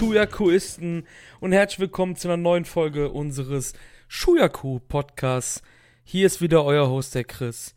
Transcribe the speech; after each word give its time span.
Shuyakuisten 0.00 1.06
und 1.40 1.52
herzlich 1.52 1.78
willkommen 1.78 2.16
zu 2.16 2.26
einer 2.26 2.38
neuen 2.38 2.64
Folge 2.64 3.10
unseres 3.10 3.74
Shuyaku 4.08 4.78
Podcasts. 4.78 5.62
Hier 6.04 6.24
ist 6.24 6.40
wieder 6.40 6.64
euer 6.64 6.88
Host 6.88 7.14
der 7.14 7.24
Chris. 7.24 7.76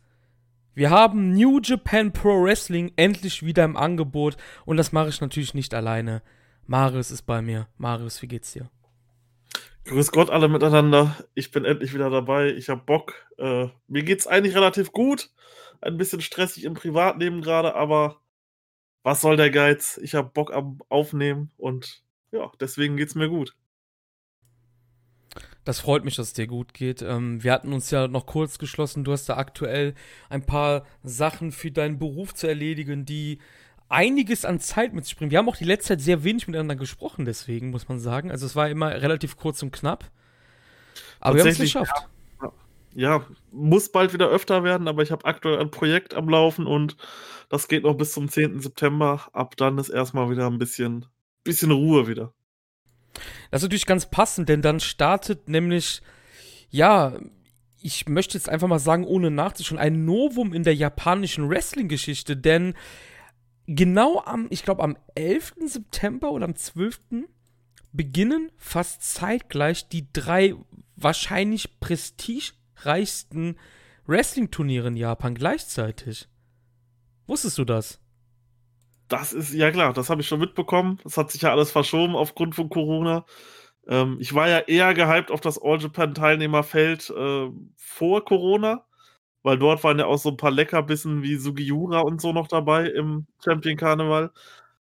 Wir 0.72 0.88
haben 0.88 1.34
New 1.34 1.60
Japan 1.62 2.14
Pro 2.14 2.42
Wrestling 2.42 2.92
endlich 2.96 3.44
wieder 3.44 3.62
im 3.62 3.76
Angebot 3.76 4.38
und 4.64 4.78
das 4.78 4.90
mache 4.90 5.10
ich 5.10 5.20
natürlich 5.20 5.52
nicht 5.52 5.74
alleine. 5.74 6.22
Marius 6.66 7.10
ist 7.10 7.26
bei 7.26 7.42
mir. 7.42 7.68
Marius, 7.76 8.22
wie 8.22 8.28
geht's 8.28 8.54
dir? 8.54 8.70
Grüß 9.84 10.10
Gott 10.10 10.30
alle 10.30 10.48
miteinander. 10.48 11.14
Ich 11.34 11.50
bin 11.50 11.66
endlich 11.66 11.92
wieder 11.92 12.08
dabei. 12.08 12.54
Ich 12.54 12.70
habe 12.70 12.80
Bock. 12.86 13.26
Äh, 13.36 13.68
mir 13.86 14.02
geht's 14.02 14.26
eigentlich 14.26 14.54
relativ 14.54 14.92
gut. 14.92 15.28
Ein 15.82 15.98
bisschen 15.98 16.22
stressig 16.22 16.64
im 16.64 16.72
Privatleben 16.72 17.42
gerade, 17.42 17.74
aber 17.74 18.22
was 19.02 19.20
soll 19.20 19.36
der 19.36 19.50
Geiz? 19.50 20.00
Ich 20.02 20.14
habe 20.14 20.30
Bock 20.32 20.54
am 20.54 20.80
Aufnehmen 20.88 21.50
und 21.58 22.02
ja, 22.34 22.50
deswegen 22.60 22.96
geht's 22.96 23.14
mir 23.14 23.28
gut. 23.28 23.54
Das 25.64 25.80
freut 25.80 26.04
mich, 26.04 26.16
dass 26.16 26.28
es 26.28 26.32
dir 26.34 26.46
gut 26.46 26.74
geht. 26.74 27.00
Ähm, 27.00 27.42
wir 27.42 27.52
hatten 27.52 27.72
uns 27.72 27.90
ja 27.90 28.06
noch 28.06 28.26
kurz 28.26 28.58
geschlossen. 28.58 29.04
Du 29.04 29.12
hast 29.12 29.28
da 29.28 29.38
aktuell 29.38 29.94
ein 30.28 30.44
paar 30.44 30.84
Sachen 31.02 31.52
für 31.52 31.70
deinen 31.70 31.98
Beruf 31.98 32.34
zu 32.34 32.46
erledigen, 32.46 33.06
die 33.06 33.38
einiges 33.88 34.44
an 34.44 34.60
Zeit 34.60 34.92
mit 34.92 35.04
sich 35.04 35.16
bringen. 35.16 35.30
Wir 35.30 35.38
haben 35.38 35.48
auch 35.48 35.56
die 35.56 35.64
letzte 35.64 35.88
Zeit 35.88 36.00
sehr 36.00 36.22
wenig 36.24 36.46
miteinander 36.48 36.76
gesprochen, 36.76 37.24
deswegen 37.24 37.70
muss 37.70 37.88
man 37.88 37.98
sagen. 37.98 38.30
Also 38.30 38.44
es 38.44 38.56
war 38.56 38.68
immer 38.68 38.90
relativ 38.90 39.36
kurz 39.36 39.62
und 39.62 39.72
knapp. 39.72 40.10
Aber 41.20 41.36
wir 41.36 41.42
haben 41.42 41.48
es 41.48 41.58
geschafft. 41.58 42.08
Ja, 42.42 42.52
ja, 42.94 43.26
muss 43.50 43.90
bald 43.90 44.12
wieder 44.12 44.28
öfter 44.28 44.64
werden, 44.64 44.86
aber 44.86 45.02
ich 45.02 45.12
habe 45.12 45.24
aktuell 45.24 45.58
ein 45.58 45.70
Projekt 45.70 46.14
am 46.14 46.28
Laufen 46.28 46.66
und 46.66 46.96
das 47.48 47.68
geht 47.68 47.84
noch 47.84 47.94
bis 47.94 48.12
zum 48.12 48.28
10. 48.28 48.60
September. 48.60 49.28
Ab 49.32 49.56
dann 49.56 49.78
ist 49.78 49.88
erstmal 49.88 50.30
wieder 50.30 50.46
ein 50.46 50.58
bisschen, 50.58 51.06
bisschen 51.44 51.70
Ruhe 51.70 52.08
wieder. 52.08 52.32
Das 53.50 53.60
ist 53.60 53.64
natürlich 53.64 53.86
ganz 53.86 54.10
passend, 54.10 54.48
denn 54.48 54.62
dann 54.62 54.80
startet 54.80 55.48
nämlich, 55.48 56.02
ja, 56.70 57.18
ich 57.80 58.08
möchte 58.08 58.36
jetzt 58.36 58.48
einfach 58.48 58.66
mal 58.66 58.78
sagen, 58.78 59.04
ohne 59.04 59.30
nachzuschauen, 59.30 59.78
ein 59.78 60.04
Novum 60.04 60.52
in 60.52 60.64
der 60.64 60.74
japanischen 60.74 61.48
Wrestling-Geschichte, 61.48 62.36
denn 62.36 62.74
genau 63.66 64.22
am, 64.24 64.46
ich 64.50 64.64
glaube, 64.64 64.82
am 64.82 64.96
11. 65.14 65.54
September 65.66 66.32
oder 66.32 66.46
am 66.46 66.56
12. 66.56 67.26
beginnen 67.92 68.50
fast 68.56 69.02
zeitgleich 69.02 69.88
die 69.88 70.10
drei 70.12 70.54
wahrscheinlich 70.96 71.78
prestigereichsten 71.80 73.58
Wrestling-Turniere 74.06 74.88
in 74.88 74.96
Japan 74.96 75.34
gleichzeitig. 75.34 76.28
Wusstest 77.26 77.58
du 77.58 77.64
das? 77.64 78.00
Das 79.08 79.32
ist, 79.32 79.52
ja 79.52 79.70
klar, 79.70 79.92
das 79.92 80.10
habe 80.10 80.22
ich 80.22 80.28
schon 80.28 80.40
mitbekommen. 80.40 80.98
Das 81.04 81.16
hat 81.16 81.30
sich 81.30 81.42
ja 81.42 81.50
alles 81.52 81.70
verschoben 81.70 82.16
aufgrund 82.16 82.54
von 82.54 82.68
Corona. 82.70 83.26
Ähm, 83.86 84.16
ich 84.20 84.34
war 84.34 84.48
ja 84.48 84.60
eher 84.60 84.94
gehypt 84.94 85.30
auf 85.30 85.40
das 85.40 85.60
All 85.62 85.80
Japan 85.80 86.14
Teilnehmerfeld 86.14 87.10
äh, 87.10 87.50
vor 87.76 88.24
Corona 88.24 88.84
weil 89.44 89.58
dort 89.58 89.84
waren 89.84 89.98
ja 89.98 90.06
auch 90.06 90.18
so 90.18 90.30
ein 90.30 90.36
paar 90.38 90.50
Leckerbissen 90.50 91.22
wie 91.22 91.36
Sugiura 91.36 92.00
und 92.00 92.20
so 92.20 92.32
noch 92.32 92.48
dabei 92.48 92.88
im 92.88 93.26
Champion 93.44 93.76
Karneval. 93.76 94.32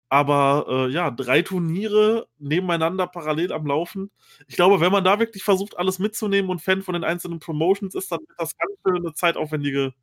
Aber 0.09 0.67
äh, 0.69 0.93
ja, 0.93 1.11
drei 1.11 1.43
Turniere 1.43 2.29
nebeneinander 2.39 3.07
parallel 3.07 3.53
am 3.53 3.67
Laufen. 3.67 4.11
Ich 4.49 4.57
glaube, 4.57 4.81
wenn 4.81 4.93
man 4.93 5.05
da 5.05 5.19
wirklich 5.21 5.45
versucht, 5.45 5.79
alles 5.79 5.99
mitzunehmen 5.99 6.51
und 6.51 6.63
Fan 6.63 6.83
von 6.83 6.95
den 6.95 7.05
einzelnen 7.05 7.41
Promotions 7.41 7.95
ist, 7.95 8.11
dann 8.13 8.21
wird 8.21 8.39
das 8.39 8.57
ganz 8.57 8.73
schön 8.85 8.97
eine 8.97 9.15
zeitaufwendige 9.15 9.95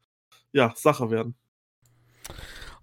ja, 0.54 0.74
Sache 0.76 1.10
werden. 1.12 1.36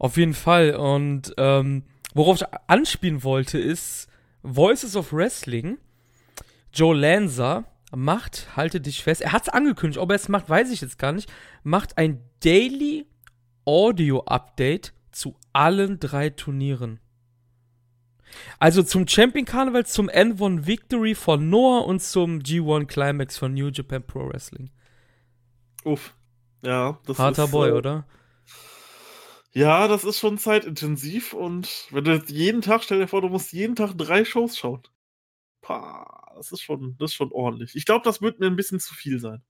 Auf 0.01 0.17
jeden 0.17 0.35
Fall. 0.35 0.75
Und 0.75 1.35
ähm, 1.37 1.85
worauf 2.15 2.41
ich 2.41 2.47
anspielen 2.67 3.23
wollte, 3.23 3.59
ist 3.59 4.09
Voices 4.43 4.97
of 4.97 5.13
Wrestling. 5.13 5.77
Joe 6.73 6.97
Lanza 6.97 7.67
macht, 7.95 8.57
halte 8.57 8.81
dich 8.81 9.03
fest, 9.05 9.21
er 9.21 9.33
hat 9.33 9.43
es 9.43 9.49
angekündigt, 9.51 10.01
ob 10.01 10.11
er 10.11 10.17
es 10.17 10.29
macht, 10.29 10.49
weiß 10.49 10.71
ich 10.71 10.81
jetzt 10.81 10.99
gar 10.99 11.13
nicht, 11.13 11.31
macht 11.65 11.99
ein 11.99 12.23
Daily 12.43 13.07
Audio 13.67 14.21
Update 14.25 14.95
zu 15.11 15.37
allen 15.53 16.01
drei 16.01 16.31
Turnieren. 16.31 17.01
Also 18.59 18.83
zum 18.83 19.07
Champion 19.07 19.45
Carnival, 19.45 19.85
zum 19.85 20.09
N1 20.09 20.67
Victory 20.67 21.15
von 21.15 21.51
Noah 21.51 21.85
und 21.85 22.01
zum 22.01 22.39
G1 22.39 22.87
Climax 22.87 23.37
von 23.37 23.53
New 23.53 23.69
Japan 23.69 24.07
Pro 24.07 24.29
Wrestling. 24.29 24.71
Uff. 25.85 26.15
Ja, 26.63 26.99
das 27.07 27.19
Harter 27.19 27.45
ist, 27.45 27.51
Boy, 27.51 27.71
äh, 27.71 27.73
oder? 27.73 28.07
Ja, 29.53 29.89
das 29.89 30.05
ist 30.05 30.19
schon 30.19 30.39
zeitintensiv 30.39 31.33
und 31.35 31.89
wenn 31.91 32.05
du 32.05 32.13
jetzt 32.13 32.31
jeden 32.31 32.63
Tag, 32.63 32.85
stell 32.85 33.01
dir 33.01 33.09
vor, 33.09 33.21
du 33.23 33.29
musst 33.29 33.53
jeden 33.53 33.75
Tag 33.77 33.95
drei 33.97 34.25
Shows 34.25 34.57
schauen. 34.57 34.83
Pah 35.63 36.21
das 36.41 36.53
ist 36.53 36.63
schon, 36.63 36.97
das 36.99 37.11
ist 37.11 37.15
schon 37.17 37.33
ordentlich. 37.33 37.77
Ich 37.77 37.85
glaube, 37.85 38.03
das 38.03 38.23
wird 38.23 38.41
mir 38.41 38.47
ein 38.47 38.57
bisschen 38.57 38.81
zu 38.81 38.95
viel 38.95 39.21
sein. 39.21 39.43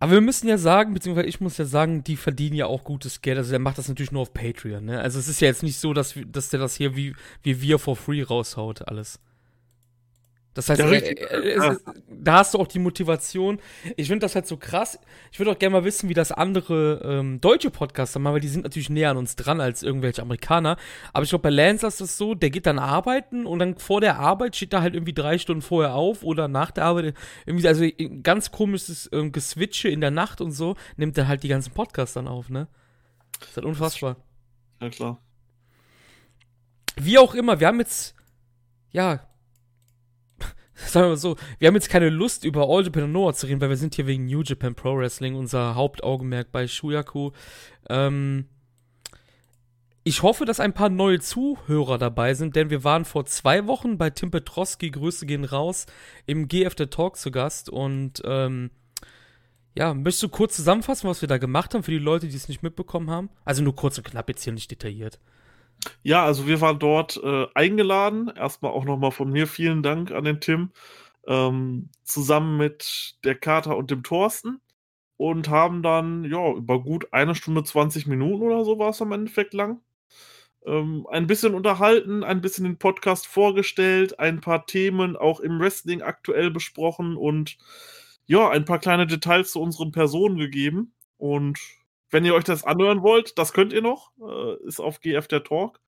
Aber 0.00 0.12
wir 0.12 0.20
müssen 0.20 0.48
ja 0.48 0.58
sagen, 0.58 0.92
beziehungsweise 0.94 1.28
ich 1.28 1.40
muss 1.40 1.56
ja 1.56 1.64
sagen, 1.64 2.02
die 2.02 2.16
verdienen 2.16 2.56
ja 2.56 2.66
auch 2.66 2.82
gutes 2.82 3.20
Geld. 3.20 3.38
Also 3.38 3.50
der 3.50 3.60
macht 3.60 3.78
das 3.78 3.88
natürlich 3.88 4.12
nur 4.12 4.22
auf 4.22 4.34
Patreon, 4.34 4.84
ne? 4.84 5.00
Also 5.00 5.18
es 5.20 5.28
ist 5.28 5.40
ja 5.40 5.48
jetzt 5.48 5.62
nicht 5.62 5.78
so, 5.78 5.92
dass, 5.92 6.14
dass 6.26 6.50
der 6.50 6.58
das 6.58 6.74
hier 6.76 6.96
wie, 6.96 7.14
wie 7.42 7.62
wir 7.62 7.78
for 7.78 7.96
free 7.96 8.22
raushaut, 8.22 8.86
alles. 8.88 9.20
Das 10.58 10.68
heißt, 10.70 10.80
ja, 10.80 10.90
äh, 10.90 10.98
äh, 10.98 11.56
ja. 11.56 11.76
da 12.08 12.38
hast 12.38 12.52
du 12.52 12.58
auch 12.58 12.66
die 12.66 12.80
Motivation. 12.80 13.60
Ich 13.94 14.08
finde 14.08 14.24
das 14.24 14.34
halt 14.34 14.48
so 14.48 14.56
krass. 14.56 14.98
Ich 15.30 15.38
würde 15.38 15.52
auch 15.52 15.58
gerne 15.60 15.74
mal 15.74 15.84
wissen, 15.84 16.08
wie 16.08 16.14
das 16.14 16.32
andere 16.32 17.00
ähm, 17.04 17.40
deutsche 17.40 17.70
Podcaster 17.70 18.18
machen, 18.18 18.34
weil 18.34 18.40
die 18.40 18.48
sind 18.48 18.64
natürlich 18.64 18.90
näher 18.90 19.12
an 19.12 19.18
uns 19.18 19.36
dran 19.36 19.60
als 19.60 19.84
irgendwelche 19.84 20.20
Amerikaner. 20.20 20.76
Aber 21.12 21.22
ich 21.22 21.28
glaube, 21.28 21.44
bei 21.44 21.50
Lance 21.50 21.86
ist 21.86 22.00
das 22.00 22.18
so, 22.18 22.34
der 22.34 22.50
geht 22.50 22.66
dann 22.66 22.80
arbeiten 22.80 23.46
und 23.46 23.60
dann 23.60 23.78
vor 23.78 24.00
der 24.00 24.18
Arbeit 24.18 24.56
steht 24.56 24.72
er 24.72 24.82
halt 24.82 24.94
irgendwie 24.94 25.12
drei 25.12 25.38
Stunden 25.38 25.62
vorher 25.62 25.94
auf 25.94 26.24
oder 26.24 26.48
nach 26.48 26.72
der 26.72 26.86
Arbeit. 26.86 27.14
Irgendwie, 27.46 27.68
also 27.68 27.86
ganz 28.24 28.50
komisches 28.50 29.08
ähm, 29.12 29.30
Geswitche 29.30 29.88
in 29.88 30.00
der 30.00 30.10
Nacht 30.10 30.40
und 30.40 30.50
so, 30.50 30.74
nimmt 30.96 31.16
er 31.18 31.28
halt 31.28 31.44
die 31.44 31.48
ganzen 31.48 31.72
Podcasts 31.72 32.14
dann 32.14 32.26
auf, 32.26 32.48
ne? 32.48 32.66
Das 33.38 33.50
ist 33.50 33.56
halt 33.58 33.66
unfassbar. 33.66 34.16
Ja, 34.80 34.90
klar. 34.90 35.18
Wie 36.96 37.16
auch 37.16 37.36
immer, 37.36 37.60
wir 37.60 37.68
haben 37.68 37.78
jetzt, 37.78 38.16
ja, 38.90 39.20
sagen 40.86 41.06
wir 41.06 41.10
mal 41.10 41.16
so, 41.16 41.36
wir 41.58 41.68
haben 41.68 41.74
jetzt 41.74 41.90
keine 41.90 42.08
Lust 42.08 42.44
über 42.44 42.68
All 42.68 42.84
Japan 42.84 43.04
und 43.04 43.12
Noah 43.12 43.34
zu 43.34 43.46
reden, 43.46 43.60
weil 43.60 43.68
wir 43.68 43.76
sind 43.76 43.94
hier 43.94 44.06
wegen 44.06 44.26
New 44.26 44.42
Japan 44.42 44.74
Pro 44.74 44.96
Wrestling, 44.96 45.34
unser 45.34 45.74
Hauptaugenmerk 45.74 46.52
bei 46.52 46.66
Shuyaku. 46.66 47.32
Ähm, 47.88 48.46
ich 50.04 50.22
hoffe, 50.22 50.44
dass 50.44 50.60
ein 50.60 50.72
paar 50.72 50.88
neue 50.88 51.20
Zuhörer 51.20 51.98
dabei 51.98 52.32
sind, 52.34 52.56
denn 52.56 52.70
wir 52.70 52.84
waren 52.84 53.04
vor 53.04 53.26
zwei 53.26 53.66
Wochen 53.66 53.98
bei 53.98 54.10
Tim 54.10 54.30
Petrowski, 54.30 54.90
Grüße 54.90 55.26
gehen 55.26 55.44
raus, 55.44 55.86
im 56.26 56.48
GF 56.48 56.74
The 56.78 56.86
Talk 56.86 57.16
zu 57.16 57.30
Gast 57.30 57.68
und 57.68 58.22
ähm, 58.24 58.70
ja, 59.74 59.94
möchtest 59.94 60.22
du 60.22 60.28
kurz 60.28 60.56
zusammenfassen, 60.56 61.08
was 61.08 61.20
wir 61.20 61.28
da 61.28 61.38
gemacht 61.38 61.74
haben 61.74 61.82
für 61.82 61.90
die 61.90 61.98
Leute, 61.98 62.26
die 62.26 62.36
es 62.36 62.48
nicht 62.48 62.62
mitbekommen 62.62 63.10
haben? 63.10 63.28
Also 63.44 63.62
nur 63.62 63.76
kurz 63.76 63.98
und 63.98 64.04
knapp, 64.04 64.28
jetzt 64.28 64.42
hier 64.44 64.52
nicht 64.52 64.70
detailliert. 64.70 65.20
Ja, 66.02 66.24
also 66.24 66.46
wir 66.46 66.60
waren 66.60 66.78
dort 66.78 67.20
äh, 67.22 67.46
eingeladen. 67.54 68.30
Erstmal 68.34 68.72
auch 68.72 68.84
nochmal 68.84 69.10
von 69.12 69.30
mir 69.30 69.46
vielen 69.46 69.82
Dank 69.82 70.10
an 70.10 70.24
den 70.24 70.40
Tim. 70.40 70.70
Ähm, 71.26 71.90
zusammen 72.04 72.56
mit 72.56 73.16
der 73.24 73.34
Kater 73.34 73.76
und 73.76 73.90
dem 73.90 74.02
Thorsten. 74.02 74.60
Und 75.16 75.48
haben 75.48 75.82
dann, 75.82 76.24
ja, 76.24 76.52
über 76.52 76.80
gut 76.82 77.12
eine 77.12 77.34
Stunde 77.34 77.64
20 77.64 78.06
Minuten 78.06 78.42
oder 78.42 78.64
so 78.64 78.78
war 78.78 78.90
es 78.90 79.02
am 79.02 79.12
Endeffekt 79.12 79.52
lang. 79.54 79.80
Ähm, 80.66 81.06
ein 81.10 81.26
bisschen 81.26 81.54
unterhalten, 81.54 82.24
ein 82.24 82.40
bisschen 82.40 82.64
den 82.64 82.78
Podcast 82.78 83.26
vorgestellt, 83.26 84.18
ein 84.20 84.40
paar 84.40 84.66
Themen 84.66 85.16
auch 85.16 85.40
im 85.40 85.60
Wrestling 85.60 86.02
aktuell 86.02 86.50
besprochen 86.50 87.16
und 87.16 87.58
ja, 88.26 88.50
ein 88.50 88.64
paar 88.64 88.78
kleine 88.78 89.06
Details 89.06 89.52
zu 89.52 89.60
unseren 89.60 89.92
Personen 89.92 90.38
gegeben. 90.38 90.92
Und 91.16 91.58
wenn 92.10 92.24
ihr 92.24 92.34
euch 92.34 92.44
das 92.44 92.64
anhören 92.64 93.02
wollt, 93.02 93.38
das 93.38 93.52
könnt 93.52 93.72
ihr 93.72 93.82
noch. 93.82 94.12
Äh, 94.20 94.66
ist 94.66 94.80
auf 94.80 95.00
GF 95.00 95.28
der 95.28 95.44
Talk. 95.44 95.80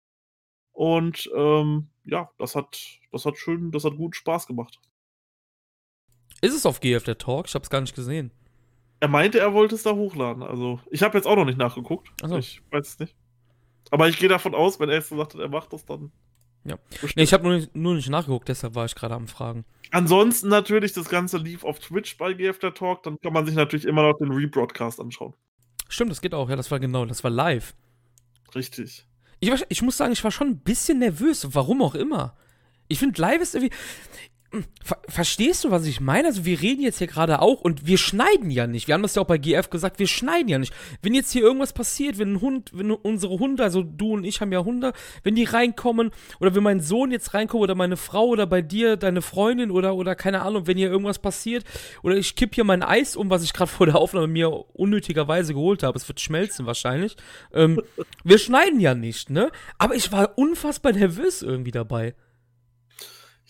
Und 0.72 1.31
ähm, 1.34 1.88
ja, 2.05 2.31
das 2.38 2.55
hat, 2.55 3.00
das 3.12 3.25
hat 3.25 3.37
schön, 3.37 3.70
das 3.70 3.84
hat 3.84 3.96
gut 3.96 4.17
Spaß 4.17 4.46
gemacht. 4.46 4.81
Ist 6.40 6.55
es 6.55 6.67
auf 6.67 6.81
GF 6.81 7.02
der 7.02 7.19
Talk? 7.19 7.49
Ich 7.49 7.55
habe 7.55 7.62
es 7.62 7.70
gar 7.70 7.81
nicht 7.81 7.94
gesehen. 7.94 8.32
Er 9.00 9.08
meinte, 9.08 9.38
er 9.38 9.55
wollte 9.55 9.75
es 9.75 9.82
da 9.82 9.94
hochladen. 9.94 10.43
Also, 10.43 10.81
ich 10.90 11.02
habe 11.02 11.17
jetzt 11.17 11.26
auch 11.26 11.37
noch 11.37 11.46
nicht 11.46 11.58
nachgeguckt. 11.58 12.08
So. 12.23 12.37
Ich 12.37 12.62
weiß 12.70 12.88
es 12.88 12.99
nicht. 12.99 13.16
Aber 13.90 14.08
ich 14.08 14.19
gehe 14.19 14.28
davon 14.28 14.55
aus, 14.55 14.78
wenn 14.78 14.88
er 14.88 14.96
jetzt 14.96 15.11
gesagt 15.11 15.34
hat, 15.34 15.40
er 15.40 15.49
macht 15.49 15.73
das 15.73 15.84
dann. 15.84 16.12
Ja. 16.64 16.78
Nee, 17.16 17.23
ich 17.23 17.32
habe 17.32 17.49
nur, 17.49 17.66
nur, 17.73 17.94
nicht 17.94 18.11
nachgeguckt, 18.11 18.49
deshalb 18.49 18.75
war 18.75 18.84
ich 18.84 18.94
gerade 18.94 19.14
am 19.14 19.28
Fragen. 19.28 19.64
Ansonsten 19.90 20.49
natürlich, 20.49 20.93
das 20.93 21.08
Ganze 21.08 21.38
lief 21.38 21.64
auf 21.64 21.78
Twitch 21.78 22.19
bei 22.19 22.34
GF 22.34 22.58
der 22.58 22.75
Talk. 22.75 23.02
Dann 23.02 23.19
kann 23.20 23.32
man 23.32 23.46
sich 23.46 23.55
natürlich 23.55 23.87
immer 23.87 24.02
noch 24.02 24.19
den 24.19 24.31
Rebroadcast 24.31 25.00
anschauen. 25.00 25.34
Stimmt, 25.90 26.12
das 26.12 26.20
geht 26.20 26.34
auch. 26.34 26.48
Ja, 26.48 26.56
das 26.56 26.70
war 26.70 26.78
genau, 26.78 27.04
das 27.04 27.25
war 27.25 27.31
live. 27.31 27.75
Richtig. 28.54 29.04
Ich, 29.40 29.50
war, 29.50 29.58
ich 29.69 29.82
muss 29.82 29.96
sagen, 29.96 30.12
ich 30.12 30.22
war 30.22 30.31
schon 30.31 30.48
ein 30.48 30.60
bisschen 30.60 31.00
nervös, 31.00 31.48
warum 31.52 31.82
auch 31.82 31.96
immer. 31.96 32.37
Ich 32.87 33.00
finde, 33.00 33.20
live 33.20 33.42
ist 33.42 33.54
irgendwie. 33.54 33.75
Ver 34.82 34.99
verstehst 35.08 35.62
du, 35.62 35.70
was 35.70 35.87
ich 35.87 36.00
meine? 36.00 36.26
Also 36.26 36.44
wir 36.44 36.61
reden 36.61 36.82
jetzt 36.82 36.99
hier 36.99 37.06
gerade 37.06 37.41
auch 37.41 37.61
und 37.61 37.87
wir 37.87 37.99
schneiden 37.99 38.50
ja 38.50 38.67
nicht. 38.67 38.88
Wir 38.88 38.94
haben 38.94 39.02
das 39.02 39.14
ja 39.14 39.23
auch 39.23 39.26
bei 39.26 39.38
GF 39.38 39.70
gesagt, 39.70 40.00
wir 40.00 40.08
schneiden 40.08 40.49
ja 40.49 40.58
nicht. 40.58 40.73
Wenn 41.02 41.14
jetzt 41.14 41.31
hier 41.31 41.43
irgendwas 41.43 41.73
passiert, 41.73 42.19
wenn 42.19 42.35
ein 42.35 42.41
Hund, 42.41 42.70
wenn 42.75 42.91
unsere 42.91 43.38
Hunde, 43.38 43.62
also 43.62 43.82
du 43.85 44.14
und 44.14 44.25
ich 44.25 44.41
haben 44.41 44.50
ja 44.50 44.64
Hunde, 44.64 44.93
wenn 45.23 45.37
die 45.37 45.44
reinkommen 45.44 46.11
oder 46.41 46.55
wenn 46.55 46.64
mein 46.64 46.81
Sohn 46.81 47.12
jetzt 47.12 47.32
reinkommt 47.32 47.62
oder 47.62 47.76
meine 47.76 47.97
Frau 47.97 48.26
oder 48.26 48.47
bei 48.47 48.61
dir 48.61 48.97
deine 48.97 49.23
Freundin 49.23 49.70
oder 49.70 49.94
oder 49.94 50.17
keine 50.17 50.43
Ahnung, 50.43 50.67
wenn 50.67 50.76
hier 50.76 50.91
irgendwas 50.91 51.20
passiert 51.20 51.64
oder 52.02 52.17
ich 52.17 52.35
kipp 52.35 52.56
hier 52.56 52.64
mein 52.64 52.82
Eis 52.82 53.14
um, 53.14 53.31
was 53.31 53.44
ich 53.44 53.52
gerade 53.52 53.70
vor 53.70 53.87
der 53.87 53.97
Aufnahme 53.97 54.26
mir 54.26 54.50
unnötigerweise 54.50 55.55
geholt 55.55 55.85
habe, 55.85 55.97
es 55.97 56.08
wird 56.08 56.20
schmelzen 56.20 56.67
wahrscheinlich. 56.67 57.17
Ähm, 57.52 57.81
wir 58.25 58.38
schneiden 58.38 58.81
ja 58.81 58.97
nicht, 58.97 59.31
ne? 59.31 59.52
Aber 59.79 59.94
ich 59.94 60.11
war 60.11 60.37
unfassbar 60.37 60.93
nervös 60.93 61.43
irgendwie 61.43 61.70
dabei. 61.70 62.14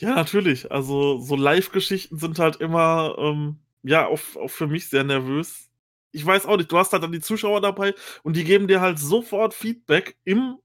Ja, 0.00 0.14
natürlich. 0.14 0.72
Also 0.72 1.18
so 1.20 1.36
Live-Geschichten 1.36 2.18
sind 2.18 2.38
halt 2.38 2.56
immer, 2.56 3.16
ähm, 3.18 3.58
ja, 3.82 4.06
auch, 4.06 4.20
auch 4.36 4.48
für 4.48 4.66
mich 4.66 4.88
sehr 4.88 5.04
nervös. 5.04 5.70
Ich 6.12 6.24
weiß 6.24 6.46
auch 6.46 6.56
nicht, 6.56 6.72
du 6.72 6.78
hast 6.78 6.92
halt 6.92 7.02
dann 7.02 7.12
die 7.12 7.20
Zuschauer 7.20 7.60
dabei 7.60 7.94
und 8.22 8.34
die 8.36 8.44
geben 8.44 8.66
dir 8.66 8.80
halt 8.80 8.98
sofort 8.98 9.54
Feedback 9.54 10.16
im 10.24 10.56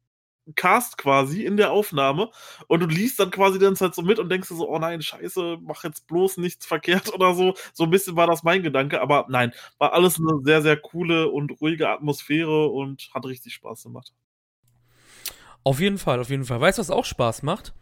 Cast 0.56 0.98
quasi, 0.98 1.44
in 1.44 1.58
der 1.58 1.72
Aufnahme 1.72 2.30
und 2.68 2.80
du 2.80 2.86
liest 2.86 3.20
dann 3.20 3.32
quasi 3.32 3.60
ganze 3.60 3.86
Zeit 3.86 3.96
so 3.96 4.04
mit 4.04 4.20
und 4.20 4.30
denkst 4.30 4.48
dir 4.48 4.56
so, 4.56 4.70
oh 4.70 4.80
nein, 4.80 5.02
scheiße, 5.02 5.58
mach 5.62 5.84
jetzt 5.84 6.08
bloß 6.08 6.38
nichts 6.38 6.66
verkehrt 6.66 7.14
oder 7.14 7.34
so. 7.34 7.56
So 7.74 7.84
ein 7.84 7.90
bisschen 7.90 8.16
war 8.16 8.28
das 8.28 8.44
mein 8.44 8.64
Gedanke, 8.64 9.02
aber 9.02 9.26
nein, 9.28 9.54
war 9.80 9.94
alles 9.94 10.18
eine 10.18 10.40
sehr, 10.44 10.62
sehr 10.62 10.78
coole 10.78 11.30
und 11.30 11.60
ruhige 11.62 11.90
Atmosphäre 11.90 12.68
und 12.68 13.10
hat 13.14 13.26
richtig 13.26 13.54
Spaß 13.56 13.84
gemacht. 13.84 14.14
Auf 15.64 15.80
jeden 15.80 15.98
Fall, 15.98 16.20
auf 16.22 16.30
jeden 16.30 16.46
Fall. 16.46 16.62
Weißt 16.62 16.78
du, 16.78 16.82
was 16.82 16.92
auch 16.92 17.06
Spaß 17.06 17.42
macht? 17.44 17.74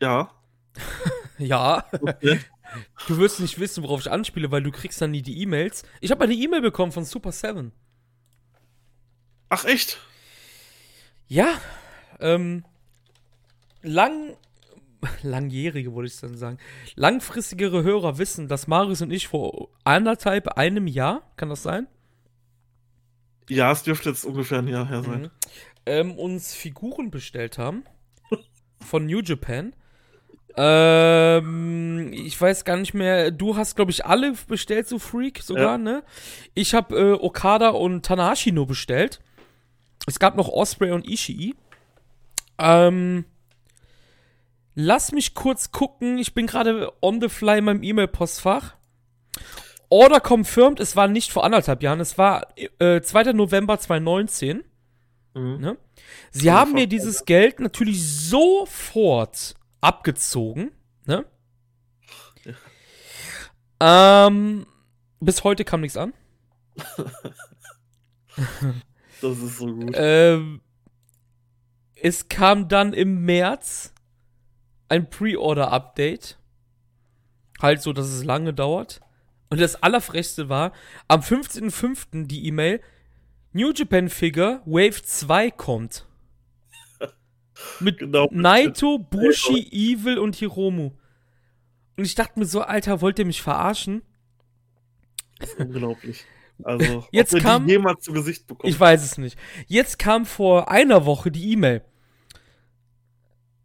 Ja. 0.00 0.30
ja. 1.38 1.84
Okay. 1.92 2.40
Du 3.08 3.18
wirst 3.18 3.40
nicht 3.40 3.58
wissen, 3.58 3.82
worauf 3.82 4.00
ich 4.00 4.10
anspiele, 4.10 4.50
weil 4.50 4.62
du 4.62 4.70
kriegst 4.70 5.00
dann 5.00 5.10
nie 5.10 5.22
die 5.22 5.40
E-Mails. 5.42 5.82
Ich 6.00 6.10
habe 6.10 6.24
eine 6.24 6.34
E-Mail 6.34 6.60
bekommen 6.60 6.92
von 6.92 7.04
Super 7.04 7.32
7. 7.32 7.72
Ach 9.48 9.64
echt? 9.64 9.98
Ja. 11.26 11.60
Ähm, 12.20 12.64
lang 13.82 14.36
langjährige, 15.22 15.94
wollte 15.94 16.12
ich 16.12 16.20
dann 16.20 16.36
sagen, 16.36 16.58
langfristigere 16.94 17.82
Hörer 17.82 18.18
wissen, 18.18 18.48
dass 18.48 18.66
Marius 18.66 19.02
und 19.02 19.10
ich 19.10 19.28
vor 19.28 19.70
anderthalb, 19.84 20.48
einem 20.58 20.86
Jahr, 20.86 21.22
kann 21.36 21.48
das 21.48 21.62
sein? 21.62 21.86
Ja, 23.48 23.72
es 23.72 23.82
dürfte 23.82 24.10
jetzt 24.10 24.24
ungefähr 24.24 24.58
ein 24.58 24.68
Jahr 24.68 24.88
her 24.88 25.02
sein. 25.02 25.22
Mhm. 25.22 25.30
Ähm, 25.86 26.12
uns 26.12 26.54
Figuren 26.54 27.10
bestellt 27.10 27.58
haben 27.58 27.84
von 28.80 29.06
New 29.06 29.20
Japan. 29.20 29.74
Ähm, 30.56 32.12
ich 32.12 32.40
weiß 32.40 32.64
gar 32.64 32.76
nicht 32.76 32.94
mehr. 32.94 33.30
Du 33.30 33.56
hast, 33.56 33.76
glaube 33.76 33.90
ich, 33.90 34.04
alle 34.04 34.34
bestellt, 34.48 34.88
so 34.88 34.98
Freak 34.98 35.42
sogar, 35.42 35.72
ja. 35.72 35.78
ne? 35.78 36.02
Ich 36.54 36.74
habe 36.74 36.96
äh, 36.96 37.12
Okada 37.12 37.70
und 37.70 38.04
Tanahashi 38.04 38.52
nur 38.52 38.66
bestellt. 38.66 39.20
Es 40.06 40.18
gab 40.18 40.36
noch 40.36 40.48
Osprey 40.48 40.92
und 40.92 41.08
Ishii. 41.08 41.54
Ähm, 42.58 43.24
lass 44.74 45.12
mich 45.12 45.34
kurz 45.34 45.72
gucken. 45.72 46.18
Ich 46.18 46.34
bin 46.34 46.46
gerade 46.46 46.92
on 47.00 47.20
the 47.20 47.28
fly 47.28 47.58
in 47.58 47.64
meinem 47.64 47.82
E-Mail-Postfach. 47.82 48.74
Order 49.88 50.20
confirmed, 50.20 50.78
es 50.78 50.94
war 50.94 51.08
nicht 51.08 51.32
vor 51.32 51.44
anderthalb 51.44 51.82
Jahren, 51.82 51.98
es 51.98 52.16
war 52.16 52.46
äh, 52.78 53.00
2. 53.00 53.32
November 53.32 53.78
2019. 53.78 54.62
Mhm. 55.34 55.60
Ne? 55.60 55.76
Sie 56.30 56.50
haben 56.50 56.72
mir 56.72 56.86
dieses 56.86 57.24
Geld 57.24 57.58
natürlich 57.60 58.02
sofort 58.08 59.56
abgezogen. 59.80 60.72
Ne? 61.06 61.24
Ja. 62.44 64.26
Ähm, 64.26 64.66
bis 65.20 65.44
heute 65.44 65.64
kam 65.64 65.80
nichts 65.80 65.96
an. 65.96 66.12
das 69.20 69.38
ist 69.38 69.58
so 69.58 69.66
gut. 69.66 69.92
Ähm, 69.94 70.60
es 71.94 72.28
kam 72.28 72.68
dann 72.68 72.92
im 72.92 73.24
März 73.24 73.92
ein 74.88 75.08
Pre-Order-Update. 75.08 76.38
Halt 77.60 77.82
so, 77.82 77.92
dass 77.92 78.06
es 78.06 78.24
lange 78.24 78.54
dauert. 78.54 79.00
Und 79.50 79.60
das 79.60 79.82
Allerfrechste 79.82 80.48
war, 80.48 80.72
am 81.08 81.20
15.05. 81.20 82.26
die 82.26 82.46
E-Mail, 82.46 82.80
New 83.52 83.72
Japan 83.72 84.08
Figure 84.08 84.62
Wave 84.64 85.02
2 85.02 85.50
kommt. 85.50 86.06
Mit 87.80 87.98
genau, 87.98 88.28
Naito, 88.30 88.98
Bushi, 88.98 89.68
Evil 89.70 90.18
und 90.18 90.36
Hiromu. 90.36 90.92
Und 91.96 92.04
ich 92.04 92.14
dachte 92.14 92.38
mir 92.38 92.46
so, 92.46 92.62
Alter, 92.62 93.00
wollt 93.00 93.18
ihr 93.18 93.26
mich 93.26 93.42
verarschen? 93.42 94.02
Unglaublich. 95.58 96.24
Also, 96.62 97.06
jetzt 97.12 97.34
ob 97.34 97.40
kam, 97.40 97.66
die 97.66 97.72
jemals 97.72 98.04
zu 98.04 98.12
Gesicht 98.12 98.46
bekommen. 98.46 98.70
Ich 98.70 98.78
weiß 98.78 99.02
es 99.02 99.18
nicht. 99.18 99.38
Jetzt 99.66 99.98
kam 99.98 100.26
vor 100.26 100.70
einer 100.70 101.06
Woche 101.06 101.30
die 101.30 101.52
E-Mail. 101.52 101.82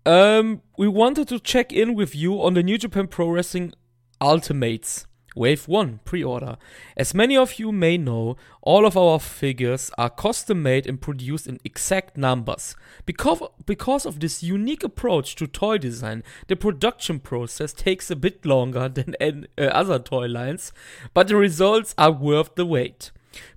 Um, 0.08 0.12
ähm, 0.14 0.62
we 0.78 0.88
wanted 0.88 1.28
to 1.30 1.40
check 1.40 1.72
in 1.72 1.98
with 1.98 2.14
you 2.14 2.40
on 2.40 2.54
the 2.54 2.62
New 2.62 2.78
Japan 2.78 3.10
Pro 3.10 3.34
Wrestling 3.34 3.74
Ultimates. 4.20 5.08
Wave 5.36 5.68
1 5.68 6.00
pre-order. 6.06 6.58
As 6.96 7.14
many 7.14 7.36
of 7.36 7.60
you 7.60 7.72
may 7.72 7.98
know, 7.98 8.38
all 8.62 8.86
of 8.86 8.98
our 8.98 9.20
figures 9.20 9.92
are 9.98 10.10
custom 10.10 10.64
made 10.64 10.88
and 10.88 11.00
produced 11.00 11.46
in 11.46 11.60
exact 11.64 12.18
numbers. 12.18 12.76
Because, 13.06 13.42
because 13.66 14.06
of 14.06 14.22
this 14.22 14.42
unique 14.42 14.84
approach 14.84 15.36
to 15.36 15.46
toy 15.48 15.78
design, 15.78 16.24
the 16.48 16.56
production 16.56 17.20
process 17.20 17.74
takes 17.74 18.10
a 18.10 18.16
bit 18.16 18.46
longer 18.46 18.90
than 18.96 19.16
uh, 19.22 19.62
other 19.62 20.00
toy 20.00 20.26
lines, 20.26 20.72
but 21.14 21.28
the 21.28 21.36
results 21.36 21.94
are 21.98 22.12
worth 22.12 22.56
the 22.56 22.66
wait. 22.66 23.12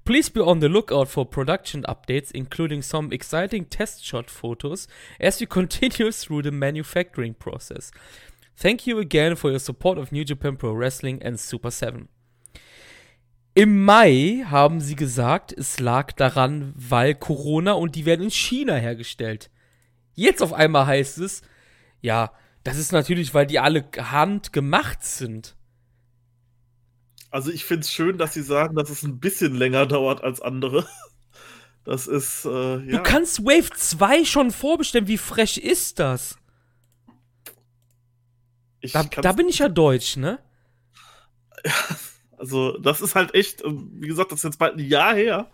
Please 0.05 0.29
be 0.29 0.41
on 0.41 0.61
the 0.61 0.69
lookout 0.69 1.09
for 1.09 1.25
production 1.25 1.85
updates, 1.89 2.31
including 2.33 2.83
some 2.83 3.13
exciting 3.13 3.65
test 3.67 4.03
shot 4.05 4.31
photos, 4.31 4.89
as 5.21 5.41
we 5.41 5.47
continue 5.59 6.11
through 6.11 6.43
the 6.43 6.51
manufacturing 6.51 7.35
process. 7.35 7.91
Thank 8.61 8.89
you 8.89 8.99
again 8.99 9.37
for 9.37 9.53
your 9.53 9.61
support 9.61 9.99
of 9.99 10.11
New 10.11 10.25
Japan 10.25 10.57
Pro 10.57 10.77
Wrestling 10.77 11.23
and 11.23 11.39
Super 11.39 11.71
7. 11.71 12.09
Im 13.55 13.85
Mai 13.85 14.45
haben 14.47 14.81
sie 14.81 14.97
gesagt, 14.97 15.53
es 15.53 15.79
lag 15.79 16.11
daran, 16.13 16.73
weil 16.77 17.15
Corona 17.15 17.73
und 17.73 17.95
die 17.95 18.05
werden 18.05 18.25
in 18.25 18.31
China 18.33 18.75
hergestellt. 18.75 19.51
Jetzt 20.15 20.43
auf 20.43 20.53
einmal 20.53 20.87
heißt 20.87 21.19
es, 21.19 21.43
ja, 22.01 22.33
das 22.65 22.79
ist 22.79 22.91
natürlich, 22.91 23.33
weil 23.33 23.47
die 23.47 23.61
alle 23.61 23.89
handgemacht 23.97 25.05
sind. 25.05 25.57
Also 27.31 27.53
ich 27.53 27.65
finde 27.65 27.83
es 27.83 27.93
schön, 27.93 28.19
dass 28.19 28.35
sie 28.35 28.43
sagen, 28.43 28.75
dass 28.75 28.91
es 28.91 29.05
ein 29.05 29.21
bisschen 29.21 29.55
länger 29.55 29.87
dauert 29.87 30.25
als 30.25 30.41
andere. 30.41 30.87
Das 31.85 32.07
ist, 32.07 32.45
äh, 32.45 32.79
ja. 32.79 32.99
Du 32.99 33.03
kannst 33.03 33.45
Wave 33.45 33.71
2 33.71 34.25
schon 34.25 34.51
vorbestellen. 34.51 35.07
Wie 35.07 35.17
frech 35.17 35.57
ist 35.59 35.99
das? 35.99 36.37
Ich 38.81 38.93
da, 38.93 39.03
da 39.03 39.33
bin 39.33 39.49
ich 39.49 39.59
ja 39.59 39.69
deutsch, 39.69 40.17
ne? 40.17 40.39
Ja, 41.65 41.73
also, 42.39 42.79
das 42.79 43.01
ist 43.01 43.15
halt 43.15 43.35
echt, 43.35 43.65
ähm, 43.65 43.91
wie 43.95 44.09
gesagt, 44.09 44.33
das 44.33 44.41
ist 44.41 44.45
jetzt 44.45 44.59
bald 44.59 44.77
ein 44.77 44.87
Jahr 44.87 45.15
her. 45.15 45.51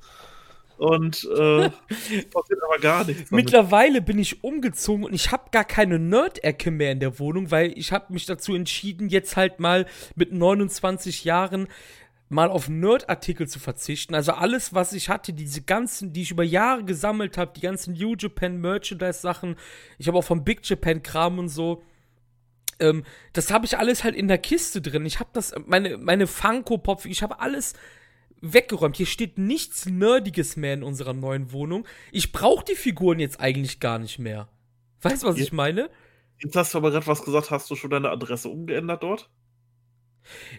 Und 0.77 1.25
äh, 1.25 1.71
passiert 2.33 2.63
aber 2.65 2.79
gar 2.81 3.05
nichts. 3.05 3.31
Damit. 3.31 3.45
Mittlerweile 3.45 4.03
bin 4.03 4.19
ich 4.19 4.43
umgezogen 4.43 5.05
und 5.05 5.15
ich 5.15 5.31
habe 5.31 5.51
gar 5.53 5.65
keine 5.65 5.99
Nerd-Ecke 5.99 6.71
mehr 6.71 6.93
in 6.93 7.01
der 7.01 7.19
Wohnung, 7.19 7.51
weil 7.51 7.73
ich 7.79 7.93
habe 7.93 8.13
mich 8.13 8.27
dazu 8.27 8.55
entschieden, 8.55 9.09
jetzt 9.09 9.37
halt 9.37 9.61
mal 9.61 9.87
mit 10.17 10.33
29 10.33 11.25
Jahren 11.25 11.69
mal 12.29 12.51
auf 12.51 12.69
Nerd-Artikel 12.69 13.47
zu 13.47 13.61
verzichten. 13.61 14.15
Also 14.15 14.33
alles, 14.33 14.75
was 14.75 14.93
ich 14.93 15.09
hatte, 15.09 15.33
diese 15.33 15.63
ganzen, 15.63 16.13
die 16.13 16.23
ich 16.23 16.33
über 16.33 16.43
Jahre 16.43 16.85
gesammelt 16.85 17.39
habe, 17.39 17.53
die 17.55 17.61
ganzen 17.61 17.95
New 17.95 18.17
Japan 18.19 18.61
Merchandise-Sachen, 18.61 19.57
ich 19.99 20.09
habe 20.09 20.19
auch 20.19 20.25
vom 20.25 20.43
Big 20.43 20.69
Japan 20.69 21.03
Kram 21.03 21.39
und 21.39 21.49
so 21.49 21.83
ähm, 22.81 23.05
das 23.33 23.51
habe 23.51 23.67
ich 23.67 23.79
alles 23.79 24.05
halt 24.05 24.15
in 24.15 24.29
der 24.29 24.39
Kiste 24.39 24.81
drin. 24.81 25.07
Ich 25.07 25.21
habe 25.21 25.31
das, 25.33 25.55
meine, 25.67 25.97
meine 25.99 26.27
Funko-Pop, 26.27 27.05
ich 27.07 27.23
habe 27.23 27.41
alles 27.41 27.75
weggeräumt. 28.41 28.97
Hier 28.97 29.07
steht 29.07 29.39
nichts 29.39 29.87
Nerdiges 29.87 30.57
mehr 30.57 30.75
in 30.75 30.83
unserer 30.83 31.15
neuen 31.15 31.53
Wohnung. 31.53 31.87
Ich 32.13 32.33
brauche 32.33 32.65
die 32.65 32.75
Figuren 32.75 33.19
jetzt 33.19 33.41
eigentlich 33.41 33.81
gar 33.81 33.99
nicht 33.99 34.19
mehr. 34.19 34.49
Weißt 35.03 35.23
du, 35.23 35.29
was 35.29 35.39
ich 35.39 35.53
meine? 35.53 35.91
Jetzt 36.39 36.57
hast 36.57 36.75
du 36.75 36.79
aber 36.79 36.91
gerade 36.91 37.07
was 37.07 37.25
gesagt, 37.25 37.51
hast 37.51 37.71
du 37.71 37.77
schon 37.77 37.91
deine 37.91 38.11
Adresse 38.11 38.49
umgeändert 38.49 39.03
dort? 39.03 39.31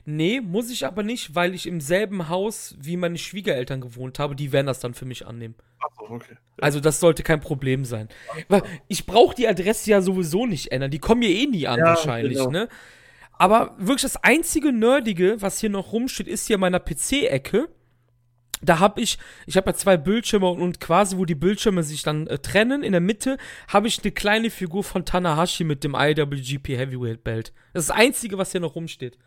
Nee, 0.05 0.41
muss 0.41 0.69
ich 0.69 0.85
aber 0.85 1.03
nicht, 1.03 1.35
weil 1.35 1.53
ich 1.53 1.67
im 1.67 1.81
selben 1.81 2.29
Haus 2.29 2.75
wie 2.79 2.97
meine 2.97 3.17
Schwiegereltern 3.17 3.81
gewohnt 3.81 4.19
habe. 4.19 4.35
Die 4.35 4.51
werden 4.51 4.67
das 4.67 4.79
dann 4.79 4.93
für 4.93 5.05
mich 5.05 5.25
annehmen. 5.25 5.55
Achso, 5.79 6.13
okay. 6.13 6.33
Ja. 6.33 6.63
Also 6.63 6.79
das 6.79 6.99
sollte 6.99 7.23
kein 7.23 7.39
Problem 7.39 7.85
sein. 7.85 8.09
Weil 8.47 8.63
ich 8.87 9.05
brauche 9.05 9.35
die 9.35 9.47
Adresse 9.47 9.89
ja 9.89 10.01
sowieso 10.01 10.45
nicht 10.45 10.71
ändern. 10.71 10.91
Die 10.91 10.99
kommen 10.99 11.19
mir 11.19 11.29
eh 11.29 11.47
nie 11.47 11.67
an 11.67 11.79
ja, 11.79 11.85
wahrscheinlich, 11.85 12.37
genau. 12.37 12.51
ne? 12.51 12.69
Aber 13.37 13.75
wirklich 13.77 14.03
das 14.03 14.17
einzige 14.17 14.71
Nerdige, 14.71 15.41
was 15.41 15.59
hier 15.59 15.69
noch 15.69 15.91
rumsteht, 15.91 16.27
ist 16.27 16.47
hier 16.47 16.57
meiner 16.57 16.79
PC-Ecke. 16.79 17.67
da 18.61 18.79
habe 18.79 19.01
ich, 19.01 19.17
ich 19.45 19.57
habe 19.57 19.71
ja 19.71 19.73
zwei 19.75 19.97
Bildschirme 19.97 20.49
und 20.49 20.79
quasi, 20.79 21.17
wo 21.17 21.25
die 21.25 21.35
Bildschirme 21.35 21.83
sich 21.83 22.01
dann 22.03 22.27
äh, 22.27 22.39
trennen, 22.39 22.81
in 22.81 22.93
der 22.93 23.01
Mitte 23.01 23.37
habe 23.67 23.87
ich 23.89 24.01
eine 24.01 24.11
kleine 24.13 24.49
Figur 24.49 24.83
von 24.83 25.03
Tanahashi 25.03 25.65
mit 25.65 25.83
dem 25.83 25.95
IWGP 25.95 26.77
Heavyweight 26.77 27.23
Belt. 27.23 27.53
Das 27.73 27.83
ist 27.83 27.89
das 27.89 27.97
Einzige, 27.97 28.37
was 28.37 28.53
hier 28.53 28.61
noch 28.61 28.75
rumsteht. 28.75 29.17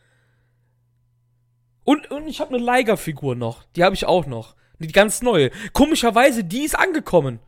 Und, 1.88 2.10
und 2.10 2.28
ich 2.28 2.38
habe 2.38 2.54
eine 2.54 2.62
Liger-Figur 2.62 3.34
noch. 3.34 3.62
Die 3.74 3.82
habe 3.82 3.94
ich 3.94 4.04
auch 4.04 4.26
noch. 4.26 4.56
Die 4.78 4.88
ganz 4.88 5.22
neue. 5.22 5.50
Komischerweise, 5.72 6.44
die 6.44 6.64
ist 6.64 6.78
angekommen. 6.78 7.38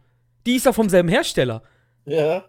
Die 0.46 0.56
ist 0.56 0.64
ja 0.64 0.72
vom 0.72 0.88
selben 0.88 1.10
Hersteller. 1.10 1.62
Ja. 2.06 2.46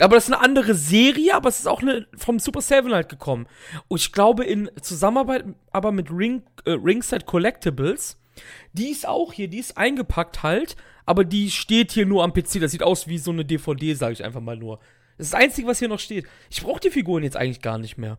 Aber 0.00 0.16
das 0.16 0.24
ist 0.24 0.34
eine 0.34 0.42
andere 0.42 0.74
Serie, 0.74 1.36
aber 1.36 1.48
es 1.48 1.60
ist 1.60 1.68
auch 1.68 1.80
eine, 1.80 2.08
vom 2.16 2.40
Super 2.40 2.60
Seven 2.60 2.92
halt 2.92 3.08
gekommen. 3.08 3.46
Und 3.86 4.00
ich 4.00 4.10
glaube, 4.10 4.46
in 4.46 4.68
Zusammenarbeit 4.82 5.44
aber 5.70 5.92
mit 5.92 6.10
Ring, 6.10 6.42
äh, 6.64 6.72
Ringside 6.72 7.24
Collectibles, 7.24 8.20
die 8.72 8.88
ist 8.88 9.06
auch 9.06 9.32
hier, 9.32 9.46
die 9.46 9.58
ist 9.58 9.78
eingepackt 9.78 10.42
halt, 10.42 10.74
aber 11.06 11.22
die 11.22 11.52
steht 11.52 11.92
hier 11.92 12.06
nur 12.06 12.24
am 12.24 12.32
PC. 12.32 12.58
Das 12.58 12.72
sieht 12.72 12.82
aus 12.82 13.06
wie 13.06 13.18
so 13.18 13.30
eine 13.30 13.44
DVD, 13.44 13.94
sage 13.94 14.14
ich 14.14 14.24
einfach 14.24 14.40
mal 14.40 14.56
nur. 14.56 14.80
Das 15.16 15.28
ist 15.28 15.34
das 15.34 15.40
Einzige, 15.40 15.68
was 15.68 15.78
hier 15.78 15.88
noch 15.88 16.00
steht. 16.00 16.26
Ich 16.50 16.64
brauche 16.64 16.80
die 16.80 16.90
Figuren 16.90 17.22
jetzt 17.22 17.36
eigentlich 17.36 17.62
gar 17.62 17.78
nicht 17.78 17.96
mehr. 17.96 18.18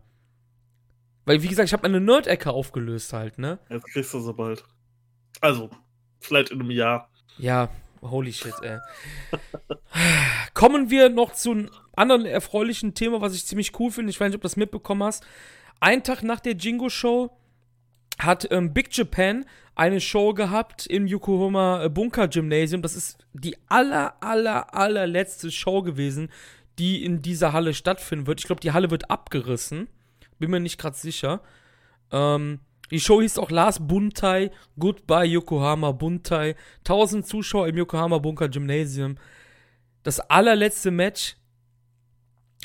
Weil, 1.24 1.42
wie 1.42 1.48
gesagt, 1.48 1.68
ich 1.68 1.72
habe 1.72 1.88
meine 1.88 2.00
Nerd-Ecke 2.00 2.50
aufgelöst 2.50 3.12
halt, 3.12 3.38
ne? 3.38 3.58
Jetzt 3.68 3.86
kriegst 3.86 4.14
du 4.14 4.20
so 4.20 4.32
bald. 4.32 4.64
Also, 5.40 5.70
vielleicht 6.18 6.50
in 6.50 6.60
einem 6.60 6.70
Jahr. 6.70 7.10
Ja, 7.38 7.68
holy 8.02 8.32
shit, 8.32 8.54
ey. 8.62 8.78
Kommen 10.54 10.90
wir 10.90 11.08
noch 11.08 11.32
zu 11.32 11.52
einem 11.52 11.70
anderen 11.94 12.26
erfreulichen 12.26 12.94
Thema, 12.94 13.20
was 13.20 13.34
ich 13.34 13.46
ziemlich 13.46 13.78
cool 13.78 13.90
finde. 13.90 14.10
Ich 14.10 14.20
weiß 14.20 14.28
nicht, 14.28 14.36
ob 14.36 14.42
du 14.42 14.46
das 14.46 14.56
mitbekommen 14.56 15.02
hast. 15.02 15.24
Ein 15.80 16.02
Tag 16.02 16.22
nach 16.22 16.40
der 16.40 16.54
Jingo-Show 16.54 17.30
hat 18.18 18.48
ähm, 18.50 18.72
Big 18.72 18.94
Japan 18.96 19.46
eine 19.74 20.00
Show 20.00 20.34
gehabt 20.34 20.86
im 20.86 21.06
Yokohama 21.06 21.84
äh, 21.84 21.88
Bunker 21.88 22.28
Gymnasium. 22.28 22.82
Das 22.82 22.96
ist 22.96 23.18
die 23.32 23.56
aller, 23.68 24.22
aller, 24.22 24.74
allerletzte 24.74 25.50
Show 25.50 25.82
gewesen, 25.82 26.30
die 26.78 27.04
in 27.04 27.22
dieser 27.22 27.52
Halle 27.52 27.72
stattfinden 27.72 28.26
wird. 28.26 28.40
Ich 28.40 28.46
glaube, 28.46 28.60
die 28.60 28.72
Halle 28.72 28.90
wird 28.90 29.10
abgerissen. 29.10 29.88
Bin 30.40 30.50
mir 30.50 30.58
nicht 30.58 30.78
gerade 30.78 30.96
sicher. 30.96 31.42
Ähm, 32.10 32.60
die 32.90 32.98
Show 32.98 33.20
hieß 33.20 33.38
auch 33.38 33.50
Last 33.50 33.86
Buntai, 33.86 34.50
Goodbye 34.78 35.26
Yokohama 35.26 35.92
Buntai. 35.92 36.56
1000 36.78 37.24
Zuschauer 37.24 37.68
im 37.68 37.76
Yokohama 37.76 38.18
Bunker 38.18 38.48
Gymnasium. 38.48 39.16
Das 40.02 40.18
allerletzte 40.18 40.90
Match 40.90 41.36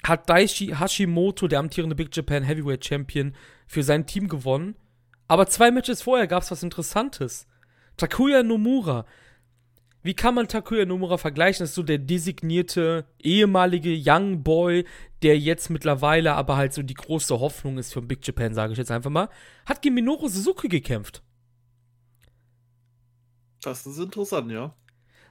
hat 0.04 0.30
Daishi 0.30 0.68
Hashimoto, 0.68 1.48
der 1.48 1.60
amtierende 1.60 1.96
Big 1.96 2.16
Japan 2.16 2.44
Heavyweight 2.44 2.86
Champion, 2.86 3.36
für 3.68 3.84
sein 3.84 4.08
Team 4.08 4.28
gewonnen. 4.28 4.76
Aber 5.28 5.48
zwei 5.48 5.70
Matches 5.70 6.02
vorher 6.02 6.28
gab 6.28 6.44
es 6.44 6.52
was 6.52 6.64
Interessantes. 6.64 7.48
Takuya 7.98 8.42
Nomura. 8.42 9.06
Wie 10.06 10.14
kann 10.14 10.36
man 10.36 10.48
Takuya 10.48 10.86
Nomura 10.86 11.18
vergleichen? 11.18 11.64
Das 11.64 11.70
ist 11.70 11.76
so 11.76 11.82
der 11.82 11.98
designierte 11.98 13.06
ehemalige 13.18 13.90
Young 13.90 14.44
Boy, 14.44 14.86
der 15.24 15.40
jetzt 15.40 15.72
mittlerweile 15.72 16.36
aber 16.36 16.58
halt 16.58 16.76
so 16.76 16.84
die 16.84 16.94
große 16.94 17.40
Hoffnung 17.40 17.80
ist 17.80 17.92
für 17.92 18.04
Big 18.04 18.20
Japan, 18.22 18.54
sage 18.54 18.74
ich 18.74 18.78
jetzt 18.78 18.92
einfach 18.92 19.10
mal. 19.10 19.30
Hat 19.66 19.82
gegen 19.82 19.96
Minoru 19.96 20.28
Suzuki 20.28 20.68
gekämpft. 20.68 21.24
Das 23.64 23.88
ist 23.88 23.98
interessant, 23.98 24.52
ja. 24.52 24.76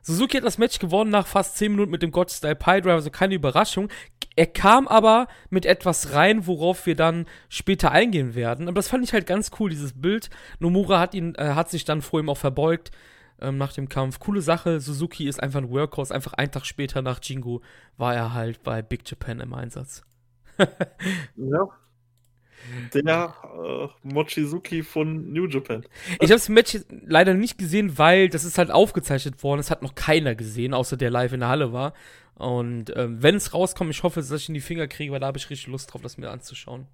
Suzuki 0.03 0.39
hat 0.39 0.45
das 0.45 0.59
Match 0.59 0.81
gewonnen 0.81 1.13
nach 1.13 1.29
fast 1.29 1.57
10 1.57 1.71
Minuten 1.71 1.93
mit 1.93 2.03
dem 2.03 2.11
God 2.11 2.33
Style 2.33 2.57
Pie 2.57 2.81
Driver, 2.81 2.95
also 2.95 3.11
keine 3.11 3.37
Überraschung. 3.37 3.89
Er 4.35 4.49
kam 4.49 4.89
aber 4.89 5.29
mit 5.51 5.67
etwas 5.67 6.15
rein, 6.15 6.49
worauf 6.49 6.85
wir 6.85 6.97
dann 6.97 7.27
später 7.49 7.93
eingehen 7.93 8.35
werden. 8.35 8.67
Aber 8.67 8.75
das 8.75 8.89
fand 8.89 9.05
ich 9.05 9.13
halt 9.13 9.29
ganz 9.29 9.53
cool, 9.61 9.71
dieses 9.71 9.93
Bild. 9.93 10.31
Nomura 10.59 10.99
hat 10.99 11.15
ihn, 11.15 11.37
äh, 11.37 11.51
hat 11.51 11.71
sich 11.71 11.85
dann 11.85 12.03
vor 12.03 12.19
ihm 12.19 12.29
auch 12.29 12.39
verbeugt 12.39 12.91
ähm, 13.41 13.59
nach 13.59 13.73
dem 13.73 13.89
Kampf. 13.89 14.19
Coole 14.19 14.41
Sache. 14.41 14.81
Suzuki 14.81 15.29
ist 15.29 15.43
einfach 15.43 15.61
ein 15.61 15.71
Workhorse. 15.71 16.15
Einfach 16.15 16.35
einen 16.35 16.51
Tag 16.51 16.67
später 16.67 17.03
nach 17.03 17.21
Jingo 17.23 17.63
war 17.97 18.15
er 18.15 18.35
halt 18.35 18.63
bei 18.63 18.83
Big 18.83 19.09
Japan 19.09 19.41
im 19.41 19.55
Einsatz. 19.55 20.03
ja. 21.37 21.69
Der 22.95 23.35
äh, 23.63 23.89
Mochizuki 24.03 24.83
von 24.83 25.33
New 25.33 25.47
Japan. 25.47 25.85
Ich 26.21 26.31
habe 26.31 26.35
das 26.35 26.49
Match 26.49 26.79
leider 27.05 27.35
nicht 27.35 27.59
gesehen, 27.59 27.99
weil 27.99 28.29
das 28.31 28.45
ist 28.45 28.57
halt 28.57 28.71
aufgezeichnet 28.71 29.43
worden. 29.43 29.59
Das 29.59 29.71
hat 29.71 29.83
noch 29.83 29.95
keiner 29.95 30.35
gesehen, 30.35 30.73
außer 30.73 30.97
der 30.97 31.11
live 31.11 31.35
in 31.35 31.41
der 31.41 31.51
Halle 31.51 31.73
war. 31.73 31.93
Und 32.37 32.97
ähm, 32.97 33.23
wenn 33.23 33.35
es 33.35 33.53
rauskommt, 33.53 33.91
ich 33.91 34.03
hoffe, 34.03 34.21
dass 34.21 34.31
ich 34.33 34.49
in 34.49 34.55
die 34.55 34.61
Finger 34.61 34.89
kriege, 34.89 35.13
weil 35.13 35.21
da 35.21 35.27
habe 35.27 35.39
ich 35.39 35.51
richtig 35.51 35.69
Lust 35.69 35.93
drauf, 35.93 36.03
das 36.03 36.17
mir 36.17 36.31
anzuschauen. 36.31 36.87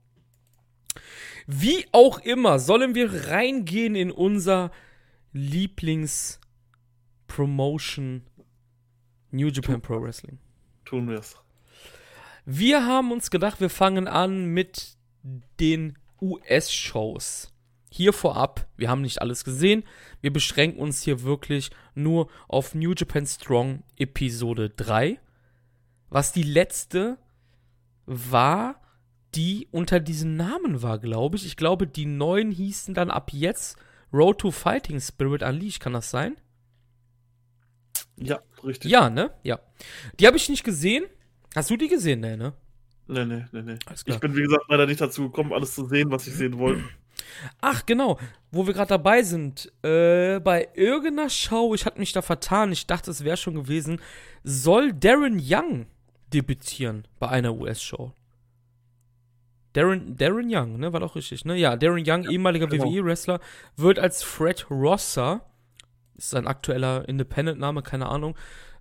Wie 1.47 1.87
auch 1.93 2.19
immer, 2.19 2.59
sollen 2.59 2.95
wir 2.95 3.29
reingehen 3.29 3.95
in 3.95 4.11
unser 4.11 4.71
Lieblings-Promotion 5.33 8.23
New 9.31 9.49
Japan 9.49 9.81
Pro 9.81 10.03
Wrestling? 10.03 10.39
Tun 10.85 11.09
wir 11.09 11.19
es. 11.19 11.37
Wir 12.45 12.85
haben 12.85 13.13
uns 13.13 13.31
gedacht, 13.31 13.61
wir 13.61 13.71
fangen 13.71 14.09
an 14.09 14.47
mit 14.47 14.97
den 15.61 15.97
US-Shows. 16.21 17.53
Hier 17.93 18.13
vorab, 18.13 18.67
wir 18.77 18.89
haben 18.89 19.03
nicht 19.03 19.21
alles 19.21 19.45
gesehen. 19.45 19.85
Wir 20.21 20.33
beschränken 20.33 20.81
uns 20.81 21.03
hier 21.03 21.23
wirklich 21.23 21.71
nur 21.95 22.29
auf 22.49 22.75
New 22.75 22.95
Japan 22.97 23.27
Strong 23.27 23.85
Episode 23.97 24.71
3. 24.71 25.21
Was 26.09 26.33
die 26.33 26.43
letzte 26.43 27.19
war, 28.07 28.81
die 29.35 29.69
unter 29.71 30.01
diesem 30.01 30.37
Namen 30.37 30.83
war, 30.83 30.99
glaube 30.99 31.37
ich. 31.37 31.47
Ich 31.47 31.57
glaube, 31.57 31.87
die 31.87 32.07
neuen 32.07 32.51
hießen 32.51 32.95
dann 32.95 33.11
ab 33.11 33.31
jetzt 33.33 33.77
Road 34.12 34.38
to 34.38 34.50
Fighting 34.50 35.00
Spirit 35.00 35.43
Unleashed. 35.43 35.81
Kann 35.81 35.93
das 35.93 36.11
sein? 36.11 36.37
Ja, 38.17 38.40
richtig. 38.64 38.90
Ja, 38.90 39.09
ne? 39.11 39.31
Ja. 39.43 39.61
Die 40.19 40.26
habe 40.26 40.37
ich 40.37 40.49
nicht 40.49 40.64
gesehen. 40.64 41.05
Hast 41.55 41.71
du 41.71 41.76
die 41.76 41.88
gesehen, 41.88 42.21
ne? 42.21 42.37
ne? 42.37 42.52
Nee, 43.09 43.25
nee, 43.25 43.45
nee, 43.50 43.62
nee. 43.62 43.79
Ich 44.07 44.21
bin, 44.21 44.37
wie 44.37 44.43
gesagt, 44.43 44.64
leider 44.69 44.87
nicht 44.87 45.00
dazu 45.00 45.25
gekommen, 45.25 45.52
alles 45.52 45.75
zu 45.75 45.87
sehen, 45.87 46.11
was 46.11 46.26
ich 46.26 46.35
sehen 46.35 46.59
wollte. 46.59 46.85
Ach, 47.61 47.85
genau. 47.85 48.19
Wo 48.52 48.67
wir 48.67 48.75
gerade 48.75 48.88
dabei 48.88 49.23
sind. 49.23 49.73
Äh, 49.83 50.38
bei 50.40 50.69
irgendeiner 50.75 51.29
Show, 51.29 51.75
ich 51.75 51.87
hatte 51.87 51.99
mich 51.99 52.12
da 52.12 52.23
vertan, 52.23 52.73
ich 52.73 52.87
dachte, 52.87 53.11
es 53.11 53.25
wäre 53.25 53.37
schon 53.37 53.55
gewesen, 53.55 54.00
soll 54.45 54.93
Darren 54.93 55.40
Young 55.43 55.87
debütieren 56.33 57.07
bei 57.19 57.29
einer 57.29 57.55
US-Show. 57.55 58.12
Darren, 59.73 60.17
Darren 60.17 60.49
Young, 60.49 60.79
ne? 60.79 60.93
War 60.93 61.00
doch 61.00 61.15
richtig, 61.15 61.45
ne? 61.45 61.57
Ja, 61.57 61.77
Darren 61.77 62.03
Young, 62.07 62.25
ja, 62.25 62.31
ehemaliger 62.31 62.67
genau. 62.67 62.85
WWE-Wrestler, 62.85 63.41
wird 63.77 63.99
als 63.99 64.23
Fred 64.23 64.67
Rosser, 64.71 65.45
ist 66.17 66.31
sein 66.31 66.47
aktueller 66.47 67.09
Independent-Name, 67.09 67.83
keine 67.83 68.07
Ahnung, 68.07 68.37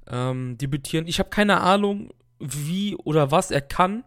ähm, 0.08 0.58
debütieren. 0.58 1.08
Ich 1.08 1.20
habe 1.20 1.30
keine 1.30 1.62
Ahnung, 1.62 2.12
wie 2.40 2.96
oder 2.96 3.32
was 3.32 3.52
er 3.52 3.62
kann. 3.62 4.04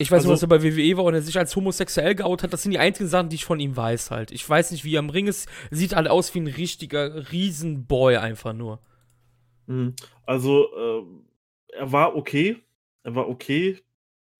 Ich 0.00 0.10
weiß 0.10 0.18
also, 0.18 0.28
nur, 0.28 0.34
dass 0.36 0.42
er 0.42 0.48
bei 0.48 0.62
WWE 0.62 0.96
war 0.96 1.04
und 1.04 1.14
er 1.14 1.22
sich 1.22 1.38
als 1.38 1.54
homosexuell 1.56 2.14
geoutet 2.14 2.44
hat. 2.44 2.52
Das 2.52 2.62
sind 2.62 2.70
die 2.70 2.78
einzigen 2.78 3.08
Sachen, 3.08 3.28
die 3.28 3.36
ich 3.36 3.44
von 3.44 3.58
ihm 3.58 3.76
weiß 3.76 4.12
halt. 4.12 4.30
Ich 4.30 4.48
weiß 4.48 4.70
nicht, 4.70 4.84
wie 4.84 4.94
er 4.94 5.00
am 5.00 5.10
Ring 5.10 5.26
ist. 5.26 5.48
Sieht 5.72 5.94
halt 5.94 6.06
aus 6.06 6.34
wie 6.34 6.40
ein 6.40 6.46
richtiger 6.46 7.32
Riesenboy 7.32 8.16
einfach 8.16 8.52
nur. 8.52 8.78
Mhm. 9.66 9.94
Also, 10.24 10.68
äh, 10.76 11.02
er 11.78 11.92
war 11.92 12.14
okay. 12.14 12.62
Er 13.02 13.16
war 13.16 13.28
okay. 13.28 13.82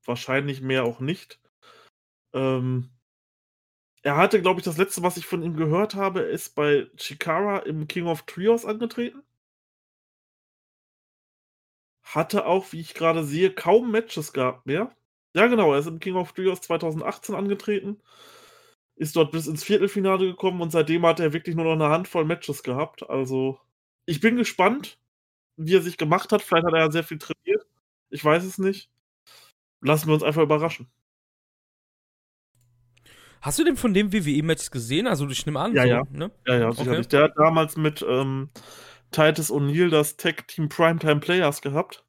Wahrscheinlich 0.09 0.61
mehr 0.61 0.83
auch 0.85 0.99
nicht. 0.99 1.39
Ähm, 2.35 2.91
er 4.03 4.17
hatte, 4.17 4.41
glaube 4.43 4.59
ich, 4.61 4.65
das 4.65 4.77
letzte, 4.77 5.03
was 5.05 5.17
ich 5.17 5.27
von 5.27 5.41
ihm 5.43 5.57
gehört 5.57 5.95
habe, 5.95 6.21
ist 6.23 6.55
bei 6.57 6.89
Chikara 6.97 7.59
im 7.61 7.87
King 7.87 8.07
of 8.09 8.23
Trios 8.23 8.65
angetreten. 8.65 9.23
Hatte 12.03 12.47
auch, 12.47 12.73
wie 12.73 12.81
ich 12.81 12.95
gerade 12.95 13.23
sehe, 13.25 13.53
kaum 13.55 13.91
Matches 13.91 14.33
gehabt 14.33 14.67
mehr. 14.67 14.95
Ja, 15.35 15.47
genau, 15.47 15.73
er 15.73 15.79
ist 15.81 15.87
im 15.87 16.01
King 16.01 16.17
of 16.17 16.33
Trios 16.33 16.61
2018 16.63 17.35
angetreten. 17.35 18.01
Ist 18.97 19.17
dort 19.17 19.33
bis 19.33 19.47
ins 19.47 19.65
Viertelfinale 19.65 20.27
gekommen 20.27 20.61
und 20.63 20.71
seitdem 20.73 21.07
hat 21.07 21.21
er 21.21 21.33
wirklich 21.33 21.57
nur 21.57 21.65
noch 21.65 21.73
eine 21.75 21.89
Handvoll 21.95 22.25
Matches 22.25 22.63
gehabt. 22.65 23.09
Also, 23.11 23.61
ich 24.07 24.21
bin 24.21 24.37
gespannt, 24.37 24.99
wie 25.57 25.77
er 25.77 25.83
sich 25.83 25.99
gemacht 25.99 26.33
hat. 26.33 26.43
Vielleicht 26.43 26.67
hat 26.67 26.75
er 26.75 26.81
ja 26.81 26.93
sehr 26.93 27.05
viel 27.05 27.19
trainiert. 27.19 27.67
Ich 28.11 28.25
weiß 28.25 28.45
es 28.45 28.59
nicht. 28.59 28.91
Lassen 29.81 30.09
wir 30.09 30.15
uns 30.15 30.23
einfach 30.23 30.43
überraschen. 30.43 30.89
Hast 33.41 33.59
du 33.59 33.65
denn 33.65 33.77
von 33.77 33.95
dem 33.95 34.13
WWE-Match 34.13 34.71
gesehen? 34.71 35.07
Also, 35.07 35.29
ich 35.29 35.47
nehme 35.47 35.61
an, 35.61 35.73
ja, 35.73 35.83
so, 35.83 35.89
ja. 35.89 36.03
Ne? 36.11 36.31
Ja, 36.47 36.59
ja, 36.59 36.73
sicherlich. 36.73 37.07
Okay. 37.07 37.09
Der 37.11 37.23
hat 37.25 37.35
damals 37.37 37.77
mit 37.77 38.05
ähm, 38.09 38.51
Titus 39.13 39.51
O'Neill 39.51 39.91
das 39.91 40.17
Tag 40.17 40.49
Team 40.49 40.69
Primetime 40.69 41.21
Players 41.21 41.63
gehabt. 41.63 42.05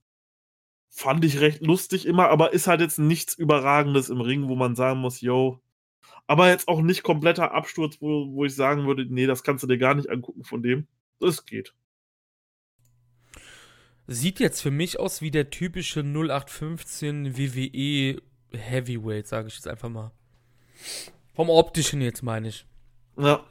Fand 0.90 1.24
ich 1.24 1.40
recht 1.40 1.62
lustig 1.62 2.08
immer, 2.08 2.30
aber 2.30 2.52
ist 2.54 2.68
halt 2.68 2.82
jetzt 2.82 2.98
nichts 2.98 3.36
Überragendes 3.36 4.10
im 4.10 4.22
Ring, 4.22 4.48
wo 4.48 4.56
man 4.56 4.76
sagen 4.76 5.00
muss, 5.00 5.22
yo. 5.22 5.62
Aber 6.26 6.50
jetzt 6.50 6.68
auch 6.68 6.82
nicht 6.82 7.04
kompletter 7.04 7.54
Absturz, 7.54 7.98
wo, 8.02 8.32
wo 8.34 8.46
ich 8.46 8.56
sagen 8.56 8.88
würde, 8.88 9.06
nee, 9.08 9.28
das 9.28 9.44
kannst 9.44 9.64
du 9.64 9.68
dir 9.68 9.78
gar 9.78 9.94
nicht 9.94 10.10
angucken 10.10 10.44
von 10.44 10.64
dem. 10.64 10.88
Das 11.20 11.46
geht. 11.46 11.74
Sieht 14.12 14.40
jetzt 14.40 14.62
für 14.62 14.72
mich 14.72 15.00
aus 15.00 15.22
wie 15.22 15.30
der 15.30 15.52
typische 15.52 16.00
0815 16.00 17.38
WWE 17.38 18.20
Heavyweight, 18.52 19.28
sage 19.28 19.50
ich 19.50 19.54
jetzt 19.54 19.68
einfach 19.68 19.90
mal. 19.90 20.12
Vom 21.36 21.52
optischen 21.52 22.02
jetzt 22.02 22.24
meine 22.24 22.48
ich. 22.48 22.66
Ja. 23.20 23.46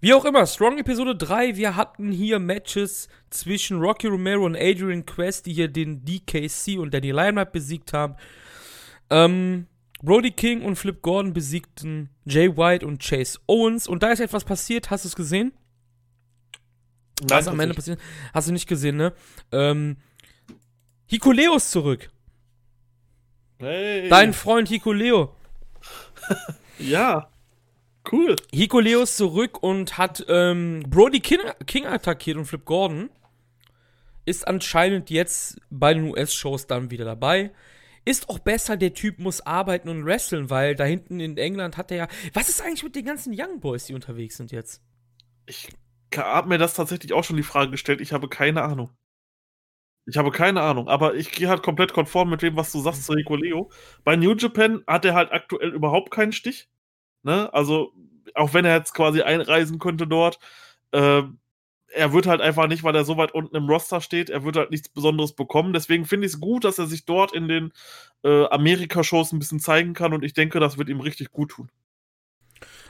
Wie 0.00 0.14
auch 0.14 0.24
immer, 0.24 0.46
Strong 0.46 0.78
Episode 0.78 1.16
3, 1.16 1.56
wir 1.56 1.74
hatten 1.74 2.12
hier 2.12 2.38
Matches 2.38 3.08
zwischen 3.28 3.80
Rocky 3.80 4.06
Romero 4.06 4.44
und 4.44 4.54
Adrian 4.54 5.04
Quest, 5.04 5.46
die 5.46 5.54
hier 5.54 5.66
den 5.66 6.04
DKC 6.04 6.78
und 6.78 6.94
Danny 6.94 7.10
Limelight 7.10 7.50
besiegt 7.50 7.92
haben. 7.92 8.14
Ähm, 9.10 9.66
Brody 10.02 10.30
King 10.30 10.62
und 10.62 10.76
Flip 10.76 11.02
Gordon 11.02 11.32
besiegten 11.32 12.10
Jay 12.26 12.56
White 12.56 12.86
und 12.86 13.02
Chase 13.02 13.40
Owens. 13.48 13.88
Und 13.88 14.04
da 14.04 14.12
ist 14.12 14.20
etwas 14.20 14.44
passiert, 14.44 14.90
hast 14.90 15.04
du 15.04 15.08
es 15.08 15.16
gesehen? 15.16 15.52
Was 17.22 17.48
am 17.48 17.60
Ende 17.60 17.74
passiert? 17.74 18.00
Hast 18.34 18.48
du 18.48 18.52
nicht 18.52 18.68
gesehen, 18.68 18.96
ne? 18.96 19.12
Ähm, 19.52 19.96
Hikuleo 21.06 21.56
ist 21.56 21.70
zurück. 21.70 22.10
Hey. 23.58 24.08
Dein 24.08 24.32
Freund 24.32 24.68
Hikuleo. 24.68 25.34
Ja. 26.78 27.30
Cool. 28.12 28.36
Hikuleo 28.52 29.02
ist 29.02 29.16
zurück 29.16 29.62
und 29.62 29.96
hat 29.96 30.24
ähm, 30.28 30.82
Brody 30.86 31.20
King, 31.20 31.40
King 31.66 31.86
attackiert 31.86 32.36
und 32.36 32.44
Flip 32.44 32.64
Gordon. 32.64 33.08
Ist 34.26 34.46
anscheinend 34.46 35.08
jetzt 35.08 35.58
bei 35.70 35.94
den 35.94 36.10
US-Shows 36.10 36.66
dann 36.66 36.90
wieder 36.90 37.06
dabei. 37.06 37.50
Ist 38.04 38.28
auch 38.28 38.38
besser, 38.38 38.76
der 38.76 38.92
Typ 38.92 39.18
muss 39.18 39.40
arbeiten 39.40 39.88
und 39.88 40.04
wresteln, 40.04 40.50
weil 40.50 40.74
da 40.74 40.84
hinten 40.84 41.18
in 41.18 41.38
England 41.38 41.76
hat 41.76 41.90
er 41.90 41.96
ja. 41.96 42.08
Was 42.34 42.48
ist 42.48 42.60
eigentlich 42.60 42.84
mit 42.84 42.94
den 42.94 43.06
ganzen 43.06 43.32
Young 43.34 43.58
Boys, 43.58 43.86
die 43.86 43.94
unterwegs 43.94 44.36
sind 44.36 44.52
jetzt? 44.52 44.82
Ich 45.46 45.68
habe 46.18 46.48
mir 46.48 46.58
das 46.58 46.74
tatsächlich 46.74 47.12
auch 47.12 47.24
schon 47.24 47.36
die 47.36 47.42
Frage 47.42 47.70
gestellt. 47.70 48.00
Ich 48.00 48.12
habe 48.12 48.28
keine 48.28 48.62
Ahnung. 48.62 48.90
Ich 50.08 50.16
habe 50.16 50.30
keine 50.30 50.60
Ahnung, 50.62 50.88
aber 50.88 51.14
ich 51.16 51.32
gehe 51.32 51.48
halt 51.48 51.62
komplett 51.64 51.92
konform 51.92 52.30
mit 52.30 52.42
dem, 52.42 52.56
was 52.56 52.70
du 52.70 52.80
sagst 52.80 53.04
zu 53.04 53.12
Rico 53.12 53.34
Leo. 53.34 53.70
Bei 54.04 54.14
New 54.16 54.34
Japan 54.34 54.82
hat 54.86 55.04
er 55.04 55.14
halt 55.14 55.32
aktuell 55.32 55.70
überhaupt 55.74 56.12
keinen 56.12 56.32
Stich. 56.32 56.68
Ne? 57.24 57.52
Also, 57.54 57.92
auch 58.34 58.54
wenn 58.54 58.64
er 58.64 58.76
jetzt 58.76 58.94
quasi 58.94 59.22
einreisen 59.22 59.78
könnte 59.80 60.06
dort, 60.06 60.38
äh, 60.92 61.22
er 61.88 62.12
wird 62.12 62.26
halt 62.26 62.40
einfach 62.40 62.68
nicht, 62.68 62.84
weil 62.84 62.94
er 62.96 63.04
so 63.04 63.16
weit 63.16 63.32
unten 63.34 63.56
im 63.56 63.68
Roster 63.68 64.00
steht, 64.00 64.30
er 64.30 64.44
wird 64.44 64.56
halt 64.56 64.70
nichts 64.70 64.88
Besonderes 64.88 65.34
bekommen. 65.34 65.72
Deswegen 65.72 66.04
finde 66.04 66.26
ich 66.26 66.34
es 66.34 66.40
gut, 66.40 66.64
dass 66.64 66.78
er 66.78 66.86
sich 66.86 67.06
dort 67.06 67.32
in 67.34 67.48
den 67.48 67.72
äh, 68.24 68.46
Amerika-Shows 68.46 69.32
ein 69.32 69.38
bisschen 69.40 69.60
zeigen 69.60 69.94
kann 69.94 70.12
und 70.14 70.24
ich 70.24 70.34
denke, 70.34 70.60
das 70.60 70.78
wird 70.78 70.88
ihm 70.88 71.00
richtig 71.00 71.32
gut 71.32 71.50
tun. 71.52 71.70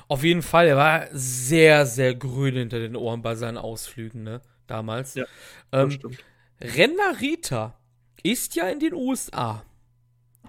Auf 0.09 0.23
jeden 0.23 0.43
Fall, 0.43 0.69
er 0.69 0.77
war 0.77 1.09
sehr, 1.13 1.87
sehr 1.87 2.15
grün 2.15 2.55
hinter 2.55 2.79
den 2.79 2.97
Ohren 2.97 3.23
bei 3.23 3.35
seinen 3.35 3.59
Ausflügen, 3.59 4.23
ne? 4.23 4.41
Damals. 4.67 5.15
Ja, 5.15 5.25
ähm, 5.73 5.91
stimmt. 5.91 6.25
Renner 6.61 7.21
Rita 7.21 7.79
ist 8.23 8.55
ja 8.57 8.69
in 8.69 8.81
den 8.81 8.95
USA, 8.95 9.65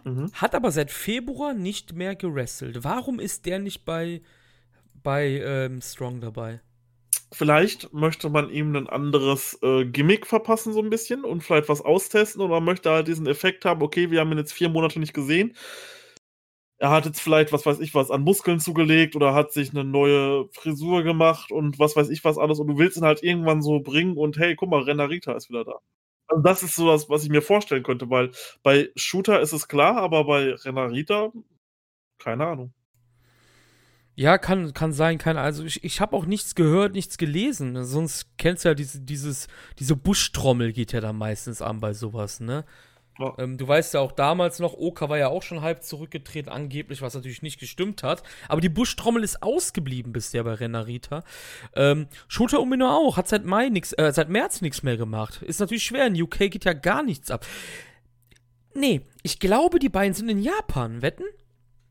Mhm. 0.05 0.31
hat 0.33 0.55
aber 0.55 0.71
seit 0.71 0.91
Februar 0.91 1.53
nicht 1.53 1.93
mehr 1.93 2.15
gewrestelt. 2.15 2.83
Warum 2.83 3.19
ist 3.19 3.45
der 3.45 3.59
nicht 3.59 3.85
bei, 3.85 4.21
bei 5.03 5.41
ähm, 5.43 5.81
Strong 5.81 6.21
dabei? 6.21 6.61
Vielleicht 7.33 7.93
möchte 7.93 8.29
man 8.29 8.49
ihm 8.49 8.73
ein 8.75 8.87
anderes 8.87 9.57
äh, 9.61 9.85
Gimmick 9.85 10.25
verpassen, 10.25 10.71
so 10.71 10.81
ein 10.81 10.89
bisschen, 10.89 11.25
und 11.25 11.41
vielleicht 11.43 11.67
was 11.67 11.81
austesten, 11.81 12.41
oder 12.41 12.61
möchte 12.61 12.89
halt 12.89 13.07
diesen 13.09 13.27
Effekt 13.27 13.65
haben, 13.65 13.81
okay, 13.81 14.11
wir 14.11 14.21
haben 14.21 14.31
ihn 14.31 14.37
jetzt 14.37 14.53
vier 14.53 14.69
Monate 14.69 14.99
nicht 14.99 15.13
gesehen. 15.13 15.55
Er 16.79 16.91
hat 16.91 17.05
jetzt 17.05 17.19
vielleicht, 17.19 17.51
was 17.53 17.65
weiß 17.65 17.79
ich 17.79 17.96
was, 17.96 18.12
an 18.12 18.22
Muskeln 18.22 18.60
zugelegt 18.60 19.15
oder 19.15 19.34
hat 19.34 19.51
sich 19.51 19.72
eine 19.72 19.84
neue 19.84 20.48
Frisur 20.51 21.03
gemacht 21.03 21.51
und 21.51 21.79
was 21.79 21.96
weiß 21.96 22.10
ich 22.10 22.24
was 22.24 22.38
alles 22.38 22.60
und 22.60 22.67
du 22.67 22.77
willst 22.77 22.98
ihn 22.98 23.03
halt 23.03 23.24
irgendwann 23.24 23.62
so 23.62 23.79
bringen 23.79 24.15
und 24.17 24.38
hey, 24.38 24.55
guck 24.55 24.69
mal, 24.69 24.84
Renarita 24.84 25.34
ist 25.34 25.50
wieder 25.50 25.65
da. 25.65 25.79
Also 26.27 26.43
das 26.43 26.63
ist 26.63 26.75
so 26.75 26.88
das, 26.88 27.10
was 27.10 27.24
ich 27.24 27.29
mir 27.29 27.41
vorstellen 27.41 27.84
könnte, 27.84 28.10
weil 28.10 28.31
bei 28.63 28.89
Shooter 28.96 29.39
ist 29.41 29.53
es 29.53 29.67
klar, 29.67 29.98
aber 29.98 30.25
bei 30.25 30.53
Renarita, 30.53 31.31
keine 32.19 32.46
Ahnung. 32.48 32.74
Ja, 34.19 34.39
kann, 34.39 34.74
kann 34.74 34.93
sein, 34.93 35.19
keine 35.19 35.41
Also 35.41 35.63
ich, 35.63 35.84
ich 35.84 36.01
habe 36.01 36.15
auch 36.15 36.25
nichts 36.25 36.55
gehört, 36.55 36.93
nichts 36.93 37.19
gelesen. 37.19 37.86
Sonst 37.86 38.36
kennst 38.39 38.65
du 38.65 38.69
ja 38.69 38.75
diese, 38.75 39.00
dieses, 39.00 39.47
diese 39.78 39.95
Buschtrommel 39.95 40.73
geht 40.73 40.91
ja 40.91 41.01
da 41.01 41.13
meistens 41.13 41.62
an 41.62 41.80
bei 41.80 41.93
sowas, 41.93 42.39
ne? 42.39 42.65
Ja. 43.19 43.34
Ähm, 43.38 43.58
du 43.58 43.67
weißt 43.67 43.95
ja 43.95 43.99
auch 43.99 44.12
damals 44.12 44.60
noch, 44.60 44.73
Oka 44.73 45.10
war 45.10 45.17
ja 45.17 45.27
auch 45.30 45.41
schon 45.41 45.62
halb 45.62 45.84
zurückgetreten, 45.84 46.51
angeblich, 46.51 47.01
was 47.01 47.15
natürlich 47.15 47.41
nicht 47.41 47.60
gestimmt 47.60 48.03
hat. 48.03 48.23
Aber 48.47 48.62
die 48.62 48.69
Buschtrommel 48.69 49.23
ist 49.23 49.41
ausgeblieben 49.41 50.13
bisher 50.13 50.43
bei 50.43 50.53
Renarita. 50.53 51.23
Ähm, 51.75 52.08
Shota 52.27 52.58
Umino 52.58 52.88
auch, 52.88 53.17
hat 53.17 53.27
seit 53.27 53.45
Mai 53.45 53.69
nix, 53.69 53.93
äh, 53.93 54.12
seit 54.13 54.30
März 54.30 54.62
nichts 54.62 54.84
mehr 54.84 54.97
gemacht. 54.97 55.41
Ist 55.41 55.60
natürlich 55.60 55.84
schwer, 55.84 56.08
in 56.08 56.21
UK 56.21 56.51
geht 56.51 56.65
ja 56.65 56.73
gar 56.73 57.03
nichts 57.03 57.32
ab. 57.32 57.45
Nee, 58.73 59.01
ich 59.23 59.39
glaube, 59.39 59.80
die 59.80 59.89
beiden 59.89 60.13
sind 60.13 60.30
in 60.30 60.39
Japan, 60.39 61.01
wetten? 61.01 61.25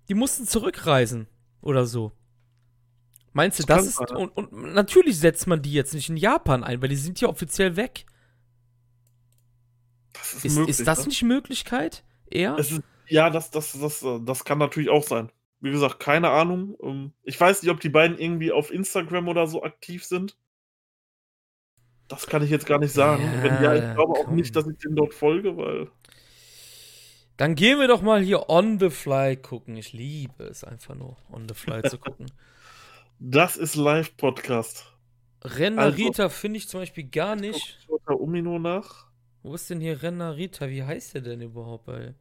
Die 0.08 0.14
mussten 0.14 0.46
zurückreisen 0.46 1.26
oder 1.60 1.84
so. 1.84 2.12
Meinst 3.32 3.58
du, 3.58 3.64
Das 3.64 3.84
das, 3.84 3.88
ist. 3.88 4.12
Und, 4.12 4.28
und 4.36 4.52
natürlich 4.72 5.18
setzt 5.18 5.46
man 5.46 5.60
die 5.60 5.72
jetzt 5.72 5.92
nicht 5.92 6.08
in 6.08 6.16
Japan 6.16 6.62
ein, 6.64 6.80
weil 6.80 6.88
die 6.88 6.96
sind 6.96 7.20
ja 7.20 7.28
offiziell 7.28 7.76
weg. 7.76 8.06
Das 10.32 10.44
ist, 10.44 10.44
Ist, 10.44 10.54
möglich. 10.56 10.78
ist 10.78 10.86
das 10.86 11.00
ne? 11.00 11.08
nicht 11.08 11.22
Möglichkeit? 11.22 12.04
Eher? 12.30 12.58
Ist, 12.58 12.80
ja, 13.08 13.30
das, 13.30 13.50
das, 13.50 13.78
das, 13.78 14.02
äh, 14.02 14.18
das 14.24 14.44
kann 14.44 14.58
natürlich 14.58 14.90
auch 14.90 15.02
sein. 15.04 15.30
Wie 15.60 15.70
gesagt, 15.70 16.00
keine 16.00 16.30
Ahnung. 16.30 16.76
Ähm, 16.82 17.12
Ich 17.22 17.40
weiß 17.40 17.62
nicht, 17.62 17.70
ob 17.70 17.80
die 17.80 17.88
beiden 17.88 18.18
irgendwie 18.18 18.52
auf 18.52 18.70
Instagram 18.70 19.28
oder 19.28 19.46
so 19.46 19.62
aktiv 19.62 20.04
sind. 20.04 20.36
Das 22.08 22.26
kann 22.26 22.42
ich 22.42 22.50
jetzt 22.50 22.66
gar 22.66 22.78
nicht 22.78 22.92
sagen. 22.92 23.22
Ja, 23.24 23.42
Wenn 23.42 23.62
ja, 23.62 23.74
ich 23.74 23.94
glaube 23.96 24.12
auch 24.20 24.24
komm. 24.26 24.36
nicht, 24.36 24.54
dass 24.54 24.66
ich 24.68 24.78
denen 24.78 24.96
dort 24.96 25.14
folge, 25.14 25.56
weil. 25.56 25.90
Dann 27.36 27.54
gehen 27.54 27.78
wir 27.78 27.88
doch 27.88 28.00
mal 28.00 28.22
hier 28.22 28.48
on 28.48 28.78
the 28.78 28.90
fly 28.90 29.36
gucken. 29.36 29.76
Ich 29.76 29.92
liebe 29.92 30.44
es 30.44 30.64
einfach 30.64 30.94
nur, 30.94 31.16
on 31.30 31.48
the 31.48 31.54
fly 31.54 31.82
zu 31.82 31.98
gucken. 31.98 32.26
Das 33.18 33.56
ist 33.56 33.74
Live-Podcast. 33.76 34.92
Renarita 35.42 36.28
finde 36.28 36.58
ich 36.58 36.68
zum 36.68 36.80
Beispiel 36.80 37.04
gar 37.04 37.34
nicht. 37.36 37.78
Guck 37.86 38.00
Shota 38.02 38.12
Umino 38.14 38.58
nach. 38.58 39.06
Wo 39.46 39.54
ist 39.54 39.70
denn 39.70 39.80
hier 39.80 40.02
Renarita? 40.02 40.68
Wie 40.68 40.82
heißt 40.82 41.14
der 41.14 41.20
denn 41.20 41.40
überhaupt, 41.40 41.86
ey? 41.86 42.14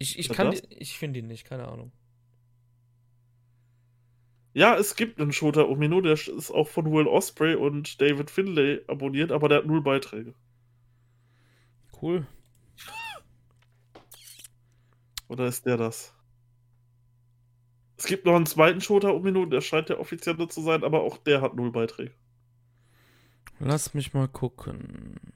Ich, 0.00 0.18
ich 0.18 0.28
Was 0.28 0.36
kann, 0.36 0.50
die- 0.50 0.74
ich 0.74 0.98
finde 0.98 1.20
ihn 1.20 1.28
nicht, 1.28 1.44
keine 1.44 1.68
Ahnung. 1.68 1.92
Ja, 4.54 4.76
es 4.76 4.96
gibt 4.96 5.20
einen 5.20 5.32
Shota 5.32 5.62
Umino, 5.62 6.00
der 6.00 6.14
ist 6.14 6.50
auch 6.50 6.66
von 6.66 6.90
Will 6.90 7.06
Osprey 7.06 7.54
und 7.54 8.00
David 8.00 8.28
Finlay 8.28 8.80
abonniert, 8.88 9.30
aber 9.30 9.48
der 9.48 9.58
hat 9.58 9.66
null 9.66 9.82
Beiträge. 9.82 10.34
Cool. 12.02 12.26
Oder 15.28 15.46
ist 15.46 15.64
der 15.64 15.76
das? 15.76 16.12
Es 17.96 18.06
gibt 18.06 18.24
noch 18.26 18.34
einen 18.34 18.46
zweiten 18.46 18.80
Shota 18.80 19.10
Umino, 19.10 19.46
der 19.46 19.60
scheint 19.60 19.90
der 19.90 20.00
offizielle 20.00 20.48
zu 20.48 20.60
sein, 20.60 20.82
aber 20.82 21.02
auch 21.02 21.18
der 21.18 21.40
hat 21.40 21.54
null 21.54 21.70
Beiträge. 21.70 22.14
Lass 23.60 23.94
mich 23.94 24.12
mal 24.12 24.26
gucken. 24.26 25.33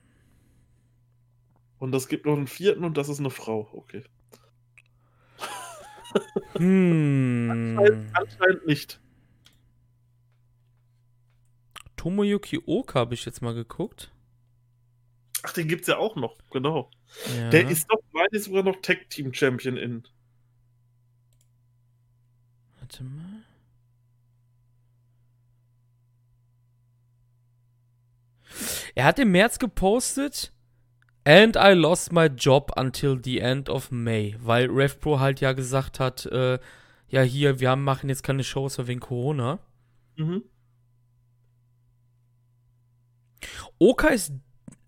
Und 1.79 1.95
es 1.95 2.09
gibt 2.09 2.27
noch 2.27 2.37
einen 2.37 2.47
vierten 2.47 2.85
und 2.85 2.97
das 2.97 3.09
ist 3.09 3.21
eine 3.21 3.31
Frau. 3.31 3.69
Okay. 3.73 4.05
Hm. 6.57 7.79
Anscheinend 8.12 8.67
nicht. 8.67 9.01
Tomoyuki 11.97 12.61
Oka 12.64 13.01
habe 13.01 13.14
ich 13.14 13.25
jetzt 13.25 13.43
mal 13.43 13.55
geguckt. 13.55 14.11
Ach, 15.43 15.53
den 15.53 15.69
gibt's 15.69 15.87
ja 15.87 15.99
auch 15.99 16.17
noch, 16.17 16.37
genau. 16.51 16.91
Ja. 17.37 17.51
Der 17.51 17.69
ist 17.69 17.88
doch, 17.91 18.01
meine 18.12 18.41
sogar 18.41 18.62
noch 18.62 18.81
Tag 18.81 19.09
Team 19.11 19.33
Champion 19.33 19.77
in. 19.77 20.03
Warte 22.79 23.05
mal. 23.05 23.45
Er 28.95 29.05
hat 29.05 29.19
im 29.19 29.31
März 29.31 29.59
gepostet, 29.59 30.53
and 31.24 31.57
I 31.57 31.72
lost 31.74 32.12
my 32.12 32.26
job 32.26 32.72
until 32.76 33.18
the 33.22 33.38
end 33.40 33.68
of 33.68 33.90
May, 33.90 34.37
weil 34.40 34.68
RevPro 34.70 35.20
halt 35.20 35.40
ja 35.40 35.52
gesagt 35.52 36.00
hat, 36.00 36.26
äh, 36.26 36.59
ja 37.09 37.22
hier, 37.22 37.61
wir 37.61 37.76
machen 37.76 38.09
jetzt 38.09 38.22
keine 38.22 38.44
Shows 38.44 38.78
wegen 38.87 39.00
Corona. 39.00 39.59
Mhm. 40.16 40.42
Oka 43.78 44.09
ist, 44.09 44.33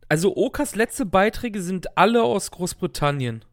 also 0.09 0.37
Okas 0.37 0.75
letzte 0.75 1.07
Beiträge 1.07 1.63
sind 1.63 1.97
alle 1.97 2.23
aus 2.23 2.51
Großbritannien. 2.51 3.45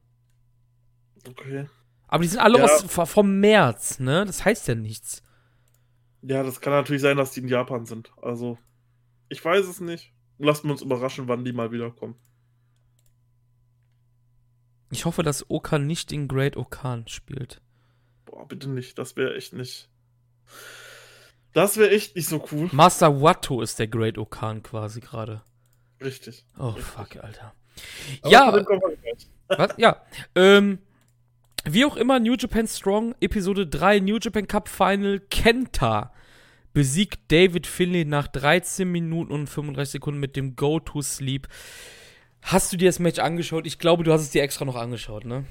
Okay. 1.27 1.67
Aber 2.07 2.23
die 2.23 2.29
sind 2.29 2.39
alle 2.39 2.59
Ja. 2.59 2.63
aus, 2.65 2.83
vom 3.09 3.39
März, 3.39 3.99
ne? 3.99 4.25
Das 4.25 4.45
heißt 4.45 4.67
ja 4.67 4.75
nichts. 4.75 5.21
Ja, 6.21 6.41
das 6.43 6.61
kann 6.61 6.73
natürlich 6.73 7.01
sein, 7.01 7.17
dass 7.17 7.31
die 7.31 7.41
in 7.41 7.47
Japan 7.47 7.85
sind. 7.85 8.11
Also, 8.21 8.57
ich 9.29 9.43
weiß 9.43 9.67
es 9.67 9.81
nicht. 9.81 10.13
Lassen 10.39 10.67
wir 10.67 10.71
uns 10.71 10.81
überraschen, 10.81 11.27
wann 11.27 11.43
die 11.45 11.53
mal 11.53 11.71
wiederkommen. 11.71 12.15
Ich 14.89 15.05
hoffe, 15.05 15.23
dass 15.23 15.49
Oka 15.49 15.79
nicht 15.79 16.11
in 16.11 16.27
Great 16.27 16.55
Okan 16.57 17.07
spielt. 17.07 17.61
Boah, 18.25 18.47
bitte 18.47 18.69
nicht. 18.69 18.97
Das 18.97 19.15
wäre 19.15 19.35
echt 19.35 19.53
nicht. 19.53 19.89
Das 21.53 21.77
wäre 21.77 21.89
echt 21.89 22.15
nicht 22.15 22.29
so 22.29 22.45
cool. 22.51 22.69
Master 22.71 23.21
Watto 23.21 23.61
ist 23.61 23.79
der 23.79 23.87
Great 23.87 24.17
Okan 24.17 24.63
quasi 24.63 24.99
gerade. 24.99 25.41
Richtig. 26.01 26.45
Oh, 26.57 26.69
Richtig. 26.69 26.85
fuck, 26.85 27.17
Alter. 27.17 27.53
Aber 28.21 28.31
ja, 28.31 28.65
was? 29.47 29.73
Ja, 29.77 30.01
ähm, 30.35 30.79
wie 31.65 31.85
auch 31.85 31.97
immer, 31.97 32.19
New 32.19 32.35
Japan 32.35 32.67
Strong, 32.67 33.15
Episode 33.19 33.67
3, 33.67 33.99
New 33.99 34.17
Japan 34.19 34.47
Cup 34.47 34.69
Final, 34.69 35.19
Kenta 35.19 36.13
besiegt 36.73 37.31
David 37.31 37.65
Finlay 37.65 38.05
nach 38.05 38.27
13 38.27 38.89
Minuten 38.89 39.31
und 39.31 39.47
35 39.47 39.93
Sekunden 39.93 40.19
mit 40.19 40.35
dem 40.35 40.55
Go-To-Sleep. 40.55 41.47
Hast 42.47 42.71
du 42.71 42.77
dir 42.77 42.87
das 42.87 42.99
Match 42.99 43.19
angeschaut? 43.19 43.67
Ich 43.67 43.77
glaube, 43.77 44.05
du 44.05 44.13
hast 44.13 44.21
es 44.21 44.29
dir 44.29 44.41
extra 44.41 44.63
noch 44.63 44.77
angeschaut, 44.77 45.25
ne? 45.25 45.43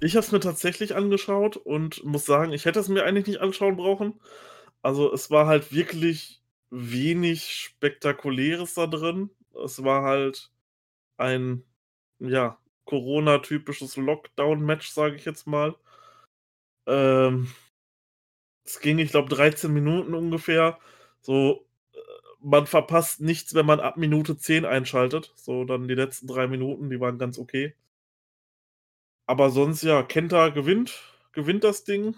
Ich 0.00 0.16
habe 0.16 0.26
es 0.26 0.32
mir 0.32 0.40
tatsächlich 0.40 0.94
angeschaut 0.94 1.56
und 1.56 2.04
muss 2.04 2.26
sagen, 2.26 2.52
ich 2.52 2.66
hätte 2.66 2.78
es 2.78 2.88
mir 2.88 3.04
eigentlich 3.04 3.26
nicht 3.26 3.40
anschauen 3.40 3.78
brauchen. 3.78 4.20
Also 4.82 5.10
es 5.14 5.30
war 5.30 5.46
halt 5.46 5.72
wirklich 5.72 6.42
wenig 6.68 7.54
Spektakuläres 7.54 8.74
da 8.74 8.86
drin. 8.86 9.30
Es 9.64 9.82
war 9.82 10.02
halt 10.02 10.50
ein, 11.16 11.64
ja, 12.18 12.58
Corona-typisches 12.84 13.96
Lockdown-Match, 13.96 14.90
sage 14.90 15.16
ich 15.16 15.24
jetzt 15.24 15.46
mal. 15.46 15.74
Ähm, 16.86 17.50
es 18.62 18.80
ging, 18.80 18.98
ich 18.98 19.10
glaube, 19.10 19.30
13 19.30 19.72
Minuten 19.72 20.12
ungefähr. 20.12 20.78
So, 21.22 21.65
man 22.40 22.66
verpasst 22.66 23.20
nichts, 23.20 23.54
wenn 23.54 23.66
man 23.66 23.80
ab 23.80 23.96
Minute 23.96 24.36
10 24.36 24.64
einschaltet. 24.64 25.32
So, 25.36 25.64
dann 25.64 25.88
die 25.88 25.94
letzten 25.94 26.26
drei 26.26 26.46
Minuten, 26.46 26.90
die 26.90 27.00
waren 27.00 27.18
ganz 27.18 27.38
okay. 27.38 27.74
Aber 29.26 29.50
sonst, 29.50 29.82
ja, 29.82 30.02
Kenta 30.02 30.50
gewinnt, 30.50 31.02
gewinnt 31.32 31.64
das 31.64 31.84
Ding. 31.84 32.16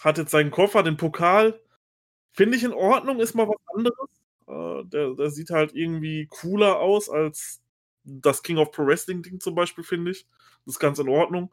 Hat 0.00 0.18
jetzt 0.18 0.30
seinen 0.30 0.50
Koffer, 0.50 0.82
den 0.82 0.96
Pokal. 0.96 1.60
Finde 2.32 2.56
ich 2.56 2.64
in 2.64 2.72
Ordnung, 2.72 3.20
ist 3.20 3.34
mal 3.34 3.48
was 3.48 3.58
anderes. 3.74 4.08
Äh, 4.48 4.84
der, 4.88 5.14
der 5.14 5.30
sieht 5.30 5.50
halt 5.50 5.74
irgendwie 5.74 6.26
cooler 6.28 6.80
aus 6.80 7.10
als 7.10 7.60
das 8.04 8.42
King 8.42 8.58
of 8.58 8.72
Pro 8.72 8.86
Wrestling 8.86 9.22
Ding 9.22 9.40
zum 9.40 9.54
Beispiel, 9.54 9.84
finde 9.84 10.10
ich. 10.12 10.26
Das 10.64 10.76
ist 10.76 10.80
ganz 10.80 10.98
in 10.98 11.08
Ordnung. 11.08 11.52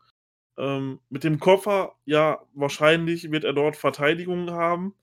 Ähm, 0.58 1.00
mit 1.10 1.24
dem 1.24 1.40
Koffer, 1.40 1.96
ja, 2.06 2.42
wahrscheinlich 2.54 3.32
wird 3.32 3.44
er 3.44 3.54
dort 3.54 3.76
Verteidigungen 3.78 4.52
haben. 4.52 4.96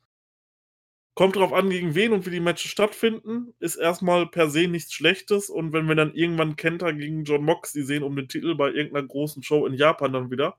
Kommt 1.16 1.34
drauf 1.34 1.54
an, 1.54 1.70
gegen 1.70 1.94
wen 1.94 2.12
und 2.12 2.26
wie 2.26 2.30
die 2.30 2.40
Matches 2.40 2.70
stattfinden. 2.70 3.54
Ist 3.58 3.76
erstmal 3.76 4.26
per 4.26 4.50
se 4.50 4.68
nichts 4.68 4.92
Schlechtes. 4.92 5.48
Und 5.48 5.72
wenn 5.72 5.88
wir 5.88 5.94
dann 5.94 6.12
irgendwann 6.12 6.56
Kenta 6.56 6.92
gegen 6.92 7.24
John 7.24 7.42
Moxley 7.42 7.84
sehen 7.84 8.02
um 8.02 8.14
den 8.14 8.28
Titel 8.28 8.54
bei 8.54 8.70
irgendeiner 8.70 9.06
großen 9.06 9.42
Show 9.42 9.64
in 9.66 9.72
Japan 9.72 10.12
dann 10.12 10.30
wieder. 10.30 10.58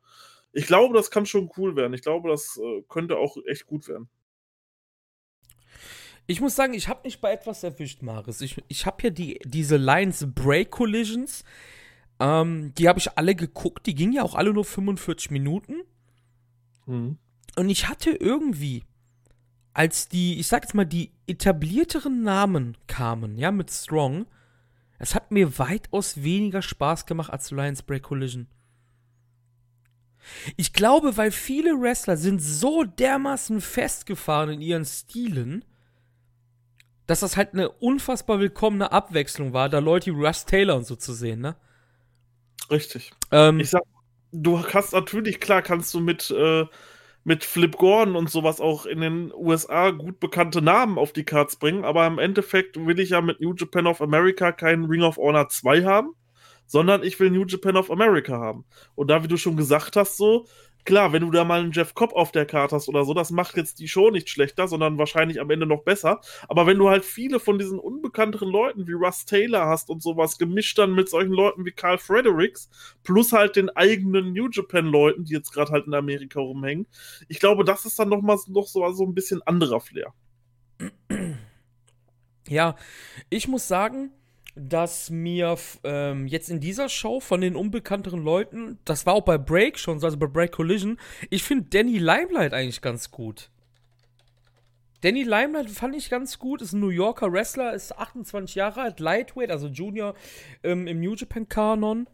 Ich 0.53 0.65
glaube, 0.65 0.95
das 0.95 1.11
kann 1.11 1.27
schon 1.27 1.51
cool 1.57 1.75
werden. 1.75 1.93
Ich 1.93 2.01
glaube, 2.01 2.29
das 2.29 2.57
äh, 2.57 2.81
könnte 2.89 3.17
auch 3.17 3.37
echt 3.45 3.67
gut 3.67 3.87
werden. 3.87 4.09
Ich 6.25 6.41
muss 6.41 6.55
sagen, 6.55 6.73
ich 6.73 6.87
habe 6.87 7.01
mich 7.03 7.21
bei 7.21 7.33
etwas 7.33 7.63
erwischt, 7.63 8.01
Maris. 8.01 8.41
Ich, 8.41 8.57
ich 8.67 8.87
habe 8.87 8.97
hier 8.99 9.11
die, 9.11 9.39
diese 9.45 9.77
Lions 9.77 10.25
Break 10.33 10.71
Collisions. 10.71 11.43
Ähm, 12.19 12.73
die 12.79 12.89
habe 12.89 12.97
ich 12.97 13.15
alle 13.15 13.35
geguckt. 13.35 13.85
Die 13.85 13.93
gingen 13.93 14.13
ja 14.13 14.23
auch 14.23 14.33
alle 14.33 14.53
nur 14.53 14.65
45 14.65 15.29
Minuten. 15.29 15.83
Mhm. 16.87 17.19
Und 17.55 17.69
ich 17.69 17.87
hatte 17.87 18.09
irgendwie, 18.09 18.85
als 19.77 20.09
die, 20.09 20.39
ich 20.39 20.47
sag 20.47 20.63
jetzt 20.63 20.73
mal, 20.73 20.85
die 20.85 21.11
etablierteren 21.27 22.23
Namen 22.23 22.75
kamen, 22.87 23.37
ja, 23.37 23.51
mit 23.51 23.69
Strong, 23.69 24.25
es 24.97 25.13
hat 25.13 25.29
mir 25.29 25.59
weitaus 25.59 26.23
weniger 26.23 26.63
Spaß 26.63 27.05
gemacht 27.05 27.31
als 27.31 27.51
Lions 27.51 27.83
Break 27.83 28.01
Collision. 28.01 28.47
Ich 30.55 30.73
glaube, 30.73 31.15
weil 31.15 31.29
viele 31.29 31.79
Wrestler 31.79 32.17
sind 32.17 32.41
so 32.41 32.85
dermaßen 32.85 33.61
festgefahren 33.61 34.49
in 34.49 34.61
ihren 34.61 34.83
Stilen, 34.83 35.63
dass 37.05 37.19
das 37.19 37.37
halt 37.37 37.53
eine 37.53 37.69
unfassbar 37.69 38.39
willkommene 38.39 38.91
Abwechslung 38.91 39.53
war, 39.53 39.69
da 39.69 39.77
Leute 39.77 40.07
wie 40.11 40.25
Russ 40.25 40.45
Taylor 40.45 40.75
und 40.75 40.87
so 40.87 40.95
zu 40.95 41.13
sehen, 41.13 41.39
ne? 41.39 41.55
Richtig. 42.71 43.11
Ähm, 43.29 43.59
ich 43.59 43.69
sag, 43.69 43.83
du 44.31 44.59
kannst 44.59 44.93
natürlich, 44.93 45.39
klar, 45.39 45.61
kannst 45.61 45.93
du 45.93 45.99
mit, 45.99 46.31
äh, 46.31 46.65
mit 47.27 47.43
Flip 47.43 47.75
Gordon 47.75 48.15
und 48.15 48.29
sowas 48.29 48.61
auch 48.61 48.85
in 48.85 49.01
den 49.01 49.33
USA 49.33 49.89
gut 49.91 50.21
bekannte 50.21 50.61
Namen 50.61 50.97
auf 50.97 51.11
die 51.11 51.25
Cards 51.25 51.57
bringen, 51.57 51.83
aber 51.83 52.07
im 52.07 52.19
Endeffekt 52.19 52.77
will 52.77 53.01
ich 53.01 53.09
ja 53.09 53.19
mit 53.19 53.41
New 53.41 53.53
Japan 53.53 53.85
of 53.85 54.01
America 54.01 54.53
keinen 54.53 54.85
Ring 54.85 55.01
of 55.01 55.17
Honor 55.17 55.49
2 55.49 55.83
haben, 55.83 56.13
sondern 56.67 57.03
ich 57.03 57.19
will 57.19 57.29
New 57.29 57.43
Japan 57.43 57.75
of 57.75 57.91
America 57.91 58.39
haben. 58.39 58.63
Und 58.95 59.09
da, 59.09 59.25
wie 59.25 59.27
du 59.27 59.35
schon 59.35 59.57
gesagt 59.57 59.97
hast, 59.97 60.15
so, 60.15 60.47
klar, 60.87 61.11
wenn 61.11 61.21
du 61.21 61.31
da 61.31 61.43
mal 61.43 61.59
einen 61.59 61.73
Jeff 61.73 61.93
Cobb 61.93 62.13
auf 62.13 62.31
der 62.31 62.45
Karte 62.45 62.75
hast 62.75 62.87
oder 62.87 63.03
so, 63.03 63.13
das 63.13 63.29
macht 63.29 63.57
jetzt 63.57 63.79
die 63.79 63.89
Show 63.89 64.09
nicht 64.09 64.29
schlechter, 64.29 64.69
sondern 64.69 64.97
wahrscheinlich 64.97 65.41
am 65.41 65.49
Ende 65.49 65.65
noch 65.65 65.83
besser. 65.83 66.21
Aber 66.47 66.65
wenn 66.65 66.77
du 66.77 66.89
halt 66.89 67.03
viele 67.03 67.41
von 67.41 67.59
diesen 67.59 67.77
unbekannteren 67.77 68.49
Leuten 68.49 68.87
wie 68.87 68.93
Russ 68.93 69.25
Taylor 69.25 69.67
hast 69.67 69.89
und 69.89 70.01
sowas 70.01 70.37
gemischt 70.37 70.77
dann 70.77 70.95
mit 70.95 71.09
solchen 71.09 71.33
Leuten 71.33 71.65
wie 71.65 71.73
Carl 71.73 71.97
Fredericks, 71.97 72.69
plus 73.03 73.33
halt 73.33 73.57
den 73.57 73.69
eigenen 73.69 74.31
New 74.31 74.47
Japan-Leuten, 74.49 75.25
die 75.25 75.33
jetzt 75.33 75.51
gerade 75.51 75.73
halt 75.73 75.87
in 75.87 75.93
Amerika 75.93 76.39
rumhängen, 76.39 76.87
ich 77.27 77.41
glaube, 77.41 77.65
das 77.65 77.85
ist 77.85 77.99
dann 77.99 78.07
nochmal 78.07 78.37
noch 78.47 78.67
so, 78.67 78.89
so 78.93 79.03
ein 79.03 79.13
bisschen 79.13 79.41
anderer 79.41 79.81
Flair. 79.81 80.13
Ja, 82.47 82.77
ich 83.29 83.49
muss 83.49 83.67
sagen, 83.67 84.11
dass 84.57 85.09
mir 85.09 85.57
ähm, 85.83 86.27
jetzt 86.27 86.49
in 86.49 86.59
dieser 86.59 86.89
Show 86.89 87.19
von 87.19 87.41
den 87.41 87.55
unbekannteren 87.55 88.23
Leuten, 88.23 88.79
das 88.85 89.05
war 89.05 89.13
auch 89.13 89.21
bei 89.21 89.37
Break 89.37 89.77
schon, 89.77 90.03
also 90.03 90.17
bei 90.17 90.27
Break 90.27 90.51
Collision, 90.51 90.99
ich 91.29 91.43
finde 91.43 91.65
Danny 91.69 91.97
Limelight 91.97 92.53
eigentlich 92.53 92.81
ganz 92.81 93.11
gut. 93.11 93.49
Danny 95.01 95.23
Limelight 95.23 95.69
fand 95.69 95.95
ich 95.95 96.09
ganz 96.09 96.39
gut, 96.39 96.61
ist 96.61 96.73
ein 96.73 96.79
New 96.79 96.89
Yorker 96.89 97.31
Wrestler, 97.31 97.73
ist 97.73 97.97
28 97.97 98.55
Jahre 98.55 98.81
alt, 98.81 98.99
Lightweight, 98.99 99.51
also 99.51 99.67
Junior 99.67 100.15
ähm, 100.63 100.87
im 100.87 100.99
New 100.99 101.13
Japan 101.13 101.47
Kanon. 101.47 102.07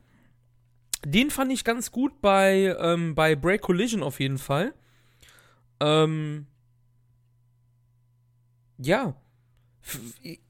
Den 1.05 1.31
fand 1.31 1.51
ich 1.51 1.63
ganz 1.63 1.91
gut 1.91 2.21
bei, 2.21 2.75
ähm, 2.79 3.15
bei 3.15 3.35
Break 3.35 3.61
Collision 3.61 4.03
auf 4.03 4.19
jeden 4.19 4.37
Fall. 4.37 4.73
Ähm, 5.79 6.47
ja, 8.77 9.15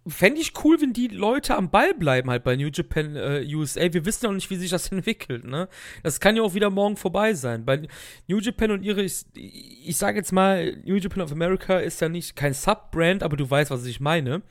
Fände 0.08 0.40
ich 0.40 0.54
cool, 0.64 0.80
wenn 0.80 0.94
die 0.94 1.08
Leute 1.08 1.56
am 1.56 1.72
Ball 1.72 1.96
bleiben, 1.96 2.30
halt 2.30 2.44
bei 2.44 2.56
New 2.56 2.70
Japan 2.72 3.16
äh, 3.16 3.44
USA. 3.56 3.92
Wir 3.92 4.06
wissen 4.06 4.26
ja 4.26 4.30
noch 4.30 4.36
nicht, 4.36 4.52
wie 4.52 4.58
sich 4.58 4.70
das 4.70 4.88
entwickelt, 4.92 5.44
ne? 5.46 5.68
Das 6.04 6.20
kann 6.20 6.36
ja 6.36 6.44
auch 6.44 6.54
wieder 6.54 6.70
morgen 6.70 6.98
vorbei 6.98 7.34
sein. 7.34 7.66
Bei 7.66 7.82
New 8.28 8.40
Japan 8.40 8.72
und 8.72 8.84
ihre, 8.84 9.02
ich, 9.02 9.26
ich 9.34 9.98
sage 9.98 10.18
jetzt 10.18 10.32
mal, 10.32 10.78
New 10.86 10.98
Japan 10.98 11.24
of 11.24 11.32
America 11.32 11.80
ist 11.80 12.00
ja 12.00 12.10
nicht 12.10 12.36
kein 12.36 12.54
Sub-Brand, 12.54 13.24
aber 13.24 13.36
du 13.36 13.50
weißt, 13.50 13.72
was 13.72 13.86
ich 13.86 14.00
meine. 14.00 14.44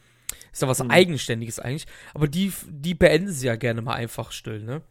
Ist 0.52 0.62
ja 0.62 0.68
was 0.68 0.82
mhm. 0.82 0.90
Eigenständiges 0.90 1.60
eigentlich. 1.60 1.86
Aber 2.12 2.26
die, 2.26 2.52
die 2.68 2.94
beenden 2.94 3.30
sie 3.30 3.46
ja 3.46 3.56
gerne 3.56 3.82
mal 3.82 3.94
einfach 3.94 4.32
still, 4.32 4.62
ne? 4.62 4.82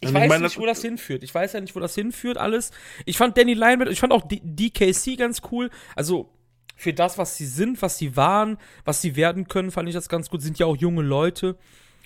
Ich 0.00 0.06
also 0.06 0.14
weiß 0.14 0.24
ich 0.24 0.28
mein, 0.28 0.42
nicht, 0.42 0.58
wo 0.58 0.66
das 0.66 0.80
hinführt. 0.80 1.24
Ich 1.24 1.34
weiß 1.34 1.54
ja 1.54 1.60
nicht, 1.60 1.74
wo 1.74 1.80
das 1.80 1.94
hinführt, 1.94 2.38
alles. 2.38 2.70
Ich 3.04 3.16
fand 3.16 3.36
Danny 3.36 3.54
Lionel, 3.54 3.90
ich 3.90 3.98
fand 3.98 4.12
auch 4.12 4.22
DKC 4.28 5.16
ganz 5.18 5.42
cool. 5.50 5.70
Also, 5.96 6.30
für 6.78 6.94
das, 6.94 7.18
was 7.18 7.36
sie 7.36 7.44
sind, 7.44 7.82
was 7.82 7.98
sie 7.98 8.16
waren, 8.16 8.56
was 8.84 9.02
sie 9.02 9.16
werden 9.16 9.48
können, 9.48 9.72
fand 9.72 9.88
ich 9.88 9.94
das 9.96 10.08
ganz 10.08 10.30
gut. 10.30 10.42
Sind 10.42 10.60
ja 10.60 10.66
auch 10.66 10.76
junge 10.76 11.02
Leute. 11.02 11.56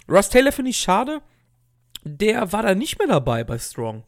Russ 0.08 0.30
Taylor 0.30 0.50
finde 0.50 0.70
ich 0.70 0.78
schade. 0.78 1.20
Der 2.04 2.52
war 2.52 2.62
da 2.62 2.74
nicht 2.74 2.98
mehr 2.98 3.06
dabei 3.06 3.44
bei 3.44 3.58
Strong. 3.58 4.04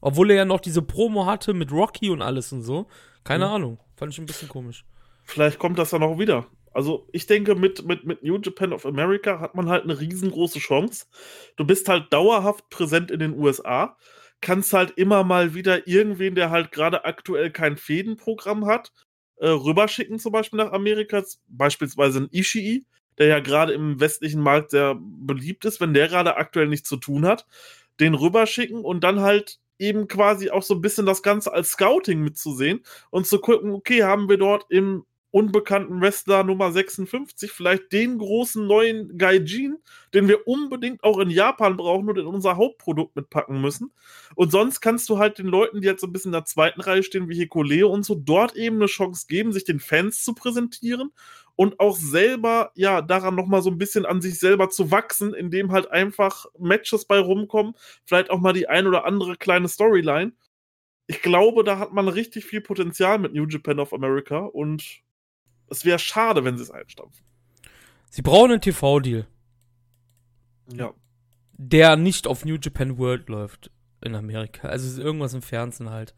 Obwohl 0.00 0.30
er 0.30 0.38
ja 0.38 0.44
noch 0.46 0.60
diese 0.60 0.80
Promo 0.80 1.26
hatte 1.26 1.52
mit 1.52 1.70
Rocky 1.70 2.08
und 2.08 2.22
alles 2.22 2.50
und 2.50 2.62
so. 2.62 2.88
Keine 3.24 3.44
mhm. 3.44 3.52
Ahnung. 3.52 3.78
Fand 3.94 4.10
ich 4.10 4.18
ein 4.18 4.24
bisschen 4.24 4.48
komisch. 4.48 4.86
Vielleicht 5.24 5.58
kommt 5.58 5.78
das 5.78 5.90
dann 5.90 6.02
auch 6.02 6.18
wieder. 6.18 6.46
Also 6.72 7.06
ich 7.12 7.26
denke, 7.26 7.54
mit, 7.54 7.84
mit, 7.84 8.06
mit 8.06 8.22
New 8.22 8.38
Japan 8.38 8.72
of 8.72 8.86
America 8.86 9.38
hat 9.38 9.54
man 9.54 9.68
halt 9.68 9.84
eine 9.84 10.00
riesengroße 10.00 10.60
Chance. 10.60 11.04
Du 11.56 11.66
bist 11.66 11.90
halt 11.90 12.10
dauerhaft 12.10 12.70
präsent 12.70 13.10
in 13.10 13.18
den 13.18 13.38
USA, 13.38 13.98
kannst 14.40 14.72
halt 14.72 14.92
immer 14.92 15.24
mal 15.24 15.52
wieder 15.52 15.86
irgendwen, 15.86 16.34
der 16.34 16.48
halt 16.48 16.72
gerade 16.72 17.04
aktuell 17.04 17.50
kein 17.50 17.76
Fädenprogramm 17.76 18.64
hat, 18.64 18.92
äh, 19.40 19.48
rüberschicken, 19.48 20.18
zum 20.18 20.32
Beispiel 20.32 20.58
nach 20.58 20.72
Amerika, 20.72 21.22
beispielsweise 21.48 22.20
ein 22.20 22.28
Ishii, 22.30 22.84
der 23.18 23.26
ja 23.26 23.40
gerade 23.40 23.72
im 23.72 24.00
westlichen 24.00 24.40
Markt 24.40 24.70
sehr 24.70 24.96
beliebt 25.00 25.64
ist, 25.64 25.80
wenn 25.80 25.94
der 25.94 26.08
gerade 26.08 26.36
aktuell 26.36 26.68
nichts 26.68 26.88
zu 26.88 26.96
tun 26.96 27.26
hat, 27.26 27.46
den 27.98 28.14
rüberschicken 28.14 28.84
und 28.84 29.02
dann 29.02 29.20
halt 29.20 29.58
eben 29.78 30.08
quasi 30.08 30.50
auch 30.50 30.62
so 30.62 30.74
ein 30.74 30.82
bisschen 30.82 31.06
das 31.06 31.22
Ganze 31.22 31.52
als 31.52 31.70
Scouting 31.70 32.20
mitzusehen 32.20 32.80
und 33.10 33.26
zu 33.26 33.40
gucken, 33.40 33.72
okay, 33.72 34.02
haben 34.04 34.28
wir 34.28 34.36
dort 34.36 34.66
im 34.70 35.04
unbekannten 35.30 36.00
Wrestler 36.00 36.42
Nummer 36.44 36.72
56, 36.72 37.52
vielleicht 37.52 37.92
den 37.92 38.18
großen 38.18 38.66
neuen 38.66 39.16
Gaijin, 39.16 39.78
den 40.12 40.28
wir 40.28 40.46
unbedingt 40.46 41.04
auch 41.04 41.18
in 41.18 41.30
Japan 41.30 41.76
brauchen 41.76 42.08
und 42.08 42.18
in 42.18 42.26
unser 42.26 42.56
Hauptprodukt 42.56 43.14
mitpacken 43.14 43.60
müssen. 43.60 43.92
Und 44.34 44.50
sonst 44.50 44.80
kannst 44.80 45.08
du 45.08 45.18
halt 45.18 45.38
den 45.38 45.46
Leuten, 45.46 45.80
die 45.80 45.86
jetzt 45.86 46.00
so 46.00 46.06
ein 46.06 46.12
bisschen 46.12 46.30
in 46.30 46.38
der 46.38 46.44
zweiten 46.44 46.80
Reihe 46.80 47.02
stehen, 47.02 47.28
wie 47.28 47.36
Hikoleo 47.36 47.88
und 47.88 48.04
so, 48.04 48.14
dort 48.14 48.56
eben 48.56 48.76
eine 48.76 48.86
Chance 48.86 49.26
geben, 49.28 49.52
sich 49.52 49.64
den 49.64 49.80
Fans 49.80 50.24
zu 50.24 50.34
präsentieren 50.34 51.12
und 51.54 51.78
auch 51.78 51.96
selber, 51.96 52.72
ja, 52.74 53.02
daran 53.02 53.34
nochmal 53.34 53.62
so 53.62 53.70
ein 53.70 53.78
bisschen 53.78 54.06
an 54.06 54.20
sich 54.20 54.38
selber 54.38 54.70
zu 54.70 54.90
wachsen, 54.90 55.34
indem 55.34 55.72
halt 55.72 55.90
einfach 55.90 56.46
Matches 56.58 57.04
bei 57.04 57.18
rumkommen, 57.18 57.74
vielleicht 58.04 58.30
auch 58.30 58.40
mal 58.40 58.52
die 58.52 58.68
ein 58.68 58.86
oder 58.86 59.04
andere 59.04 59.36
kleine 59.36 59.68
Storyline. 59.68 60.32
Ich 61.06 61.22
glaube, 61.22 61.64
da 61.64 61.78
hat 61.78 61.92
man 61.92 62.08
richtig 62.08 62.46
viel 62.46 62.60
Potenzial 62.60 63.18
mit 63.18 63.34
New 63.34 63.46
Japan 63.46 63.80
of 63.80 63.92
America 63.92 64.38
und 64.38 65.02
es 65.70 65.84
wäre 65.84 65.98
schade, 65.98 66.44
wenn 66.44 66.56
sie 66.56 66.64
es 66.64 66.70
einstampfen. 66.70 67.24
Sie 68.10 68.22
brauchen 68.22 68.50
einen 68.50 68.60
TV-Deal. 68.60 69.26
Ja. 70.72 70.92
Der 71.52 71.96
nicht 71.96 72.26
auf 72.26 72.44
New 72.44 72.56
Japan 72.60 72.98
World 72.98 73.28
läuft 73.28 73.70
in 74.02 74.14
Amerika. 74.14 74.68
Also 74.68 75.00
irgendwas 75.00 75.34
im 75.34 75.42
Fernsehen 75.42 75.90
halt. 75.90 76.14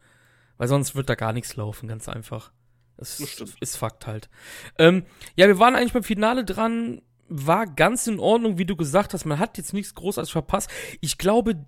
Weil 0.57 0.67
sonst 0.67 0.95
wird 0.95 1.09
da 1.09 1.15
gar 1.15 1.33
nichts 1.33 1.55
laufen, 1.55 1.87
ganz 1.87 2.09
einfach. 2.09 2.51
Das, 2.97 3.17
das 3.17 3.55
ist 3.59 3.77
Fakt 3.77 4.07
halt. 4.07 4.29
Ähm, 4.77 5.05
ja, 5.35 5.47
wir 5.47 5.59
waren 5.59 5.75
eigentlich 5.75 5.93
beim 5.93 6.03
Finale 6.03 6.45
dran. 6.45 7.01
War 7.27 7.65
ganz 7.65 8.07
in 8.07 8.19
Ordnung, 8.19 8.57
wie 8.57 8.65
du 8.65 8.75
gesagt 8.75 9.13
hast. 9.13 9.25
Man 9.25 9.39
hat 9.39 9.57
jetzt 9.57 9.73
nichts 9.73 9.95
großartig 9.95 10.31
verpasst. 10.31 10.69
Ich 11.01 11.17
glaube, 11.17 11.65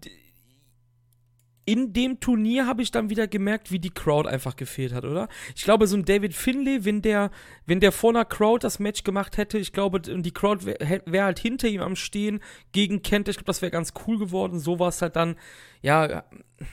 in 1.66 1.94
dem 1.94 2.20
Turnier 2.20 2.68
habe 2.68 2.84
ich 2.84 2.92
dann 2.92 3.10
wieder 3.10 3.28
gemerkt, 3.28 3.72
wie 3.72 3.80
die 3.80 3.90
Crowd 3.90 4.30
einfach 4.30 4.56
gefehlt 4.56 4.94
hat, 4.94 5.04
oder? 5.04 5.28
Ich 5.56 5.64
glaube, 5.64 5.88
so 5.88 5.98
ein 5.98 6.06
David 6.06 6.36
Finlay, 6.36 6.86
wenn 6.86 7.02
der, 7.02 7.32
wenn 7.66 7.80
der 7.80 7.92
vor 7.92 8.12
einer 8.12 8.24
Crowd 8.24 8.64
das 8.64 8.78
Match 8.78 9.04
gemacht 9.04 9.38
hätte, 9.38 9.58
ich 9.58 9.74
glaube, 9.74 10.00
die 10.00 10.32
Crowd 10.32 10.66
wäre 10.66 11.02
wär 11.06 11.24
halt 11.24 11.40
hinter 11.40 11.68
ihm 11.68 11.82
am 11.82 11.96
Stehen 11.96 12.40
gegen 12.72 13.02
Kent. 13.02 13.28
Ich 13.30 13.38
glaube, 13.38 13.48
das 13.48 13.64
wäre 13.64 13.72
ganz 13.72 13.94
cool 14.06 14.20
geworden. 14.20 14.60
So 14.60 14.78
war 14.78 14.90
es 14.90 15.02
halt 15.02 15.16
dann, 15.16 15.38
ja, 15.82 16.24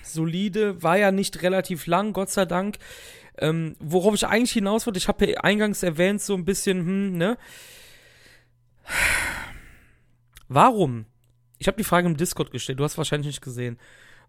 solide. 0.03 0.83
War 0.83 0.99
ja 0.99 1.11
nicht 1.11 1.43
relativ 1.43 1.87
lang, 1.87 2.13
Gott 2.13 2.29
sei 2.29 2.45
Dank. 2.45 2.77
Ähm, 3.39 3.77
worauf 3.81 4.15
ich 4.15 4.27
eigentlich 4.27 4.53
hinaus 4.53 4.87
wollte, 4.87 4.99
ich 4.99 5.09
habe 5.09 5.27
ja 5.27 5.41
eingangs 5.41 5.83
erwähnt, 5.83 6.21
so 6.21 6.35
ein 6.35 6.45
bisschen, 6.45 6.81
hm, 6.81 7.17
ne? 7.17 7.39
Warum? 10.49 11.07
Ich 11.59 11.67
habe 11.67 11.79
die 11.79 11.85
Frage 11.85 12.09
im 12.09 12.17
Discord 12.19 12.51
gestellt, 12.51 12.79
du 12.79 12.85
hast 12.85 12.99
wahrscheinlich 12.99 13.29
nicht 13.29 13.41
gesehen. 13.41 13.79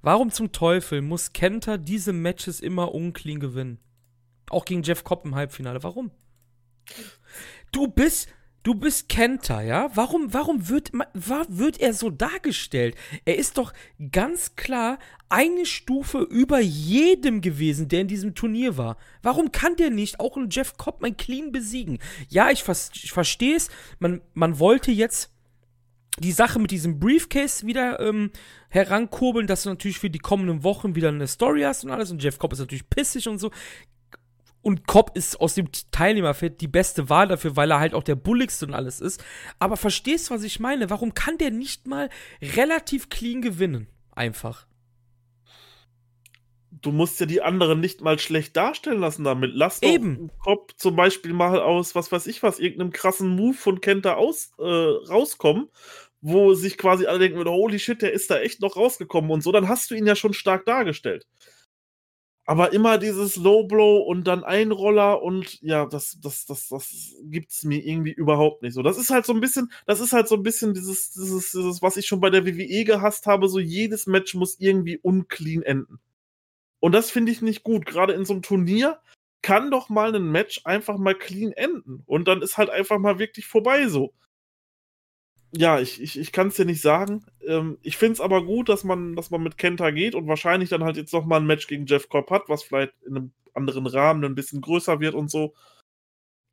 Warum 0.04 0.32
zum 0.32 0.52
Teufel 0.52 1.02
muss 1.02 1.32
Kenter 1.32 1.78
diese 1.78 2.12
Matches 2.12 2.60
immer 2.60 2.94
unclean 2.94 3.40
gewinnen? 3.40 3.80
Auch 4.50 4.66
gegen 4.66 4.84
Jeff 4.84 5.06
Cobb 5.06 5.24
im 5.24 5.34
Halbfinale. 5.34 5.82
Warum? 5.82 6.12
Du 7.72 7.88
bist, 7.88 8.28
du 8.64 8.76
bist 8.76 9.08
Kenter, 9.08 9.62
ja? 9.62 9.90
Warum, 9.96 10.34
warum 10.34 10.68
wird, 10.68 10.92
wird 11.14 11.80
er 11.80 11.94
so 11.94 12.10
dargestellt? 12.10 12.98
Er 13.24 13.38
ist 13.38 13.58
doch 13.58 13.72
ganz 14.12 14.58
klar 14.58 15.00
eine 15.30 15.66
Stufe 15.66 16.20
über 16.20 16.60
jedem 16.60 17.40
gewesen, 17.40 17.88
der 17.88 18.02
in 18.02 18.10
diesem 18.10 18.36
Turnier 18.36 18.76
war. 18.76 18.98
Warum 19.22 19.54
kann 19.54 19.78
der 19.78 19.90
nicht 19.90 20.20
auch 20.20 20.36
einen 20.36 20.50
Jeff 20.50 20.76
Cobb 20.76 21.02
mal 21.02 21.14
clean 21.14 21.54
besiegen? 21.54 22.00
Ja, 22.28 22.52
ich, 22.52 22.66
ich 22.68 23.12
verstehe 23.14 23.56
es. 23.56 23.70
Man, 24.00 24.20
man 24.34 24.60
wollte 24.60 24.92
jetzt 24.92 25.33
die 26.20 26.32
Sache 26.32 26.60
mit 26.60 26.72
diesem 26.72 27.00
Briefcase 27.00 27.66
wieder 27.66 28.00
ähm, 28.00 28.32
herankurbeln, 28.70 29.48
dass 29.48 29.64
du 29.64 29.70
natürlich 29.70 30.00
für 30.00 30.10
die 30.10 30.20
kommenden 30.20 30.64
Wochen 30.64 30.96
wieder 30.96 31.10
eine 31.10 31.28
Story 31.28 31.62
hast 31.62 31.84
und 31.84 31.92
alles. 31.92 32.12
Und 32.12 32.22
Jeff 32.22 32.38
Cobb 32.38 32.54
ist 32.54 32.60
natürlich 32.60 32.90
pissig 32.90 33.28
und 33.28 33.40
so. 33.40 33.52
Und 34.62 34.88
Cobb 34.88 35.18
ist 35.18 35.42
aus 35.42 35.56
dem 35.56 35.70
Teilnehmerfeld 35.92 36.62
die 36.62 36.70
beste 36.70 37.10
Wahl 37.10 37.28
dafür, 37.28 37.58
weil 37.58 37.72
er 37.72 37.80
halt 37.80 37.94
auch 37.94 38.04
der 38.04 38.16
bulligste 38.16 38.66
und 38.66 38.74
alles 38.74 39.02
ist. 39.02 39.24
Aber 39.60 39.76
verstehst 39.76 40.30
du, 40.30 40.36
was 40.36 40.44
ich 40.44 40.60
meine? 40.60 40.90
Warum 40.90 41.14
kann 41.14 41.38
der 41.38 41.52
nicht 41.52 41.86
mal 41.86 42.10
relativ 42.42 43.10
clean 43.10 43.42
gewinnen? 43.42 43.88
Einfach. 44.16 44.66
Du 46.84 46.92
musst 46.92 47.20
ja 47.20 47.26
die 47.26 47.42
anderen 47.42 47.80
nicht 47.80 48.02
mal 48.02 48.20
schlecht 48.20 48.56
darstellen 48.56 49.00
lassen 49.00 49.24
damit. 49.24 49.52
Lass 49.56 49.80
doch 49.80 49.90
Eben. 49.90 50.30
Cobb 50.44 50.74
zum 50.78 50.96
Beispiel 50.96 51.34
mal 51.34 51.60
aus, 51.60 51.96
was 51.96 52.12
weiß 52.12 52.28
ich 52.28 52.44
was, 52.44 52.60
irgendeinem 52.60 52.92
krassen 52.92 53.30
Move 53.36 53.56
von 53.56 53.82
Kenta 53.82 54.14
aus, 54.14 54.52
äh, 54.60 54.64
rauskommen 54.64 55.70
wo 56.24 56.54
sich 56.54 56.78
quasi 56.78 57.06
alle 57.06 57.20
denken, 57.20 57.44
holy 57.46 57.80
shit, 57.80 58.02
der 58.02 58.14
ist 58.14 58.32
da 58.32 58.40
echt 58.40 58.62
noch 58.62 58.78
rausgekommen 58.78 59.30
und 59.30 59.44
so, 59.44 59.52
dann 59.52 59.68
hast 59.68 59.92
du 59.92 59.96
ihn 59.96 60.08
ja 60.08 60.16
schon 60.16 60.34
stark 60.34 60.64
dargestellt. 60.66 61.28
Aber 62.46 62.74
immer 62.74 62.98
dieses 62.98 63.36
Low 63.38 63.66
Blow 63.68 63.98
und 64.00 64.26
dann 64.26 64.44
Einroller 64.44 65.22
und 65.22 65.62
ja, 65.62 65.86
das, 65.86 66.18
das, 66.22 66.46
das, 66.46 66.70
das 66.70 67.16
gibt's 67.24 67.64
mir 67.64 67.80
irgendwie 67.80 68.12
überhaupt 68.12 68.64
nicht 68.64 68.74
so. 68.74 68.84
Das 68.84 68.98
ist 68.98 69.12
halt 69.12 69.26
so 69.26 69.34
ein 69.34 69.40
bisschen, 69.42 69.72
das 69.86 70.00
ist 70.00 70.14
halt 70.14 70.28
so 70.28 70.36
ein 70.36 70.44
bisschen 70.44 70.74
dieses, 70.74 71.12
dieses, 71.12 71.52
dieses, 71.52 71.82
was 71.82 71.98
ich 71.98 72.06
schon 72.06 72.20
bei 72.20 72.30
der 72.30 72.46
WWE 72.46 72.84
gehasst 72.86 73.28
habe, 73.28 73.48
so 73.48 73.60
jedes 73.60 74.08
Match 74.08 74.34
muss 74.34 74.60
irgendwie 74.60 74.98
unclean 74.98 75.64
enden. 75.64 76.00
Und 76.84 76.92
das 76.92 77.12
finde 77.12 77.32
ich 77.32 77.42
nicht 77.42 77.64
gut. 77.64 77.86
Gerade 77.86 78.14
in 78.14 78.26
so 78.26 78.34
einem 78.34 78.42
Turnier 78.42 79.00
kann 79.42 79.72
doch 79.72 79.90
mal 79.90 80.14
ein 80.14 80.32
Match 80.32 80.62
einfach 80.66 80.98
mal 80.98 81.16
clean 81.16 81.54
enden. 81.54 82.04
Und 82.06 82.28
dann 82.28 82.42
ist 82.42 82.58
halt 82.58 82.70
einfach 82.70 82.98
mal 82.98 83.20
wirklich 83.20 83.48
vorbei 83.48 83.88
so 83.88 84.14
ja, 85.56 85.80
ich, 85.80 86.02
ich, 86.02 86.20
ich 86.20 86.32
kann 86.32 86.48
es 86.48 86.56
dir 86.56 86.66
nicht 86.66 86.82
sagen. 86.82 87.26
Ähm, 87.46 87.78
ich 87.84 87.98
finde 87.98 88.14
es 88.14 88.22
aber 88.22 88.44
gut, 88.44 88.70
dass 88.70 88.84
man, 88.84 89.16
dass 89.16 89.30
man 89.30 89.44
mit 89.44 89.58
Kenta 89.58 89.92
geht 89.92 90.16
und 90.16 90.28
wahrscheinlich 90.28 90.70
dann 90.70 90.84
halt 90.84 90.98
jetzt 90.98 91.14
nochmal 91.14 91.40
ein 91.40 91.46
Match 91.46 91.68
gegen 91.68 91.86
Jeff 91.86 92.10
Cobb 92.10 92.32
hat, 92.32 92.50
was 92.50 92.64
vielleicht 92.64 92.94
in 93.04 93.16
einem 93.16 93.34
anderen 93.54 93.86
Rahmen 93.86 94.26
ein 94.26 94.36
bisschen 94.36 94.62
größer 94.62 95.00
wird 95.00 95.14
und 95.14 95.30
so. 95.30 95.54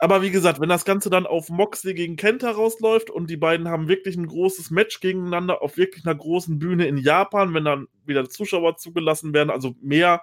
Aber 0.02 0.22
wie 0.22 0.30
gesagt, 0.30 0.60
wenn 0.60 0.70
das 0.70 0.86
Ganze 0.86 1.10
dann 1.10 1.26
auf 1.26 1.50
Moxley 1.50 1.92
gegen 1.92 2.16
Kenta 2.16 2.50
rausläuft 2.50 3.10
und 3.10 3.28
die 3.28 3.36
beiden 3.36 3.68
haben 3.68 3.86
wirklich 3.86 4.16
ein 4.16 4.26
großes 4.26 4.70
Match 4.70 5.00
gegeneinander 5.00 5.60
auf 5.60 5.76
wirklich 5.76 6.06
einer 6.06 6.14
großen 6.14 6.58
Bühne 6.58 6.86
in 6.86 6.96
Japan, 6.96 7.52
wenn 7.52 7.66
dann 7.66 7.86
wieder 8.06 8.28
Zuschauer 8.28 8.78
zugelassen 8.78 9.34
werden, 9.34 9.50
also 9.50 9.74
mehr 9.82 10.22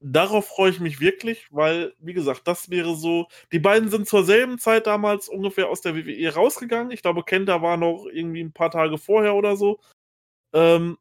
darauf 0.00 0.46
freue 0.48 0.70
ich 0.70 0.80
mich 0.80 1.00
wirklich, 1.00 1.46
weil, 1.50 1.94
wie 1.98 2.12
gesagt, 2.12 2.42
das 2.46 2.70
wäre 2.70 2.94
so. 2.96 3.28
Die 3.52 3.58
beiden 3.58 3.88
sind 3.88 4.08
zur 4.08 4.24
selben 4.24 4.58
Zeit 4.58 4.86
damals 4.86 5.28
ungefähr 5.28 5.68
aus 5.68 5.80
der 5.80 5.96
WWE 5.96 6.34
rausgegangen. 6.34 6.90
Ich 6.92 7.02
glaube, 7.02 7.24
Kenta 7.24 7.62
war 7.62 7.76
noch 7.76 8.06
irgendwie 8.12 8.42
ein 8.42 8.52
paar 8.52 8.70
Tage 8.70 8.98
vorher 8.98 9.34
oder 9.34 9.56
so. 9.56 9.80
Ähm, 10.52 10.98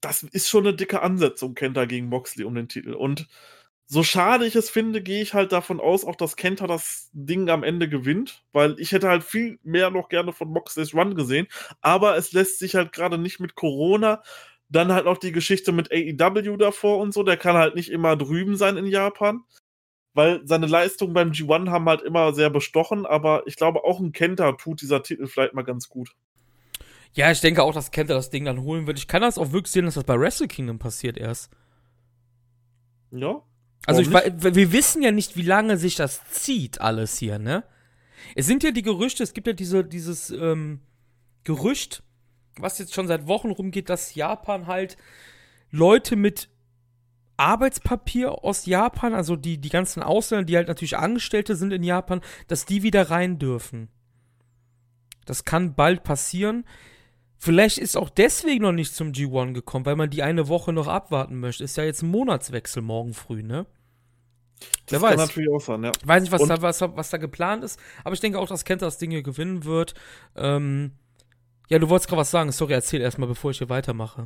das 0.00 0.22
ist 0.24 0.48
schon 0.48 0.66
eine 0.66 0.76
dicke 0.76 1.02
Ansetzung, 1.02 1.54
Kenta 1.54 1.84
gegen 1.84 2.08
Moxley 2.08 2.44
um 2.44 2.54
den 2.54 2.68
Titel. 2.68 2.94
Und 2.94 3.28
so 3.92 4.02
schade 4.02 4.46
ich 4.46 4.56
es 4.56 4.70
finde, 4.70 5.02
gehe 5.02 5.20
ich 5.20 5.34
halt 5.34 5.52
davon 5.52 5.78
aus, 5.78 6.06
auch 6.06 6.16
dass 6.16 6.36
Kenta 6.36 6.66
das 6.66 7.10
Ding 7.12 7.50
am 7.50 7.62
Ende 7.62 7.90
gewinnt, 7.90 8.42
weil 8.54 8.74
ich 8.80 8.92
hätte 8.92 9.06
halt 9.06 9.22
viel 9.22 9.58
mehr 9.64 9.90
noch 9.90 10.08
gerne 10.08 10.32
von 10.32 10.48
Moxley's 10.48 10.94
Run 10.94 11.14
gesehen. 11.14 11.46
Aber 11.82 12.16
es 12.16 12.32
lässt 12.32 12.58
sich 12.58 12.74
halt 12.74 12.92
gerade 12.92 13.18
nicht 13.18 13.38
mit 13.38 13.54
Corona 13.54 14.22
dann 14.70 14.92
halt 14.92 15.04
noch 15.04 15.18
die 15.18 15.30
Geschichte 15.30 15.72
mit 15.72 15.92
AEW 15.92 16.56
davor 16.56 17.00
und 17.00 17.12
so. 17.12 17.22
Der 17.22 17.36
kann 17.36 17.54
halt 17.54 17.74
nicht 17.74 17.90
immer 17.90 18.16
drüben 18.16 18.56
sein 18.56 18.78
in 18.78 18.86
Japan. 18.86 19.42
Weil 20.14 20.40
seine 20.46 20.68
Leistungen 20.68 21.12
beim 21.12 21.32
G1 21.32 21.68
haben 21.68 21.86
halt 21.86 22.00
immer 22.00 22.32
sehr 22.32 22.48
bestochen, 22.48 23.04
aber 23.04 23.42
ich 23.46 23.56
glaube, 23.56 23.84
auch 23.84 24.00
ein 24.00 24.12
Kenta 24.12 24.52
tut 24.52 24.80
dieser 24.80 25.02
Titel 25.02 25.26
vielleicht 25.26 25.52
mal 25.52 25.64
ganz 25.64 25.90
gut. 25.90 26.16
Ja, 27.12 27.30
ich 27.30 27.42
denke 27.42 27.62
auch, 27.62 27.74
dass 27.74 27.90
Kenta 27.90 28.14
das 28.14 28.30
Ding 28.30 28.46
dann 28.46 28.62
holen 28.62 28.86
wird. 28.86 28.98
Ich 28.98 29.06
kann 29.06 29.20
das 29.20 29.36
auch 29.36 29.52
wirklich 29.52 29.70
sehen, 29.70 29.84
dass 29.84 29.96
das 29.96 30.04
bei 30.04 30.18
Wrestle 30.18 30.48
Kingdom 30.48 30.78
passiert 30.78 31.18
erst. 31.18 31.50
Ja. 33.10 33.42
Also 33.86 34.00
ich, 34.00 34.10
wir 34.10 34.72
wissen 34.72 35.02
ja 35.02 35.10
nicht, 35.10 35.36
wie 35.36 35.42
lange 35.42 35.76
sich 35.76 35.96
das 35.96 36.20
zieht, 36.30 36.80
alles 36.80 37.18
hier, 37.18 37.38
ne? 37.38 37.64
Es 38.36 38.46
sind 38.46 38.62
ja 38.62 38.70
die 38.70 38.82
Gerüchte, 38.82 39.22
es 39.22 39.34
gibt 39.34 39.48
ja 39.48 39.52
diese, 39.52 39.84
dieses 39.84 40.30
ähm, 40.30 40.80
Gerücht, 41.44 42.02
was 42.56 42.78
jetzt 42.78 42.94
schon 42.94 43.08
seit 43.08 43.26
Wochen 43.26 43.50
rumgeht, 43.50 43.88
dass 43.88 44.14
Japan 44.14 44.66
halt 44.66 44.96
Leute 45.70 46.16
mit 46.16 46.48
Arbeitspapier 47.36 48.44
aus 48.44 48.66
Japan, 48.66 49.14
also 49.14 49.36
die, 49.36 49.58
die 49.58 49.70
ganzen 49.70 50.02
Ausländer, 50.02 50.44
die 50.44 50.56
halt 50.56 50.68
natürlich 50.68 50.96
Angestellte 50.96 51.56
sind 51.56 51.72
in 51.72 51.82
Japan, 51.82 52.20
dass 52.46 52.66
die 52.66 52.82
wieder 52.82 53.10
rein 53.10 53.38
dürfen. 53.38 53.88
Das 55.24 55.44
kann 55.44 55.74
bald 55.74 56.04
passieren. 56.04 56.64
Vielleicht 57.44 57.78
ist 57.78 57.96
auch 57.96 58.08
deswegen 58.08 58.62
noch 58.62 58.70
nicht 58.70 58.94
zum 58.94 59.10
G1 59.10 59.52
gekommen, 59.52 59.84
weil 59.84 59.96
man 59.96 60.08
die 60.08 60.22
eine 60.22 60.46
Woche 60.46 60.72
noch 60.72 60.86
abwarten 60.86 61.40
möchte. 61.40 61.64
Ist 61.64 61.76
ja 61.76 61.82
jetzt 61.82 62.02
ein 62.02 62.08
Monatswechsel 62.08 62.82
morgen 62.82 63.14
früh, 63.14 63.42
ne? 63.42 63.66
Das 64.86 64.92
Wer 65.02 65.08
kann 65.08 65.18
weiß. 65.18 65.26
natürlich 65.26 65.50
auch 65.50 65.60
sein, 65.60 65.82
ja. 65.82 65.90
Weiß 66.04 66.22
nicht, 66.22 66.30
was 66.30 66.46
da, 66.46 66.62
was, 66.62 66.80
was 66.80 67.10
da 67.10 67.16
geplant 67.16 67.64
ist, 67.64 67.80
aber 68.04 68.14
ich 68.14 68.20
denke 68.20 68.38
auch, 68.38 68.46
dass 68.46 68.64
Kenta 68.64 68.86
das 68.86 68.98
Ding 68.98 69.10
hier 69.10 69.24
gewinnen 69.24 69.64
wird. 69.64 69.94
Ähm, 70.36 70.92
ja, 71.68 71.80
du 71.80 71.88
wolltest 71.88 72.08
gerade 72.08 72.20
was 72.20 72.30
sagen. 72.30 72.52
Sorry, 72.52 72.74
erzähl 72.74 73.00
erstmal, 73.00 73.26
bevor 73.26 73.50
ich 73.50 73.58
hier 73.58 73.68
weitermache. 73.68 74.24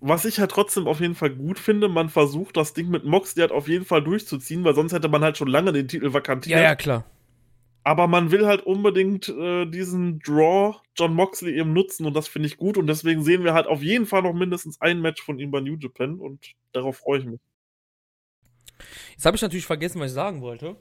Was 0.00 0.24
ich 0.24 0.40
halt 0.40 0.50
trotzdem 0.50 0.88
auf 0.88 0.98
jeden 0.98 1.14
Fall 1.14 1.30
gut 1.30 1.60
finde, 1.60 1.88
man 1.88 2.08
versucht 2.08 2.56
das 2.56 2.72
Ding 2.72 2.88
mit 2.88 3.04
Moxley 3.04 3.42
halt 3.42 3.52
auf 3.52 3.68
jeden 3.68 3.84
Fall 3.84 4.02
durchzuziehen, 4.02 4.64
weil 4.64 4.74
sonst 4.74 4.92
hätte 4.92 5.08
man 5.08 5.22
halt 5.22 5.36
schon 5.38 5.46
lange 5.46 5.72
den 5.72 5.86
Titel 5.86 6.12
vakantiert. 6.12 6.58
Ja, 6.58 6.64
ja, 6.64 6.74
klar. 6.74 7.04
Aber 7.86 8.08
man 8.08 8.32
will 8.32 8.48
halt 8.48 8.66
unbedingt 8.66 9.28
äh, 9.28 9.64
diesen 9.64 10.18
Draw 10.18 10.74
John 10.96 11.14
Moxley 11.14 11.56
eben 11.56 11.72
nutzen 11.72 12.04
und 12.04 12.14
das 12.14 12.26
finde 12.26 12.48
ich 12.48 12.56
gut 12.56 12.78
und 12.78 12.88
deswegen 12.88 13.22
sehen 13.22 13.44
wir 13.44 13.54
halt 13.54 13.68
auf 13.68 13.80
jeden 13.80 14.06
Fall 14.06 14.22
noch 14.22 14.32
mindestens 14.32 14.80
ein 14.80 15.00
Match 15.00 15.22
von 15.22 15.38
ihm 15.38 15.52
bei 15.52 15.60
New 15.60 15.76
Japan 15.76 16.18
und 16.18 16.56
darauf 16.72 16.96
freue 16.96 17.20
ich 17.20 17.26
mich. 17.26 17.40
Jetzt 19.12 19.24
habe 19.24 19.36
ich 19.36 19.42
natürlich 19.42 19.66
vergessen, 19.66 20.00
was 20.00 20.10
ich 20.10 20.14
sagen 20.16 20.40
wollte. 20.40 20.74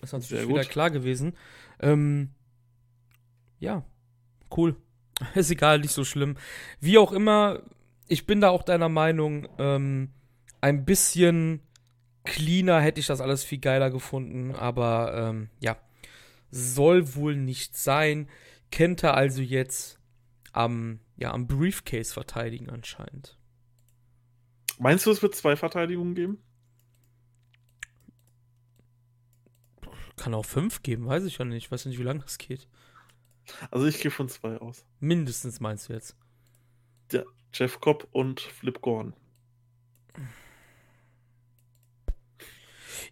Das 0.00 0.08
ist 0.08 0.12
natürlich 0.12 0.40
Sehr 0.40 0.48
wieder 0.48 0.62
gut. 0.62 0.70
klar 0.70 0.90
gewesen. 0.90 1.36
Ähm, 1.78 2.30
ja, 3.60 3.84
cool. 4.56 4.74
Ist 5.36 5.52
egal, 5.52 5.78
nicht 5.78 5.92
so 5.92 6.02
schlimm. 6.02 6.36
Wie 6.80 6.98
auch 6.98 7.12
immer, 7.12 7.62
ich 8.08 8.26
bin 8.26 8.40
da 8.40 8.48
auch 8.48 8.64
deiner 8.64 8.88
Meinung, 8.88 9.46
ähm, 9.60 10.10
ein 10.60 10.84
bisschen 10.84 11.60
cleaner 12.24 12.80
hätte 12.80 12.98
ich 12.98 13.06
das 13.06 13.20
alles 13.20 13.44
viel 13.44 13.58
geiler 13.58 13.92
gefunden, 13.92 14.52
aber 14.52 15.14
ähm, 15.30 15.50
ja, 15.60 15.76
soll 16.54 17.14
wohl 17.14 17.36
nicht 17.36 17.76
sein. 17.76 18.28
Kennt 18.70 19.02
er 19.02 19.14
also 19.14 19.42
jetzt 19.42 19.98
am, 20.52 21.00
ja, 21.16 21.32
am 21.32 21.46
Briefcase 21.46 22.12
verteidigen 22.12 22.70
anscheinend. 22.70 23.36
Meinst 24.78 25.06
du, 25.06 25.10
es 25.10 25.22
wird 25.22 25.34
zwei 25.34 25.56
Verteidigungen 25.56 26.14
geben? 26.14 26.38
Kann 30.16 30.34
auch 30.34 30.46
fünf 30.46 30.82
geben, 30.82 31.06
weiß 31.06 31.24
ich 31.24 31.38
ja 31.38 31.44
nicht. 31.44 31.64
Ich 31.64 31.72
weiß 31.72 31.86
nicht, 31.86 31.98
wie 31.98 32.04
lange 32.04 32.20
das 32.20 32.38
geht. 32.38 32.68
Also 33.70 33.86
ich 33.86 34.00
gehe 34.00 34.10
von 34.10 34.28
zwei 34.28 34.56
aus. 34.58 34.86
Mindestens 35.00 35.60
meinst 35.60 35.88
du 35.88 35.92
jetzt? 35.92 36.16
Ja, 37.10 37.24
Jeff 37.52 37.80
Cobb 37.80 38.08
und 38.12 38.40
Flip 38.40 38.80
Gorn. 38.80 39.14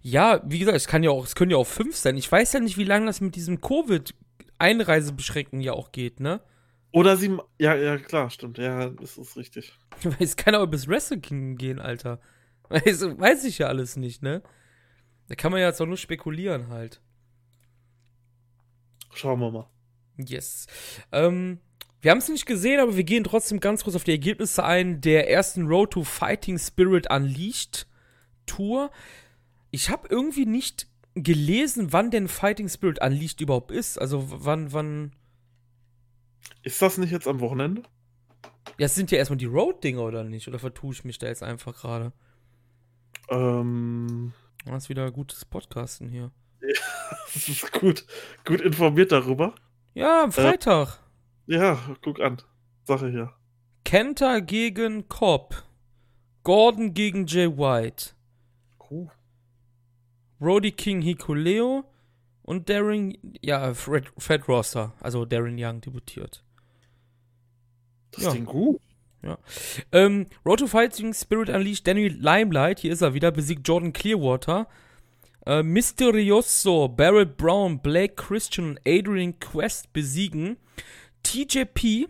Ja, 0.03 0.41
wie 0.45 0.59
gesagt, 0.59 0.77
es 0.77 0.89
kann 0.89 1.03
ja 1.03 1.11
auch, 1.11 1.25
es 1.25 1.35
können 1.35 1.53
ja 1.53 1.57
auch 1.57 1.67
fünf 1.67 1.97
sein. 1.97 2.17
Ich 2.17 2.31
weiß 2.31 2.53
ja 2.53 2.61
nicht, 2.61 2.77
wie 2.77 2.85
lange 2.85 3.07
das 3.07 3.21
mit 3.21 3.37
diesem 3.37 3.61
Covid-Einreisebeschränken 3.61 5.61
ja 5.61 5.73
auch 5.73 5.93
geht, 5.93 6.21
ne? 6.21 6.41
Oder 6.91 7.17
sie, 7.17 7.39
ja, 7.59 7.75
ja, 7.75 7.97
klar, 7.97 8.29
stimmt, 8.29 8.59
ja, 8.59 8.91
das 8.91 9.17
ist 9.17 9.37
richtig. 9.37 9.73
Es 10.19 10.37
kann 10.37 10.55
auch 10.55 10.67
bis 10.67 10.89
Wrestling 10.89 11.57
gehen, 11.57 11.79
Alter. 11.79 12.21
Weiß, 12.69 13.03
weiß 13.03 13.45
ich 13.45 13.59
ja 13.59 13.69
alles 13.69 13.97
nicht, 13.97 14.23
ne? 14.23 14.43
Da 15.29 15.35
kann 15.35 15.53
man 15.53 15.61
ja 15.61 15.69
jetzt 15.69 15.81
auch 15.81 15.87
nur 15.87 15.97
spekulieren 15.97 16.69
halt. 16.69 17.01
Schauen 19.15 19.41
wir 19.41 19.51
mal. 19.51 19.71
Yes. 20.17 20.67
Ähm, 21.13 21.61
wir 22.01 22.11
haben 22.11 22.19
es 22.19 22.29
nicht 22.29 22.47
gesehen, 22.47 22.81
aber 22.81 22.97
wir 22.97 23.05
gehen 23.05 23.25
trotzdem 23.25 23.61
ganz 23.61 23.85
kurz 23.85 23.95
auf 23.95 24.05
die 24.05 24.11
Ergebnisse 24.11 24.65
ein 24.65 25.01
der 25.01 25.31
ersten 25.31 25.67
Road 25.67 25.93
to 25.93 26.03
Fighting 26.03 26.59
Spirit 26.59 27.11
Unleashed 27.11 27.87
Tour. 28.47 28.91
Ich 29.73 29.91
habe 29.91 30.07
irgendwie 30.09 30.47
nicht 30.47 30.87
gelesen, 31.15 31.93
wann 31.93 32.11
denn 32.11 32.29
Fighting 32.29 32.69
Spirit 32.69 33.03
Unleashed 33.03 33.41
überhaupt 33.41 33.71
ist. 33.71 33.99
Also 33.99 34.25
wann, 34.29 34.73
wann. 34.73 35.13
Ist 36.63 36.81
das 36.81 36.99
nicht 36.99 37.11
jetzt 37.11 37.27
am 37.27 37.41
Wochenende? 37.41 37.83
Ja, 38.79 38.87
es 38.87 38.95
sind 38.95 39.11
ja 39.11 39.19
erstmal 39.19 39.39
die 39.39 39.47
Road-Dinger, 39.47 40.03
oder 40.03 40.25
nicht? 40.25 40.47
Oder 40.47 40.59
vertue 40.59 40.93
ich 40.93 41.05
mich 41.05 41.19
da 41.19 41.27
jetzt 41.27 41.43
einfach 41.43 41.75
gerade? 41.75 42.13
Ähm. 43.29 44.33
Das 44.65 44.85
ist 44.85 44.89
wieder 44.89 45.11
gutes 45.11 45.45
Podcasten 45.45 46.09
hier. 46.09 46.31
Ja, 46.61 46.69
das 47.35 47.49
ist 47.49 47.73
gut. 47.73 48.07
Gut 48.45 48.61
informiert 48.61 49.11
darüber. 49.11 49.55
Ja, 49.95 50.25
am 50.25 50.33
Freitag. 50.33 51.01
Äh, 51.49 51.57
ja, 51.57 51.97
guck 52.03 52.21
an. 52.21 52.41
Sache 52.85 53.11
hier. 53.11 53.33
Kenta 53.85 54.41
gegen 54.41 55.09
Cobb. 55.09 55.65
Gordon 56.45 56.95
gegen 56.95 57.27
Jay 57.27 57.49
White. 57.49 58.11
Brody 60.43 60.73
King 60.73 61.01
Hikuleo 61.03 61.85
und 62.43 62.69
Darren, 62.69 63.17
ja, 63.41 63.73
Fred, 63.75 64.07
Fred 64.19 64.49
Rosser, 64.49 64.93
also 65.01 65.25
Darren 65.25 65.57
Young 65.57 65.81
debütiert. 65.81 66.43
Das 68.11 68.25
ja. 68.25 68.31
klingt 68.33 68.49
gut. 68.49 68.81
Ja. 69.23 69.39
Ähm, 69.93 70.27
Road 70.45 70.59
to 70.59 70.67
Fighting 70.67 71.15
Spirit 71.15 71.49
Unleashed, 71.49 71.87
Danny 71.87 72.09
Limelight, 72.09 72.81
hier 72.81 72.93
ist 72.93 73.03
er 73.03 73.15
wieder, 73.15 73.31
besiegt 73.31 73.67
Jordan 73.69 73.93
Clearwater. 73.93 74.67
Äh, 75.47 75.63
Mysterioso, 75.63 76.89
Barrett 76.89 77.37
Brown, 77.37 77.81
Blake 77.81 78.15
Christian 78.17 78.71
und 78.71 78.81
Adrian 78.85 79.39
Quest 79.39 79.93
besiegen. 79.93 80.57
TJP, 81.23 82.09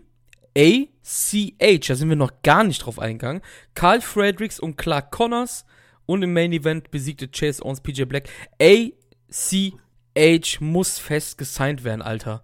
ACH, 0.57 1.87
da 1.87 1.95
sind 1.95 2.09
wir 2.09 2.15
noch 2.15 2.41
gar 2.41 2.63
nicht 2.63 2.79
drauf 2.79 2.97
eingegangen. 2.97 3.43
Carl 3.75 4.01
Fredericks 4.01 4.59
und 4.59 4.75
Clark 4.77 5.11
Connors. 5.11 5.65
Und 6.05 6.23
im 6.23 6.33
Main 6.33 6.51
Event 6.51 6.91
besiegte 6.91 7.29
Chase 7.29 7.63
Owens 7.63 7.81
PJ 7.81 8.03
Black. 8.03 8.29
ACH 8.61 10.61
muss 10.61 10.99
fest 10.99 11.37
gesigned 11.37 11.83
werden, 11.83 12.01
Alter. 12.01 12.43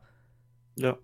Ja. 0.76 0.98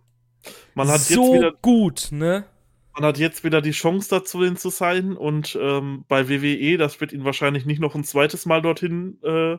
Man 0.73 0.87
hat 0.87 1.01
so 1.01 1.33
jetzt 1.33 1.33
wieder, 1.33 1.51
gut, 1.61 2.07
ne? 2.11 2.45
Man 2.93 3.03
hat 3.03 3.17
jetzt 3.17 3.43
wieder 3.43 3.61
die 3.61 3.71
Chance 3.71 4.09
dazu, 4.09 4.43
ihn 4.43 4.57
zu 4.57 4.69
signen. 4.69 5.17
Und 5.17 5.57
ähm, 5.59 6.05
bei 6.07 6.29
WWE, 6.29 6.77
das 6.77 7.01
wird 7.01 7.11
ihn 7.11 7.25
wahrscheinlich 7.25 7.65
nicht 7.65 7.81
noch 7.81 7.95
ein 7.95 8.03
zweites 8.03 8.45
Mal 8.45 8.61
dorthin 8.61 9.19
äh, 9.23 9.57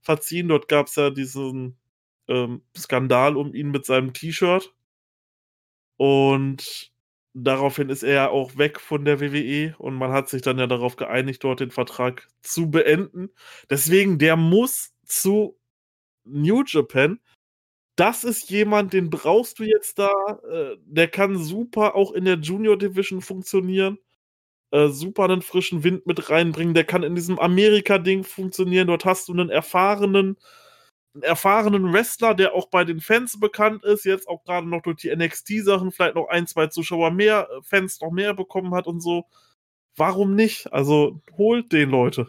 verziehen. 0.00 0.48
Dort 0.48 0.68
gab 0.68 0.86
es 0.86 0.96
ja 0.96 1.10
diesen 1.10 1.76
ähm, 2.28 2.62
Skandal 2.76 3.36
um 3.36 3.54
ihn 3.54 3.70
mit 3.70 3.84
seinem 3.84 4.12
T-Shirt. 4.12 4.72
Und 5.96 6.92
daraufhin 7.44 7.88
ist 7.90 8.02
er 8.02 8.30
auch 8.30 8.56
weg 8.56 8.80
von 8.80 9.04
der 9.04 9.20
WWE 9.20 9.74
und 9.78 9.94
man 9.94 10.12
hat 10.12 10.28
sich 10.28 10.42
dann 10.42 10.58
ja 10.58 10.66
darauf 10.66 10.96
geeinigt, 10.96 11.44
dort 11.44 11.60
den 11.60 11.70
Vertrag 11.70 12.28
zu 12.42 12.70
beenden. 12.70 13.30
Deswegen, 13.70 14.18
der 14.18 14.36
muss 14.36 14.92
zu 15.04 15.58
New 16.24 16.62
Japan. 16.66 17.20
Das 17.96 18.24
ist 18.24 18.50
jemand, 18.50 18.92
den 18.92 19.10
brauchst 19.10 19.58
du 19.58 19.64
jetzt 19.64 19.98
da. 19.98 20.12
Äh, 20.50 20.76
der 20.84 21.08
kann 21.08 21.38
super 21.38 21.96
auch 21.96 22.12
in 22.12 22.24
der 22.24 22.36
Junior 22.38 22.76
Division 22.78 23.20
funktionieren. 23.20 23.98
Äh, 24.70 24.88
super 24.88 25.24
einen 25.24 25.42
frischen 25.42 25.84
Wind 25.84 26.06
mit 26.06 26.30
reinbringen. 26.30 26.74
Der 26.74 26.84
kann 26.84 27.02
in 27.02 27.14
diesem 27.14 27.38
Amerika-Ding 27.38 28.24
funktionieren. 28.24 28.88
Dort 28.88 29.04
hast 29.04 29.28
du 29.28 29.32
einen 29.32 29.50
erfahrenen 29.50 30.36
erfahrenen 31.22 31.92
Wrestler, 31.92 32.34
der 32.34 32.54
auch 32.54 32.68
bei 32.68 32.84
den 32.84 33.00
Fans 33.00 33.38
bekannt 33.40 33.84
ist, 33.84 34.04
jetzt 34.04 34.28
auch 34.28 34.44
gerade 34.44 34.68
noch 34.68 34.82
durch 34.82 34.98
die 34.98 35.14
NXT-Sachen 35.14 35.92
vielleicht 35.92 36.14
noch 36.14 36.28
ein, 36.28 36.46
zwei 36.46 36.68
Zuschauer 36.68 37.10
mehr, 37.10 37.48
äh, 37.50 37.62
Fans 37.62 38.00
noch 38.00 38.10
mehr 38.10 38.34
bekommen 38.34 38.74
hat 38.74 38.86
und 38.86 39.00
so. 39.00 39.26
Warum 39.96 40.34
nicht? 40.34 40.72
Also 40.72 41.20
holt 41.36 41.72
den 41.72 41.90
Leute. 41.90 42.28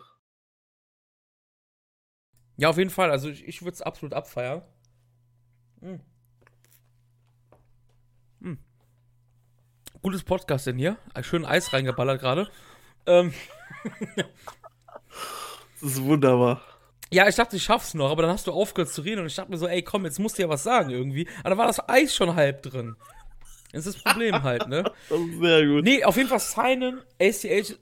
Ja, 2.57 2.69
auf 2.69 2.77
jeden 2.77 2.89
Fall. 2.89 3.11
Also 3.11 3.29
ich, 3.29 3.47
ich 3.47 3.61
würde 3.61 3.75
es 3.75 3.81
absolut 3.81 4.13
abfeiern. 4.13 4.63
Hm. 5.81 6.01
Hm. 8.41 8.57
Gutes 10.01 10.23
Podcast 10.23 10.67
denn 10.67 10.77
hier. 10.77 10.97
Schön 11.21 11.45
Eis 11.45 11.71
reingeballert 11.71 12.19
gerade. 12.19 12.49
Ähm. 13.05 13.33
das 15.79 15.91
ist 15.91 16.03
wunderbar. 16.03 16.61
Ja, 17.11 17.27
ich 17.27 17.35
dachte, 17.35 17.55
ich 17.55 17.63
schaff's 17.63 17.93
noch, 17.93 18.11
aber 18.11 18.21
dann 18.21 18.31
hast 18.31 18.45
du 18.45 18.51
aufgehört 18.51 18.93
zu 18.93 19.01
reden 19.01 19.21
und 19.21 19.27
ich 19.27 19.35
dachte 19.35 19.49
mir 19.49 19.57
so, 19.57 19.67
ey, 19.67 19.81
komm, 19.81 20.05
jetzt 20.05 20.19
musst 20.19 20.37
du 20.37 20.43
ja 20.43 20.49
was 20.49 20.63
sagen 20.63 20.91
irgendwie. 20.91 21.27
Aber 21.39 21.51
da 21.51 21.57
war 21.57 21.67
das 21.67 21.89
Eis 21.89 22.15
schon 22.15 22.35
halb 22.35 22.61
drin. 22.61 22.95
Das 23.71 23.85
ist 23.85 23.95
das 23.95 24.03
Problem 24.03 24.43
halt, 24.43 24.67
ne? 24.67 24.83
Sehr 25.39 25.65
gut. 25.65 25.83
Nee, 25.83 26.03
auf 26.03 26.17
jeden 26.17 26.29
Fall 26.29 26.39
signen. 26.39 27.01
ACH 27.19 27.77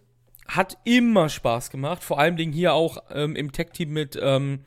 hat 0.48 0.78
immer 0.86 1.28
Spaß 1.28 1.70
gemacht. 1.70 2.04
Vor 2.04 2.20
allem 2.20 2.38
Dingen 2.38 2.54
hier 2.54 2.74
auch 2.74 3.04
ähm, 3.10 3.36
im 3.36 3.52
Tech-Team 3.52 3.92
mit 3.92 4.18
ähm, 4.22 4.64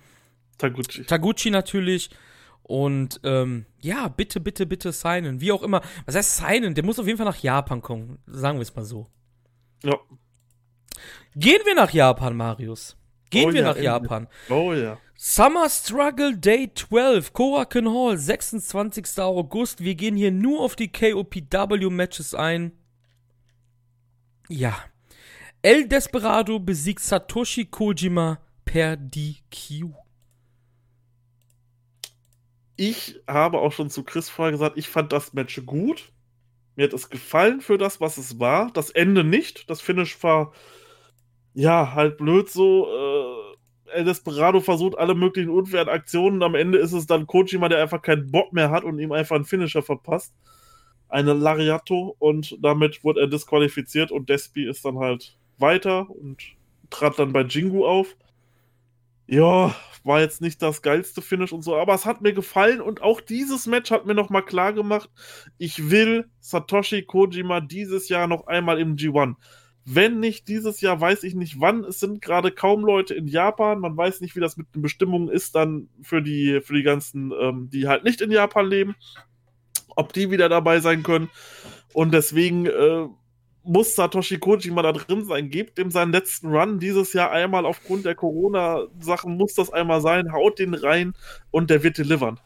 Taguchi. 0.59 1.05
Taguchi 1.05 1.51
natürlich. 1.51 2.11
Und 2.63 3.21
ähm, 3.25 3.67
ja, 3.81 4.09
bitte, 4.09 4.41
bitte, 4.41 4.67
bitte 4.67 4.93
signen. 4.93 5.41
Wie 5.41 5.53
auch 5.53 5.63
immer. 5.63 5.81
Was 6.05 6.15
heißt 6.15 6.37
signen? 6.37 6.75
Der 6.75 6.85
muss 6.85 6.99
auf 6.99 7.07
jeden 7.07 7.17
Fall 7.17 7.27
nach 7.27 7.43
Japan 7.43 7.81
kommen. 7.81 8.19
Sagen 8.27 8.59
wir 8.59 8.63
es 8.63 8.75
mal 8.77 8.85
so. 8.85 9.07
Ja. 9.83 9.97
Gehen 11.35 11.61
wir 11.65 11.75
nach 11.75 11.93
Japan, 11.93 12.37
Marius. 12.37 12.97
Gehen 13.31 13.51
oh 13.51 13.53
wir 13.53 13.61
ja, 13.61 13.69
nach 13.69 13.81
Japan. 13.81 14.29
Oh 14.49 14.73
ja. 14.73 14.99
Summer 15.17 15.69
Struggle 15.69 16.37
Day 16.37 16.73
12, 16.75 17.33
Korakuen 17.33 17.89
Hall, 17.89 18.17
26. 18.17 19.19
August. 19.19 19.85
Wir 19.85 19.95
gehen 19.95 20.17
hier 20.17 20.33
nur 20.33 20.61
auf 20.61 20.77
die 20.77 20.91
KOPW-Matches 20.91 22.35
ein. 22.35 22.73
Ja. 24.49 24.77
El 25.63 25.87
Desperado 25.87 26.59
besiegt 26.59 27.01
Satoshi 27.01 27.67
Kojima 27.67 28.41
per 28.65 28.97
DQ. 28.97 29.91
Ich 32.77 33.21
habe 33.29 33.59
auch 33.59 33.73
schon 33.73 33.91
zu 33.91 34.05
Chris 34.05 34.31
vorher 34.31 34.53
gesagt, 34.53 34.79
ich 34.79 34.89
fand 34.89 35.13
das 35.13 35.35
Match 35.35 35.61
gut. 35.67 36.13
Mir 36.77 36.85
hat 36.85 36.95
es 36.95 37.11
gefallen 37.11 37.61
für 37.61 37.77
das, 37.77 38.01
was 38.01 38.17
es 38.17 38.41
war. 38.41 38.71
Das 38.73 38.89
Ende 38.89 39.23
nicht. 39.23 39.69
Das 39.69 39.83
Finish 39.83 40.23
war 40.23 40.53
ja, 41.53 41.93
halt 41.95 42.17
blöd 42.17 42.49
so. 42.49 42.87
Äh, 42.89 43.10
El 43.93 44.05
Desperado 44.05 44.61
versucht 44.61 44.99
alle 44.99 45.15
möglichen 45.15 45.51
unfairen 45.51 45.89
Aktionen. 45.89 46.43
Am 46.43 46.55
Ende 46.55 46.79
ist 46.79 46.93
es 46.93 47.07
dann 47.07 47.27
Kojima, 47.27 47.69
der 47.69 47.83
einfach 47.83 48.03
keinen 48.03 48.31
Bock 48.31 48.53
mehr 48.53 48.71
hat 48.71 48.85
und 48.85 48.99
ihm 48.99 49.13
einfach 49.13 49.37
einen 49.37 49.45
Finisher 49.45 49.83
verpasst. 49.83 50.35
Eine 51.09 51.33
Lariato 51.33 52.15
und 52.19 52.57
damit 52.63 53.03
wurde 53.03 53.21
er 53.21 53.27
disqualifiziert 53.27 54.13
und 54.13 54.29
Despi 54.29 54.69
ist 54.69 54.85
dann 54.85 54.99
halt 54.99 55.37
weiter 55.59 56.09
und 56.11 56.41
trat 56.91 57.19
dann 57.19 57.33
bei 57.33 57.43
Jingu 57.43 57.85
auf. 57.85 58.17
Ja, 59.27 59.75
war 60.05 60.21
jetzt 60.21 60.41
nicht 60.41 60.61
das 60.63 60.83
geilste 60.83 61.23
Finish 61.23 61.53
und 61.53 61.63
so, 61.63 61.77
aber 61.77 61.95
es 61.95 62.07
hat 62.07 62.21
mir 62.21 62.33
gefallen 62.33 62.81
und 62.81 63.03
auch 63.03 63.21
dieses 63.21 63.67
Match 63.67 63.91
hat 63.91 64.07
mir 64.07 64.15
nochmal 64.15 64.45
klar 64.45 64.73
gemacht, 64.73 65.11
ich 65.59 65.91
will 65.91 66.29
Satoshi 66.41 67.03
Kojima 67.03 67.61
dieses 67.61 68.09
Jahr 68.09 68.27
noch 68.27 68.47
einmal 68.47 68.81
im 68.81 68.97
G1. 68.97 69.35
Wenn 69.85 70.21
nicht 70.21 70.49
dieses 70.49 70.81
Jahr, 70.81 71.01
weiß 71.01 71.23
ich 71.25 71.35
nicht 71.35 71.61
wann. 71.61 71.85
Es 71.85 72.01
sind 72.01 72.21
gerade 72.21 72.51
kaum 72.51 72.85
Leute 72.85 73.15
in 73.15 73.27
Japan. 73.27 73.81
Man 73.81 73.97
weiß 73.97 74.21
nicht, 74.21 74.37
wie 74.37 74.41
das 74.41 74.57
mit 74.57 74.75
den 74.75 74.83
Bestimmungen 74.83 75.29
ist 75.29 75.55
dann 75.55 75.89
für 76.03 76.23
die, 76.23 76.61
für 76.63 76.75
die 76.75 76.83
ganzen, 76.83 77.33
ähm, 77.41 77.71
die 77.73 77.89
halt 77.89 78.05
nicht 78.05 78.21
in 78.21 78.31
Japan 78.31 78.69
leben. 78.69 78.95
Ob 79.97 80.13
die 80.13 80.31
wieder 80.31 80.49
dabei 80.49 80.81
sein 80.81 81.03
können. 81.03 81.31
Und 81.93 82.13
deswegen 82.13 82.67
äh, 82.67 83.07
muss 83.63 83.95
Satoshi 83.95 84.39
Kojima 84.39 84.83
da 84.83 84.93
drin 84.93 85.25
sein. 85.25 85.51
Gebt 85.51 85.79
ihm 85.79 85.91
seinen 85.91 86.13
letzten 86.13 86.49
Run 86.49 86.79
dieses 86.79 87.13
Jahr 87.13 87.31
einmal 87.31 87.67
aufgrund 87.67 88.05
der 88.05 88.15
Corona-Sachen, 88.15 89.37
muss 89.37 89.55
das 89.55 89.73
einmal 89.73 90.01
sein. 90.01 90.33
Haut 90.33 90.59
den 90.59 90.75
rein 90.75 91.15
und 91.51 91.71
der 91.71 91.83
wird 91.83 91.99
delivern. 91.99 92.39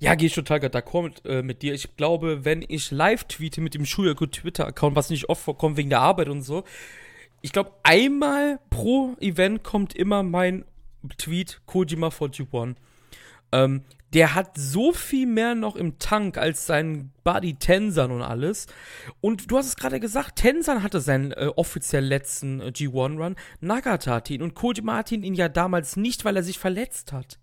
Ja, 0.00 0.14
gehe 0.14 0.28
ich 0.28 0.34
total 0.34 0.58
d'accord 0.58 1.02
mit, 1.02 1.26
äh, 1.26 1.42
mit 1.42 1.62
dir. 1.62 1.74
Ich 1.74 1.96
glaube, 1.96 2.44
wenn 2.44 2.64
ich 2.66 2.90
live 2.90 3.24
tweete 3.24 3.60
mit 3.60 3.74
dem 3.74 3.84
Schuyaku 3.84 4.26
Twitter-Account, 4.26 4.94
was 4.94 5.10
nicht 5.10 5.28
oft 5.28 5.42
vorkommt 5.42 5.76
wegen 5.76 5.90
der 5.90 6.00
Arbeit 6.00 6.28
und 6.28 6.42
so, 6.42 6.64
ich 7.40 7.52
glaube, 7.52 7.72
einmal 7.82 8.60
pro 8.70 9.16
Event 9.20 9.62
kommt 9.62 9.94
immer 9.94 10.22
mein 10.22 10.64
Tweet 11.18 11.60
Kojima 11.66 12.08
41. 12.08 12.76
Ähm, 13.52 13.82
der 14.14 14.34
hat 14.34 14.56
so 14.56 14.92
viel 14.92 15.26
mehr 15.26 15.54
noch 15.54 15.76
im 15.76 15.98
Tank 15.98 16.38
als 16.38 16.66
sein 16.66 17.10
Buddy 17.24 17.54
Tensan 17.54 18.10
und 18.10 18.22
alles. 18.22 18.66
Und 19.20 19.50
du 19.50 19.58
hast 19.58 19.66
es 19.66 19.76
gerade 19.76 20.00
gesagt, 20.00 20.36
Tensan 20.36 20.82
hatte 20.82 21.00
seinen 21.00 21.32
äh, 21.32 21.50
offiziell 21.56 22.04
letzten 22.04 22.60
äh, 22.60 22.66
G1-Run. 22.66 23.36
Nagata 23.60 24.14
hat 24.14 24.30
ihn 24.30 24.42
und 24.42 24.54
Koji 24.54 24.80
Martin 24.82 25.22
ihn 25.22 25.34
ja 25.34 25.48
damals 25.48 25.96
nicht, 25.96 26.24
weil 26.24 26.36
er 26.36 26.42
sich 26.42 26.58
verletzt 26.58 27.12
hat. 27.12 27.38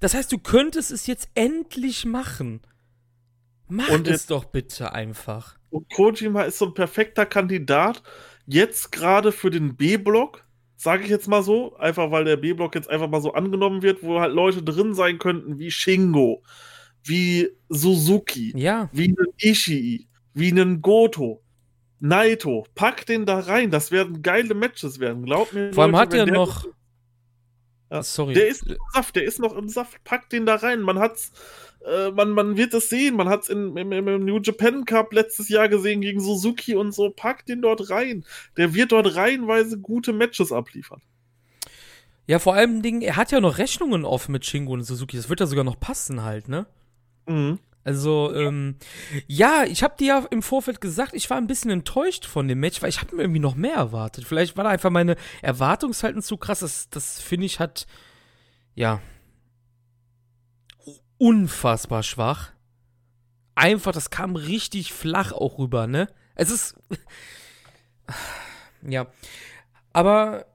Das 0.00 0.14
heißt, 0.14 0.30
du 0.32 0.38
könntest 0.38 0.90
es 0.90 1.06
jetzt 1.06 1.28
endlich 1.34 2.04
machen. 2.04 2.60
Mach 3.68 3.88
und 3.90 4.08
es 4.08 4.26
doch 4.26 4.44
bitte 4.44 4.92
einfach. 4.92 5.56
Und 5.70 5.90
Kojima 5.92 6.42
ist 6.42 6.58
so 6.58 6.66
ein 6.66 6.74
perfekter 6.74 7.26
Kandidat, 7.26 8.02
jetzt 8.46 8.92
gerade 8.92 9.32
für 9.32 9.50
den 9.50 9.76
B-Block, 9.76 10.44
sage 10.76 11.04
ich 11.04 11.10
jetzt 11.10 11.28
mal 11.28 11.42
so, 11.42 11.76
einfach 11.76 12.10
weil 12.10 12.24
der 12.24 12.36
B-Block 12.36 12.74
jetzt 12.74 12.90
einfach 12.90 13.08
mal 13.08 13.22
so 13.22 13.32
angenommen 13.32 13.82
wird, 13.82 14.02
wo 14.02 14.20
halt 14.20 14.32
Leute 14.32 14.62
drin 14.62 14.94
sein 14.94 15.18
könnten 15.18 15.58
wie 15.58 15.70
Shingo, 15.70 16.42
wie 17.02 17.48
Suzuki, 17.68 18.52
ja. 18.56 18.88
wie 18.92 19.08
ein 19.08 19.26
Ishii, 19.38 20.08
wie 20.34 20.50
ein 20.50 20.82
Goto, 20.82 21.42
Naito. 22.00 22.66
Pack 22.74 23.06
den 23.06 23.24
da 23.24 23.40
rein, 23.40 23.70
das 23.70 23.90
werden 23.90 24.22
geile 24.22 24.54
Matches 24.54 25.00
werden, 25.00 25.24
glaub 25.24 25.52
mir. 25.52 25.72
Vor 25.72 25.84
allem 25.84 25.92
Leute, 25.92 26.20
hat 26.20 26.28
er 26.28 26.34
noch. 26.34 26.66
Ja, 27.90 28.02
Sorry. 28.02 28.34
Der 28.34 28.48
ist 28.48 28.66
im 28.66 28.76
Saft, 28.92 29.16
der 29.16 29.24
ist 29.24 29.38
noch 29.38 29.56
im 29.56 29.68
Saft. 29.68 30.02
Pack 30.04 30.30
den 30.30 30.46
da 30.46 30.56
rein. 30.56 30.80
Man 30.80 30.98
hat's 30.98 31.32
äh, 31.84 32.10
man, 32.10 32.30
man 32.30 32.56
wird 32.56 32.74
es 32.74 32.88
sehen. 32.88 33.16
Man 33.16 33.28
hat 33.28 33.42
es 33.42 33.48
im, 33.48 33.76
im, 33.76 33.92
im, 33.92 34.24
New 34.24 34.40
Japan 34.40 34.84
Cup 34.84 35.12
letztes 35.12 35.48
Jahr 35.48 35.68
gesehen 35.68 36.00
gegen 36.00 36.20
Suzuki 36.20 36.74
und 36.74 36.92
so. 36.92 37.10
Packt 37.10 37.48
den 37.48 37.62
dort 37.62 37.90
rein. 37.90 38.24
Der 38.56 38.74
wird 38.74 38.92
dort 38.92 39.14
reihenweise 39.16 39.78
gute 39.78 40.12
Matches 40.12 40.52
abliefern. 40.52 41.02
Ja, 42.26 42.38
vor 42.38 42.54
allem 42.54 42.80
Dingen, 42.80 43.02
er 43.02 43.16
hat 43.16 43.32
ja 43.32 43.40
noch 43.40 43.58
Rechnungen 43.58 44.06
offen 44.06 44.32
mit 44.32 44.46
Shingo 44.46 44.72
und 44.72 44.82
Suzuki. 44.82 45.16
Das 45.16 45.28
wird 45.28 45.40
ja 45.40 45.46
sogar 45.46 45.64
noch 45.64 45.78
passen 45.78 46.22
halt, 46.22 46.48
ne? 46.48 46.66
Mhm. 47.26 47.58
Also, 47.84 48.34
ähm, 48.34 48.76
ja, 49.26 49.64
ich 49.64 49.82
habe 49.82 49.96
dir 49.98 50.06
ja 50.06 50.26
im 50.30 50.42
Vorfeld 50.42 50.80
gesagt, 50.80 51.12
ich 51.12 51.28
war 51.28 51.36
ein 51.36 51.46
bisschen 51.46 51.70
enttäuscht 51.70 52.24
von 52.24 52.48
dem 52.48 52.58
Match, 52.58 52.80
weil 52.80 52.88
ich 52.88 53.00
habe 53.00 53.14
mir 53.14 53.22
irgendwie 53.22 53.40
noch 53.40 53.56
mehr 53.56 53.74
erwartet. 53.74 54.24
Vielleicht 54.24 54.56
war 54.56 54.64
da 54.64 54.70
einfach 54.70 54.90
meine 54.90 55.16
Erwartungshalten 55.42 56.22
zu 56.22 56.38
krass. 56.38 56.60
Das, 56.60 56.88
das 56.88 57.20
finde 57.20 57.44
ich 57.44 57.60
hat, 57.60 57.86
ja, 58.74 59.02
unfassbar 61.18 62.02
schwach. 62.02 62.52
Einfach, 63.54 63.92
das 63.92 64.10
kam 64.10 64.34
richtig 64.34 64.92
flach 64.92 65.32
auch 65.32 65.58
rüber, 65.58 65.86
ne? 65.86 66.08
Es 66.34 66.50
ist. 66.50 66.76
ja. 68.82 69.06
Aber 69.92 70.46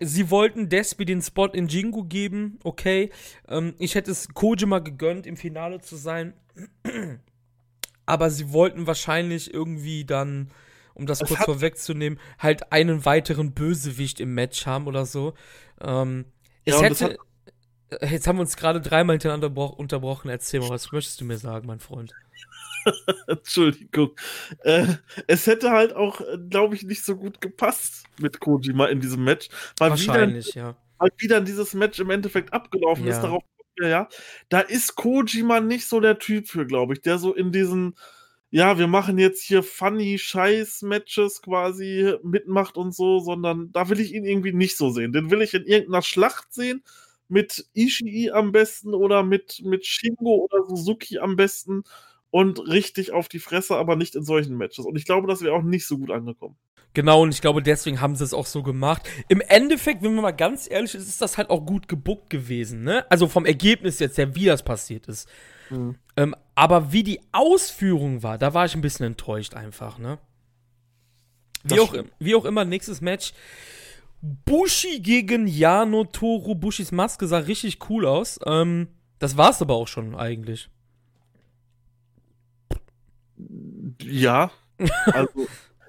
sie 0.00 0.30
wollten 0.30 0.68
Despi 0.68 1.04
den 1.04 1.22
Spot 1.22 1.46
in 1.46 1.68
Jingu 1.68 2.04
geben, 2.04 2.58
okay. 2.64 3.10
Ähm, 3.48 3.74
ich 3.78 3.94
hätte 3.94 4.10
es 4.10 4.28
Kojima 4.28 4.80
gegönnt, 4.80 5.26
im 5.26 5.36
Finale 5.36 5.80
zu 5.80 5.96
sein. 5.96 6.34
Aber 8.06 8.30
sie 8.30 8.52
wollten 8.52 8.86
wahrscheinlich 8.86 9.54
irgendwie 9.54 10.04
dann, 10.04 10.50
um 10.94 11.06
das, 11.06 11.20
das 11.20 11.28
kurz 11.28 11.44
vorwegzunehmen, 11.44 12.18
halt 12.38 12.72
einen 12.72 13.04
weiteren 13.04 13.52
Bösewicht 13.52 14.20
im 14.20 14.34
Match 14.34 14.66
haben 14.66 14.86
oder 14.86 15.06
so. 15.06 15.34
Ähm, 15.80 16.24
ja, 16.66 16.74
es 16.74 17.00
hätte 17.00 17.18
Jetzt 18.02 18.28
haben 18.28 18.36
wir 18.36 18.42
uns 18.42 18.56
gerade 18.56 18.80
dreimal 18.80 19.14
hintereinander 19.14 19.78
unterbrochen. 19.78 20.28
Erzähl 20.28 20.60
mal, 20.60 20.70
was 20.70 20.92
möchtest 20.92 21.20
du 21.20 21.24
mir 21.24 21.38
sagen, 21.38 21.66
mein 21.66 21.80
Freund? 21.80 22.14
Entschuldigung. 23.26 24.10
Äh, 24.64 24.86
es 25.26 25.46
hätte 25.46 25.70
halt 25.70 25.94
auch, 25.94 26.20
äh, 26.20 26.38
glaube 26.48 26.74
ich, 26.74 26.84
nicht 26.84 27.04
so 27.04 27.16
gut 27.16 27.40
gepasst 27.40 28.04
mit 28.18 28.40
Kojima 28.40 28.86
in 28.86 29.00
diesem 29.00 29.24
Match. 29.24 29.48
Weil 29.78 29.90
Wahrscheinlich, 29.90 30.52
dann, 30.54 30.64
ja. 30.64 30.76
Weil 30.98 31.10
wie 31.18 31.28
dann 31.28 31.44
dieses 31.44 31.74
Match 31.74 31.98
im 31.98 32.10
Endeffekt 32.10 32.52
abgelaufen 32.52 33.06
ja. 33.06 33.12
ist, 33.12 33.22
darauf 33.22 33.42
ja, 33.80 34.08
da 34.50 34.60
ist 34.60 34.94
Kojima 34.96 35.60
nicht 35.60 35.86
so 35.86 36.00
der 36.00 36.18
Typ 36.18 36.48
für, 36.48 36.66
glaube 36.66 36.94
ich, 36.94 37.00
der 37.00 37.18
so 37.18 37.34
in 37.34 37.50
diesen, 37.50 37.94
ja, 38.50 38.78
wir 38.78 38.88
machen 38.88 39.16
jetzt 39.18 39.42
hier 39.42 39.62
funny 39.62 40.18
Scheiß-Matches 40.18 41.40
quasi 41.40 42.14
mitmacht 42.22 42.76
und 42.76 42.94
so, 42.94 43.20
sondern 43.20 43.72
da 43.72 43.88
will 43.88 44.00
ich 44.00 44.12
ihn 44.12 44.24
irgendwie 44.24 44.52
nicht 44.52 44.76
so 44.76 44.90
sehen. 44.90 45.12
Den 45.12 45.30
will 45.30 45.40
ich 45.40 45.54
in 45.54 45.64
irgendeiner 45.64 46.02
Schlacht 46.02 46.52
sehen 46.52 46.82
mit 47.28 47.66
Ishii 47.74 48.32
am 48.32 48.52
besten 48.52 48.92
oder 48.92 49.22
mit, 49.22 49.62
mit 49.64 49.86
Shingo 49.86 50.48
oder 50.50 50.66
Suzuki 50.68 51.18
am 51.18 51.36
besten 51.36 51.84
und 52.30 52.58
richtig 52.60 53.12
auf 53.12 53.28
die 53.28 53.38
Fresse, 53.38 53.76
aber 53.76 53.96
nicht 53.96 54.14
in 54.14 54.24
solchen 54.24 54.56
Matches. 54.56 54.84
Und 54.84 54.96
ich 54.96 55.04
glaube, 55.04 55.26
das 55.26 55.42
wäre 55.42 55.54
auch 55.54 55.62
nicht 55.62 55.86
so 55.86 55.98
gut 55.98 56.10
angekommen. 56.10 56.56
Genau, 56.92 57.22
und 57.22 57.32
ich 57.32 57.40
glaube, 57.40 57.62
deswegen 57.62 58.00
haben 58.00 58.16
sie 58.16 58.24
es 58.24 58.34
auch 58.34 58.46
so 58.46 58.62
gemacht. 58.62 59.08
Im 59.28 59.40
Endeffekt, 59.40 60.02
wenn 60.02 60.14
man 60.14 60.22
mal 60.22 60.30
ganz 60.32 60.68
ehrlich 60.68 60.94
ist, 60.94 61.08
ist 61.08 61.22
das 61.22 61.38
halt 61.38 61.50
auch 61.50 61.64
gut 61.64 61.86
gebuckt 61.86 62.30
gewesen, 62.30 62.82
ne? 62.82 63.08
Also 63.10 63.28
vom 63.28 63.46
Ergebnis 63.46 64.00
jetzt 64.00 64.18
her, 64.18 64.34
wie 64.34 64.46
das 64.46 64.64
passiert 64.64 65.06
ist. 65.06 65.28
Mhm. 65.70 65.96
Ähm, 66.16 66.34
aber 66.56 66.92
wie 66.92 67.04
die 67.04 67.20
Ausführung 67.30 68.24
war, 68.24 68.38
da 68.38 68.54
war 68.54 68.66
ich 68.66 68.74
ein 68.74 68.80
bisschen 68.80 69.06
enttäuscht 69.06 69.54
einfach, 69.54 69.98
ne? 69.98 70.18
Wie 71.62 71.78
auch, 71.78 71.94
wie 72.18 72.34
auch 72.34 72.44
immer, 72.44 72.64
nächstes 72.64 73.00
Match. 73.00 73.34
Bushi 74.22 75.00
gegen 75.00 75.46
Yano 75.46 76.04
Toro. 76.04 76.54
Bushis 76.54 76.90
Maske 76.90 77.26
sah 77.26 77.38
richtig 77.38 77.78
cool 77.88 78.06
aus. 78.06 78.38
Ähm, 78.46 78.88
das 79.18 79.36
war's 79.36 79.62
aber 79.62 79.74
auch 79.74 79.88
schon 79.88 80.14
eigentlich. 80.14 80.70
Ja. 84.02 84.50
Also, 85.12 85.46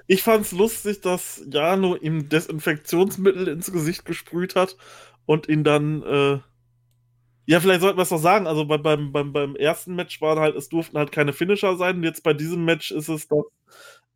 ich 0.07 0.22
fand's 0.22 0.51
lustig, 0.51 0.99
dass 0.99 1.41
Jano 1.49 1.95
ihm 1.95 2.28
Desinfektionsmittel 2.28 3.47
ins 3.47 3.72
Gesicht 3.72 4.03
gesprüht 4.03 4.57
hat 4.57 4.76
und 5.26 5.47
ihn 5.47 5.64
dann, 5.64 6.03
äh, 6.03 6.39
ja, 7.45 7.62
vielleicht 7.62 7.80
sollten 7.80 7.97
wir 7.97 8.03
es 8.03 8.12
noch 8.12 8.18
sagen. 8.18 8.47
Also 8.47 8.66
bei, 8.66 8.78
beim, 8.78 9.14
beim, 9.14 9.32
beim 9.32 9.55
ersten 9.55 9.95
Match 9.95 10.20
waren 10.20 10.39
halt, 10.39 10.57
es 10.57 10.68
durften 10.68 10.97
halt 10.97 11.14
keine 11.14 11.32
Finisher 11.32 11.78
sein. 11.78 11.97
Und 11.97 12.03
jetzt 12.03 12.24
bei 12.24 12.34
diesem 12.34 12.66
Match 12.66 12.91
ist 12.91 13.07
es, 13.07 13.30
dass 13.30 13.45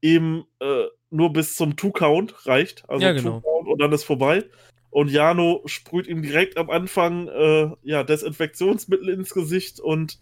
eben 0.01 0.43
äh, 0.59 0.87
nur 1.09 1.31
bis 1.31 1.55
zum 1.55 1.77
Two-Count 1.77 2.45
reicht. 2.45 2.83
Also 2.89 3.05
ja, 3.05 3.13
genau. 3.13 3.39
Two-Count 3.39 3.67
und 3.69 3.81
dann 3.81 3.93
ist 3.93 4.03
vorbei. 4.03 4.43
Und 4.89 5.09
Jano 5.09 5.61
sprüht 5.65 6.07
ihm 6.07 6.21
direkt 6.21 6.57
am 6.57 6.69
Anfang 6.69 7.27
äh, 7.29 7.69
ja, 7.83 8.03
Desinfektionsmittel 8.03 9.09
ins 9.09 9.33
Gesicht 9.33 9.79
und 9.79 10.19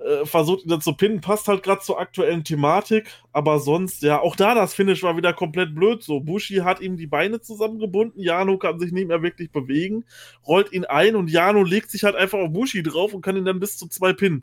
äh, 0.00 0.24
versucht 0.24 0.64
ihn 0.64 0.70
dann 0.70 0.80
zu 0.80 0.94
pinnen. 0.94 1.20
Passt 1.20 1.48
halt 1.48 1.62
gerade 1.62 1.82
zur 1.82 2.00
aktuellen 2.00 2.44
Thematik. 2.44 3.08
Aber 3.32 3.58
sonst, 3.60 4.02
ja, 4.02 4.20
auch 4.20 4.36
da 4.36 4.54
das 4.54 4.74
Finish 4.74 5.02
war 5.02 5.16
wieder 5.16 5.32
komplett 5.32 5.74
blöd. 5.74 6.02
So, 6.02 6.20
Bushi 6.20 6.56
hat 6.56 6.80
ihm 6.80 6.96
die 6.96 7.06
Beine 7.06 7.40
zusammengebunden. 7.40 8.20
Jano 8.22 8.58
kann 8.58 8.78
sich 8.78 8.92
nicht 8.92 9.08
mehr 9.08 9.22
wirklich 9.22 9.50
bewegen. 9.50 10.04
Rollt 10.46 10.72
ihn 10.72 10.84
ein 10.84 11.16
und 11.16 11.30
Jano 11.30 11.62
legt 11.62 11.90
sich 11.90 12.04
halt 12.04 12.16
einfach 12.16 12.38
auf 12.38 12.52
Bushi 12.52 12.82
drauf 12.82 13.12
und 13.12 13.22
kann 13.22 13.36
ihn 13.36 13.44
dann 13.44 13.60
bis 13.60 13.76
zu 13.76 13.88
zwei 13.88 14.12
pinnen. 14.12 14.42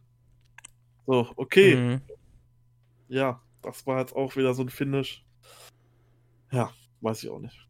So, 1.05 1.27
okay. 1.35 1.75
Mhm. 1.75 2.01
Ja, 3.07 3.41
das 3.61 3.87
war 3.87 3.99
jetzt 3.99 4.15
auch 4.15 4.35
wieder 4.35 4.53
so 4.53 4.63
ein 4.63 4.69
Finish. 4.69 5.23
Ja, 6.51 6.71
weiß 7.01 7.23
ich 7.23 7.29
auch 7.29 7.39
nicht. 7.39 7.67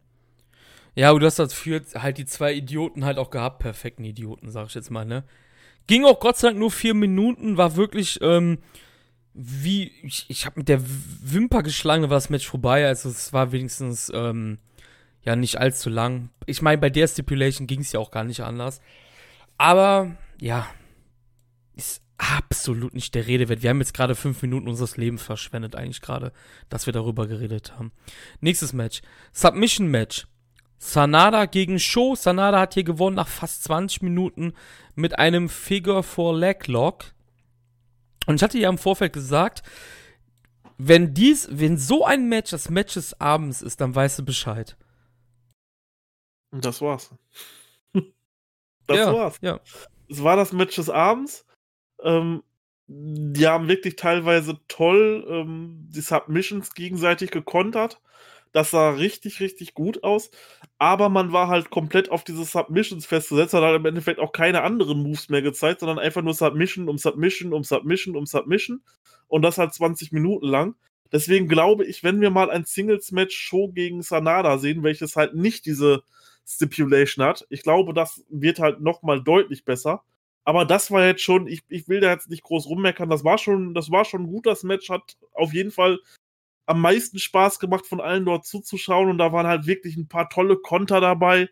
Ja, 0.96 1.12
und 1.12 1.20
du 1.20 1.28
hast 1.28 1.38
dafür 1.38 1.84
halt 1.94 2.18
die 2.18 2.26
zwei 2.26 2.54
Idioten 2.54 3.06
halt 3.06 3.20
auch 3.20 3.30
gehabt, 3.30 3.60
perfekten 3.60 4.04
Idioten, 4.04 4.50
sag 4.50 4.68
ich 4.68 4.74
jetzt 4.74 4.90
mal, 4.90 5.06
ne? 5.06 5.24
Ging 5.88 6.06
auch 6.06 6.20
Gott 6.20 6.38
sei 6.38 6.50
Dank 6.50 6.60
nur 6.60 6.72
vier 6.72 6.94
Minuten, 6.94 7.58
war 7.58 7.76
wirklich, 7.76 8.20
ähm, 8.22 8.60
wie, 9.34 9.92
ich, 10.04 10.26
ich 10.30 10.46
habe 10.46 10.60
mit 10.60 10.70
der 10.70 10.82
Wimper 10.84 11.64
geschlagen, 11.64 12.04
da 12.04 12.10
war 12.10 12.18
das 12.18 12.30
Match 12.30 12.48
vorbei, 12.48 12.86
also 12.86 13.10
es 13.10 13.34
war 13.34 13.52
wenigstens, 13.52 14.12
ähm, 14.14 14.60
ja, 15.24 15.36
nicht 15.36 15.60
allzu 15.60 15.90
lang. 15.90 16.30
Ich 16.46 16.62
meine, 16.62 16.78
bei 16.78 16.90
der 16.90 17.08
Stipulation 17.08 17.68
ging 17.68 17.82
es 17.82 17.92
ja 17.92 18.00
auch 18.00 18.12
gar 18.12 18.24
nicht 18.24 18.42
anders. 18.42 18.82
Aber, 19.58 20.16
ja, 20.40 20.68
ist 21.76 22.02
absolut 22.18 22.94
nicht 22.94 23.14
der 23.16 23.28
Rede 23.28 23.50
wert. 23.50 23.62
Wir 23.62 23.70
haben 23.70 23.80
jetzt 23.80 23.94
gerade 23.94 24.16
fünf 24.16 24.42
Minuten 24.42 24.68
unseres 24.68 24.98
Lebens 24.98 25.22
verschwendet, 25.22 25.76
eigentlich 25.76 26.02
gerade, 26.02 26.32
dass 26.70 26.86
wir 26.86 26.94
darüber 26.94 27.28
geredet 27.28 27.74
haben. 27.78 27.92
Nächstes 28.42 28.74
Match. 28.74 29.02
Submission 29.34 29.88
Match. 29.88 30.28
Sanada 30.78 31.45
gegen 31.45 31.80
Sho. 31.80 32.15
Sanada 32.15 32.59
hat 32.59 32.75
hier 32.75 32.84
gewonnen 32.84 33.15
nach 33.15 33.28
fast 33.28 33.63
20 33.63 34.01
Minuten 34.01 34.53
mit 34.95 35.17
einem 35.17 35.49
Figure 35.49 36.03
for 36.03 36.36
Leg 36.36 36.67
Lock. 36.67 37.05
Und 38.25 38.36
ich 38.36 38.43
hatte 38.43 38.59
ja 38.59 38.69
im 38.69 38.78
Vorfeld 38.78 39.13
gesagt, 39.13 39.63
wenn 40.78 41.13
dies, 41.13 41.47
wenn 41.51 41.78
so 41.78 42.05
ein 42.05 42.30
Match 42.30 42.51
das 42.51 42.69
Match 42.69 42.93
des 42.93 43.19
Abends 43.19 43.61
ist, 43.61 43.82
dann 43.82 43.95
weißt 43.95 44.19
du 44.19 44.25
Bescheid. 44.25 44.78
Und 46.51 46.63
das 46.65 46.82
war's. 46.82 47.11
das 48.88 48.97
ja, 48.97 49.13
war's. 49.13 49.38
Ja. 49.41 49.59
Es 50.09 50.23
war 50.23 50.36
das 50.36 50.53
Match 50.53 50.75
des 50.75 50.89
Abends. 50.89 51.45
Ähm, 52.03 52.43
die 52.88 53.47
haben 53.47 53.67
wirklich 53.67 53.95
teilweise 53.95 54.59
toll 54.67 55.25
ähm, 55.28 55.88
die 55.89 56.01
Submissions 56.01 56.73
gegenseitig 56.73 57.32
gekontert. 57.32 57.99
Das 58.58 58.72
sah 58.72 58.89
richtig, 58.89 59.39
richtig 59.39 59.76
gut 59.76 60.03
aus. 60.03 60.32
Aber 60.80 61.10
man 61.10 61.32
war 61.32 61.47
halt 61.47 61.70
komplett 61.70 62.10
auf 62.10 62.24
diese 62.24 62.43
Submissions 62.43 63.05
festgesetzt, 63.05 63.53
hat 63.53 63.62
halt 63.62 63.76
im 63.76 63.86
Endeffekt 63.86 64.20
auch 64.20 64.32
keine 64.32 64.64
anderen 64.64 65.03
Moves 65.03 65.30
mehr 65.30 65.43
gezeigt, 65.43 65.82
sondern 65.82 65.99
einfach 65.99 66.24
nur 66.24 66.34
Submission 66.34 66.89
um 66.89 66.97
Submission 66.97 67.53
um 67.53 67.64
Submission 67.64 68.16
um 68.16 68.26
Submission. 68.26 68.82
Und 69.28 69.43
das 69.43 69.60
halt 69.60 69.76
20 69.76 70.12
Minuten 70.12 70.47
lang. 70.47 70.74
Deswegen 71.12 71.47
glaube 71.47 71.86
ich, 71.86 72.03
wenn 72.03 72.20
wir 72.20 72.32
mal 72.32 72.49
ein 72.49 72.66
Singles-Match 72.66 73.38
Show 73.38 73.68
gegen 73.68 74.01
Sanada 74.01 74.58
sehen, 74.58 74.82
welches 74.82 75.16
halt 75.16 75.36
nicht 75.36 75.68
diese 75.68 76.01
Stipulation 76.43 77.24
hat. 77.26 77.45
Ich 77.51 77.62
glaube, 77.62 77.93
das 77.93 78.26
wird 78.28 78.58
halt 78.58 78.82
nochmal 78.82 79.22
deutlich 79.22 79.66
besser. 79.66 80.01
Aber 80.45 80.66
das 80.66 80.89
war 80.89 81.05
jetzt 81.05 81.22
schon, 81.22 81.45
ich, 81.45 81.62
ich 81.70 81.88
will 81.89 81.99
da 81.99 82.10
jetzt 82.10 82.32
nicht 82.32 82.41
groß 82.41 82.66
rummeckern, 82.66 83.08
das 83.08 83.24
war 83.24 83.38
schon, 83.38 83.76
das 83.76 83.91
war 83.91 84.03
schon 84.03 84.26
gut, 84.26 84.47
das 84.47 84.64
Match 84.64 84.89
hat 84.89 85.16
auf 85.34 85.53
jeden 85.53 85.70
Fall 85.72 85.99
am 86.68 86.82
meisten 86.82 87.18
Spaß 87.18 87.59
gemacht, 87.59 87.88
von 87.88 88.01
allen 88.01 88.26
dort 88.26 88.45
zuzuschauen 88.45 89.09
und 89.09 89.18
da 89.18 89.32
waren 89.32 89.47
halt 89.47 89.65
wirklich 89.65 89.97
ein 89.97 90.07
paar 90.07 90.30
tolle 90.30 90.57
Konter 90.57 91.01
dabei. 91.01 91.49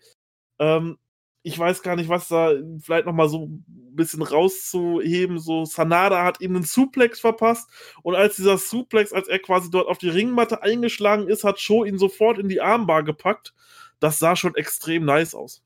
Ähm, 0.60 0.98
ich 1.42 1.58
weiß 1.58 1.84
gar 1.84 1.96
nicht, 1.96 2.10
was 2.10 2.28
da 2.28 2.54
vielleicht 2.82 3.06
nochmal 3.06 3.30
so 3.30 3.46
ein 3.46 3.66
bisschen 3.96 4.22
rauszuheben. 4.22 5.40
So, 5.40 5.64
Sanada 5.66 6.24
hat 6.24 6.42
ihm 6.42 6.56
einen 6.56 6.66
Suplex 6.66 7.20
verpasst 7.20 7.70
und 8.04 8.16
als 8.16 8.36
dieser 8.36 8.58
Suplex, 8.58 9.14
als 9.14 9.28
er 9.28 9.40
quasi 9.40 9.72
dort 9.72 9.88
auf 9.88 9.98
die 9.98 10.10
Ringmatte 10.10 10.64
eingeschlagen 10.64 11.28
ist, 11.28 11.44
hat 11.44 11.60
Show 11.60 11.86
ihn 11.86 11.98
sofort 11.98 12.38
in 12.38 12.50
die 12.50 12.62
Armbar 12.62 13.04
gepackt. 13.04 13.54
Das 14.00 14.20
sah 14.20 14.36
schon 14.36 14.56
extrem 14.56 15.06
nice 15.06 15.34
aus. 15.34 15.64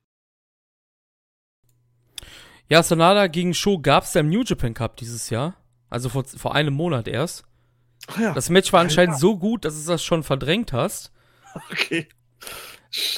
Ja, 2.67 2.83
Sonada 2.83 3.25
gegen 3.25 3.55
Show 3.55 3.79
gab 3.79 4.03
es 4.03 4.13
ja 4.13 4.21
im 4.21 4.29
New 4.29 4.43
Japan 4.43 4.75
Cup 4.75 4.97
dieses 4.97 5.31
Jahr. 5.31 5.55
Also 5.89 6.09
vor, 6.09 6.23
vor 6.23 6.53
einem 6.53 6.75
Monat 6.75 7.07
erst. 7.07 7.48
Ach 8.09 8.19
ja. 8.19 8.33
Das 8.33 8.49
Match 8.49 8.73
war 8.73 8.81
anscheinend 8.81 9.15
ja. 9.15 9.19
so 9.19 9.37
gut, 9.37 9.65
dass 9.65 9.81
du 9.81 9.91
das 9.91 10.03
schon 10.03 10.23
verdrängt 10.23 10.73
hast. 10.73 11.11
Okay. 11.71 12.07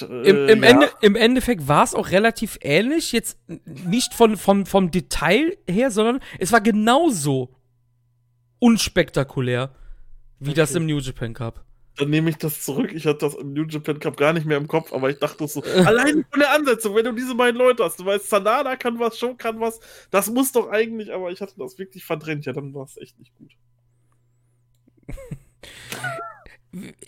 Im, 0.02 0.50
im, 0.50 0.64
ja. 0.64 0.70
Ende, 0.70 0.90
Im 1.02 1.16
Endeffekt 1.16 1.68
war 1.68 1.84
es 1.84 1.96
auch 1.96 2.12
relativ 2.12 2.58
ähnlich. 2.62 3.14
Jetzt 3.14 3.40
nicht 3.66 4.14
von, 4.14 4.36
vom, 4.36 4.66
vom 4.66 4.92
Detail 4.92 5.58
her, 5.68 5.92
sondern 5.92 6.20
es 6.40 6.52
war 6.52 6.62
genauso 6.62 7.56
unspektakulär 8.60 9.74
wie 10.40 10.50
okay. 10.50 10.60
das 10.60 10.76
im 10.76 10.86
New 10.86 11.00
Japan 11.00 11.34
Cup 11.34 11.64
dann 11.98 12.10
nehme 12.10 12.30
ich 12.30 12.38
das 12.38 12.62
zurück. 12.62 12.92
Ich 12.94 13.06
hatte 13.06 13.20
das 13.20 13.36
im 13.36 13.54
New 13.54 13.66
Japan 13.66 14.00
Cup 14.00 14.18
gar 14.18 14.34
nicht 14.34 14.46
mehr 14.46 14.58
im 14.58 14.68
Kopf, 14.68 14.94
aber 14.94 15.10
ich 15.10 15.20
dachte 15.20 15.48
so, 15.48 15.62
allein 15.86 16.26
von 16.30 16.40
der 16.40 16.52
Ansetzung, 16.52 16.96
wenn 16.96 17.06
du 17.06 17.12
diese 17.12 17.36
beiden 17.36 17.58
Leute 17.58 17.84
hast, 17.84 18.00
du 18.00 18.06
weißt, 18.06 18.30
Sanada 18.30 18.76
kann 18.76 19.00
was, 19.00 19.20
Show 19.20 19.36
kann 19.36 19.60
was, 19.60 19.80
das 20.10 20.30
muss 20.30 20.52
doch 20.52 20.70
eigentlich, 20.70 21.14
aber 21.14 21.32
ich 21.32 21.42
hatte 21.42 21.56
das 21.58 21.78
wirklich 21.78 22.04
verdrängt, 22.04 22.46
ja, 22.46 22.54
dann 22.54 22.74
war 22.74 22.86
es 22.86 22.98
echt 22.98 23.20
nicht 23.20 23.36
gut. 23.36 23.52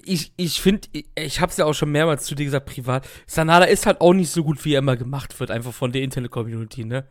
Ich, 0.06 0.34
ich 0.36 0.62
finde, 0.62 0.88
ich, 0.92 1.06
ich 1.16 1.40
habe 1.40 1.50
es 1.50 1.58
ja 1.58 1.66
auch 1.66 1.74
schon 1.74 1.92
mehrmals 1.92 2.26
zu 2.26 2.36
dir 2.36 2.46
gesagt, 2.46 2.66
privat, 2.66 3.08
Sanada 3.26 3.66
ist 3.66 3.86
halt 3.86 4.02
auch 4.02 4.14
nicht 4.14 4.30
so 4.30 4.44
gut, 4.44 4.64
wie 4.66 4.74
er 4.74 4.80
immer 4.80 4.98
gemacht 4.98 5.40
wird, 5.40 5.52
einfach 5.52 5.74
von 5.74 5.92
der 5.92 6.02
Internet-Community, 6.02 6.86
ne? 6.86 7.08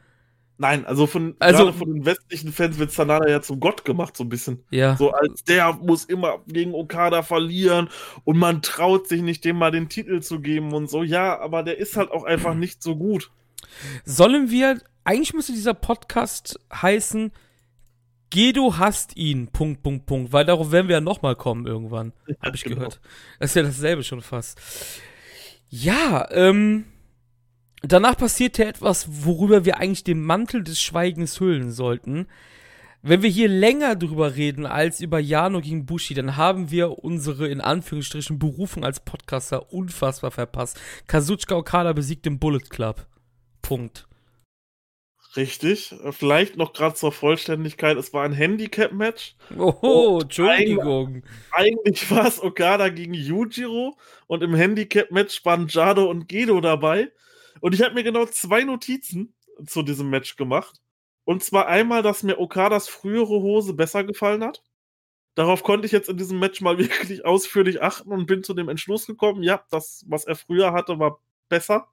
Nein, 0.58 0.86
also 0.86 1.08
von, 1.08 1.34
also, 1.40 1.72
von 1.72 1.92
den 1.92 2.04
westlichen 2.04 2.52
Fans 2.52 2.78
wird 2.78 2.92
Sanada 2.92 3.28
ja 3.28 3.40
zum 3.40 3.58
Gott 3.58 3.84
gemacht, 3.84 4.16
so 4.16 4.22
ein 4.22 4.28
bisschen. 4.28 4.64
Ja. 4.70 4.96
So 4.96 5.10
als 5.10 5.42
der 5.42 5.72
muss 5.72 6.04
immer 6.04 6.40
gegen 6.46 6.74
Okada 6.74 7.22
verlieren 7.22 7.88
und 8.24 8.38
man 8.38 8.62
traut 8.62 9.08
sich 9.08 9.22
nicht, 9.22 9.44
dem 9.44 9.56
mal 9.56 9.72
den 9.72 9.88
Titel 9.88 10.20
zu 10.20 10.40
geben 10.40 10.72
und 10.72 10.88
so. 10.88 11.02
Ja, 11.02 11.40
aber 11.40 11.62
der 11.62 11.78
ist 11.78 11.96
halt 11.96 12.12
auch 12.12 12.24
einfach 12.24 12.54
nicht 12.54 12.82
so 12.82 12.94
gut. 12.94 13.32
Sollen 14.04 14.50
wir, 14.50 14.80
eigentlich 15.04 15.34
müsste 15.34 15.52
dieser 15.52 15.74
Podcast 15.74 16.60
heißen, 16.72 17.32
Gedo 18.32 18.78
hasst 18.78 19.16
ihn, 19.16 19.48
Punkt, 19.48 19.82
Punkt, 19.82 20.06
Punkt, 20.06 20.32
weil 20.32 20.44
darauf 20.44 20.72
werden 20.72 20.88
wir 20.88 20.96
ja 20.96 21.00
nochmal 21.00 21.36
kommen 21.36 21.66
irgendwann. 21.66 22.12
Ja, 22.26 22.34
Hab 22.42 22.54
ich 22.54 22.64
genau. 22.64 22.76
gehört. 22.76 23.00
Das 23.38 23.50
ist 23.50 23.56
ja 23.56 23.62
dasselbe 23.62 24.02
schon 24.02 24.22
fast. 24.22 24.58
Ja, 25.68 26.28
ähm, 26.32 26.86
Danach 27.82 28.16
passierte 28.16 28.64
etwas, 28.64 29.24
worüber 29.24 29.64
wir 29.64 29.78
eigentlich 29.78 30.04
den 30.04 30.22
Mantel 30.22 30.62
des 30.62 30.80
Schweigens 30.80 31.40
hüllen 31.40 31.72
sollten. 31.72 32.28
Wenn 33.02 33.22
wir 33.22 33.30
hier 33.30 33.48
länger 33.48 33.96
drüber 33.96 34.36
reden 34.36 34.64
als 34.66 35.00
über 35.00 35.18
Jano 35.18 35.60
gegen 35.60 35.84
Bushi, 35.84 36.14
dann 36.14 36.36
haben 36.36 36.70
wir 36.70 37.02
unsere 37.02 37.48
in 37.48 37.60
Anführungsstrichen 37.60 38.38
Berufung 38.38 38.84
als 38.84 39.00
Podcaster 39.00 39.72
unfassbar 39.72 40.30
verpasst. 40.30 40.80
Kazuchika 41.08 41.56
Okada 41.56 41.92
besiegt 41.92 42.24
den 42.24 42.38
Bullet 42.38 42.60
Club. 42.70 43.08
Punkt. 43.62 44.06
Richtig. 45.34 45.94
Vielleicht 46.10 46.56
noch 46.56 46.72
gerade 46.74 46.94
zur 46.94 47.10
Vollständigkeit, 47.10 47.96
es 47.96 48.12
war 48.12 48.24
ein 48.24 48.32
Handicap-Match. 48.32 49.36
Oh, 49.56 50.18
Entschuldigung. 50.22 51.22
Eigentlich, 51.52 51.76
eigentlich 51.80 52.10
war 52.10 52.26
es 52.26 52.42
Okada 52.42 52.90
gegen 52.90 53.14
Yujiro 53.14 53.96
und 54.26 54.42
im 54.42 54.54
Handicap-Match 54.54 55.44
waren 55.44 55.68
Jado 55.68 56.10
und 56.10 56.28
Gedo 56.28 56.60
dabei. 56.60 57.10
Und 57.60 57.74
ich 57.74 57.82
habe 57.82 57.94
mir 57.94 58.02
genau 58.02 58.26
zwei 58.26 58.64
Notizen 58.64 59.34
zu 59.66 59.82
diesem 59.82 60.10
Match 60.10 60.36
gemacht. 60.36 60.80
Und 61.24 61.42
zwar 61.42 61.66
einmal, 61.66 62.02
dass 62.02 62.22
mir 62.22 62.38
Okadas 62.38 62.88
frühere 62.88 63.40
Hose 63.40 63.72
besser 63.74 64.04
gefallen 64.04 64.44
hat. 64.44 64.62
Darauf 65.34 65.62
konnte 65.62 65.86
ich 65.86 65.92
jetzt 65.92 66.08
in 66.08 66.18
diesem 66.18 66.40
Match 66.40 66.60
mal 66.60 66.76
wirklich 66.78 67.24
ausführlich 67.24 67.80
achten 67.80 68.10
und 68.10 68.26
bin 68.26 68.42
zu 68.42 68.52
dem 68.52 68.68
Entschluss 68.68 69.06
gekommen, 69.06 69.42
ja, 69.42 69.64
das, 69.70 70.04
was 70.08 70.24
er 70.24 70.36
früher 70.36 70.72
hatte, 70.72 70.98
war 70.98 71.20
besser. 71.48 71.88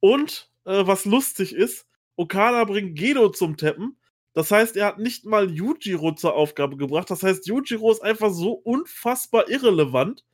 Und 0.00 0.50
äh, 0.64 0.86
was 0.86 1.04
lustig 1.04 1.54
ist, 1.54 1.86
Okada 2.20 2.64
bringt 2.64 2.98
Gedo 2.98 3.30
zum 3.30 3.56
Tappen. 3.56 3.96
Das 4.34 4.50
heißt, 4.50 4.76
er 4.76 4.86
hat 4.88 4.98
nicht 4.98 5.24
mal 5.24 5.50
Yujiro 5.50 6.12
zur 6.12 6.34
Aufgabe 6.34 6.76
gebracht. 6.76 7.10
Das 7.10 7.22
heißt, 7.22 7.46
Yujiro 7.46 7.90
ist 7.90 8.02
einfach 8.02 8.30
so 8.30 8.52
unfassbar 8.52 9.48
irrelevant, 9.48 10.26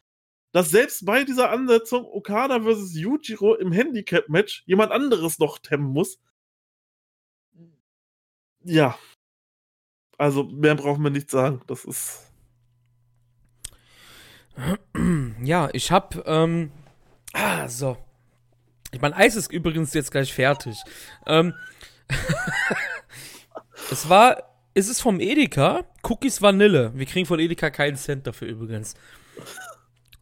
dass 0.50 0.70
selbst 0.70 1.06
bei 1.06 1.22
dieser 1.22 1.50
Ansetzung 1.50 2.04
Okada 2.04 2.60
versus 2.60 2.94
Yujiro 2.96 3.54
im 3.54 3.70
Handicap-Match 3.70 4.64
jemand 4.66 4.90
anderes 4.90 5.38
noch 5.38 5.60
temmen 5.60 5.86
muss. 5.92 6.18
Ja. 8.64 8.98
Also, 10.18 10.42
mehr 10.42 10.74
brauchen 10.74 11.04
wir 11.04 11.10
nicht 11.10 11.30
sagen. 11.30 11.62
Das 11.68 11.84
ist. 11.84 12.32
Ja, 15.42 15.68
ich 15.72 15.92
hab, 15.92 16.26
ähm. 16.26 16.72
Ah, 17.32 17.68
so. 17.68 17.96
Mein 19.00 19.12
Eis 19.12 19.36
ist 19.36 19.52
übrigens 19.52 19.94
jetzt 19.94 20.10
gleich 20.10 20.32
fertig. 20.32 20.76
Ähm. 21.26 21.54
es 23.90 24.08
war. 24.08 24.42
Es 24.74 24.88
ist 24.88 25.00
vom 25.00 25.20
Edeka 25.20 25.84
Cookies 26.02 26.42
Vanille. 26.42 26.92
Wir 26.94 27.06
kriegen 27.06 27.24
von 27.24 27.40
Edeka 27.40 27.70
keinen 27.70 27.96
Cent 27.96 28.26
dafür 28.26 28.48
übrigens. 28.48 28.94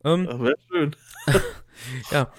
Ähm, 0.05 0.27
Wäre 0.29 0.55
schön. 0.71 0.97
ja. 2.13 2.31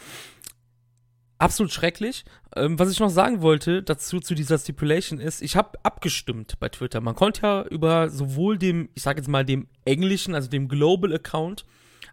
Absolut 1.37 1.73
schrecklich. 1.73 2.23
Ähm, 2.55 2.79
was 2.79 2.89
ich 2.89 3.01
noch 3.01 3.09
sagen 3.09 3.41
wollte 3.41 3.83
dazu 3.83 4.21
zu 4.21 4.33
dieser 4.33 4.57
Stipulation 4.57 5.19
ist, 5.19 5.41
ich 5.41 5.57
habe 5.57 5.77
abgestimmt 5.83 6.57
bei 6.59 6.69
Twitter. 6.69 7.01
Man 7.01 7.15
konnte 7.15 7.41
ja 7.41 7.63
über 7.63 8.09
sowohl 8.09 8.57
dem, 8.57 8.87
ich 8.93 9.03
sage 9.03 9.19
jetzt 9.19 9.27
mal 9.27 9.43
dem 9.43 9.67
englischen, 9.83 10.33
also 10.33 10.49
dem 10.49 10.69
Global 10.69 11.13
Account, 11.13 11.65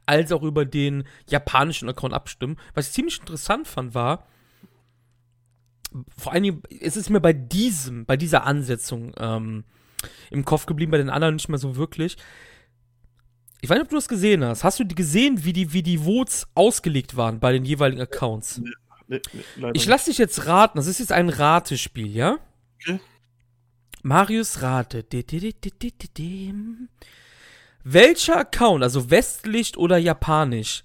als 0.07 0.33
auch 0.33 0.43
über 0.43 0.65
den 0.65 1.05
japanischen 1.29 1.89
Account 1.89 2.15
abstimmen. 2.15 2.57
Was 2.75 2.89
ich 2.89 2.93
ziemlich 2.95 3.21
interessant 3.21 3.69
fand, 3.69 3.95
war, 3.95 4.27
vor 6.17 6.33
allen 6.33 6.43
Dingen, 6.43 6.63
es 6.81 6.97
ist 6.97 7.11
mir 7.11 7.21
bei 7.21 7.33
diesem, 7.33 8.07
bei 8.07 8.17
dieser 8.17 8.45
Ansetzung 8.45 9.13
ähm, 9.19 9.65
im 10.31 10.45
Kopf 10.45 10.67
geblieben, 10.67 10.93
bei 10.93 10.99
den 10.99 11.11
anderen 11.11 11.35
nicht 11.35 11.49
mehr 11.49 11.59
so 11.59 11.77
wirklich. 11.77 12.17
Ich 13.61 13.71
weiß 13.71 13.77
nicht, 13.77 13.85
ob 13.85 13.91
du 13.91 13.97
das 13.97 14.09
gesehen 14.09 14.45
hast. 14.45 14.65
Hast 14.65 14.81
du 14.81 14.87
gesehen, 14.87 15.45
wie 15.45 15.53
die, 15.53 15.73
wie 15.73 15.83
die 15.83 15.99
Votes 15.99 16.49
ausgelegt 16.55 17.17
waren 17.17 17.39
bei 17.39 17.53
den 17.53 17.65
jeweiligen 17.65 18.01
Accounts? 18.01 18.61
Nee, 19.07 19.21
nee, 19.33 19.71
ich 19.75 19.87
lasse 19.87 20.11
dich 20.11 20.19
jetzt 20.19 20.47
raten. 20.47 20.79
Das 20.79 20.87
ist 20.87 20.99
jetzt 20.99 21.13
ein 21.13 21.29
Ratespiel, 21.29 22.09
ja? 22.09 22.39
Okay. 22.81 22.99
Marius 24.03 24.63
Rate. 24.63 25.05
Welcher 27.85 28.39
Account, 28.39 28.83
also 28.83 29.11
westlich 29.11 29.77
oder 29.77 29.99
japanisch, 29.99 30.85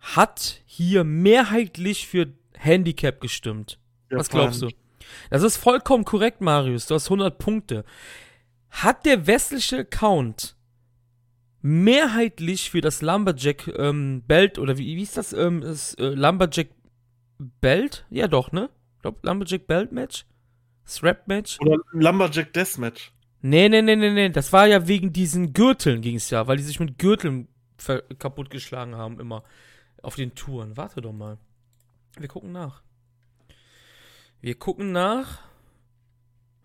hat 0.00 0.60
hier 0.64 1.04
mehrheitlich 1.04 2.06
für 2.06 2.32
Handicap 2.54 3.20
gestimmt? 3.20 3.78
Japan. 4.04 4.18
Was 4.18 4.28
glaubst 4.30 4.62
du? 4.62 4.68
Das 5.30 5.42
ist 5.42 5.56
vollkommen 5.56 6.04
korrekt, 6.04 6.40
Marius. 6.40 6.86
Du 6.86 6.94
hast 6.94 7.06
100 7.06 7.38
Punkte. 7.38 7.84
Hat 8.70 9.04
der 9.06 9.26
westliche 9.26 9.78
Account 9.78 10.56
mehrheitlich 11.62 12.70
für 12.70 12.80
das 12.80 13.02
Lumberjack 13.02 13.68
ähm, 13.76 14.22
Belt 14.26 14.58
oder 14.58 14.78
wie, 14.78 14.96
wie 14.96 15.02
ist 15.02 15.16
das, 15.16 15.32
ähm, 15.32 15.60
das 15.60 15.94
äh, 15.94 16.08
Lumberjack 16.08 16.68
Belt? 17.38 18.06
Ja 18.10 18.28
doch, 18.28 18.52
ne? 18.52 18.70
Ich 18.96 19.02
glaub, 19.02 19.24
Lumberjack 19.24 19.66
Belt 19.66 19.92
Match? 19.92 20.24
Das 20.84 21.02
Rap 21.02 21.28
Match? 21.28 21.58
Oder 21.60 21.78
Lumberjack 21.92 22.52
Death 22.52 22.78
Match? 22.78 23.12
Nee, 23.42 23.68
nee, 23.68 23.82
nee, 23.82 23.96
nee, 23.96 24.10
nee. 24.10 24.28
Das 24.28 24.52
war 24.52 24.66
ja 24.66 24.86
wegen 24.86 25.12
diesen 25.12 25.52
Gürteln 25.52 26.02
ging 26.02 26.16
es 26.16 26.30
ja, 26.30 26.46
weil 26.46 26.58
die 26.58 26.62
sich 26.62 26.80
mit 26.80 26.98
Gürteln 26.98 27.48
kaputtgeschlagen 28.18 28.96
haben 28.96 29.18
immer 29.18 29.42
auf 30.02 30.16
den 30.16 30.34
Touren. 30.34 30.76
Warte 30.76 31.00
doch 31.00 31.12
mal. 31.12 31.38
Wir 32.18 32.28
gucken 32.28 32.52
nach. 32.52 32.82
Wir 34.40 34.54
gucken 34.54 34.92
nach. 34.92 35.38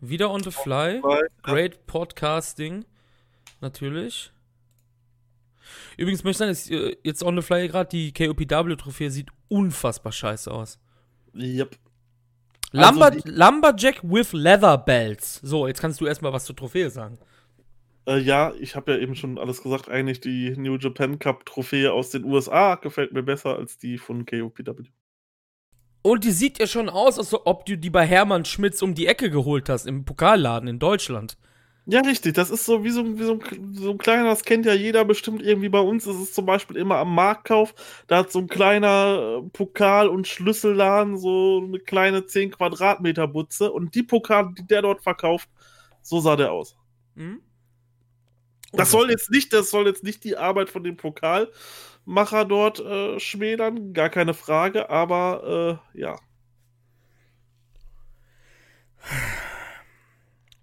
Wieder 0.01 0.29
on 0.29 0.43
the 0.43 0.51
fly. 0.51 1.01
Great 1.43 1.87
Podcasting. 1.87 2.85
Natürlich. 3.61 4.31
Übrigens 5.97 6.23
möchte 6.23 6.49
ich 6.49 6.59
sagen, 6.59 6.73
äh, 6.75 6.97
jetzt 7.03 7.23
on 7.23 7.35
the 7.35 7.41
fly 7.41 7.67
gerade, 7.67 7.89
die 7.89 8.13
KOPW-Trophäe 8.13 9.09
sieht 9.09 9.29
unfassbar 9.47 10.11
scheiße 10.11 10.51
aus. 10.51 10.79
Yep. 11.33 11.77
Lumber, 12.71 13.05
also 13.05 13.21
Lumberjack 13.25 14.01
with 14.03 14.33
Leather 14.33 14.77
Belts. 14.77 15.39
So, 15.43 15.67
jetzt 15.67 15.81
kannst 15.81 16.01
du 16.01 16.05
erstmal 16.05 16.33
was 16.33 16.45
zur 16.45 16.55
Trophäe 16.55 16.89
sagen. 16.89 17.17
Äh, 18.07 18.19
ja, 18.19 18.53
ich 18.59 18.75
habe 18.75 18.93
ja 18.93 18.97
eben 18.99 19.15
schon 19.15 19.37
alles 19.37 19.63
gesagt. 19.63 19.89
Eigentlich 19.89 20.19
die 20.19 20.55
New 20.57 20.77
Japan 20.77 21.19
Cup 21.19 21.45
Trophäe 21.45 21.91
aus 21.91 22.09
den 22.09 22.25
USA 22.25 22.75
gefällt 22.75 23.13
mir 23.13 23.23
besser 23.23 23.57
als 23.57 23.77
die 23.77 23.97
von 23.97 24.25
KOPW. 24.25 24.83
Und 26.01 26.23
die 26.23 26.31
sieht 26.31 26.59
ja 26.59 26.67
schon 26.67 26.87
aus, 26.87 27.17
als 27.17 27.33
ob 27.33 27.65
du 27.65 27.77
die 27.77 27.89
bei 27.89 28.05
Hermann 28.05 28.45
Schmitz 28.45 28.83
um 28.83 28.93
die 28.93 29.07
Ecke 29.07 29.31
geholt 29.31 29.69
hast, 29.69 29.87
im 29.87 30.05
Pokalladen 30.05 30.69
in 30.69 30.77
Deutschland. 30.77 31.35
Ja, 31.87 32.01
richtig. 32.01 32.33
Das 32.33 32.49
ist 32.49 32.65
so 32.65 32.83
wie 32.83 32.89
so, 32.89 33.05
wie 33.19 33.23
so, 33.23 33.33
ein, 33.33 33.73
so 33.75 33.91
ein 33.91 33.97
kleiner, 33.99 34.25
das 34.29 34.43
kennt 34.43 34.65
ja 34.65 34.73
jeder 34.73 35.05
bestimmt 35.05 35.41
irgendwie 35.43 35.69
bei 35.69 35.79
uns. 35.79 36.07
ist 36.07 36.15
es 36.15 36.33
zum 36.33 36.45
Beispiel 36.45 36.77
immer 36.77 36.97
am 36.97 37.13
Marktkauf. 37.13 37.75
Da 38.07 38.17
hat 38.17 38.31
so 38.31 38.39
ein 38.39 38.47
kleiner 38.47 39.43
äh, 39.45 39.49
Pokal- 39.49 40.07
und 40.09 40.27
Schlüsselladen 40.27 41.17
so 41.17 41.61
eine 41.63 41.79
kleine 41.79 42.25
10 42.25 42.51
Quadratmeter 42.51 43.27
Butze. 43.27 43.71
Und 43.71 43.93
die 43.93 44.01
Pokale, 44.03 44.53
die 44.57 44.65
der 44.65 44.81
dort 44.81 45.03
verkauft, 45.03 45.47
so 46.01 46.19
sah 46.19 46.35
der 46.35 46.51
aus. 46.51 46.75
Mhm. 47.13 47.41
Das 48.73 48.91
soll 48.91 49.09
jetzt 49.09 49.31
nicht, 49.31 49.53
das 49.53 49.69
soll 49.69 49.85
jetzt 49.87 50.03
nicht 50.03 50.23
die 50.23 50.37
Arbeit 50.37 50.69
von 50.69 50.83
dem 50.83 50.97
Pokalmacher 50.97 52.45
dort 52.45 52.79
äh, 52.79 53.19
schmälern, 53.19 53.93
gar 53.93 54.09
keine 54.09 54.33
Frage, 54.33 54.89
aber 54.89 55.79
äh, 55.93 55.99
ja. 56.01 56.19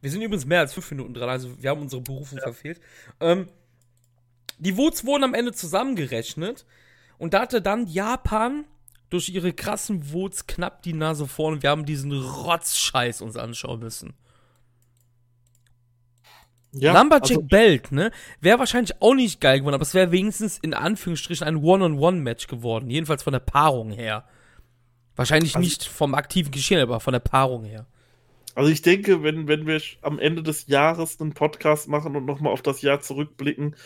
Wir 0.02 0.10
sind 0.10 0.20
übrigens 0.20 0.44
mehr 0.44 0.60
als 0.60 0.74
fünf 0.74 0.90
Minuten 0.90 1.14
dran, 1.14 1.30
also 1.30 1.62
wir 1.62 1.70
haben 1.70 1.80
unsere 1.80 2.02
Berufung 2.02 2.38
ja. 2.38 2.44
verfehlt. 2.44 2.80
Ähm, 3.20 3.48
die 4.58 4.74
Votes 4.74 5.06
wurden 5.06 5.24
am 5.24 5.32
Ende 5.32 5.52
zusammengerechnet 5.52 6.66
und 7.18 7.32
da 7.34 7.40
hatte 7.40 7.62
dann 7.62 7.86
Japan 7.86 8.64
durch 9.10 9.28
ihre 9.28 9.52
krassen 9.52 10.02
Votes 10.02 10.46
knapp 10.46 10.82
die 10.82 10.92
Nase 10.92 11.26
vorn. 11.26 11.62
Wir 11.62 11.70
haben 11.70 11.86
diesen 11.86 12.12
Rotzscheiß 12.12 13.22
uns 13.22 13.36
anschauen 13.36 13.80
müssen. 13.80 14.14
Ja, 16.72 16.98
Lumberjack 16.98 17.22
also, 17.30 17.42
Belt, 17.42 17.92
ne? 17.92 18.10
Wäre 18.40 18.58
wahrscheinlich 18.58 19.00
auch 19.02 19.14
nicht 19.14 19.40
geil 19.40 19.58
geworden, 19.58 19.74
aber 19.74 19.82
es 19.82 19.94
wäre 19.94 20.10
wenigstens 20.10 20.58
in 20.58 20.72
Anführungsstrichen 20.72 21.46
ein 21.46 21.56
One-on-One-Match 21.56 22.46
geworden. 22.46 22.88
Jedenfalls 22.88 23.22
von 23.22 23.34
der 23.34 23.40
Paarung 23.40 23.90
her. 23.90 24.24
Wahrscheinlich 25.14 25.54
also, 25.54 25.64
nicht 25.64 25.84
vom 25.84 26.14
aktiven 26.14 26.50
Geschehen, 26.50 26.80
aber 26.80 26.98
von 26.98 27.12
der 27.12 27.20
Paarung 27.20 27.64
her. 27.64 27.86
Also 28.54 28.70
ich 28.70 28.82
denke, 28.82 29.22
wenn, 29.22 29.48
wenn 29.48 29.66
wir 29.66 29.80
am 30.02 30.18
Ende 30.18 30.42
des 30.42 30.66
Jahres 30.66 31.20
einen 31.20 31.32
Podcast 31.32 31.88
machen 31.88 32.16
und 32.16 32.26
nochmal 32.26 32.52
auf 32.52 32.62
das 32.62 32.82
Jahr 32.82 33.00
zurückblicken 33.00 33.76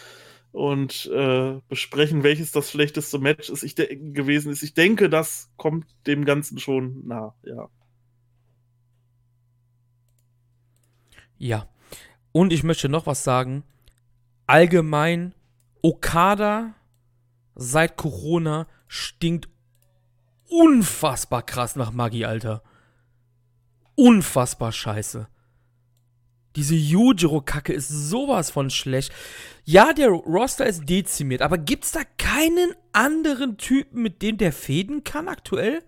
und 0.52 1.06
äh, 1.12 1.60
besprechen, 1.68 2.22
welches 2.22 2.50
das 2.50 2.70
schlechteste 2.70 3.18
Match 3.18 3.48
ist 3.48 3.62
ich 3.62 3.76
gewesen 3.76 4.50
ist, 4.50 4.62
ich 4.62 4.74
denke, 4.74 5.08
das 5.08 5.50
kommt 5.56 5.86
dem 6.06 6.24
Ganzen 6.24 6.58
schon 6.58 7.06
nah, 7.06 7.34
ja. 7.44 7.68
Ja. 11.38 11.68
Und 12.32 12.52
ich 12.52 12.64
möchte 12.64 12.88
noch 12.88 13.06
was 13.06 13.24
sagen. 13.24 13.62
Allgemein, 14.46 15.34
Okada 15.82 16.74
seit 17.54 17.96
Corona 17.96 18.66
stinkt 18.88 19.48
unfassbar 20.48 21.42
krass 21.42 21.76
nach 21.76 21.92
Maggi, 21.92 22.24
Alter 22.24 22.62
unfassbar 23.96 24.72
scheiße. 24.72 25.28
Diese 26.56 26.74
Yujiro-Kacke 26.74 27.74
ist 27.74 27.88
sowas 27.88 28.50
von 28.50 28.70
schlecht. 28.70 29.12
Ja, 29.64 29.92
der 29.92 30.08
Roster 30.08 30.64
ist 30.64 30.88
dezimiert, 30.88 31.42
aber 31.42 31.58
gibt's 31.58 31.92
da 31.92 32.00
keinen 32.16 32.74
anderen 32.92 33.58
Typen, 33.58 34.02
mit 34.02 34.22
dem 34.22 34.38
der 34.38 34.52
fäden 34.52 35.04
kann 35.04 35.28
aktuell? 35.28 35.82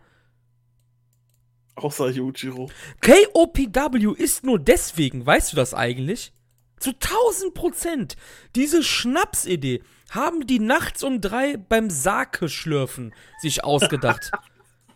Außer 1.76 2.11
Yujiro. 2.11 2.70
KOPW 3.00 4.12
ist 4.14 4.44
nur 4.44 4.59
deswegen, 4.59 5.24
weißt 5.24 5.52
du 5.52 5.56
das 5.56 5.72
eigentlich? 5.72 6.32
Zu 6.80 6.90
1000 6.90 7.54
Prozent. 7.54 8.16
Diese 8.54 8.82
Schnapsidee 8.82 9.82
haben 10.11 10.46
die 10.46 10.59
nachts 10.59 11.02
um 11.02 11.20
drei 11.20 11.56
beim 11.56 11.88
Sake 11.88 12.48
schlürfen 12.48 13.14
sich 13.40 13.64
ausgedacht. 13.64 14.30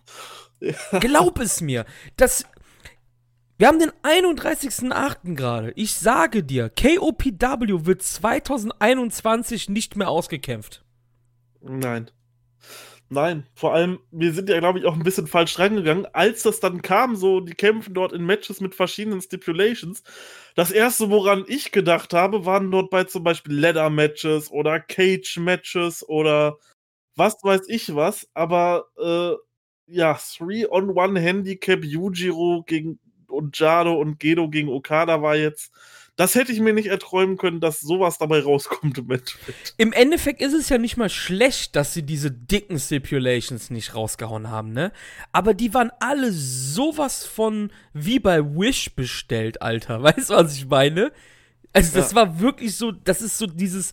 ja. 0.60 0.74
Glaub 1.00 1.38
es 1.38 1.60
mir. 1.60 1.86
Das 2.16 2.44
wir 3.58 3.68
haben 3.68 3.78
den 3.78 3.92
31.08. 4.02 5.34
gerade. 5.34 5.72
Ich 5.76 5.94
sage 5.94 6.42
dir, 6.42 6.70
KOPW 6.70 7.86
wird 7.86 8.02
2021 8.02 9.68
nicht 9.68 9.96
mehr 9.96 10.08
ausgekämpft. 10.08 10.84
Nein. 11.60 12.10
Nein, 13.08 13.46
vor 13.54 13.74
allem, 13.74 13.98
wir 14.10 14.32
sind 14.32 14.48
ja, 14.48 14.58
glaube 14.58 14.78
ich, 14.78 14.86
auch 14.86 14.94
ein 14.94 15.02
bisschen 15.02 15.26
falsch 15.26 15.58
reingegangen. 15.58 16.06
Als 16.14 16.44
das 16.44 16.60
dann 16.60 16.80
kam, 16.80 17.14
so, 17.14 17.40
die 17.40 17.52
kämpfen 17.52 17.92
dort 17.92 18.14
in 18.14 18.24
Matches 18.24 18.62
mit 18.62 18.74
verschiedenen 18.74 19.20
Stipulations. 19.20 20.02
Das 20.54 20.70
erste, 20.70 21.10
woran 21.10 21.44
ich 21.46 21.72
gedacht 21.72 22.14
habe, 22.14 22.46
waren 22.46 22.70
dort 22.70 22.88
bei 22.88 23.04
zum 23.04 23.22
Beispiel 23.22 23.52
Leather-Matches 23.52 24.50
oder 24.50 24.80
Cage-Matches 24.80 26.08
oder 26.08 26.56
was 27.14 27.36
weiß 27.42 27.68
ich 27.68 27.94
was. 27.94 28.26
Aber, 28.32 28.86
äh, 28.98 29.34
ja, 29.92 30.14
3-on-1 30.14 31.18
Handicap 31.18 31.84
Yujiro 31.84 32.64
gegen 32.66 32.98
und 33.32 33.58
Jado 33.58 33.94
und 33.94 34.18
Gedo 34.18 34.48
gegen 34.48 34.68
Okada 34.68 35.22
war 35.22 35.36
jetzt. 35.36 35.72
Das 36.16 36.34
hätte 36.34 36.52
ich 36.52 36.60
mir 36.60 36.74
nicht 36.74 36.88
erträumen 36.88 37.38
können, 37.38 37.60
dass 37.60 37.80
sowas 37.80 38.18
dabei 38.18 38.40
rauskommt 38.40 38.98
im 38.98 39.10
Endeffekt. 39.10 39.74
Im 39.78 39.92
Endeffekt 39.94 40.42
ist 40.42 40.52
es 40.52 40.68
ja 40.68 40.76
nicht 40.76 40.98
mal 40.98 41.08
schlecht, 41.08 41.74
dass 41.74 41.94
sie 41.94 42.02
diese 42.02 42.30
dicken 42.30 42.78
Stipulations 42.78 43.70
nicht 43.70 43.94
rausgehauen 43.94 44.50
haben, 44.50 44.72
ne? 44.72 44.92
Aber 45.32 45.54
die 45.54 45.72
waren 45.72 45.90
alle 46.00 46.30
sowas 46.30 47.24
von 47.24 47.72
wie 47.94 48.20
bei 48.20 48.44
Wish 48.44 48.94
bestellt, 48.94 49.62
Alter. 49.62 50.02
Weißt 50.02 50.30
du, 50.30 50.34
was 50.34 50.54
ich 50.54 50.66
meine? 50.66 51.12
Also, 51.72 51.98
das 51.98 52.10
ja. 52.10 52.16
war 52.16 52.40
wirklich 52.40 52.76
so, 52.76 52.92
das 52.92 53.22
ist 53.22 53.38
so 53.38 53.46
dieses. 53.46 53.92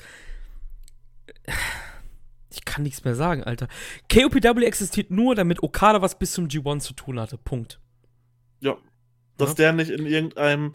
Ich 2.52 2.66
kann 2.66 2.84
nichts 2.84 3.06
mehr 3.06 3.16
sagen, 3.16 3.44
Alter. 3.44 3.70
KOPW 4.12 4.66
existiert 4.66 5.10
nur, 5.10 5.36
damit 5.36 5.64
Okada 5.64 6.02
was 6.02 6.20
bis 6.20 6.34
zum 6.34 6.48
G1 6.48 6.80
zu 6.80 6.94
tun 6.94 7.20
hatte. 7.20 7.38
Punkt. 7.38 7.80
Ja, 8.60 8.78
dass 9.40 9.52
ja. 9.52 9.56
der 9.56 9.74
nicht 9.74 9.90
in 9.90 10.06
irgendeinem 10.06 10.74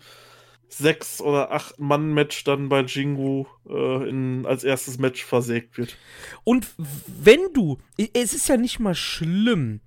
sechs 0.69 1.21
oder 1.21 1.53
acht 1.53 1.79
Mann 1.79 2.12
Match 2.12 2.43
dann 2.45 2.69
bei 2.69 2.81
Jingu 2.83 3.47
äh, 3.69 4.09
in, 4.09 4.45
als 4.47 4.65
erstes 4.65 4.99
Match 4.99 5.25
versägt 5.25 5.79
wird. 5.79 5.97
Und 6.43 6.67
wenn 7.07 7.53
du, 7.53 7.79
es 7.97 8.35
ist 8.35 8.49
ja 8.49 8.57
nicht 8.57 8.81
mal 8.81 8.95
schlimm, 8.95 9.81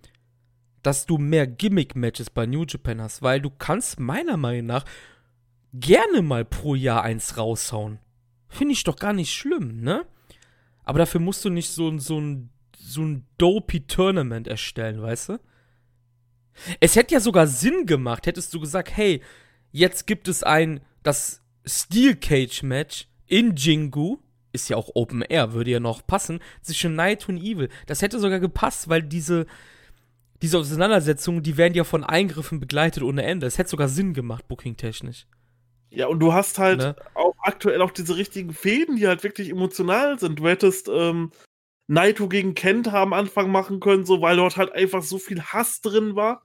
dass 0.84 1.06
du 1.06 1.18
mehr 1.18 1.48
Gimmick 1.48 1.96
Matches 1.96 2.30
bei 2.30 2.46
New 2.46 2.64
Japan 2.66 3.02
hast, 3.02 3.22
weil 3.22 3.42
du 3.42 3.50
kannst 3.50 4.00
meiner 4.00 4.38
Meinung 4.38 4.68
nach 4.68 4.86
gerne 5.74 6.22
mal 6.22 6.46
pro 6.46 6.76
Jahr 6.76 7.04
eins 7.04 7.38
raushauen. 7.38 8.00
Finde 8.48 8.74
ich 8.74 8.86
doch 8.86 8.96
gar 8.96 9.12
nicht 9.12 9.34
schlimm, 9.34 9.82
ne? 9.82 10.06
Aber 10.86 11.00
dafür 11.00 11.20
musst 11.20 11.44
du 11.44 11.50
nicht 11.50 11.70
so, 11.70 11.98
so 11.98 12.20
ein 12.22 12.50
so 12.88 13.02
ein 13.02 13.26
dopey 13.38 13.82
Tournament 13.82 14.48
erstellen, 14.48 15.02
weißt 15.02 15.30
du? 15.30 15.40
Es 16.80 16.96
hätte 16.96 17.14
ja 17.14 17.20
sogar 17.20 17.48
Sinn 17.48 17.86
gemacht, 17.86 18.26
hättest 18.26 18.54
du 18.54 18.60
gesagt, 18.60 18.96
hey, 18.96 19.22
jetzt 19.72 20.08
gibt 20.08 20.28
es 20.28 20.44
ein, 20.44 20.82
das 21.04 21.42
Steel 21.66 22.16
Cage 22.16 22.64
Match 22.64 23.08
in 23.28 23.56
Jingu, 23.56 24.18
ist 24.54 24.70
ja 24.70 24.78
auch 24.78 24.90
Open 24.96 25.22
Air, 25.22 25.54
würde 25.54 25.72
ja 25.72 25.80
noch 25.80 26.06
passen, 26.06 26.40
zwischen 26.62 26.96
Night 26.96 27.28
und 27.30 27.38
Evil. 27.38 27.70
Das 27.86 28.02
hätte 28.02 28.20
sogar 28.20 28.40
gepasst, 28.40 28.90
weil 28.90 29.04
diese, 29.04 29.46
diese 30.42 30.58
Auseinandersetzungen, 30.58 31.44
die 31.44 31.58
werden 31.58 31.74
ja 31.74 31.84
von 31.84 32.04
Eingriffen 32.04 32.60
begleitet 32.60 33.04
ohne 33.04 33.24
Ende. 33.24 33.48
Es 33.48 33.58
hätte 33.58 33.70
sogar 33.70 33.90
Sinn 33.90 34.14
gemacht, 34.14 34.48
booking-technisch. 34.48 35.28
Ja, 35.90 36.08
und 36.08 36.20
du 36.20 36.34
hast 36.34 36.60
halt 36.60 36.80
ne? 36.80 36.96
auch 37.14 37.36
aktuell 37.42 37.82
auch 37.82 37.92
diese 37.92 38.18
richtigen 38.18 38.54
Fäden, 38.54 38.98
die 38.98 39.08
halt 39.08 39.24
wirklich 39.24 39.50
emotional 39.50 40.20
sind. 40.20 40.40
Du 40.40 40.48
hättest 40.48 40.90
ähm, 40.90 41.32
Naito 41.88 42.28
gegen 42.28 42.54
Kenta 42.54 43.02
am 43.02 43.14
Anfang 43.14 43.52
machen 43.52 43.80
können, 43.80 44.06
so 44.06 44.22
weil 44.22 44.36
dort 44.36 44.58
halt 44.58 44.74
einfach 44.74 45.02
so 45.02 45.18
viel 45.18 45.42
Hass 45.42 45.82
drin 45.82 46.16
war. 46.16 46.44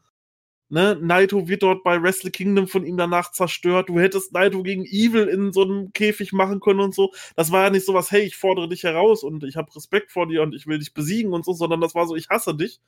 Ne, 0.72 0.96
Naito 0.98 1.48
wird 1.48 1.62
dort 1.62 1.84
bei 1.84 2.02
Wrestle 2.02 2.30
Kingdom 2.30 2.66
von 2.66 2.86
ihm 2.86 2.96
danach 2.96 3.30
zerstört. 3.30 3.90
Du 3.90 4.00
hättest 4.00 4.32
Naito 4.32 4.62
gegen 4.62 4.86
Evil 4.86 5.28
in 5.28 5.52
so 5.52 5.64
einem 5.64 5.92
Käfig 5.92 6.32
machen 6.32 6.60
können 6.60 6.80
und 6.80 6.94
so. 6.94 7.12
Das 7.36 7.52
war 7.52 7.64
ja 7.64 7.70
nicht 7.70 7.84
so 7.84 7.92
was, 7.92 8.10
hey, 8.10 8.22
ich 8.22 8.36
fordere 8.38 8.70
dich 8.70 8.82
heraus 8.82 9.22
und 9.22 9.44
ich 9.44 9.56
habe 9.56 9.74
Respekt 9.76 10.12
vor 10.12 10.26
dir 10.26 10.42
und 10.42 10.54
ich 10.54 10.66
will 10.66 10.78
dich 10.78 10.94
besiegen 10.94 11.34
und 11.34 11.44
so, 11.44 11.52
sondern 11.52 11.82
das 11.82 11.94
war 11.94 12.06
so, 12.06 12.16
ich 12.16 12.30
hasse 12.30 12.56
dich. 12.56 12.80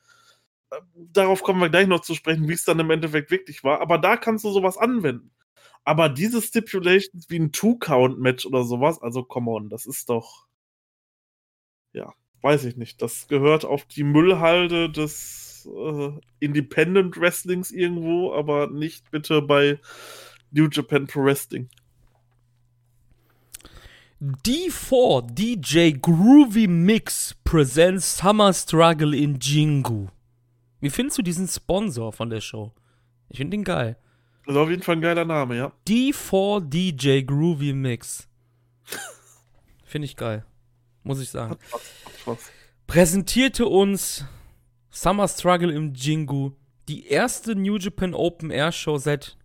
Darauf 0.95 1.43
kommen 1.43 1.61
wir 1.61 1.69
gleich 1.69 1.85
noch 1.85 1.99
zu 1.99 2.15
sprechen, 2.15 2.49
wie 2.49 2.53
es 2.53 2.65
dann 2.65 2.79
im 2.79 2.89
Endeffekt 2.89 3.29
wirklich 3.29 3.63
war. 3.63 3.81
Aber 3.81 3.99
da 3.99 4.17
kannst 4.17 4.45
du 4.45 4.49
sowas 4.49 4.79
anwenden. 4.79 5.29
Aber 5.83 6.09
diese 6.09 6.41
Stipulations 6.41 7.29
wie 7.29 7.37
ein 7.39 7.51
Two-Count-Match 7.51 8.47
oder 8.47 8.63
sowas, 8.63 8.99
also 8.99 9.23
come 9.23 9.51
on, 9.51 9.69
das 9.69 9.85
ist 9.85 10.09
doch. 10.09 10.47
Ja, 11.93 12.13
weiß 12.41 12.65
ich 12.65 12.77
nicht. 12.77 13.03
Das 13.03 13.27
gehört 13.27 13.63
auf 13.63 13.85
die 13.85 14.03
Müllhalde 14.03 14.89
des 14.89 15.54
äh, 15.65 16.11
Independent 16.39 17.17
Wrestlings 17.17 17.71
irgendwo, 17.71 18.33
aber 18.33 18.67
nicht 18.67 19.11
bitte 19.11 19.41
bei 19.41 19.79
New 20.51 20.67
Japan 20.71 21.07
Pro 21.07 21.23
Wrestling. 21.23 21.69
D4 24.21 25.27
DJ 25.33 25.99
Groovy 25.99 26.67
Mix 26.67 27.35
presents 27.43 28.17
Summer 28.17 28.53
Struggle 28.53 29.15
in 29.15 29.39
Jingu. 29.39 30.07
Wie 30.79 30.89
findest 30.89 31.17
du 31.17 31.21
diesen 31.21 31.47
Sponsor 31.47 32.13
von 32.13 32.29
der 32.29 32.41
Show? 32.41 32.73
Ich 33.29 33.37
finde 33.37 33.57
ihn 33.57 33.63
geil. 33.63 33.97
Das 34.45 34.55
ist 34.55 34.61
auf 34.61 34.69
jeden 34.69 34.83
Fall 34.83 34.95
ein 34.95 35.01
geiler 35.01 35.25
Name, 35.25 35.57
ja. 35.57 35.73
D4 35.87 36.61
DJ 36.61 37.21
Groovy 37.21 37.73
Mix. 37.73 38.27
finde 39.83 40.05
ich 40.05 40.15
geil. 40.15 40.45
Muss 41.03 41.19
ich 41.19 41.29
sagen. 41.29 41.57
Präsentierte 42.87 43.65
uns 43.65 44.25
Summer 44.95 45.27
Struggle 45.27 45.73
im 45.73 45.93
Jingu 45.93 46.53
die 46.87 47.07
erste 47.07 47.53
New 47.53 47.75
Japan 47.75 48.13
Open 48.13 48.49
Air 48.49 48.71
Show 48.71 48.97
seit 48.97 49.35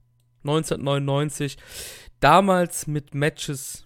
1999. 0.45 1.57
Damals 2.21 2.87
mit 2.87 3.15
Matches 3.15 3.85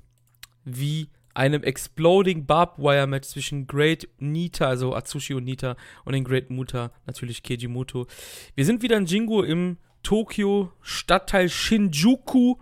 wie 0.66 1.08
einem 1.32 1.62
Exploding 1.62 2.44
Barbed 2.44 2.84
Wire 2.84 3.06
Match 3.06 3.28
zwischen 3.28 3.66
Great 3.66 4.06
Nita, 4.18 4.66
also 4.66 4.94
Atsushi 4.94 5.32
und 5.32 5.44
Nita, 5.44 5.76
und 6.04 6.12
den 6.12 6.24
Great 6.24 6.50
Muta, 6.50 6.92
natürlich 7.06 7.42
Keiji 7.42 7.66
Muto. 7.66 8.06
Wir 8.54 8.66
sind 8.66 8.82
wieder 8.82 8.98
in 8.98 9.06
Jingo 9.06 9.42
im 9.42 9.78
Tokio 10.02 10.70
Stadtteil 10.82 11.48
Shinjuku. 11.48 12.56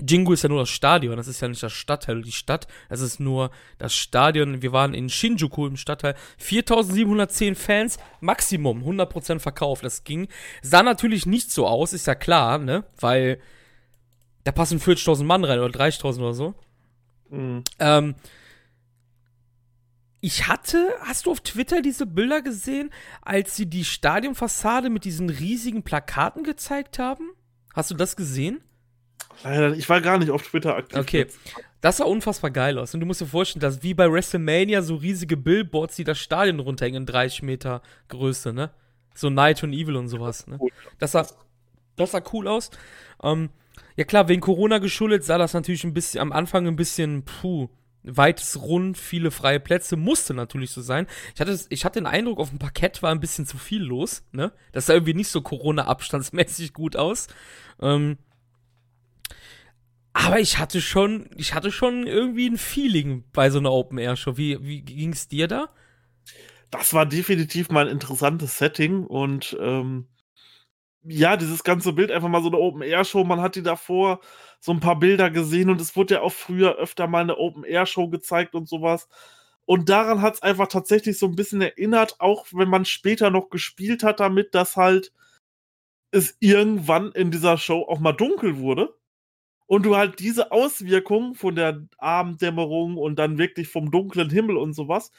Jingu 0.00 0.32
ist 0.32 0.42
ja 0.42 0.48
nur 0.48 0.60
das 0.60 0.70
Stadion, 0.70 1.16
das 1.16 1.28
ist 1.28 1.40
ja 1.40 1.48
nicht 1.48 1.62
das 1.62 1.72
Stadtteil, 1.72 2.22
die 2.22 2.32
Stadt, 2.32 2.66
es 2.88 3.00
ist 3.00 3.20
nur 3.20 3.50
das 3.78 3.94
Stadion. 3.94 4.62
Wir 4.62 4.72
waren 4.72 4.94
in 4.94 5.08
Shinjuku 5.08 5.66
im 5.66 5.76
Stadtteil. 5.76 6.14
4710 6.38 7.54
Fans, 7.54 7.98
Maximum, 8.20 8.82
100% 8.82 9.38
verkauft. 9.38 9.84
Das 9.84 10.04
ging. 10.04 10.28
Sah 10.62 10.82
natürlich 10.82 11.26
nicht 11.26 11.50
so 11.50 11.66
aus, 11.66 11.92
ist 11.92 12.06
ja 12.06 12.14
klar, 12.14 12.58
ne? 12.58 12.84
Weil 12.98 13.40
da 14.44 14.52
passen 14.52 14.80
40.000 14.80 15.24
Mann 15.24 15.44
rein 15.44 15.60
oder 15.60 15.78
30.000 15.78 16.18
oder 16.18 16.34
so. 16.34 16.54
Mhm. 17.30 17.62
Ähm, 17.78 18.14
ich 20.20 20.46
hatte, 20.46 20.94
hast 21.00 21.26
du 21.26 21.32
auf 21.32 21.40
Twitter 21.40 21.82
diese 21.82 22.06
Bilder 22.06 22.42
gesehen, 22.42 22.90
als 23.22 23.56
sie 23.56 23.66
die 23.66 23.84
Stadionfassade 23.84 24.88
mit 24.88 25.04
diesen 25.04 25.28
riesigen 25.30 25.82
Plakaten 25.82 26.44
gezeigt 26.44 26.98
haben? 26.98 27.30
Hast 27.74 27.90
du 27.90 27.94
das 27.94 28.14
gesehen? 28.16 28.60
Leider, 29.44 29.72
ich 29.74 29.88
war 29.88 30.00
gar 30.00 30.18
nicht 30.18 30.30
auf 30.30 30.42
Twitter 30.42 30.76
aktiv. 30.76 30.98
Okay. 30.98 31.26
Das 31.80 31.96
sah 31.96 32.04
unfassbar 32.04 32.50
geil 32.50 32.78
aus. 32.78 32.94
Und 32.94 33.00
du 33.00 33.06
musst 33.06 33.20
dir 33.20 33.26
vorstellen, 33.26 33.60
dass 33.60 33.82
wie 33.82 33.92
bei 33.92 34.10
WrestleMania 34.10 34.82
so 34.82 34.94
riesige 34.94 35.36
Billboards, 35.36 35.96
die 35.96 36.04
das 36.04 36.18
Stadion 36.18 36.60
runterhängen, 36.60 37.06
30 37.06 37.42
Meter 37.42 37.82
Größe, 38.08 38.52
ne? 38.52 38.70
So 39.14 39.30
Night 39.30 39.62
und 39.62 39.72
Evil 39.72 39.96
und 39.96 40.08
sowas, 40.08 40.46
ne? 40.46 40.58
Das 40.98 41.12
sah, 41.12 41.26
das 41.96 42.12
sah 42.12 42.22
cool 42.32 42.46
aus. 42.46 42.70
Ähm, 43.22 43.50
ja 43.96 44.04
klar, 44.04 44.28
wegen 44.28 44.40
Corona 44.40 44.78
geschuldet 44.78 45.24
sah 45.24 45.38
das 45.38 45.54
natürlich 45.54 45.84
ein 45.84 45.92
bisschen, 45.92 46.20
am 46.20 46.32
Anfang 46.32 46.66
ein 46.66 46.76
bisschen, 46.76 47.24
puh, 47.24 47.68
weites 48.04 48.60
Rund, 48.60 48.96
viele 48.96 49.30
freie 49.30 49.60
Plätze, 49.60 49.96
musste 49.96 50.34
natürlich 50.34 50.70
so 50.70 50.82
sein. 50.82 51.06
Ich 51.34 51.40
hatte, 51.40 51.58
ich 51.68 51.84
hatte 51.84 52.00
den 52.00 52.06
Eindruck, 52.06 52.38
auf 52.38 52.50
dem 52.50 52.58
Parkett 52.58 53.02
war 53.02 53.10
ein 53.10 53.20
bisschen 53.20 53.46
zu 53.46 53.58
viel 53.58 53.82
los, 53.82 54.22
ne? 54.32 54.52
Das 54.72 54.86
sah 54.86 54.94
irgendwie 54.94 55.14
nicht 55.14 55.28
so 55.28 55.40
Corona-abstandsmäßig 55.42 56.72
gut 56.72 56.96
aus. 56.96 57.28
Ähm, 57.80 58.18
aber 60.12 60.40
ich 60.40 60.58
hatte 60.58 60.80
schon, 60.80 61.30
ich 61.36 61.54
hatte 61.54 61.72
schon 61.72 62.06
irgendwie 62.06 62.48
ein 62.48 62.58
Feeling 62.58 63.24
bei 63.32 63.50
so 63.50 63.58
einer 63.58 63.72
Open 63.72 63.98
Air 63.98 64.16
Show. 64.16 64.36
Wie, 64.36 64.62
wie 64.62 64.82
ging 64.82 65.12
es 65.12 65.28
dir 65.28 65.48
da? 65.48 65.70
Das 66.70 66.94
war 66.94 67.06
definitiv 67.06 67.70
mal 67.70 67.86
ein 67.86 67.92
interessantes 67.92 68.58
Setting 68.58 69.06
und 69.06 69.56
ähm, 69.60 70.08
ja, 71.04 71.36
dieses 71.36 71.64
ganze 71.64 71.92
Bild 71.92 72.10
einfach 72.10 72.28
mal 72.28 72.42
so 72.42 72.48
eine 72.48 72.58
Open 72.58 72.82
Air 72.82 73.04
Show. 73.04 73.24
Man 73.24 73.40
hat 73.40 73.56
die 73.56 73.62
davor 73.62 74.20
so 74.60 74.72
ein 74.72 74.80
paar 74.80 74.98
Bilder 74.98 75.30
gesehen 75.30 75.70
und 75.70 75.80
es 75.80 75.96
wurde 75.96 76.14
ja 76.14 76.20
auch 76.22 76.32
früher 76.32 76.76
öfter 76.76 77.06
mal 77.08 77.22
eine 77.22 77.38
Open 77.38 77.64
Air 77.64 77.86
Show 77.86 78.08
gezeigt 78.08 78.54
und 78.54 78.68
sowas. 78.68 79.08
Und 79.64 79.88
daran 79.88 80.22
hat 80.22 80.34
es 80.34 80.42
einfach 80.42 80.68
tatsächlich 80.68 81.18
so 81.18 81.26
ein 81.26 81.36
bisschen 81.36 81.60
erinnert, 81.62 82.20
auch 82.20 82.46
wenn 82.52 82.68
man 82.68 82.84
später 82.84 83.30
noch 83.30 83.50
gespielt 83.50 84.02
hat 84.02 84.20
damit, 84.20 84.54
dass 84.54 84.76
halt 84.76 85.12
es 86.10 86.36
irgendwann 86.40 87.12
in 87.12 87.30
dieser 87.30 87.58
Show 87.58 87.82
auch 87.88 87.98
mal 87.98 88.12
dunkel 88.12 88.58
wurde 88.58 88.94
und 89.66 89.84
du 89.84 89.96
halt 89.96 90.18
diese 90.18 90.52
Auswirkungen 90.52 91.34
von 91.34 91.54
der 91.54 91.86
Abenddämmerung 91.98 92.96
und 92.96 93.16
dann 93.18 93.38
wirklich 93.38 93.68
vom 93.68 93.90
dunklen 93.90 94.30
Himmel 94.30 94.56
und 94.56 94.74
sowas 94.74 95.12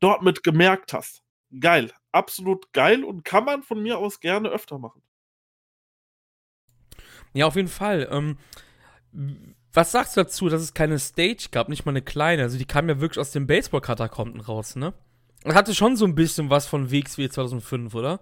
dort 0.00 0.22
mit 0.22 0.42
gemerkt 0.42 0.92
hast. 0.92 1.22
Geil, 1.60 1.92
absolut 2.12 2.72
geil 2.72 3.04
und 3.04 3.24
kann 3.24 3.44
man 3.44 3.62
von 3.62 3.82
mir 3.82 3.98
aus 3.98 4.20
gerne 4.20 4.48
öfter 4.48 4.78
machen. 4.78 5.02
Ja, 7.32 7.46
auf 7.46 7.56
jeden 7.56 7.68
Fall. 7.68 8.08
Ähm, 8.10 8.38
was 9.72 9.92
sagst 9.92 10.16
du 10.16 10.22
dazu, 10.22 10.48
dass 10.48 10.62
es 10.62 10.74
keine 10.74 10.98
Stage 10.98 11.48
gab, 11.50 11.68
nicht 11.68 11.84
mal 11.84 11.92
eine 11.92 12.02
kleine? 12.02 12.42
Also 12.42 12.58
die 12.58 12.64
kam 12.64 12.88
ja 12.88 13.00
wirklich 13.00 13.18
aus 13.18 13.32
den 13.32 13.46
Baseball-Katakomben 13.46 14.40
raus, 14.40 14.76
ne? 14.76 14.94
Und 15.44 15.54
hatte 15.54 15.74
schon 15.74 15.96
so 15.96 16.06
ein 16.06 16.14
bisschen 16.14 16.48
was 16.48 16.66
von 16.66 16.90
WXW 16.90 17.28
2005, 17.28 17.94
oder? 17.94 18.20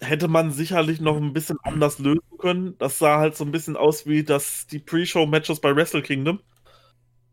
Hätte 0.00 0.28
man 0.28 0.50
sicherlich 0.50 1.00
noch 1.00 1.16
ein 1.16 1.32
bisschen 1.32 1.58
anders 1.62 1.98
lösen 1.98 2.38
können. 2.38 2.76
Das 2.78 2.98
sah 2.98 3.18
halt 3.18 3.36
so 3.36 3.44
ein 3.44 3.50
bisschen 3.50 3.76
aus 3.76 4.06
wie 4.06 4.24
das, 4.24 4.66
die 4.66 4.78
Pre-Show-Matches 4.78 5.60
bei 5.60 5.74
Wrestle 5.74 6.02
Kingdom. 6.02 6.40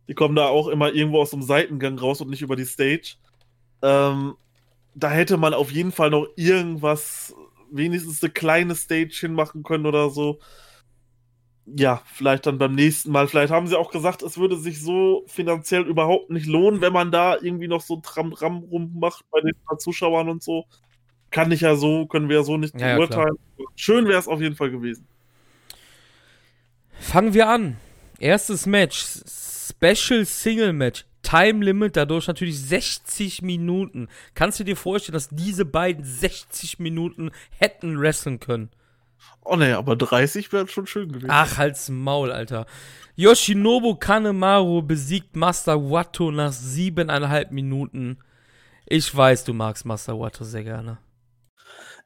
Die 0.07 0.13
kommen 0.13 0.35
da 0.35 0.47
auch 0.47 0.67
immer 0.67 0.93
irgendwo 0.93 1.21
aus 1.21 1.31
dem 1.31 1.41
Seitengang 1.41 1.97
raus 1.97 2.21
und 2.21 2.29
nicht 2.29 2.41
über 2.41 2.55
die 2.55 2.65
Stage. 2.65 3.15
Ähm, 3.81 4.35
da 4.95 5.09
hätte 5.09 5.37
man 5.37 5.53
auf 5.53 5.71
jeden 5.71 5.91
Fall 5.91 6.09
noch 6.09 6.27
irgendwas, 6.35 7.33
wenigstens 7.71 8.23
eine 8.23 8.31
kleine 8.31 8.75
Stage 8.75 9.17
hinmachen 9.21 9.63
können 9.63 9.85
oder 9.85 10.09
so. 10.09 10.39
Ja, 11.65 12.01
vielleicht 12.05 12.45
dann 12.45 12.57
beim 12.57 12.75
nächsten 12.75 13.11
Mal. 13.11 13.27
Vielleicht 13.27 13.51
haben 13.51 13.67
sie 13.67 13.79
auch 13.79 13.91
gesagt, 13.91 14.21
es 14.21 14.37
würde 14.37 14.57
sich 14.57 14.81
so 14.81 15.23
finanziell 15.27 15.83
überhaupt 15.83 16.29
nicht 16.29 16.45
lohnen, 16.45 16.81
wenn 16.81 16.91
man 16.91 17.11
da 17.11 17.37
irgendwie 17.41 17.69
noch 17.69 17.81
so 17.81 17.97
Tram-Ram 17.97 18.57
rummacht 18.69 19.23
bei 19.31 19.39
den 19.41 19.53
Zuschauern 19.79 20.29
und 20.29 20.43
so 20.43 20.65
kann 21.33 21.51
ich 21.51 21.61
ja 21.61 21.75
so, 21.75 22.05
können 22.05 22.29
wir 22.29 22.37
ja 22.37 22.43
so 22.43 22.55
nicht 22.55 22.79
ja, 22.79 22.95
beurteilen. 22.95 23.35
Ja, 23.57 23.65
Schön 23.75 24.07
wäre 24.07 24.19
es 24.19 24.27
auf 24.27 24.39
jeden 24.39 24.55
Fall 24.55 24.71
gewesen. 24.71 25.05
Fangen 26.99 27.33
wir 27.33 27.49
an. 27.49 27.77
Erstes 28.19 28.65
Match. 28.65 29.03
Special 29.03 30.25
Single 30.25 30.71
Match. 30.71 31.05
Time 31.23 31.65
Limit, 31.65 31.97
dadurch 31.97 32.27
natürlich 32.27 32.59
60 32.61 33.41
Minuten. 33.41 34.07
Kannst 34.35 34.59
du 34.59 34.63
dir 34.63 34.75
vorstellen, 34.77 35.13
dass 35.13 35.29
diese 35.29 35.65
beiden 35.65 36.03
60 36.03 36.79
Minuten 36.79 37.31
hätten 37.57 37.99
wresteln 37.99 38.39
können? 38.39 38.69
Oh 39.43 39.55
ne, 39.55 39.77
aber 39.77 39.95
30 39.95 40.51
wäre 40.53 40.67
schon 40.67 40.85
schön 40.85 41.11
gewesen. 41.11 41.29
Ach, 41.29 41.57
halt's 41.57 41.89
Maul, 41.89 42.31
Alter. 42.31 42.65
Yoshinobu 43.15 43.95
Kanemaru 43.95 44.81
besiegt 44.81 45.35
Master 45.35 45.89
Watto 45.89 46.29
nach 46.31 46.51
siebeneinhalb 46.51 47.51
Minuten. 47.51 48.17
Ich 48.85 49.15
weiß, 49.15 49.45
du 49.45 49.53
magst 49.53 49.85
Master 49.85 50.19
Watto 50.19 50.43
sehr 50.43 50.63
gerne. 50.63 50.97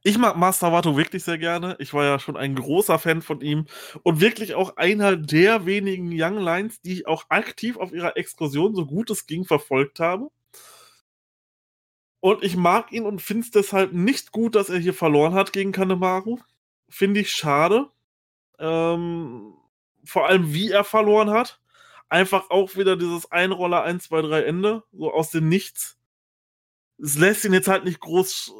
Ich 0.08 0.18
mag 0.18 0.38
Master 0.38 0.72
Wato 0.72 0.96
wirklich 0.96 1.26
sehr 1.26 1.38
gerne. 1.38 1.76
Ich 1.80 1.94
war 1.94 2.06
ja 2.06 2.18
schon 2.18 2.38
ein 2.38 2.56
großer 2.56 2.98
Fan 2.98 3.22
von 3.22 3.42
ihm 3.42 3.66
und 4.04 4.22
wirklich 4.22 4.56
auch 4.56 4.78
einer 4.78 5.18
der 5.18 5.66
wenigen 5.66 6.12
Young 6.14 6.38
Lines, 6.38 6.80
die 6.80 6.94
ich 6.94 7.08
auch 7.08 7.26
aktiv 7.28 7.76
auf 7.76 7.92
ihrer 7.92 8.16
Exkursion, 8.16 8.74
so 8.74 8.86
gut 8.86 9.10
es 9.10 9.28
ging, 9.28 9.44
verfolgt 9.44 10.00
habe. 10.00 10.30
Und 12.22 12.42
ich 12.42 12.56
mag 12.56 12.94
ihn 12.94 13.04
und 13.04 13.22
finde 13.22 13.44
es 13.44 13.52
deshalb 13.52 13.92
nicht 13.92 14.32
gut, 14.32 14.56
dass 14.56 14.70
er 14.70 14.80
hier 14.80 14.94
verloren 14.94 15.34
hat 15.34 15.52
gegen 15.52 15.74
Kanemaru. 15.74 16.40
Finde 16.88 17.20
ich 17.20 17.32
schade. 17.32 17.90
Ähm, 18.60 19.56
vor 20.06 20.30
allem, 20.30 20.54
wie 20.54 20.72
er 20.72 20.86
verloren 20.86 21.32
hat. 21.32 21.60
Einfach 22.08 22.50
auch 22.50 22.78
wieder 22.78 22.96
dieses 22.96 23.30
Einroller 23.34 23.84
1, 23.84 24.06
2, 24.06 24.22
3 24.22 24.44
Ende, 24.44 24.84
so 24.94 25.12
aus 25.12 25.32
dem 25.32 25.50
Nichts. 25.50 25.98
Es 26.98 27.18
lässt 27.18 27.44
ihn 27.44 27.52
jetzt 27.52 27.68
halt 27.68 27.84
nicht 27.84 28.00
groß 28.00 28.54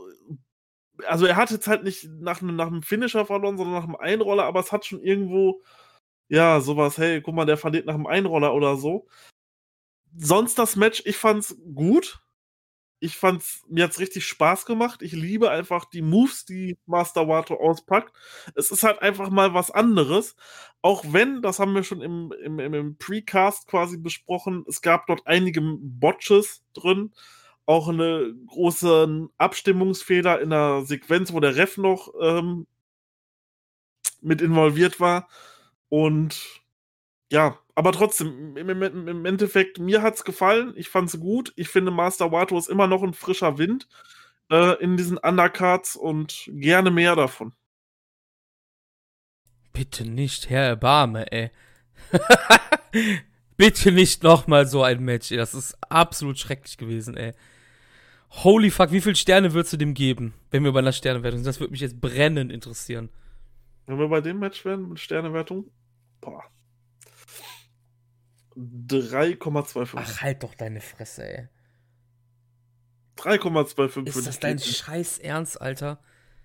also 1.08 1.26
er 1.26 1.36
hat 1.36 1.52
jetzt 1.52 1.68
halt 1.68 1.84
nicht 1.84 2.10
nach 2.20 2.42
nach 2.42 2.68
einem 2.68 2.84
Finisher 2.84 3.26
verloren, 3.26 3.58
sondern 3.58 3.76
nach 3.76 3.84
einem 3.84 3.96
Einroller, 3.96 4.46
aber 4.46 4.60
es 4.62 4.72
hat 4.72 4.86
schon 4.86 5.02
irgendwo, 5.02 5.62
ja, 6.30 6.62
sowas, 6.62 6.98
hey, 6.98 7.22
guck 7.22 7.36
mal, 7.36 7.46
der 7.46 7.58
verliert 7.58 7.86
nach 7.86 7.96
einem 7.96 8.08
Einroller 8.08 8.54
oder 8.54 8.78
so. 8.78 9.08
Sonst 10.18 10.58
das 10.60 10.76
Match, 10.76 11.04
ich 11.06 11.18
fand's 11.18 11.58
gut. 11.76 12.20
Ich 13.00 13.16
fand's, 13.18 13.64
mir 13.70 13.84
hat's 13.84 14.00
richtig 14.00 14.26
Spaß 14.26 14.66
gemacht. 14.66 15.04
Ich 15.04 15.12
liebe 15.12 15.52
einfach 15.52 15.86
die 15.86 16.02
Moves, 16.02 16.46
die 16.46 16.78
Master 16.88 17.28
Wato 17.28 17.56
auspackt. 17.56 18.12
Es 18.56 18.72
ist 18.72 18.82
halt 18.84 19.02
einfach 19.04 19.30
mal 19.30 19.54
was 19.54 19.70
anderes. 19.70 20.36
Auch 20.82 21.04
wenn, 21.14 21.44
das 21.44 21.60
haben 21.60 21.76
wir 21.76 21.84
schon 21.84 22.02
im, 22.02 22.34
im, 22.44 22.60
im 22.60 22.98
Precast 22.98 23.68
quasi 23.68 23.98
besprochen, 23.98 24.66
es 24.68 24.82
gab 24.82 25.06
dort 25.08 25.28
einige 25.28 25.62
Botches 25.62 26.64
drin 26.74 27.14
auch 27.68 27.90
eine 27.90 28.34
große 28.48 29.30
Abstimmungsfehler 29.38 30.42
in 30.42 30.50
der 30.50 30.84
Sequenz, 30.86 31.34
wo 31.34 31.40
der 31.40 31.58
Ref 31.58 31.78
noch 31.78 32.14
ähm, 32.20 32.66
mit 34.22 34.42
involviert 34.42 35.00
war. 35.00 35.28
Und 35.90 36.64
ja, 37.30 37.60
aber 37.76 37.92
trotzdem, 37.92 38.56
im, 38.56 38.82
im, 38.82 39.26
Endeffekt, 39.26 39.80
mir 39.80 40.02
hat 40.02 40.16
es 40.16 40.24
gefallen. 40.24 40.74
Ich 40.78 40.90
fand 40.90 41.10
es 41.10 41.20
gut. 41.20 41.52
Ich 41.58 41.68
finde, 41.68 41.92
Master 41.92 42.32
Wato 42.32 42.58
ist 42.58 42.70
immer 42.70 42.88
noch 42.88 43.04
ein 43.04 43.14
frischer 43.14 43.58
Wind 43.58 43.88
äh, 44.50 44.82
in 44.82 44.96
diesen 44.96 45.18
Undercards 45.18 45.98
und 45.98 46.50
gerne 46.54 46.90
mehr 46.90 47.16
davon. 47.18 47.54
Bitte 49.74 50.06
nicht, 50.06 50.50
Herr 50.50 50.64
Erbarme, 50.64 51.32
ey. 51.32 51.52
Bitte 53.58 53.92
nicht 53.92 54.24
nochmal 54.24 54.68
so 54.68 54.84
ein 54.84 55.04
Match. 55.04 55.30
Das 55.30 55.54
ist 55.54 55.78
absolut 55.90 56.40
schrecklich 56.40 56.78
gewesen, 56.78 57.18
ey. 57.18 57.34
Holy 58.30 58.72
fuck, 58.72 58.92
wie 58.92 59.02
viele 59.02 59.16
Sterne 59.16 59.54
würdest 59.54 59.74
du 59.74 59.78
dem 59.78 59.94
geben, 59.94 60.34
wenn 60.52 60.64
wir 60.64 60.72
bei 60.72 60.80
einer 60.80 60.92
Sternewertung 60.92 61.40
sind? 61.40 61.48
Das 61.48 61.60
würde 61.60 61.72
mich 61.72 61.82
jetzt 61.82 62.00
brennend 62.00 62.52
interessieren. 62.52 63.10
Wenn 63.86 64.00
wir 64.00 64.10
bei 64.10 64.22
dem 64.22 64.40
Match 64.40 64.66
wären 64.66 64.90
mit 64.90 65.00
Sternewertung, 65.00 65.72
boah. 66.20 66.44
3,25. 68.56 69.94
Ach, 69.96 70.22
halt 70.22 70.44
doch 70.44 70.56
deine 70.56 70.82
Fresse, 70.82 71.24
ey. 71.24 71.50
3,25. 73.18 74.08
Ist 74.08 74.28
das 74.28 74.40
dein 74.40 74.60
Scheiß 74.60 75.20
Ernst, 75.20 75.62
Alter? 75.62 76.00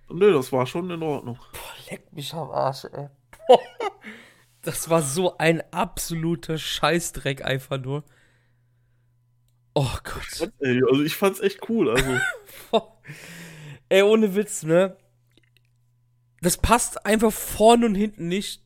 Nö, 0.09 0.33
das 0.33 0.53
war 0.53 0.67
schon 0.67 0.91
in 0.91 1.03
Ordnung. 1.03 1.37
Boah, 1.53 1.91
leck 1.91 2.13
mich 2.13 2.33
am 2.35 2.51
Arsch, 2.51 2.85
ey. 2.85 3.09
Das 4.63 4.89
war 4.89 5.03
so 5.03 5.37
ein 5.39 5.63
absoluter 5.73 6.57
Scheißdreck 6.57 7.45
einfach 7.45 7.79
nur. 7.79 8.05
Oh 9.75 9.97
Gott. 10.05 10.53
Also 10.61 11.03
ich 11.03 11.17
fand's 11.17 11.41
echt 11.41 11.69
cool, 11.69 11.91
also. 11.91 12.21
ey, 13.89 14.03
ohne 14.03 14.35
Witz, 14.35 14.63
ne? 14.65 14.97
Das 16.41 16.57
passt 16.57 17.07
einfach 17.07 17.33
vorne 17.33 17.87
und 17.87 17.95
hinten 17.95 18.29
nicht. 18.29 18.63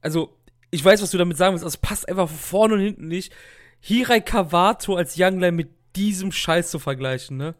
Also, 0.00 0.38
ich 0.70 0.84
weiß, 0.84 1.02
was 1.02 1.10
du 1.10 1.18
damit 1.18 1.36
sagen 1.36 1.52
willst, 1.52 1.64
aber 1.64 1.68
es 1.68 1.76
passt 1.76 2.08
einfach 2.08 2.28
vorne 2.28 2.74
und 2.74 2.80
hinten 2.80 3.08
nicht. 3.08 3.32
Hirai 3.80 4.20
Kawato 4.20 4.96
als 4.96 5.16
Youngline 5.18 5.52
mit 5.52 5.70
diesem 5.96 6.32
Scheiß 6.32 6.70
zu 6.70 6.78
vergleichen, 6.78 7.36
ne? 7.36 7.54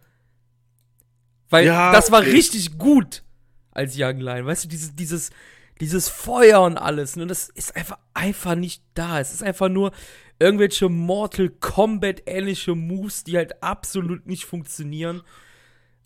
Weil 1.51 1.67
ja, 1.67 1.93
das 1.93 2.11
war 2.11 2.21
okay. 2.21 2.31
richtig 2.31 2.79
gut 2.79 3.23
als 3.71 3.95
Youngline. 3.99 4.47
Weißt 4.47 4.65
du, 4.65 4.69
dieses, 4.69 4.95
dieses, 4.95 5.31
dieses 5.81 6.09
Feuer 6.09 6.62
und 6.62 6.79
alles, 6.79 7.16
ne? 7.16 7.27
Das 7.27 7.49
ist 7.49 7.75
einfach, 7.77 7.99
einfach 8.14 8.55
nicht 8.55 8.83
da. 8.95 9.20
Es 9.20 9.33
ist 9.33 9.43
einfach 9.43 9.68
nur 9.68 9.93
irgendwelche 10.39 10.89
Mortal 10.89 11.49
Kombat-ähnliche 11.49 12.75
Moves, 12.75 13.25
die 13.25 13.37
halt 13.37 13.62
absolut 13.62 14.27
nicht 14.27 14.45
funktionieren. 14.45 15.22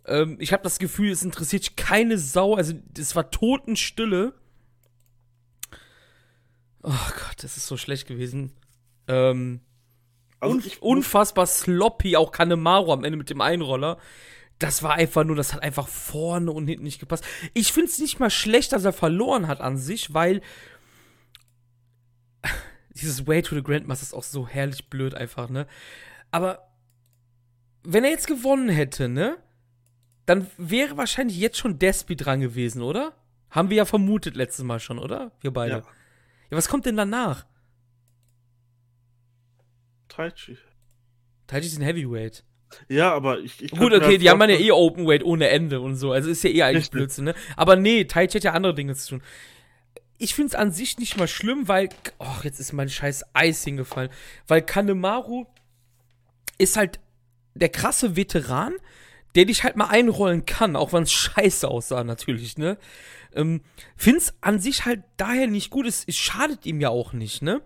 Ähm, 0.07 0.37
ich 0.41 0.53
habe 0.53 0.63
das 0.63 0.79
Gefühl, 0.79 1.11
es 1.11 1.23
interessiert 1.23 1.77
keine 1.77 2.19
Sau. 2.19 2.55
Also, 2.55 2.75
es 2.97 3.15
war 3.15 3.31
Totenstille. 3.31 4.33
Oh 6.83 6.91
Gott, 6.91 7.43
das 7.43 7.57
ist 7.57 7.67
so 7.67 7.77
schlecht 7.77 8.07
gewesen. 8.07 8.53
Ähm, 9.07 9.61
also 10.41 10.55
un 10.55 10.63
unfassbar 10.81 11.47
sloppy, 11.47 12.17
auch 12.17 12.33
Kanemaru 12.33 12.93
am 12.93 13.05
Ende 13.05 13.19
mit 13.19 13.31
dem 13.31 13.41
Einroller 13.41 13.99
das 14.59 14.83
war 14.83 14.95
einfach 14.95 15.25
nur, 15.25 15.37
das 15.37 15.53
hat 15.53 15.63
einfach 15.63 15.89
vorne 15.89 16.51
und 16.51 16.67
hinten 16.67 16.85
nicht 16.85 16.99
gepasst. 16.99 17.25
Ich 17.55 17.73
finde 17.73 17.91
es 17.91 17.99
nicht 17.99 18.19
mal 18.19 18.31
schlecht, 18.31 18.73
dass 18.73 18.85
er 18.85 18.93
verloren 18.93 19.47
hat 19.47 19.61
an 19.61 19.77
sich, 19.77 20.15
weil 20.15 20.41
dieses 22.91 23.27
Way 23.27 23.43
to 23.43 23.55
the 23.55 23.63
Grandmaster 23.63 24.03
ist 24.03 24.15
auch 24.15 24.25
so 24.25 24.49
herrlich 24.49 24.89
blöd 24.91 25.15
einfach, 25.15 25.49
ne? 25.49 25.67
Aber 26.31 26.69
wenn 27.85 28.05
er 28.05 28.11
jetzt 28.11 28.27
gewonnen 28.27 28.69
hätte, 28.69 29.09
ne? 29.09 29.39
Dann 30.27 30.47
wäre 30.59 30.99
wahrscheinlich 30.99 31.39
jetzt 31.39 31.57
schon 31.57 31.79
Despi 31.79 32.15
dran 32.15 32.41
gewesen, 32.41 32.83
oder? 32.83 33.15
Haben 33.51 33.71
wir 33.71 33.79
ja 33.79 33.85
vermutet 33.87 34.37
letztes 34.37 34.63
Mal 34.65 34.79
schon, 34.79 34.99
oder? 34.99 35.33
Wir 35.41 35.53
beide. 35.53 35.73
Ja, 35.73 35.85
ja 36.51 36.57
was 36.57 36.69
kommt 36.69 36.85
denn 36.85 36.97
danach? 36.99 37.47
Taichi. 40.09 40.59
Taichi 41.47 41.67
ist 41.69 41.79
ein 41.79 41.85
Heavyweight. 41.85 42.45
Ja, 42.89 43.13
aber 43.13 43.41
ich. 43.41 43.63
ich 43.63 43.71
Gut, 43.71 43.93
okay, 43.93 44.19
die 44.19 44.31
haben 44.31 44.41
ja 44.41 44.57
eh 44.57 44.71
Open 44.73 45.07
Weight 45.07 45.25
ohne 45.25 45.49
Ende 45.49 45.81
und 45.81 45.97
so. 45.97 46.13
Also 46.13 46.31
ist 46.31 46.45
ja 46.45 46.51
eh 46.51 46.63
eigentlich 46.63 46.77
Richtig. 46.77 46.91
Blödsinn, 46.93 47.25
ne? 47.25 47.35
Aber 47.57 47.77
nee, 47.77 48.05
Tai 48.05 48.27
Chi 48.27 48.39
hat 48.39 48.45
ja 48.45 48.53
andere 48.53 48.75
Dinge 48.75 48.95
zu 48.95 49.11
tun. 49.11 49.23
Ich 50.19 50.35
finde 50.35 50.49
es 50.49 50.55
an 50.55 50.73
sich 50.73 50.99
nicht 50.99 51.17
mal 51.17 51.29
schlimm, 51.29 51.69
weil. 51.69 51.89
Oh, 52.19 52.43
jetzt 52.43 52.61
ist 52.61 52.73
mein 52.73 52.89
scheiß 52.89 53.25
Eis 53.35 53.65
hingefallen. 53.65 54.11
Weil 54.47 54.63
Kanemaru 54.63 55.47
ist 56.59 56.77
halt 56.77 56.99
der 57.55 57.69
krasse 57.69 58.17
Veteran, 58.17 58.75
der 59.35 59.45
dich 59.45 59.65
halt 59.65 59.77
mal 59.77 59.89
einrollen 59.89 60.47
kann, 60.47 60.77
auch 60.77 60.93
wenn 60.93 61.05
es 61.05 61.13
scheiße 61.13 61.69
aussah, 61.69 62.05
natürlich, 62.05 62.59
ne? 62.59 62.79
Ähm, 63.35 63.61
find's 63.97 64.35
an 64.41 64.59
sich 64.59 64.85
halt 64.85 65.03
daher 65.17 65.47
nicht 65.47 65.71
gut. 65.71 65.87
Es, 65.87 66.05
es 66.07 66.17
schadet 66.17 66.67
ihm 66.67 66.81
ja 66.81 66.89
auch 66.89 67.13
nicht, 67.13 67.43
ne? 67.43 67.63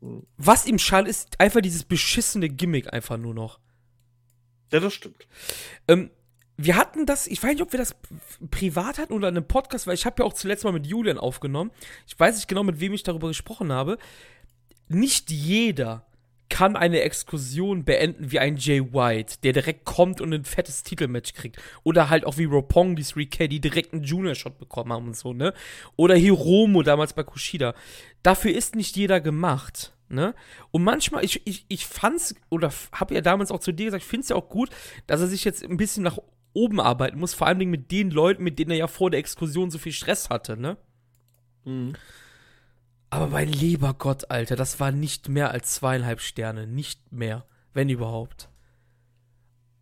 Hm. 0.00 0.24
Was 0.36 0.66
ihm 0.66 0.78
schadet, 0.78 1.08
ist 1.08 1.40
einfach 1.40 1.62
dieses 1.62 1.84
beschissene 1.84 2.48
Gimmick 2.48 2.92
einfach 2.92 3.16
nur 3.16 3.34
noch. 3.34 3.58
Ja, 4.72 4.80
das 4.80 4.92
stimmt. 4.92 5.26
Ähm, 5.88 6.10
wir 6.56 6.76
hatten 6.76 7.06
das, 7.06 7.26
ich 7.26 7.42
weiß 7.42 7.52
nicht, 7.52 7.62
ob 7.62 7.72
wir 7.72 7.78
das 7.78 7.96
privat 8.50 8.98
hatten 8.98 9.12
oder 9.12 9.28
in 9.28 9.36
einem 9.36 9.46
Podcast, 9.46 9.86
weil 9.86 9.94
ich 9.94 10.06
habe 10.06 10.22
ja 10.22 10.26
auch 10.26 10.34
zuletzt 10.34 10.64
mal 10.64 10.72
mit 10.72 10.86
Julian 10.86 11.18
aufgenommen. 11.18 11.70
Ich 12.06 12.18
weiß 12.18 12.36
nicht 12.36 12.48
genau, 12.48 12.62
mit 12.62 12.80
wem 12.80 12.92
ich 12.92 13.02
darüber 13.02 13.28
gesprochen 13.28 13.72
habe. 13.72 13.98
Nicht 14.88 15.30
jeder 15.30 16.06
kann 16.48 16.76
eine 16.76 17.00
Exkursion 17.00 17.84
beenden 17.84 18.30
wie 18.30 18.38
ein 18.38 18.56
Jay 18.56 18.80
White, 18.80 19.38
der 19.42 19.52
direkt 19.52 19.84
kommt 19.84 20.20
und 20.20 20.32
ein 20.32 20.44
fettes 20.44 20.84
Titelmatch 20.84 21.32
kriegt. 21.34 21.60
Oder 21.82 22.10
halt 22.10 22.24
auch 22.24 22.38
wie 22.38 22.44
Ropong, 22.44 22.94
die 22.94 23.04
3K, 23.04 23.48
die 23.48 23.60
direkt 23.60 23.92
einen 23.92 24.04
Junior-Shot 24.04 24.58
bekommen 24.58 24.92
haben 24.92 25.08
und 25.08 25.16
so, 25.16 25.32
ne? 25.32 25.52
Oder 25.96 26.14
Hiromo 26.14 26.82
damals 26.82 27.12
bei 27.14 27.24
Kushida. 27.24 27.74
Dafür 28.22 28.54
ist 28.54 28.76
nicht 28.76 28.96
jeder 28.96 29.20
gemacht. 29.20 29.92
Ne? 30.14 30.34
Und 30.70 30.84
manchmal, 30.84 31.24
ich, 31.24 31.46
ich, 31.46 31.66
ich 31.68 31.86
fand's, 31.86 32.34
oder 32.48 32.72
habe 32.92 33.14
ja 33.14 33.20
damals 33.20 33.50
auch 33.50 33.60
zu 33.60 33.72
dir 33.72 33.86
gesagt, 33.86 34.04
ich 34.04 34.08
finde 34.08 34.22
es 34.22 34.28
ja 34.30 34.36
auch 34.36 34.48
gut, 34.48 34.70
dass 35.06 35.20
er 35.20 35.26
sich 35.26 35.44
jetzt 35.44 35.64
ein 35.64 35.76
bisschen 35.76 36.02
nach 36.02 36.18
oben 36.52 36.80
arbeiten 36.80 37.18
muss, 37.18 37.34
vor 37.34 37.46
allem 37.46 37.68
mit 37.68 37.90
den 37.90 38.10
Leuten, 38.10 38.44
mit 38.44 38.58
denen 38.58 38.70
er 38.70 38.76
ja 38.76 38.86
vor 38.86 39.10
der 39.10 39.20
Exkursion 39.20 39.70
so 39.70 39.78
viel 39.78 39.92
Stress 39.92 40.30
hatte, 40.30 40.56
ne? 40.56 40.76
Mhm. 41.64 41.94
Aber 43.14 43.28
mein 43.28 43.48
lieber 43.48 43.94
Gott, 43.94 44.28
Alter, 44.32 44.56
das 44.56 44.80
war 44.80 44.90
nicht 44.90 45.28
mehr 45.28 45.52
als 45.52 45.74
zweieinhalb 45.74 46.20
Sterne. 46.20 46.66
Nicht 46.66 47.12
mehr, 47.12 47.46
wenn 47.72 47.88
überhaupt. 47.88 48.48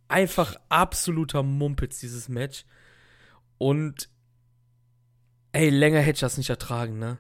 Einfach 0.07 0.57
absoluter 0.69 1.43
Mumpitz, 1.43 1.99
dieses 1.99 2.29
Match. 2.29 2.67
Und 3.57 4.11
ey, 5.53 5.71
länger 5.71 6.01
hätte 6.01 6.17
ich 6.17 6.21
das 6.21 6.37
nicht 6.37 6.51
ertragen, 6.51 6.99
ne? 6.99 7.19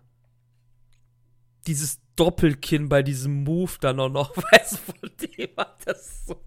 Dieses 1.67 2.02
Doppelkinn 2.17 2.89
bei 2.89 3.03
diesem 3.03 3.45
Move 3.45 3.73
dann 3.81 4.01
auch 4.01 4.09
noch, 4.09 4.37
weißt 4.53 4.73
du, 4.73 4.93
von 4.93 5.11
dem 5.21 5.57
hat 5.57 5.83
das 5.87 6.27
so. 6.27 6.43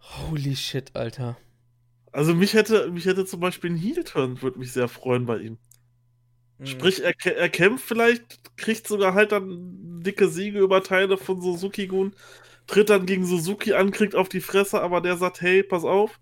Holy 0.00 0.56
shit, 0.56 0.94
Alter. 0.94 1.36
Also 2.12 2.34
mich 2.34 2.54
hätte, 2.54 2.90
mich 2.90 3.06
hätte 3.06 3.24
zum 3.24 3.40
Beispiel 3.40 3.70
ein 3.70 3.76
Heel-Turn, 3.76 4.42
würde 4.42 4.58
mich 4.58 4.72
sehr 4.72 4.88
freuen 4.88 5.26
bei 5.26 5.38
ihm. 5.38 5.58
Mhm. 6.58 6.66
Sprich, 6.66 7.02
er, 7.02 7.14
er 7.24 7.48
kämpft 7.48 7.84
vielleicht, 7.86 8.56
kriegt 8.56 8.86
sogar 8.86 9.14
halt 9.14 9.32
dann 9.32 10.02
dicke 10.02 10.28
Siege 10.28 10.58
über 10.58 10.82
Teile 10.82 11.16
von 11.16 11.40
Suzuki-Gun, 11.40 12.14
tritt 12.66 12.90
dann 12.90 13.06
gegen 13.06 13.24
Suzuki 13.24 13.74
an, 13.74 13.90
kriegt 13.90 14.14
auf 14.14 14.28
die 14.28 14.40
Fresse, 14.40 14.80
aber 14.82 15.00
der 15.00 15.16
sagt, 15.16 15.40
hey, 15.40 15.62
pass 15.62 15.84
auf, 15.84 16.20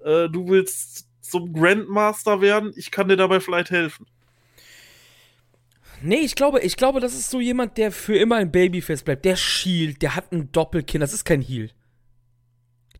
äh, 0.00 0.28
du 0.28 0.48
willst 0.48 1.08
zum 1.20 1.52
Grandmaster 1.52 2.40
werden, 2.40 2.72
ich 2.76 2.90
kann 2.90 3.08
dir 3.08 3.16
dabei 3.16 3.40
vielleicht 3.40 3.70
helfen. 3.70 4.06
Nee, 6.02 6.20
ich 6.20 6.34
glaube, 6.34 6.60
ich 6.60 6.76
glaube, 6.76 7.00
das 7.00 7.14
ist 7.14 7.30
so 7.30 7.40
jemand, 7.40 7.76
der 7.78 7.92
für 7.92 8.16
immer 8.16 8.36
ein 8.36 8.52
Babyface 8.52 9.02
bleibt. 9.02 9.24
Der 9.24 9.36
Shield, 9.36 10.02
der 10.02 10.16
hat 10.16 10.32
ein 10.32 10.52
Doppelkinn, 10.52 11.00
das 11.00 11.12
ist 11.12 11.24
kein 11.24 11.40
Heal. 11.40 11.70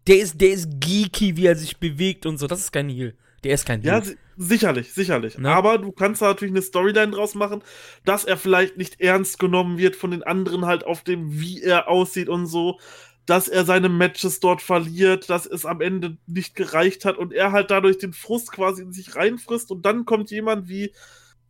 Der 0.07 0.19
ist, 0.19 0.41
der 0.41 0.51
ist 0.51 0.69
geeky, 0.81 1.37
wie 1.37 1.47
er 1.47 1.57
sich 1.57 1.79
bewegt 1.79 2.27
und 2.27 2.39
so, 2.39 2.47
das 2.47 2.61
ist 2.61 2.73
kein 2.73 2.89
Heal. 2.89 3.15
Der 3.45 3.55
ist 3.55 3.67
kein 3.67 3.83
Heal. 3.83 4.03
Ja, 4.05 4.13
sicherlich, 4.37 4.93
sicherlich. 4.93 5.37
Ne? 5.39 5.51
Aber 5.51 5.79
du 5.79 5.93
kannst 5.93 6.23
da 6.23 6.27
natürlich 6.27 6.53
eine 6.53 6.63
Storyline 6.63 7.13
draus 7.13 7.35
machen, 7.35 7.63
dass 8.05 8.25
er 8.25 8.37
vielleicht 8.37 8.77
nicht 8.77 9.01
ernst 9.01 9.39
genommen 9.39 9.79
wird 9.79 9.97
von 9.97 10.13
den 10.13 10.23
anderen 10.23 10.65
halt 10.65 10.85
auf 10.85 11.03
dem, 11.03 11.41
wie 11.41 11.63
er 11.63 11.89
aussieht 11.89 12.29
und 12.29 12.47
so 12.47 12.79
dass 13.27 13.49
er 13.49 13.65
seine 13.65 13.89
Matches 13.89 14.41
dort 14.41 14.63
verliert, 14.63 15.29
dass 15.29 15.47
es 15.47 15.67
am 15.67 15.81
Ende 15.81 16.17
nicht 16.27 16.55
gereicht 16.55 17.05
hat 17.05 17.19
und 17.19 17.33
er 17.33 17.53
halt 17.53 17.71
dadurch 17.73 17.99
den 17.99 18.13
Frust 18.13 18.53
quasi 18.53 18.83
in 18.83 18.93
sich 18.93 19.17
reinfrisst 19.17 19.71
und 19.73 19.85
dann 19.85 20.05
kommt 20.05 20.31
jemand 20.31 20.69
wie 20.69 20.93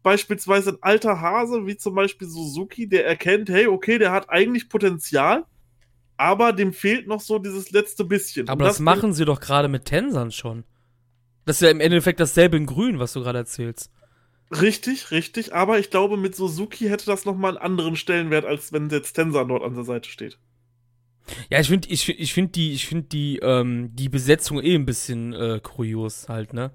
beispielsweise 0.06 0.70
ein 0.70 0.78
alter 0.82 1.20
Hase, 1.20 1.66
wie 1.66 1.76
zum 1.76 1.96
Beispiel 1.96 2.28
Suzuki, 2.28 2.88
der 2.88 3.04
erkennt, 3.08 3.48
hey, 3.48 3.66
okay, 3.66 3.98
der 3.98 4.12
hat 4.12 4.30
eigentlich 4.30 4.68
Potenzial, 4.68 5.44
aber 6.16 6.52
dem 6.52 6.72
fehlt 6.72 7.08
noch 7.08 7.20
so 7.20 7.40
dieses 7.40 7.72
letzte 7.72 8.04
bisschen. 8.04 8.48
Aber 8.48 8.66
das, 8.66 8.74
das, 8.74 8.80
machen 8.80 9.14
sie 9.14 9.24
doch 9.24 9.40
gerade 9.40 9.66
mit 9.66 9.84
Tensern 9.84 10.30
schon. 10.30 10.62
Das 11.44 11.56
ist 11.56 11.62
ja 11.62 11.70
im 11.70 11.80
Endeffekt 11.80 12.20
dasselbe 12.20 12.56
in 12.56 12.66
Grün, 12.66 13.00
was 13.00 13.14
du 13.14 13.20
gerade 13.20 13.38
erzählst. 13.38 13.90
Richtig, 14.52 15.10
richtig, 15.10 15.52
aber 15.52 15.80
ich 15.80 15.90
glaube, 15.90 16.16
mit 16.16 16.36
Suzuki 16.36 16.84
hätte 16.86 17.06
das 17.06 17.24
nochmal 17.24 17.56
einen 17.56 17.64
anderen 17.66 17.96
Stellenwert, 17.96 18.44
als 18.44 18.72
wenn 18.72 18.88
jetzt 18.90 19.14
Tensan 19.14 19.48
dort 19.48 19.64
an 19.64 19.74
der 19.74 19.82
Seite 19.82 20.08
steht. 20.08 20.38
Ja, 21.50 21.58
ich 21.58 21.66
finde 21.66 21.88
ich, 21.88 22.08
ich 22.08 22.32
find 22.32 22.54
die, 22.54 22.74
ich 22.74 22.86
find 22.86 23.10
die, 23.10 23.40
ähm, 23.42 23.90
die 23.92 24.08
Besetzung 24.08 24.62
eh 24.62 24.76
ein 24.76 24.86
bisschen 24.86 25.32
äh, 25.32 25.58
kurios 25.60 26.28
halt, 26.28 26.52
ne? 26.52 26.70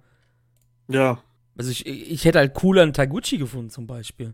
Ja. 0.89 1.23
Also 1.57 1.71
ich, 1.71 1.85
ich 1.85 2.25
hätte 2.25 2.39
halt 2.39 2.53
cooler 2.53 2.83
einen 2.83 2.93
Taguchi 2.93 3.37
gefunden 3.37 3.69
zum 3.69 3.87
Beispiel. 3.87 4.33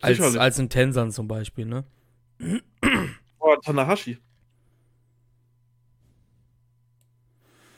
Als, 0.00 0.20
als 0.36 0.58
einen 0.58 0.68
Tensan 0.68 1.12
zum 1.12 1.28
Beispiel, 1.28 1.64
ne? 1.64 1.84
Oh, 3.38 3.56
Tanahashi. 3.56 4.18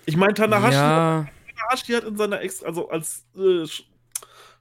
Ich 0.06 0.16
meine, 0.16 0.34
Tanahashi, 0.34 0.74
ja. 0.74 1.28
Tanahashi 1.48 1.92
hat 1.92 2.04
in 2.04 2.16
seiner 2.16 2.40
Ex, 2.40 2.62
also 2.62 2.88
als 2.88 3.26
äh, 3.36 3.66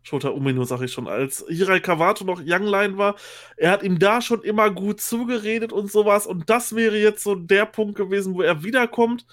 Shota 0.01 0.29
Umino, 0.29 0.65
sag 0.65 0.81
ich 0.81 0.91
schon, 0.91 1.07
als 1.07 1.45
Hirai 1.47 1.79
Kawato 1.79 2.25
noch 2.25 2.41
Youngline 2.41 2.97
war, 2.97 3.15
er 3.55 3.71
hat 3.71 3.83
ihm 3.83 3.99
da 3.99 4.21
schon 4.21 4.43
immer 4.43 4.69
gut 4.69 4.99
zugeredet 4.99 5.71
und 5.71 5.89
sowas. 5.89 6.27
Und 6.27 6.49
das 6.49 6.75
wäre 6.75 6.97
jetzt 6.97 7.23
so 7.23 7.35
der 7.35 7.65
Punkt 7.65 7.95
gewesen, 7.95 8.33
wo 8.35 8.41
er 8.41 8.63
wiederkommt 8.63 9.25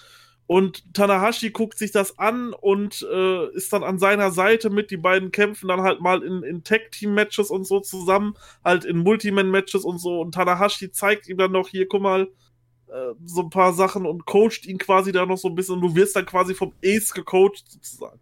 und 0.51 0.93
Tanahashi 0.93 1.51
guckt 1.51 1.77
sich 1.77 1.93
das 1.93 2.19
an 2.19 2.51
und 2.51 3.07
äh, 3.09 3.55
ist 3.55 3.71
dann 3.71 3.85
an 3.85 3.99
seiner 3.99 4.31
Seite 4.31 4.69
mit. 4.69 4.91
Die 4.91 4.97
beiden 4.97 5.31
kämpfen 5.31 5.69
dann 5.69 5.79
halt 5.79 6.01
mal 6.01 6.21
in, 6.23 6.43
in 6.43 6.65
Tag-Team-Matches 6.65 7.49
und 7.49 7.63
so 7.63 7.79
zusammen, 7.79 8.33
halt 8.61 8.83
in 8.83 8.97
Multiman-Matches 8.97 9.85
und 9.85 9.99
so. 9.99 10.19
Und 10.19 10.33
Tanahashi 10.33 10.91
zeigt 10.91 11.29
ihm 11.29 11.37
dann 11.37 11.53
noch 11.53 11.69
hier, 11.69 11.87
guck 11.87 12.01
mal, 12.01 12.23
äh, 12.89 13.13
so 13.23 13.43
ein 13.43 13.49
paar 13.49 13.71
Sachen 13.71 14.05
und 14.05 14.25
coacht 14.25 14.65
ihn 14.65 14.77
quasi 14.77 15.13
da 15.13 15.25
noch 15.25 15.37
so 15.37 15.47
ein 15.47 15.55
bisschen 15.55 15.75
und 15.75 15.83
du 15.83 15.95
wirst 15.95 16.17
dann 16.17 16.25
quasi 16.25 16.53
vom 16.53 16.73
Ace 16.83 17.13
gecoacht 17.13 17.63
sozusagen. 17.69 18.19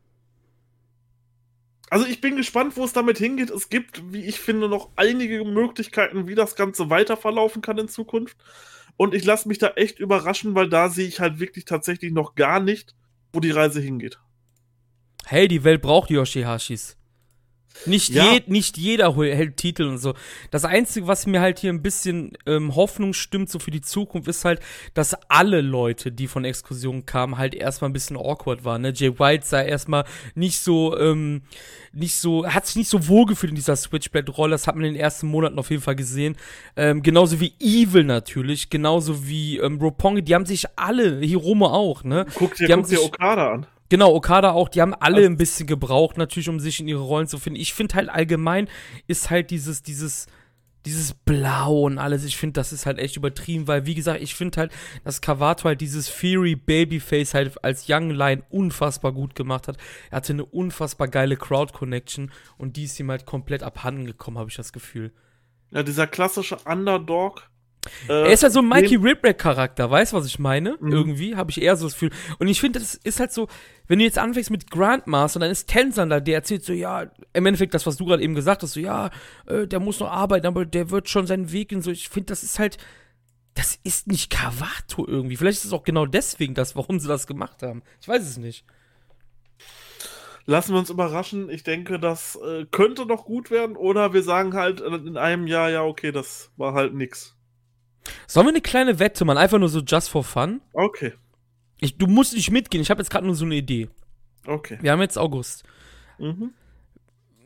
Also 1.89 2.05
ich 2.05 2.21
bin 2.21 2.35
gespannt, 2.35 2.77
wo 2.77 2.83
es 2.83 2.93
damit 2.93 3.17
hingeht. 3.17 3.49
Es 3.49 3.69
gibt, 3.69 4.13
wie 4.13 4.23
ich 4.23 4.39
finde, 4.39 4.69
noch 4.69 4.91
einige 4.95 5.43
Möglichkeiten, 5.45 6.27
wie 6.27 6.35
das 6.35 6.55
Ganze 6.55 6.91
weiter 6.91 7.17
verlaufen 7.17 7.63
kann 7.63 7.79
in 7.79 7.87
Zukunft. 7.87 8.37
Und 8.99 9.15
ich 9.15 9.23
lasse 9.23 9.47
mich 9.47 9.59
da 9.59 9.69
echt 9.77 9.97
überraschen, 9.99 10.55
weil 10.55 10.67
da 10.67 10.89
sehe 10.89 11.07
ich 11.07 11.21
halt 11.21 11.39
wirklich 11.39 11.63
tatsächlich 11.63 12.11
noch 12.11 12.35
gar 12.35 12.59
nicht, 12.59 12.95
wo 13.31 13.39
die 13.39 13.49
Reise 13.49 13.79
hingeht. 13.79 14.19
Hey, 15.25 15.47
die 15.47 15.63
Welt 15.63 15.81
braucht 15.81 16.09
Yoshihashis. 16.09 16.97
Nicht, 17.85 18.09
ja. 18.09 18.33
je, 18.33 18.43
nicht 18.47 18.77
jeder 18.77 19.15
hält 19.15 19.57
Titel 19.57 19.83
und 19.83 19.99
so. 19.99 20.13
Das 20.51 20.65
Einzige, 20.65 21.07
was 21.07 21.25
mir 21.25 21.39
halt 21.39 21.59
hier 21.59 21.71
ein 21.71 21.81
bisschen 21.81 22.33
ähm, 22.45 22.75
Hoffnung 22.75 23.13
stimmt, 23.13 23.49
so 23.49 23.59
für 23.59 23.71
die 23.71 23.81
Zukunft, 23.81 24.27
ist 24.27 24.43
halt, 24.43 24.59
dass 24.93 25.13
alle 25.29 25.61
Leute, 25.61 26.11
die 26.11 26.27
von 26.27 26.43
Exkursionen 26.43 27.05
kamen, 27.05 27.37
halt 27.37 27.55
erstmal 27.55 27.89
ein 27.89 27.93
bisschen 27.93 28.17
awkward 28.17 28.65
waren. 28.65 28.81
Ne? 28.81 28.91
Jay 28.93 29.17
White 29.17 29.45
sah 29.45 29.61
erstmal 29.61 30.03
nicht 30.35 30.59
so, 30.59 30.97
ähm, 30.97 31.43
nicht 31.93 32.15
so, 32.15 32.45
hat 32.45 32.65
sich 32.67 32.75
nicht 32.75 32.89
so 32.89 33.07
wohlgefühlt 33.07 33.51
in 33.51 33.55
dieser 33.55 33.75
Switchblade-Rolle. 33.75 34.51
Das 34.51 34.67
hat 34.67 34.75
man 34.75 34.85
in 34.85 34.93
den 34.93 35.01
ersten 35.01 35.27
Monaten 35.27 35.57
auf 35.57 35.69
jeden 35.69 35.81
Fall 35.81 35.95
gesehen. 35.95 36.35
Ähm, 36.75 37.01
genauso 37.01 37.39
wie 37.39 37.53
Evil 37.59 38.03
natürlich, 38.03 38.69
genauso 38.69 39.25
wie 39.27 39.57
ähm, 39.57 39.79
Roppongi, 39.79 40.21
die 40.21 40.35
haben 40.35 40.45
sich 40.45 40.65
alle, 40.75 41.19
Hiromo 41.19 41.67
auch, 41.67 42.03
ne? 42.03 42.25
Guck 42.35 42.55
dir, 42.55 42.67
die 42.67 42.73
guck 42.73 42.87
dir 42.87 43.01
Okada 43.01 43.53
an. 43.53 43.65
Genau, 43.89 44.13
Okada 44.13 44.51
auch, 44.51 44.69
die 44.69 44.81
haben 44.81 44.93
alle 44.93 45.17
also, 45.17 45.29
ein 45.29 45.37
bisschen 45.37 45.65
gebraucht, 45.65 46.17
natürlich, 46.17 46.47
um 46.47 46.59
sich 46.59 46.79
in 46.79 46.87
ihre 46.87 47.01
Rollen 47.01 47.27
zu 47.27 47.39
finden. 47.39 47.59
Ich 47.59 47.73
finde 47.73 47.95
halt 47.95 48.09
allgemein 48.09 48.69
ist 49.07 49.31
halt 49.31 49.49
dieses, 49.49 49.81
dieses, 49.81 50.27
dieses 50.85 51.13
Blau 51.13 51.81
und 51.81 51.97
alles, 51.97 52.23
ich 52.23 52.37
finde, 52.37 52.53
das 52.53 52.71
ist 52.71 52.85
halt 52.85 52.99
echt 52.99 53.17
übertrieben, 53.17 53.67
weil, 53.67 53.85
wie 53.87 53.95
gesagt, 53.95 54.21
ich 54.21 54.35
finde 54.35 54.59
halt, 54.59 54.71
dass 55.03 55.21
Cavato 55.21 55.65
halt 55.65 55.81
dieses 55.81 56.07
Fury 56.07 56.55
Babyface 56.55 57.33
halt 57.33 57.63
als 57.63 57.85
Young 57.89 58.11
Lion 58.11 58.43
unfassbar 58.49 59.11
gut 59.11 59.35
gemacht 59.35 59.67
hat. 59.67 59.77
Er 60.11 60.17
hatte 60.17 60.33
eine 60.33 60.45
unfassbar 60.45 61.07
geile 61.07 61.35
Crowd 61.35 61.73
Connection 61.73 62.31
und 62.57 62.77
die 62.77 62.85
ist 62.85 62.99
ihm 62.99 63.09
halt 63.09 63.25
komplett 63.25 63.63
abhanden 63.63 64.05
gekommen, 64.05 64.37
habe 64.37 64.49
ich 64.49 64.55
das 64.55 64.71
Gefühl. 64.71 65.11
Ja, 65.71 65.83
dieser 65.83 66.07
klassische 66.07 66.57
Underdog, 66.65 67.49
er 68.07 68.31
ist 68.31 68.43
halt 68.43 68.53
so 68.53 68.59
ein 68.59 68.67
Mikey 68.67 68.95
Ripwreck-Charakter, 68.95 69.89
weißt 69.89 70.13
du, 70.13 70.17
was 70.17 70.25
ich 70.25 70.37
meine? 70.37 70.77
Mhm. 70.79 70.91
Irgendwie 70.91 71.35
habe 71.35 71.51
ich 71.51 71.61
eher 71.61 71.75
so 71.75 71.85
das 71.85 71.93
Gefühl. 71.93 72.11
Und 72.37 72.47
ich 72.47 72.59
finde, 72.59 72.79
das 72.79 72.95
ist 72.95 73.19
halt 73.19 73.31
so, 73.31 73.47
wenn 73.87 73.99
du 73.99 74.05
jetzt 74.05 74.17
anfängst 74.17 74.51
mit 74.51 74.69
Grandmaster, 74.69 75.39
dann 75.39 75.49
ist 75.49 75.67
Tenzan 75.67 76.09
da, 76.09 76.19
der 76.19 76.35
erzählt 76.35 76.63
so, 76.63 76.73
ja, 76.73 77.03
im 77.33 77.45
Endeffekt 77.45 77.73
das, 77.73 77.85
was 77.85 77.97
du 77.97 78.05
gerade 78.05 78.21
eben 78.21 78.35
gesagt 78.35 78.63
hast, 78.63 78.73
so, 78.73 78.79
ja, 78.79 79.09
äh, 79.47 79.65
der 79.65 79.79
muss 79.79 79.99
noch 79.99 80.11
arbeiten, 80.11 80.47
aber 80.47 80.65
der 80.65 80.91
wird 80.91 81.09
schon 81.09 81.25
seinen 81.25 81.51
Weg 81.51 81.71
in 81.71 81.81
so. 81.81 81.89
Ich 81.89 82.09
finde, 82.09 82.27
das 82.27 82.43
ist 82.43 82.59
halt, 82.59 82.77
das 83.53 83.79
ist 83.83 84.07
nicht 84.07 84.29
Kawato 84.29 85.07
irgendwie. 85.07 85.37
Vielleicht 85.37 85.59
ist 85.59 85.65
es 85.65 85.73
auch 85.73 85.83
genau 85.83 86.05
deswegen 86.05 86.53
das, 86.53 86.75
warum 86.75 86.99
sie 86.99 87.07
das 87.07 87.27
gemacht 87.27 87.63
haben. 87.63 87.81
Ich 88.01 88.07
weiß 88.07 88.21
es 88.23 88.37
nicht. 88.37 88.65
Lassen 90.45 90.73
wir 90.73 90.79
uns 90.79 90.89
überraschen. 90.89 91.49
Ich 91.49 91.63
denke, 91.63 91.99
das 91.99 92.37
äh, 92.43 92.65
könnte 92.65 93.05
noch 93.05 93.25
gut 93.25 93.51
werden. 93.51 93.75
Oder 93.75 94.13
wir 94.13 94.23
sagen 94.23 94.53
halt 94.53 94.81
in 94.81 95.17
einem 95.17 95.47
Jahr, 95.47 95.69
ja, 95.69 95.83
okay, 95.83 96.11
das 96.11 96.51
war 96.57 96.73
halt 96.73 96.93
nix. 96.93 97.38
Sollen 98.27 98.47
wir 98.47 98.51
eine 98.51 98.61
kleine 98.61 98.99
Wette 98.99 99.25
machen? 99.25 99.37
Einfach 99.37 99.59
nur 99.59 99.69
so 99.69 99.79
just 99.79 100.09
for 100.09 100.23
fun? 100.23 100.61
Okay. 100.73 101.13
Ich, 101.79 101.97
du 101.97 102.07
musst 102.07 102.33
nicht 102.33 102.51
mitgehen. 102.51 102.81
Ich 102.81 102.89
habe 102.89 103.01
jetzt 103.01 103.09
gerade 103.09 103.25
nur 103.25 103.35
so 103.35 103.45
eine 103.45 103.55
Idee. 103.55 103.89
Okay. 104.45 104.77
Wir 104.81 104.91
haben 104.91 105.01
jetzt 105.01 105.17
August. 105.17 105.63
Mhm. 106.17 106.51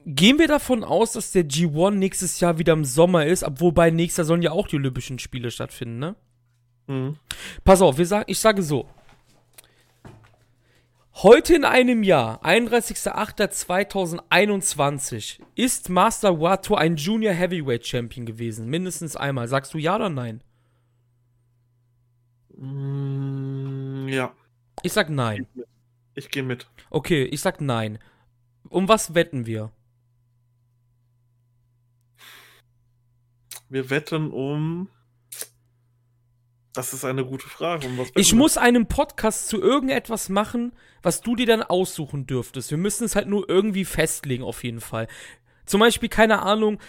Gehen 0.05 0.37
wir 0.39 0.47
davon 0.47 0.83
aus, 0.83 1.13
dass 1.13 1.31
der 1.31 1.45
G1 1.45 1.91
nächstes 1.91 2.39
Jahr 2.39 2.57
wieder 2.57 2.73
im 2.73 2.83
Sommer 2.83 3.25
ist, 3.25 3.45
wobei 3.59 3.89
nächstes 3.89 4.17
Jahr 4.17 4.25
sollen 4.25 4.41
ja 4.41 4.51
auch 4.51 4.67
die 4.67 4.75
Olympischen 4.75 5.17
Spiele 5.17 5.49
stattfinden, 5.49 5.99
ne? 5.99 6.15
Mhm. 6.87 7.17
Pass 7.63 7.81
auf, 7.81 7.97
wir 7.97 8.05
sagen, 8.05 8.25
ich 8.27 8.39
sage 8.39 8.61
so. 8.61 8.89
Heute 11.17 11.55
in 11.55 11.63
einem 11.63 12.01
Jahr, 12.01 12.43
31.08.2021, 12.43 15.39
ist 15.53 15.89
Master 15.89 16.41
Wato 16.41 16.73
ein 16.75 16.95
Junior 16.95 17.33
Heavyweight 17.33 17.85
Champion 17.85 18.25
gewesen. 18.25 18.67
Mindestens 18.67 19.15
einmal. 19.15 19.47
Sagst 19.47 19.75
du 19.75 19.77
ja 19.77 19.95
oder 19.95 20.09
nein? 20.09 20.41
Mm, 22.57 24.07
ja. 24.07 24.33
Ich 24.81 24.91
sag 24.91 25.09
nein. 25.09 25.45
Ich 26.15 26.29
gehe 26.29 26.41
mit. 26.41 26.67
Okay, 26.89 27.25
ich 27.25 27.41
sag 27.41 27.61
nein. 27.61 27.99
Um 28.69 28.89
was 28.89 29.13
wetten 29.13 29.45
wir? 29.45 29.71
Wir 33.69 33.91
wetten 33.91 34.31
um 34.31 34.89
das 36.73 36.93
ist 36.93 37.05
eine 37.05 37.23
gute 37.23 37.47
Frage. 37.47 37.87
Um 37.87 38.05
ich 38.15 38.33
muss 38.33 38.57
einen 38.57 38.87
Podcast 38.87 39.47
zu 39.47 39.61
irgendetwas 39.61 40.29
machen, 40.29 40.73
was 41.03 41.21
du 41.21 41.35
dir 41.35 41.45
dann 41.45 41.61
aussuchen 41.61 42.25
dürftest. 42.25 42.71
Wir 42.71 42.77
müssen 42.77 43.05
es 43.05 43.15
halt 43.15 43.27
nur 43.27 43.47
irgendwie 43.47 43.85
festlegen, 43.85 44.43
auf 44.43 44.63
jeden 44.63 44.81
Fall. 44.81 45.07
Zum 45.65 45.79
Beispiel, 45.79 46.09
keine 46.09 46.41
Ahnung, 46.41 46.79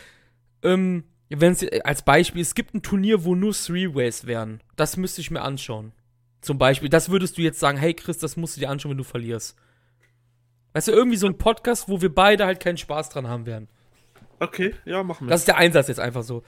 ähm, 0.63 1.05
wenn 1.29 1.53
es 1.53 1.67
als 1.85 2.03
Beispiel, 2.03 2.43
es 2.43 2.55
gibt 2.55 2.75
ein 2.75 2.83
Turnier, 2.83 3.25
wo 3.25 3.35
nur 3.35 3.53
Three-Ways 3.53 4.27
wären. 4.27 4.63
Das 4.77 4.97
müsste 4.97 5.21
ich 5.21 5.31
mir 5.31 5.43
anschauen. 5.43 5.93
Zum 6.41 6.59
Beispiel, 6.59 6.89
das 6.89 7.11
würdest 7.11 7.39
du 7.39 7.43
jetzt 7.43 7.61
sagen, 7.61 7.79
hey 7.79 7.95
Chris, 7.95 8.19
das 8.19 8.37
musst 8.37 8.57
du 8.57 8.61
dir 8.61 8.71
anschauen, 8.71 8.91
wenn 8.91 8.99
du 8.99 9.05
verlierst. 9.05 9.57
Weißt 10.73 10.89
du, 10.89 10.93
irgendwie 10.93 11.17
so 11.17 11.27
ein 11.27 11.39
Podcast, 11.39 11.89
wo 11.89 12.01
wir 12.01 12.15
beide 12.15 12.47
halt 12.47 12.61
keinen 12.61 12.77
Spaß 12.77 13.11
dran 13.11 13.29
haben 13.29 13.47
werden. 13.47 13.69
Okay, 14.41 14.75
ja, 14.85 15.03
machen 15.03 15.27
wir. 15.27 15.31
Das 15.31 15.43
ist 15.43 15.49
der 15.49 15.57
Einsatz 15.57 15.89
jetzt 15.89 16.01
einfach 16.01 16.23
so. 16.23 16.43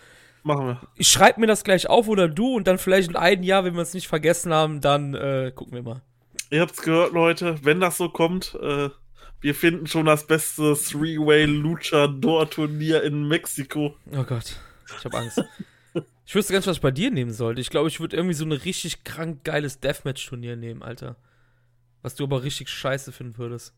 Machen 0.46 0.66
wir. 0.68 0.80
Ich 0.94 1.08
schreib 1.08 1.38
mir 1.38 1.48
das 1.48 1.64
gleich 1.64 1.88
auf 1.88 2.06
oder 2.06 2.28
du 2.28 2.54
und 2.54 2.68
dann 2.68 2.78
vielleicht 2.78 3.08
in 3.10 3.16
einem 3.16 3.42
Jahr, 3.42 3.64
wenn 3.64 3.74
wir 3.74 3.82
es 3.82 3.94
nicht 3.94 4.06
vergessen 4.06 4.54
haben, 4.54 4.80
dann 4.80 5.12
äh, 5.14 5.50
gucken 5.52 5.74
wir 5.74 5.82
mal. 5.82 6.02
Ihr 6.50 6.60
habt's 6.60 6.82
gehört, 6.82 7.12
Leute. 7.12 7.56
Wenn 7.64 7.80
das 7.80 7.96
so 7.96 8.10
kommt, 8.10 8.56
äh, 8.62 8.90
wir 9.40 9.54
finden 9.56 9.88
schon 9.88 10.06
das 10.06 10.28
beste 10.28 10.74
Three-Way 10.76 11.46
Luchador-Turnier 11.46 13.02
in 13.02 13.26
Mexiko. 13.26 13.96
Oh 14.12 14.22
Gott, 14.22 14.56
ich 14.96 15.04
hab 15.04 15.16
Angst. 15.16 15.42
ich 16.24 16.34
wüsste 16.36 16.52
ganz, 16.52 16.68
was 16.68 16.76
ich 16.76 16.82
bei 16.82 16.92
dir 16.92 17.10
nehmen 17.10 17.32
sollte. 17.32 17.60
Ich 17.60 17.70
glaube, 17.70 17.88
ich 17.88 17.98
würde 17.98 18.16
irgendwie 18.16 18.34
so 18.36 18.44
ein 18.44 18.52
richtig 18.52 19.02
krank 19.02 19.42
geiles 19.42 19.80
Deathmatch-Turnier 19.80 20.54
nehmen, 20.54 20.84
Alter. 20.84 21.16
Was 22.02 22.14
du 22.14 22.22
aber 22.22 22.44
richtig 22.44 22.68
scheiße 22.68 23.10
finden 23.10 23.36
würdest. 23.36 23.74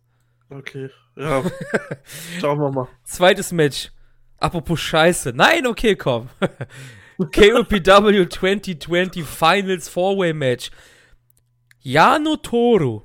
Okay, 0.51 0.91
ja. 1.17 1.43
Schauen 2.41 2.59
wir 2.59 2.71
mal. 2.71 2.89
Zweites 3.05 3.53
Match. 3.53 3.91
Apropos 4.39 4.81
Scheiße. 4.81 5.33
Nein, 5.35 5.67
okay, 5.67 5.97
komm. 5.97 6.29
KOPW 7.19 8.29
2020 8.29 9.25
Finals 9.25 9.89
Four-Way 9.89 10.33
Match. 10.33 10.71
Yano 11.81 12.37
Toro 12.37 13.05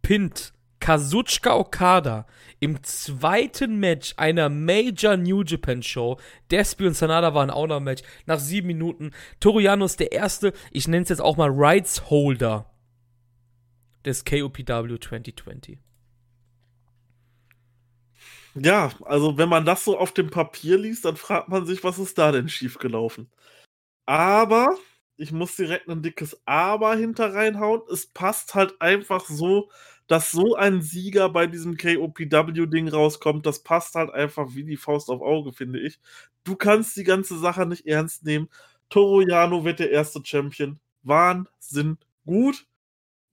pinnt 0.00 0.52
Kazuchika 0.80 1.54
Okada 1.54 2.26
im 2.58 2.82
zweiten 2.82 3.78
Match 3.78 4.14
einer 4.16 4.48
Major 4.48 5.16
New 5.16 5.42
Japan 5.42 5.82
Show. 5.82 6.18
Despi 6.50 6.86
und 6.86 6.94
Sanada 6.94 7.34
waren 7.34 7.50
auch 7.50 7.66
noch 7.66 7.76
im 7.76 7.84
Match. 7.84 8.02
Nach 8.26 8.38
sieben 8.38 8.68
Minuten. 8.68 9.12
Toriano 9.40 9.84
ist 9.84 10.00
der 10.00 10.12
erste, 10.12 10.52
ich 10.70 10.88
nenne 10.88 11.02
es 11.02 11.10
jetzt 11.10 11.20
auch 11.20 11.36
mal 11.36 11.50
Rights 11.50 12.08
Holder 12.08 12.70
des 14.04 14.24
KOPW 14.24 14.98
2020. 14.98 15.78
Ja, 18.56 18.90
also 19.04 19.38
wenn 19.38 19.48
man 19.48 19.64
das 19.64 19.84
so 19.84 19.96
auf 19.96 20.12
dem 20.12 20.30
Papier 20.30 20.76
liest, 20.78 21.04
dann 21.04 21.16
fragt 21.16 21.48
man 21.48 21.66
sich, 21.66 21.84
was 21.84 21.98
ist 21.98 22.18
da 22.18 22.32
denn 22.32 22.48
schiefgelaufen? 22.48 23.30
Aber, 24.06 24.78
ich 25.16 25.32
muss 25.32 25.56
direkt 25.56 25.88
ein 25.88 26.02
dickes 26.02 26.40
Aber 26.46 26.96
hinter 26.96 27.34
reinhauen. 27.34 27.82
Es 27.92 28.06
passt 28.06 28.54
halt 28.54 28.80
einfach 28.82 29.26
so, 29.26 29.70
dass 30.08 30.32
so 30.32 30.56
ein 30.56 30.82
Sieger 30.82 31.28
bei 31.30 31.46
diesem 31.48 31.76
KOPW-Ding 31.76 32.88
rauskommt. 32.88 33.46
Das 33.46 33.62
passt 33.64 33.94
halt 33.96 34.10
einfach 34.12 34.48
wie 34.54 34.64
die 34.64 34.76
Faust 34.78 35.10
auf 35.10 35.22
Auge, 35.22 35.52
finde 35.52 35.80
ich. 35.80 36.00
Du 36.44 36.56
kannst 36.56 36.96
die 36.96 37.04
ganze 37.04 37.38
Sache 37.38 37.66
nicht 37.66 37.86
ernst 37.86 38.24
nehmen. 38.24 38.48
Toro 38.90 39.20
Yano 39.22 39.64
wird 39.64 39.80
der 39.80 39.90
erste 39.92 40.20
Champion. 40.24 40.80
Wahnsinn 41.04 41.98
gut. 42.26 42.66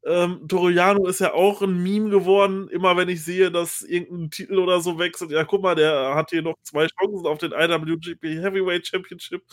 Ähm, 0.06 0.48
Toriano 0.48 1.08
ist 1.08 1.20
ja 1.20 1.34
auch 1.34 1.62
ein 1.62 1.84
Meme 1.84 2.10
geworden, 2.10 2.70
immer 2.70 2.95
wenn 2.95 3.10
ich 3.10 3.24
sehe, 3.24 3.52
dass 3.52 3.82
irgendein 3.82 4.32
Titel 4.32 4.60
oder 4.60 4.80
so 4.80 5.00
wechselt. 5.00 5.32
Ja, 5.32 5.43
guck 5.43 5.64
mal, 5.64 5.76
der 5.76 6.16
hat 6.16 6.30
hier 6.30 6.41
noch 6.41 6.56
zwei 6.64 6.88
Chancen 6.88 7.26
auf 7.28 7.39
den 7.39 7.52
IWGP 7.52 8.41
Heavyweight 8.41 8.88
Championship, 8.88 9.43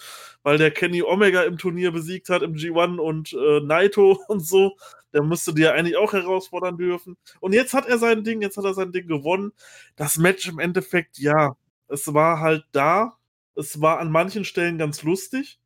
weil 0.42 0.58
der 0.58 0.70
Kenny 0.70 1.02
Omega 1.02 1.42
im 1.42 1.58
Turnier 1.58 1.90
besiegt 1.90 2.28
hat, 2.28 2.42
im 2.42 2.54
G1 2.54 2.98
und 2.98 3.32
äh, 3.32 3.60
Naito 3.60 4.20
und 4.28 4.40
so. 4.46 4.76
Der 5.12 5.22
müsste 5.22 5.54
dir 5.54 5.74
eigentlich 5.74 5.96
auch 5.96 6.12
herausfordern 6.12 6.76
dürfen. 6.76 7.16
Und 7.40 7.52
jetzt 7.52 7.74
hat 7.74 7.86
er 7.86 7.98
sein 7.98 8.24
Ding, 8.24 8.42
jetzt 8.42 8.56
hat 8.56 8.64
er 8.64 8.74
sein 8.74 8.92
Ding 8.92 9.06
gewonnen. 9.08 9.52
Das 9.96 10.18
Match 10.18 10.48
im 10.48 10.58
Endeffekt, 10.58 11.18
ja, 11.18 11.56
es 11.88 12.12
war 12.14 12.40
halt 12.40 12.64
da. 12.72 13.16
Es 13.54 13.80
war 13.80 13.98
an 14.00 14.10
manchen 14.10 14.44
Stellen 14.44 14.78
ganz 14.78 15.02
lustig. 15.02 15.58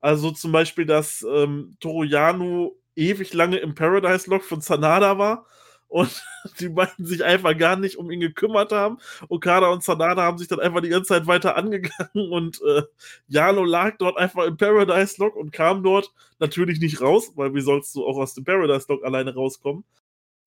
Also 0.00 0.30
zum 0.30 0.52
Beispiel, 0.52 0.86
dass 0.86 1.22
ähm, 1.30 1.76
Toroyano 1.80 2.79
ewig 3.00 3.32
lange 3.34 3.56
im 3.58 3.74
Paradise 3.74 4.28
Lock 4.30 4.44
von 4.44 4.60
Sanada 4.60 5.18
war 5.18 5.46
und 5.88 6.22
die 6.60 6.68
beiden 6.68 7.04
sich 7.04 7.24
einfach 7.24 7.56
gar 7.58 7.76
nicht 7.76 7.96
um 7.96 8.10
ihn 8.10 8.20
gekümmert 8.20 8.72
haben. 8.72 8.98
Okada 9.28 9.68
und 9.68 9.82
Sanada 9.82 10.22
haben 10.22 10.38
sich 10.38 10.48
dann 10.48 10.60
einfach 10.60 10.80
die 10.80 10.88
ganze 10.88 11.08
Zeit 11.08 11.26
weiter 11.26 11.56
angegangen 11.56 12.30
und 12.30 12.62
äh, 12.62 12.82
Jano 13.26 13.64
lag 13.64 13.96
dort 13.98 14.16
einfach 14.16 14.44
im 14.44 14.56
Paradise 14.56 15.16
Lock 15.18 15.36
und 15.36 15.52
kam 15.52 15.82
dort 15.82 16.12
natürlich 16.38 16.80
nicht 16.80 17.00
raus, 17.00 17.32
weil 17.34 17.54
wie 17.54 17.60
sollst 17.60 17.94
du 17.94 18.06
auch 18.06 18.16
aus 18.16 18.34
dem 18.34 18.44
Paradise 18.44 18.86
Lock 18.88 19.04
alleine 19.04 19.34
rauskommen? 19.34 19.84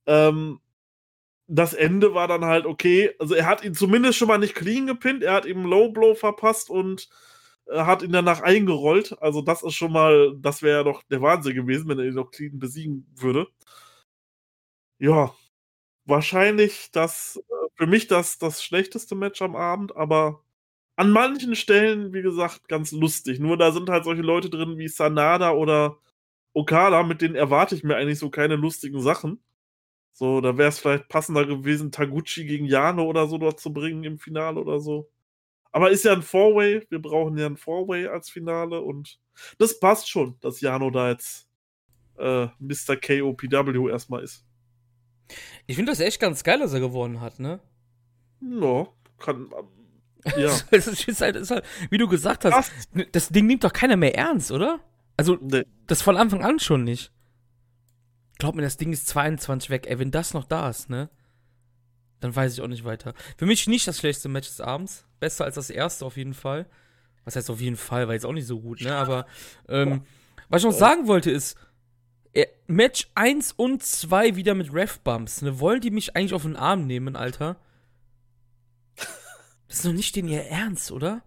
Ähm, 0.06 0.60
das 1.48 1.74
Ende 1.74 2.14
war 2.14 2.28
dann 2.28 2.46
halt 2.46 2.66
okay. 2.66 3.12
Also 3.20 3.36
er 3.36 3.46
hat 3.46 3.64
ihn 3.66 3.74
zumindest 3.74 4.18
schon 4.18 4.30
mal 4.30 4.38
nicht 4.38 4.56
clean 4.56 4.88
gepinnt, 4.88 5.24
er 5.24 5.34
hat 5.34 5.46
ihm 5.46 5.66
Low 5.66 5.90
Blow 5.90 6.16
verpasst 6.16 6.70
und 6.70 7.10
hat 7.72 8.02
ihn 8.04 8.12
danach 8.12 8.42
eingerollt. 8.42 9.18
Also 9.22 9.42
das 9.42 9.64
ist 9.64 9.76
schon 9.76 9.92
mal, 9.92 10.36
das 10.40 10.62
wäre 10.62 10.80
ja 10.80 10.84
doch 10.84 11.04
der 11.04 11.22
Wahnsinn 11.22 11.56
gewesen, 11.56 11.88
wenn 11.90 12.00
er 12.00 12.06
ihn 12.06 12.16
noch 12.16 12.32
clean 12.32 12.60
besiegen 12.60 13.08
würde 13.16 13.48
ja, 15.00 15.34
wahrscheinlich 16.06 16.92
das, 16.92 17.38
äh, 17.50 17.68
für 17.76 17.88
mich 17.88 18.08
das, 18.08 18.38
das 18.40 18.64
schlechteste 18.64 19.16
Match 19.16 19.42
am 19.42 19.56
Abend, 19.56 19.96
aber 19.98 20.44
an 20.98 21.12
manchen 21.12 21.56
Stellen, 21.56 22.14
wie 22.14 22.22
gesagt, 22.24 22.68
ganz 22.70 22.92
lustig. 22.94 23.40
Nur 23.40 23.58
da 23.58 23.72
sind 23.72 23.90
halt 23.90 24.06
solche 24.06 24.22
Leute 24.24 24.50
drin 24.52 24.78
wie 24.80 24.88
Sanada 24.90 25.52
oder 25.54 26.00
Okada, 26.54 27.04
mit 27.04 27.22
denen 27.22 27.36
erwarte 27.36 27.76
ich 27.76 27.84
mir 27.84 27.98
eigentlich 27.98 28.20
so 28.20 28.30
keine 28.32 28.56
lustigen 28.58 29.02
Sachen. 29.02 29.44
So, 30.14 30.42
da 30.42 30.58
wäre 30.58 30.70
es 30.70 30.80
vielleicht 30.80 31.10
passender 31.10 31.46
gewesen, 31.48 31.92
Taguchi 31.92 32.46
gegen 32.46 32.66
Jano 32.68 33.06
oder 33.06 33.28
so 33.28 33.38
dort 33.40 33.60
zu 33.62 33.74
bringen 33.74 34.04
im 34.06 34.20
Finale 34.20 34.60
oder 34.62 34.80
so. 34.82 35.10
Aber 35.74 35.90
ist 35.90 36.06
ja 36.06 36.14
ein 36.14 36.22
Four-Way, 36.22 36.86
wir 36.90 37.02
brauchen 37.02 37.38
ja 37.38 37.48
ein 37.48 37.58
Four-Way 37.58 38.08
als 38.08 38.30
Finale 38.30 38.80
und 38.82 39.20
das 39.58 39.80
passt 39.80 40.08
schon, 40.08 40.38
dass 40.40 40.62
Jano 40.62 40.92
da 40.92 41.10
jetzt 41.10 41.48
äh, 42.20 42.48
Mr. 42.60 42.96
KOPW 42.96 43.90
erstmal 43.90 44.24
ist. 44.24 44.46
Ich 45.66 45.76
finde 45.76 45.92
das 45.92 46.00
echt 46.00 46.20
ganz 46.20 46.44
geil, 46.44 46.60
dass 46.60 46.74
er 46.74 46.80
gewonnen 46.80 47.22
hat, 47.22 47.40
ne? 47.40 47.60
Ja, 48.40 48.88
kann. 49.18 49.50
Ja. 50.38 50.56
das 50.72 50.88
ist 50.88 51.22
halt, 51.22 51.38
ist 51.38 51.50
halt, 51.50 51.66
wie 51.90 51.98
du 51.98 52.08
gesagt 52.08 52.46
hast, 52.46 52.72
Ach. 52.96 53.04
das 53.12 53.30
Ding 53.30 53.48
nimmt 53.48 53.64
doch 53.64 53.74
keiner 53.74 53.98
mehr 53.98 54.16
ernst, 54.16 54.52
oder? 54.52 54.80
Also, 55.18 55.38
nee. 55.42 55.66
das 55.88 56.04
von 56.04 56.18
Anfang 56.18 56.44
an 56.44 56.60
schon 56.60 56.84
nicht. 56.84 57.12
Glaub 58.38 58.54
mir, 58.56 58.62
das 58.62 58.78
Ding 58.78 58.94
ist 58.94 59.08
22 59.08 59.72
weg. 59.72 59.88
Ey, 59.88 59.98
wenn 59.98 60.12
das 60.12 60.36
noch 60.36 60.46
da 60.46 60.70
ist, 60.70 60.90
ne? 60.90 61.10
Dann 62.20 62.36
weiß 62.36 62.54
ich 62.54 62.62
auch 62.62 62.68
nicht 62.68 62.86
weiter. 62.86 63.14
Für 63.38 63.46
mich 63.46 63.68
nicht 63.68 63.88
das 63.88 64.00
schlechteste 64.00 64.30
Match 64.30 64.48
des 64.48 64.62
Abends. 64.62 65.06
Besser 65.24 65.46
als 65.46 65.56
das 65.56 65.70
erste 65.70 66.06
auf 66.06 66.18
jeden 66.18 66.34
Fall. 66.34 66.66
Was 67.24 67.38
heißt 67.38 67.50
auf 67.50 67.62
jeden 67.62 67.78
Fall, 67.78 68.08
war 68.08 68.14
jetzt 68.14 68.26
auch 68.26 68.34
nicht 68.34 68.46
so 68.46 68.60
gut, 68.60 68.82
ne? 68.82 68.94
Aber, 68.94 69.26
ähm, 69.70 70.02
was 70.50 70.62
ich 70.62 70.66
noch 70.66 70.78
sagen 70.78 71.08
wollte 71.08 71.32
ist, 71.32 71.58
Match 72.68 73.10
1 73.16 73.54
und 73.54 73.84
2 73.84 74.36
wieder 74.36 74.54
mit 74.54 74.74
Ref-Bumps. 74.74 75.44
Ne? 75.44 75.60
Wollen 75.62 75.80
die 75.80 75.92
mich 75.92 76.16
eigentlich 76.16 76.34
auf 76.34 76.42
den 76.42 76.58
Arm 76.58 76.88
nehmen, 76.88 77.16
Alter? 77.16 77.58
Das 79.70 79.78
ist 79.78 79.86
doch 79.86 79.94
nicht 79.94 80.16
den 80.16 80.28
ihr 80.28 80.44
Ernst, 80.44 80.92
oder? 80.92 81.24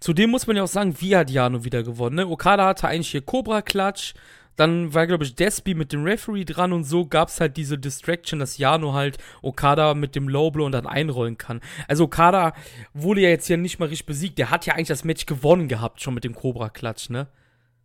Zudem 0.00 0.30
muss 0.30 0.46
man 0.46 0.56
ja 0.56 0.62
auch 0.62 0.68
sagen, 0.68 0.94
wie 1.00 1.16
hat 1.16 1.30
Jano 1.30 1.64
wieder 1.64 1.82
gewonnen. 1.82 2.16
Ne? 2.16 2.26
Okada 2.26 2.66
hatte 2.66 2.88
eigentlich 2.88 3.10
hier 3.10 3.22
Cobra-Klatsch. 3.22 4.14
Dann 4.56 4.94
war, 4.94 5.06
glaube 5.06 5.24
ich, 5.24 5.34
Despi 5.34 5.74
mit 5.74 5.92
dem 5.92 6.04
Referee 6.04 6.44
dran 6.44 6.72
und 6.72 6.84
so 6.84 7.06
gab 7.06 7.28
es 7.28 7.40
halt 7.40 7.58
diese 7.58 7.78
Distraction, 7.78 8.38
dass 8.38 8.56
Jano 8.56 8.94
halt 8.94 9.18
Okada 9.42 9.92
mit 9.92 10.14
dem 10.14 10.30
Lowblow 10.30 10.64
und 10.64 10.72
dann 10.72 10.86
einrollen 10.86 11.36
kann. 11.36 11.60
Also 11.88 12.04
Okada 12.04 12.54
wurde 12.94 13.20
ja 13.20 13.28
jetzt 13.28 13.46
hier 13.46 13.58
nicht 13.58 13.78
mal 13.78 13.88
richtig 13.88 14.06
besiegt. 14.06 14.38
Der 14.38 14.50
hat 14.50 14.64
ja 14.64 14.74
eigentlich 14.74 14.88
das 14.88 15.04
Match 15.04 15.26
gewonnen 15.26 15.68
gehabt, 15.68 16.00
schon 16.00 16.14
mit 16.14 16.24
dem 16.24 16.34
Cobra-Klatsch, 16.34 17.10
ne? 17.10 17.28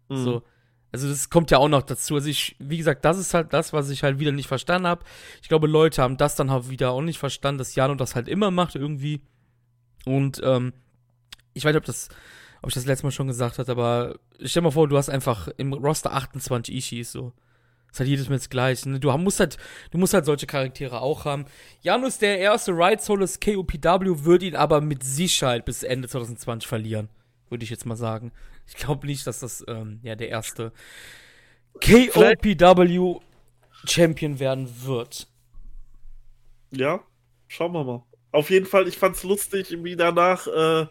Mhm. 0.07 0.23
So. 0.23 0.43
Also 0.91 1.07
das 1.07 1.29
kommt 1.29 1.51
ja 1.51 1.57
auch 1.57 1.69
noch 1.69 1.83
dazu. 1.83 2.15
Also 2.15 2.27
ich, 2.27 2.55
wie 2.59 2.77
gesagt, 2.77 3.05
das 3.05 3.17
ist 3.17 3.33
halt 3.33 3.53
das, 3.53 3.71
was 3.71 3.89
ich 3.89 4.03
halt 4.03 4.19
wieder 4.19 4.31
nicht 4.31 4.47
verstanden 4.47 4.87
habe. 4.87 5.05
Ich 5.41 5.47
glaube, 5.47 5.67
Leute 5.67 6.01
haben 6.01 6.17
das 6.17 6.35
dann 6.35 6.51
halt 6.51 6.69
wieder 6.69 6.91
auch 6.91 7.01
nicht 7.01 7.19
verstanden, 7.19 7.59
dass 7.59 7.75
Jano 7.75 7.95
das 7.95 8.15
halt 8.15 8.27
immer 8.27 8.51
macht 8.51 8.75
irgendwie. 8.75 9.21
Und 10.05 10.41
ähm, 10.43 10.73
ich 11.53 11.63
weiß 11.63 11.73
nicht, 11.73 11.79
ob 11.79 11.85
das, 11.85 12.09
ob 12.61 12.69
ich 12.69 12.73
das 12.73 12.85
letzte 12.85 13.05
Mal 13.05 13.11
schon 13.11 13.27
gesagt 13.27 13.57
habe, 13.57 13.71
aber 13.71 14.15
stell 14.43 14.63
mal 14.63 14.71
vor, 14.71 14.87
du 14.87 14.97
hast 14.97 15.09
einfach 15.09 15.47
im 15.57 15.73
Roster 15.73 16.13
28 16.13 16.75
Ishis 16.75 17.11
so. 17.11 17.33
Ist 17.91 17.99
halt 17.99 18.09
jedes 18.09 18.29
Mal 18.29 18.35
das 18.35 18.49
gleiche. 18.49 18.89
Ne? 18.89 18.99
Du 18.99 19.11
musst 19.17 19.39
halt, 19.39 19.57
du 19.91 19.97
musst 19.97 20.13
halt 20.13 20.25
solche 20.25 20.47
Charaktere 20.47 21.01
auch 21.01 21.25
haben. 21.25 21.45
Janus, 21.81 22.19
der 22.19 22.39
erste 22.39 22.71
Right 22.73 23.01
Soul 23.01 23.19
des 23.19 23.39
KOPW, 23.39 24.23
wird 24.23 24.43
ihn 24.43 24.55
aber 24.55 24.79
mit 24.79 25.03
Sicherheit 25.03 25.65
bis 25.65 25.83
Ende 25.83 26.07
2020 26.07 26.67
verlieren. 26.67 27.09
Würde 27.49 27.65
ich 27.65 27.69
jetzt 27.69 27.85
mal 27.85 27.97
sagen. 27.97 28.31
Ich 28.71 28.77
glaube 28.77 29.05
nicht, 29.05 29.27
dass 29.27 29.41
das 29.41 29.63
ähm, 29.67 29.99
ja 30.01 30.15
der 30.15 30.29
erste 30.29 30.71
KOPW 31.83 33.19
Champion 33.85 34.39
werden 34.39 34.69
wird. 34.85 35.27
Ja, 36.71 37.01
schauen 37.47 37.73
wir 37.73 37.83
mal. 37.83 38.03
Auf 38.31 38.49
jeden 38.49 38.65
Fall, 38.65 38.87
ich 38.87 38.97
fand's 38.97 39.23
lustig, 39.23 39.75
wie 39.83 39.97
danach 39.97 40.47
äh, 40.47 40.87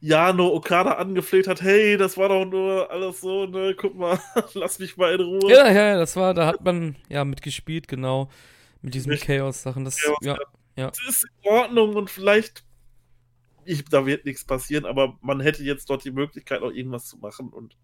Jano 0.00 0.54
Okada 0.54 0.92
angefleht 0.92 1.48
hat, 1.48 1.60
hey, 1.60 1.96
das 1.96 2.16
war 2.16 2.28
doch 2.28 2.44
nur 2.44 2.88
alles 2.90 3.20
so, 3.20 3.46
ne, 3.46 3.74
guck 3.76 3.96
mal, 3.96 4.20
lass 4.54 4.78
mich 4.78 4.96
mal 4.96 5.12
in 5.14 5.20
Ruhe. 5.20 5.50
Ja, 5.50 5.72
ja, 5.72 5.96
das 5.96 6.14
war, 6.14 6.34
da 6.34 6.46
hat 6.46 6.62
man 6.62 6.94
ja 7.08 7.24
mitgespielt, 7.24 7.88
genau, 7.88 8.30
mit 8.80 8.94
diesen 8.94 9.16
Chaos-Sachen. 9.16 9.84
Das, 9.84 10.00
Chaos, 10.00 10.18
ja, 10.22 10.36
ja. 10.76 10.90
das 10.90 11.00
ist 11.08 11.24
in 11.24 11.50
Ordnung 11.50 11.96
und 11.96 12.10
vielleicht, 12.10 12.64
ich, 13.66 13.84
da 13.84 14.06
wird 14.06 14.24
nichts 14.24 14.44
passieren, 14.44 14.86
aber 14.86 15.18
man 15.20 15.40
hätte 15.40 15.62
jetzt 15.62 15.90
dort 15.90 16.04
die 16.04 16.10
Möglichkeit, 16.10 16.60
noch 16.60 16.72
irgendwas 16.72 17.06
zu 17.06 17.18
machen 17.18 17.48
und 17.48 17.76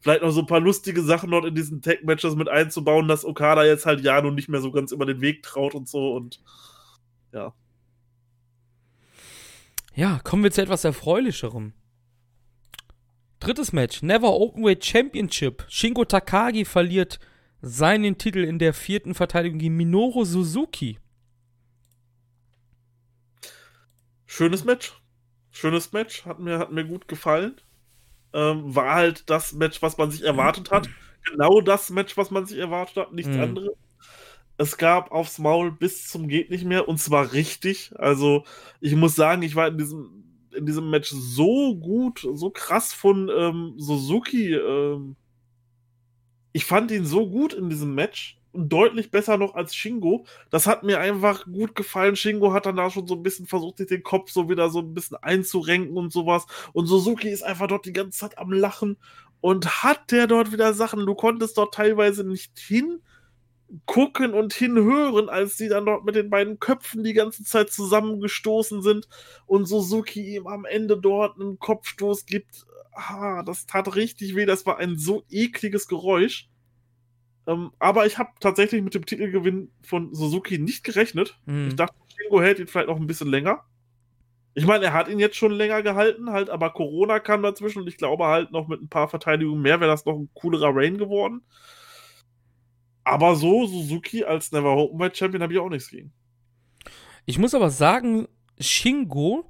vielleicht 0.00 0.22
noch 0.22 0.30
so 0.30 0.40
ein 0.40 0.46
paar 0.46 0.60
lustige 0.60 1.02
Sachen 1.02 1.30
dort 1.30 1.44
in 1.44 1.54
diesen 1.54 1.82
Tag-Matches 1.82 2.36
mit 2.36 2.48
einzubauen, 2.48 3.08
dass 3.08 3.24
Okada 3.24 3.64
jetzt 3.64 3.86
halt 3.86 4.02
Jano 4.02 4.30
nicht 4.30 4.48
mehr 4.48 4.60
so 4.60 4.70
ganz 4.70 4.92
über 4.92 5.06
den 5.06 5.20
Weg 5.20 5.42
traut 5.42 5.74
und 5.74 5.88
so 5.88 6.14
und 6.14 6.42
ja. 7.32 7.54
Ja, 9.94 10.20
kommen 10.22 10.42
wir 10.42 10.50
zu 10.50 10.62
etwas 10.62 10.84
Erfreulicherem. 10.84 11.72
Drittes 13.40 13.72
Match, 13.72 14.02
Never 14.02 14.32
Openweight 14.32 14.84
Championship. 14.84 15.64
Shingo 15.68 16.04
Takagi 16.04 16.64
verliert 16.64 17.18
seinen 17.60 18.18
Titel 18.18 18.44
in 18.44 18.58
der 18.58 18.74
vierten 18.74 19.14
Verteidigung 19.14 19.58
gegen 19.58 19.76
Minoru 19.76 20.24
Suzuki. 20.24 20.98
Schönes 24.26 24.64
Match. 24.64 24.94
Schönes 25.56 25.92
Match. 25.92 26.24
Hat 26.24 26.38
mir, 26.38 26.58
hat 26.58 26.72
mir 26.72 26.84
gut 26.84 27.08
gefallen. 27.08 27.56
Ähm, 28.32 28.74
war 28.74 28.94
halt 28.94 29.30
das 29.30 29.52
Match, 29.52 29.80
was 29.82 29.96
man 29.96 30.10
sich 30.10 30.22
erwartet 30.22 30.70
hat. 30.70 30.88
Genau 31.24 31.60
das 31.60 31.90
Match, 31.90 32.16
was 32.16 32.30
man 32.30 32.46
sich 32.46 32.58
erwartet 32.58 32.96
hat, 32.96 33.12
nichts 33.12 33.34
mhm. 33.34 33.40
anderes 33.40 33.76
es 34.58 34.76
gab 34.76 35.12
aufs 35.12 35.38
Maul 35.38 35.70
bis 35.70 36.08
zum 36.08 36.28
geht 36.28 36.50
nicht 36.50 36.64
mehr 36.64 36.88
und 36.88 36.98
zwar 36.98 37.32
richtig. 37.32 37.92
Also 37.96 38.44
ich 38.80 38.94
muss 38.94 39.14
sagen, 39.14 39.42
ich 39.42 39.54
war 39.54 39.68
in 39.68 39.78
diesem 39.78 40.24
in 40.56 40.64
diesem 40.64 40.88
Match 40.88 41.10
so 41.10 41.76
gut, 41.76 42.26
so 42.32 42.48
krass 42.48 42.94
von 42.94 43.30
ähm, 43.36 43.74
Suzuki. 43.76 44.54
Ähm, 44.54 45.16
ich 46.52 46.64
fand 46.64 46.90
ihn 46.90 47.04
so 47.04 47.28
gut 47.28 47.52
in 47.52 47.68
diesem 47.68 47.94
Match, 47.94 48.35
deutlich 48.56 49.10
besser 49.10 49.36
noch 49.36 49.54
als 49.54 49.74
Shingo. 49.74 50.26
Das 50.50 50.66
hat 50.66 50.82
mir 50.82 51.00
einfach 51.00 51.44
gut 51.44 51.74
gefallen. 51.74 52.16
Shingo 52.16 52.52
hat 52.52 52.66
dann 52.66 52.76
da 52.76 52.90
schon 52.90 53.06
so 53.06 53.14
ein 53.14 53.22
bisschen 53.22 53.46
versucht, 53.46 53.78
sich 53.78 53.86
den 53.86 54.02
Kopf 54.02 54.30
so 54.30 54.48
wieder 54.48 54.70
so 54.70 54.80
ein 54.80 54.94
bisschen 54.94 55.16
einzurenken 55.18 55.96
und 55.96 56.12
sowas. 56.12 56.46
Und 56.72 56.86
Suzuki 56.86 57.28
ist 57.28 57.42
einfach 57.42 57.66
dort 57.66 57.86
die 57.86 57.92
ganze 57.92 58.18
Zeit 58.18 58.38
am 58.38 58.52
Lachen 58.52 58.96
und 59.40 59.82
hat 59.82 60.10
der 60.10 60.26
dort 60.26 60.52
wieder 60.52 60.74
Sachen. 60.74 61.06
Du 61.06 61.14
konntest 61.14 61.56
dort 61.58 61.74
teilweise 61.74 62.24
nicht 62.24 62.58
hingucken 62.58 64.34
und 64.34 64.52
hinhören, 64.54 65.28
als 65.28 65.56
die 65.56 65.68
dann 65.68 65.86
dort 65.86 66.04
mit 66.04 66.14
den 66.14 66.30
beiden 66.30 66.58
Köpfen 66.58 67.04
die 67.04 67.14
ganze 67.14 67.44
Zeit 67.44 67.70
zusammengestoßen 67.70 68.82
sind 68.82 69.08
und 69.46 69.66
Suzuki 69.66 70.36
ihm 70.36 70.46
am 70.46 70.64
Ende 70.64 70.98
dort 70.98 71.40
einen 71.40 71.58
Kopfstoß 71.58 72.26
gibt. 72.26 72.66
Ah, 72.92 73.42
das 73.42 73.66
tat 73.66 73.94
richtig 73.94 74.34
weh. 74.34 74.46
Das 74.46 74.66
war 74.66 74.78
ein 74.78 74.98
so 74.98 75.22
ekliges 75.30 75.86
Geräusch. 75.86 76.48
Ähm, 77.46 77.70
aber 77.78 78.06
ich 78.06 78.18
habe 78.18 78.30
tatsächlich 78.40 78.82
mit 78.82 78.94
dem 78.94 79.06
Titelgewinn 79.06 79.70
von 79.82 80.14
Suzuki 80.14 80.58
nicht 80.58 80.84
gerechnet. 80.84 81.38
Mhm. 81.46 81.68
Ich 81.68 81.76
dachte, 81.76 81.94
Shingo 82.16 82.40
hält 82.40 82.58
ihn 82.58 82.66
vielleicht 82.66 82.88
noch 82.88 82.96
ein 82.96 83.06
bisschen 83.06 83.28
länger. 83.28 83.64
Ich 84.54 84.66
meine, 84.66 84.86
er 84.86 84.92
hat 84.94 85.08
ihn 85.08 85.18
jetzt 85.18 85.36
schon 85.36 85.52
länger 85.52 85.82
gehalten, 85.82 86.30
halt, 86.30 86.48
aber 86.48 86.70
Corona 86.70 87.20
kam 87.20 87.42
dazwischen 87.42 87.82
und 87.82 87.88
ich 87.88 87.98
glaube 87.98 88.24
halt 88.24 88.52
noch 88.52 88.68
mit 88.68 88.80
ein 88.80 88.88
paar 88.88 89.08
Verteidigungen 89.08 89.60
mehr 89.60 89.80
wäre 89.80 89.90
das 89.90 90.06
noch 90.06 90.16
ein 90.16 90.30
coolerer 90.34 90.74
Reign 90.74 90.96
geworden. 90.96 91.42
Aber 93.04 93.36
so, 93.36 93.66
Suzuki 93.66 94.24
als 94.24 94.50
Never 94.50 94.76
Openweight 94.76 95.16
Champion 95.16 95.42
habe 95.42 95.52
ich 95.52 95.58
auch 95.58 95.68
nichts 95.68 95.90
gegen. 95.90 96.12
Ich 97.26 97.38
muss 97.38 97.54
aber 97.54 97.70
sagen, 97.70 98.26
Shingo 98.58 99.48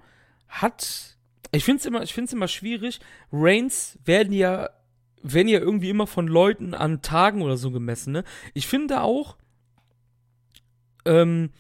hat. 0.49 1.17
Ich 1.53 1.65
finde 1.65 1.81
es 1.81 1.87
immer, 1.87 2.33
immer 2.33 2.49
schwierig. 2.49 3.01
Reigns 3.33 3.99
werden 4.05 4.33
ja 4.33 4.69
werden 5.23 5.49
ja 5.49 5.59
irgendwie 5.59 5.91
immer 5.91 6.07
von 6.07 6.27
Leuten 6.29 6.75
an 6.75 7.03
Tagen 7.03 7.43
oder 7.43 7.57
so 7.57 7.71
gemessen, 7.71 8.13
ne? 8.13 8.25
Ich 8.55 8.67
finde 8.67 9.03
auch, 9.03 9.37
ähm, 11.05 11.51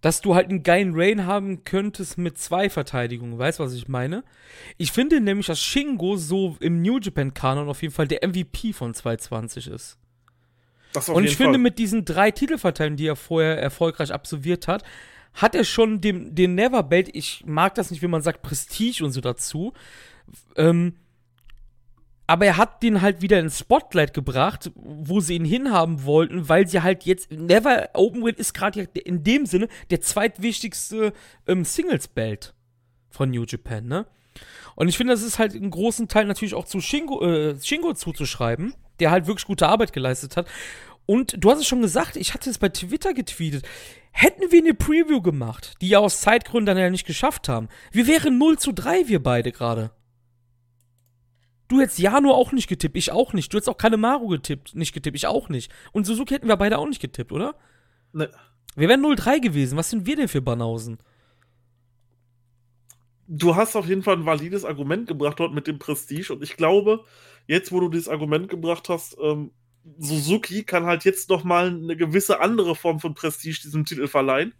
dass 0.00 0.20
du 0.20 0.34
halt 0.34 0.50
einen 0.50 0.62
geilen 0.62 0.92
Rain 0.94 1.24
haben 1.24 1.64
könntest 1.64 2.18
mit 2.18 2.36
zwei 2.36 2.68
Verteidigungen. 2.68 3.38
Weißt 3.38 3.58
du, 3.58 3.64
was 3.64 3.72
ich 3.72 3.88
meine? 3.88 4.22
Ich 4.76 4.92
finde 4.92 5.20
nämlich, 5.20 5.46
dass 5.46 5.60
Shingo 5.60 6.16
so 6.16 6.58
im 6.60 6.82
New 6.82 6.98
Japan 6.98 7.32
Kanon 7.32 7.70
auf 7.70 7.80
jeden 7.80 7.94
Fall 7.94 8.06
der 8.06 8.26
MVP 8.26 8.74
von 8.74 8.92
220 8.92 9.68
ist. 9.68 9.98
Und 11.08 11.24
ich 11.24 11.36
Fall. 11.36 11.46
finde, 11.46 11.58
mit 11.58 11.78
diesen 11.78 12.04
drei 12.04 12.30
Titelverteidigungen, 12.30 12.98
die 12.98 13.06
er 13.06 13.16
vorher 13.16 13.58
erfolgreich 13.58 14.12
absolviert 14.12 14.68
hat, 14.68 14.84
hat 15.32 15.54
er 15.54 15.64
schon 15.64 16.00
dem, 16.00 16.34
den 16.34 16.54
Never 16.54 16.82
Belt, 16.82 17.08
ich 17.12 17.42
mag 17.46 17.74
das 17.74 17.90
nicht, 17.90 18.02
wie 18.02 18.06
man 18.06 18.22
sagt, 18.22 18.42
Prestige 18.42 19.04
und 19.04 19.12
so 19.12 19.20
dazu, 19.20 19.72
ähm, 20.56 20.96
aber 22.26 22.46
er 22.46 22.56
hat 22.56 22.82
den 22.82 23.02
halt 23.02 23.22
wieder 23.22 23.38
ins 23.38 23.58
Spotlight 23.58 24.14
gebracht, 24.14 24.70
wo 24.74 25.20
sie 25.20 25.34
ihn 25.34 25.44
hinhaben 25.44 26.04
wollten, 26.04 26.48
weil 26.48 26.66
sie 26.66 26.82
halt 26.82 27.04
jetzt 27.04 27.30
Never 27.30 27.90
Open 27.94 28.24
Win 28.24 28.34
ist 28.36 28.54
gerade 28.54 28.82
in 28.82 29.22
dem 29.24 29.46
Sinne 29.46 29.68
der 29.90 30.00
zweitwichtigste 30.00 31.12
ähm, 31.46 31.64
Singles 31.64 32.08
Belt 32.08 32.54
von 33.10 33.30
New 33.30 33.44
Japan, 33.44 33.86
ne? 33.86 34.06
Und 34.76 34.88
ich 34.88 34.96
finde, 34.96 35.12
das 35.12 35.22
ist 35.22 35.38
halt 35.38 35.54
in 35.54 35.70
großen 35.70 36.08
Teil 36.08 36.24
natürlich 36.24 36.54
auch 36.54 36.64
zu 36.64 36.80
Shingo, 36.80 37.22
äh, 37.24 37.56
Shingo 37.60 37.92
zuzuschreiben, 37.92 38.74
der 38.98 39.12
halt 39.12 39.26
wirklich 39.26 39.46
gute 39.46 39.68
Arbeit 39.68 39.92
geleistet 39.92 40.36
hat. 40.36 40.48
Und 41.06 41.36
du 41.38 41.50
hast 41.50 41.58
es 41.58 41.66
schon 41.66 41.82
gesagt, 41.82 42.16
ich 42.16 42.34
hatte 42.34 42.50
es 42.50 42.58
bei 42.58 42.70
Twitter 42.70 43.14
getweetet. 43.14 43.64
Hätten 44.10 44.50
wir 44.50 44.60
eine 44.60 44.74
Preview 44.74 45.20
gemacht, 45.20 45.74
die 45.80 45.88
ja 45.88 45.98
aus 45.98 46.20
Zeitgründen 46.20 46.66
dann 46.66 46.78
ja 46.78 46.90
nicht 46.90 47.06
geschafft 47.06 47.48
haben, 47.48 47.68
wir 47.92 48.06
wären 48.06 48.38
0 48.38 48.58
zu 48.58 48.72
3, 48.72 49.08
wir 49.08 49.22
beide 49.22 49.52
gerade. 49.52 49.90
Du 51.68 51.80
hättest 51.80 51.98
Jano 51.98 52.32
auch 52.32 52.52
nicht 52.52 52.68
getippt, 52.68 52.96
ich 52.96 53.10
auch 53.10 53.32
nicht. 53.32 53.52
Du 53.52 53.56
hättest 53.56 53.70
auch 53.70 53.78
Kanemaru 53.78 54.28
getippt, 54.28 54.74
nicht 54.74 54.92
getippt, 54.92 55.16
ich 55.16 55.26
auch 55.26 55.48
nicht. 55.48 55.72
Und 55.92 56.04
Suzuki 56.04 56.34
hätten 56.34 56.48
wir 56.48 56.56
beide 56.56 56.78
auch 56.78 56.86
nicht 56.86 57.00
getippt, 57.00 57.32
oder? 57.32 57.54
Ne. 58.12 58.30
Wir 58.76 58.88
wären 58.88 59.04
0-3 59.04 59.40
gewesen. 59.40 59.78
Was 59.78 59.90
sind 59.90 60.06
wir 60.06 60.16
denn 60.16 60.28
für 60.28 60.42
Banausen? 60.42 60.98
Du 63.26 63.56
hast 63.56 63.76
auf 63.76 63.88
jeden 63.88 64.02
Fall 64.02 64.16
ein 64.16 64.26
valides 64.26 64.64
Argument 64.64 65.06
gebracht 65.06 65.40
dort 65.40 65.54
mit 65.54 65.66
dem 65.66 65.78
Prestige. 65.78 66.34
Und 66.34 66.42
ich 66.42 66.56
glaube, 66.56 67.04
jetzt, 67.46 67.72
wo 67.72 67.80
du 67.80 67.88
dieses 67.88 68.08
Argument 68.08 68.48
gebracht 68.48 68.90
hast, 68.90 69.16
ähm, 69.22 69.52
Suzuki 69.98 70.64
kann 70.64 70.84
halt 70.84 71.04
jetzt 71.04 71.30
noch 71.30 71.44
mal 71.44 71.68
eine 71.68 71.96
gewisse 71.96 72.40
andere 72.40 72.74
Form 72.74 73.00
von 73.00 73.14
Prestige 73.14 73.60
diesem 73.62 73.86
Titel 73.86 74.06
verleihen. 74.06 74.54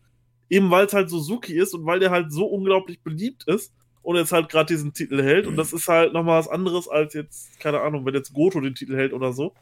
Eben 0.49 0.71
weil 0.71 0.87
es 0.87 0.95
halt 0.95 1.11
Suzuki 1.11 1.55
ist 1.55 1.75
und 1.75 1.85
weil 1.85 2.01
der 2.01 2.11
halt 2.11 2.33
so 2.33 2.47
unglaublich 2.47 3.03
beliebt 3.03 3.45
ist 3.47 3.75
und 4.05 4.17
jetzt 4.17 4.33
halt 4.33 4.51
gerade 4.51 4.73
diesen 4.73 4.93
Titel 4.93 5.23
hält. 5.23 5.47
Und 5.47 5.57
das 5.57 5.73
ist 5.73 5.89
halt 5.89 6.13
nochmal 6.13 6.39
was 6.39 6.49
anderes 6.49 6.89
als 6.89 7.15
jetzt, 7.15 7.59
keine 7.59 7.81
Ahnung, 7.81 8.05
wenn 8.05 8.15
jetzt 8.15 8.35
Goto 8.35 8.61
den 8.61 8.75
Titel 8.75 8.95
hält 8.95 9.15
oder 9.15 9.33
so. 9.33 9.55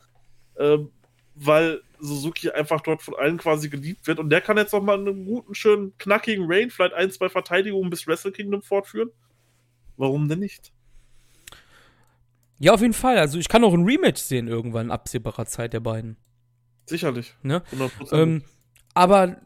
Ähm, 0.58 0.90
weil 1.36 1.80
Suzuki 2.00 2.50
einfach 2.50 2.80
dort 2.80 3.02
von 3.02 3.14
allen 3.14 3.38
quasi 3.38 3.70
geliebt 3.70 4.06
wird. 4.06 4.18
Und 4.18 4.30
der 4.30 4.40
kann 4.40 4.56
jetzt 4.56 4.72
nochmal 4.72 4.98
einen 4.98 5.24
guten, 5.24 5.54
schönen, 5.54 5.96
knackigen 5.96 6.46
Rain, 6.48 6.70
vielleicht 6.70 6.92
ein, 6.92 7.10
zwei 7.12 7.28
Verteidigungen 7.28 7.88
bis 7.88 8.06
Wrestle 8.08 8.32
Kingdom 8.32 8.62
fortführen. 8.62 9.10
Warum 9.96 10.28
denn 10.28 10.40
nicht? 10.40 10.72
Ja, 12.58 12.74
auf 12.74 12.80
jeden 12.80 12.94
Fall. 12.94 13.18
Also 13.18 13.38
ich 13.38 13.48
kann 13.48 13.62
auch 13.62 13.72
ein 13.72 13.84
Rematch 13.84 14.20
sehen 14.20 14.48
irgendwann 14.48 14.86
in 14.86 14.92
absehbarer 14.92 15.46
Zeit 15.46 15.72
der 15.72 15.80
beiden. 15.80 16.16
Sicherlich. 16.86 17.34
Ne? 17.42 17.62
Ähm, 18.10 18.42
aber 18.92 19.36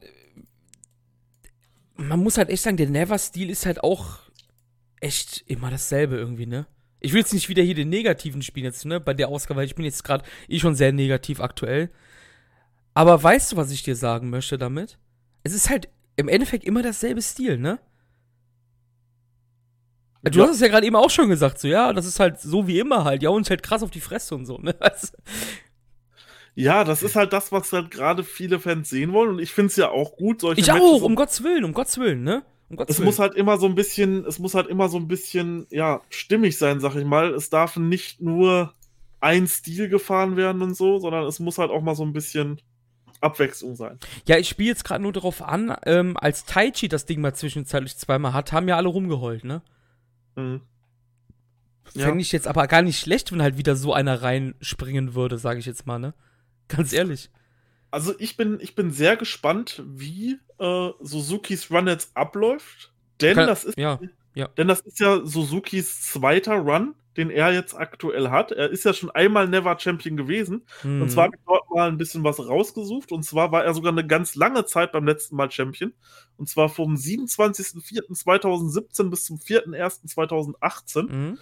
man 1.96 2.20
muss 2.20 2.38
halt 2.38 2.48
echt 2.48 2.62
sagen, 2.62 2.78
der 2.78 2.88
Never-Stil 2.88 3.50
ist 3.50 3.66
halt 3.66 3.84
auch 3.84 4.25
echt 5.00 5.44
immer 5.46 5.70
dasselbe 5.70 6.16
irgendwie, 6.16 6.46
ne? 6.46 6.66
Ich 7.00 7.12
will 7.12 7.20
jetzt 7.20 7.34
nicht 7.34 7.48
wieder 7.48 7.62
hier 7.62 7.74
den 7.74 7.88
negativen 7.88 8.42
spielen 8.42 8.64
jetzt, 8.64 8.84
ne, 8.84 9.00
bei 9.00 9.14
der 9.14 9.28
Ausgabe, 9.28 9.58
weil 9.58 9.66
ich 9.66 9.74
bin 9.74 9.84
jetzt 9.84 10.02
gerade 10.02 10.24
eh 10.48 10.58
schon 10.58 10.74
sehr 10.74 10.92
negativ 10.92 11.40
aktuell. 11.40 11.90
Aber 12.94 13.22
weißt 13.22 13.52
du, 13.52 13.56
was 13.56 13.70
ich 13.70 13.82
dir 13.82 13.94
sagen 13.94 14.30
möchte 14.30 14.56
damit? 14.56 14.98
Es 15.42 15.52
ist 15.52 15.68
halt 15.68 15.88
im 16.16 16.28
Endeffekt 16.28 16.64
immer 16.64 16.82
dasselbe 16.82 17.20
Stil, 17.20 17.58
ne? 17.58 17.78
Du 20.22 20.40
ja. 20.40 20.46
hast 20.46 20.56
es 20.56 20.60
ja 20.60 20.68
gerade 20.68 20.86
eben 20.86 20.96
auch 20.96 21.10
schon 21.10 21.28
gesagt, 21.28 21.60
so, 21.60 21.68
ja, 21.68 21.92
das 21.92 22.06
ist 22.06 22.18
halt 22.18 22.40
so 22.40 22.66
wie 22.66 22.80
immer 22.80 23.04
halt, 23.04 23.22
ja, 23.22 23.30
und 23.30 23.48
halt 23.48 23.62
krass 23.62 23.82
auf 23.82 23.90
die 23.90 24.00
Fresse 24.00 24.34
und 24.34 24.46
so, 24.46 24.58
ne? 24.58 24.74
ja, 26.54 26.82
das 26.82 27.02
ist 27.02 27.14
halt 27.14 27.32
das, 27.32 27.52
was 27.52 27.72
halt 27.72 27.90
gerade 27.90 28.24
viele 28.24 28.58
Fans 28.58 28.88
sehen 28.88 29.12
wollen 29.12 29.30
und 29.30 29.38
ich 29.38 29.52
finde 29.52 29.68
es 29.68 29.76
ja 29.76 29.90
auch 29.90 30.16
gut, 30.16 30.40
solche 30.40 30.60
Ich 30.60 30.66
Matches 30.66 30.82
auch, 30.82 31.02
um 31.02 31.14
Gottes 31.14 31.44
Willen, 31.44 31.64
um 31.64 31.72
Gottes 31.72 31.98
Willen, 31.98 32.24
ne? 32.24 32.42
Um 32.68 32.84
es 32.88 32.98
muss 32.98 33.18
halt 33.18 33.34
immer 33.34 33.58
so 33.58 33.66
ein 33.66 33.74
bisschen, 33.74 34.24
es 34.24 34.38
muss 34.38 34.54
halt 34.54 34.66
immer 34.66 34.88
so 34.88 34.96
ein 34.96 35.06
bisschen, 35.06 35.66
ja, 35.70 36.00
stimmig 36.10 36.58
sein, 36.58 36.80
sag 36.80 36.96
ich 36.96 37.04
mal. 37.04 37.32
Es 37.32 37.48
darf 37.48 37.76
nicht 37.76 38.20
nur 38.20 38.72
ein 39.20 39.46
Stil 39.46 39.88
gefahren 39.88 40.36
werden 40.36 40.62
und 40.62 40.76
so, 40.76 40.98
sondern 40.98 41.24
es 41.26 41.38
muss 41.38 41.58
halt 41.58 41.70
auch 41.70 41.82
mal 41.82 41.94
so 41.94 42.04
ein 42.04 42.12
bisschen 42.12 42.60
Abwechslung 43.20 43.76
sein. 43.76 43.98
Ja, 44.26 44.36
ich 44.38 44.48
spiele 44.48 44.68
jetzt 44.68 44.84
gerade 44.84 45.02
nur 45.02 45.12
darauf 45.12 45.42
an, 45.42 45.76
ähm, 45.86 46.16
als 46.16 46.44
Taichi 46.44 46.88
das 46.88 47.06
Ding 47.06 47.20
mal 47.20 47.34
zwischenzeitlich 47.34 47.96
zweimal 47.96 48.32
hat, 48.32 48.52
haben 48.52 48.68
ja 48.68 48.76
alle 48.76 48.88
rumgeheult, 48.88 49.44
ne? 49.44 49.62
Mhm. 50.34 50.60
Ja. 51.94 52.06
Fände 52.06 52.20
ich 52.20 52.32
jetzt 52.32 52.48
aber 52.48 52.66
gar 52.66 52.82
nicht 52.82 52.98
schlecht, 52.98 53.32
wenn 53.32 53.42
halt 53.42 53.58
wieder 53.58 53.76
so 53.76 53.92
einer 53.92 54.22
reinspringen 54.22 55.14
würde, 55.14 55.38
sage 55.38 55.60
ich 55.60 55.66
jetzt 55.66 55.86
mal, 55.86 55.98
ne? 55.98 56.14
Ganz 56.68 56.92
ehrlich. 56.92 57.30
Also 57.96 58.12
ich 58.18 58.36
bin, 58.36 58.58
ich 58.60 58.74
bin 58.74 58.90
sehr 58.90 59.16
gespannt, 59.16 59.82
wie 59.86 60.38
äh, 60.58 60.90
Suzukis 61.00 61.70
Run 61.70 61.86
jetzt 61.86 62.14
abläuft. 62.14 62.92
Denn 63.22 63.36
Kann, 63.36 63.46
das 63.46 63.64
ist 63.64 63.78
ja, 63.78 63.98
ja. 64.34 64.48
denn 64.48 64.68
das 64.68 64.80
ist 64.80 65.00
ja 65.00 65.24
Suzukis 65.24 66.02
zweiter 66.02 66.56
Run, 66.56 66.94
den 67.16 67.30
er 67.30 67.54
jetzt 67.54 67.74
aktuell 67.74 68.28
hat. 68.28 68.52
Er 68.52 68.68
ist 68.68 68.84
ja 68.84 68.92
schon 68.92 69.10
einmal 69.12 69.48
Never 69.48 69.78
Champion 69.78 70.18
gewesen. 70.18 70.66
Mhm. 70.82 71.00
Und 71.00 71.08
zwar 71.08 71.24
habe 71.24 71.36
ich 71.36 71.42
dort 71.46 71.70
mal 71.70 71.88
ein 71.88 71.96
bisschen 71.96 72.22
was 72.22 72.38
rausgesucht. 72.38 73.12
Und 73.12 73.22
zwar 73.22 73.50
war 73.50 73.64
er 73.64 73.72
sogar 73.72 73.92
eine 73.92 74.06
ganz 74.06 74.34
lange 74.34 74.66
Zeit 74.66 74.92
beim 74.92 75.06
letzten 75.06 75.36
Mal 75.36 75.50
Champion. 75.50 75.94
Und 76.36 76.50
zwar 76.50 76.68
vom 76.68 76.96
27.04.2017 76.96 79.08
bis 79.08 79.24
zum 79.24 79.38
4.01.2018. 79.38 81.10
Mhm. 81.10 81.38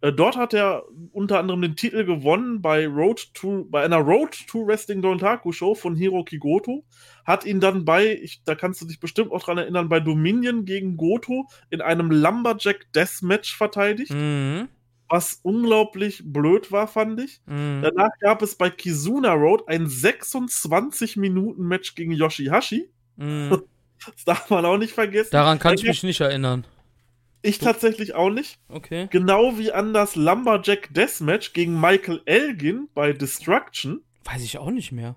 Äh, 0.00 0.12
dort 0.12 0.36
hat 0.36 0.54
er 0.54 0.84
unter 1.12 1.38
anderem 1.38 1.62
den 1.62 1.76
Titel 1.76 2.04
gewonnen 2.04 2.60
bei 2.62 2.86
Road 2.86 3.32
to, 3.34 3.66
bei 3.70 3.84
einer 3.84 3.98
Road 3.98 4.46
to 4.48 4.66
Wrestling 4.66 5.02
Dontaku 5.02 5.52
Show 5.52 5.74
von 5.74 5.94
Hiroki 5.94 6.38
Goto. 6.38 6.84
Hat 7.24 7.44
ihn 7.44 7.60
dann 7.60 7.84
bei, 7.84 8.16
ich, 8.16 8.42
da 8.44 8.54
kannst 8.54 8.80
du 8.80 8.86
dich 8.86 9.00
bestimmt 9.00 9.32
auch 9.32 9.42
dran 9.42 9.58
erinnern, 9.58 9.88
bei 9.88 10.00
Dominion 10.00 10.64
gegen 10.64 10.96
Goto 10.96 11.46
in 11.68 11.82
einem 11.82 12.10
Lumberjack 12.10 12.90
Deathmatch 12.94 13.56
verteidigt. 13.56 14.12
Mhm. 14.12 14.68
Was 15.08 15.40
unglaublich 15.42 16.22
blöd 16.24 16.72
war, 16.72 16.86
fand 16.86 17.20
ich. 17.20 17.40
Mhm. 17.46 17.82
Danach 17.82 18.12
gab 18.20 18.42
es 18.42 18.54
bei 18.54 18.70
Kizuna 18.70 19.32
Road 19.32 19.68
ein 19.68 19.86
26-Minuten-Match 19.86 21.94
gegen 21.94 22.12
Yoshihashi. 22.12 22.90
Mhm. 23.16 23.62
Das 24.02 24.24
darf 24.24 24.48
man 24.48 24.64
auch 24.64 24.78
nicht 24.78 24.94
vergessen. 24.94 25.28
Daran 25.30 25.58
kann 25.58 25.74
ich 25.74 25.82
mich 25.82 26.02
nicht 26.02 26.22
erinnern. 26.22 26.64
Ich 27.42 27.58
tatsächlich 27.58 28.14
auch 28.14 28.30
nicht. 28.30 28.58
Okay. 28.68 29.08
Genau 29.10 29.56
wie 29.58 29.72
an 29.72 29.94
das 29.94 30.14
Lumberjack 30.16 30.92
Deathmatch 30.92 31.52
gegen 31.54 31.80
Michael 31.80 32.20
Elgin 32.26 32.88
bei 32.94 33.12
Destruction. 33.12 34.02
Weiß 34.24 34.42
ich 34.42 34.58
auch 34.58 34.70
nicht 34.70 34.92
mehr. 34.92 35.16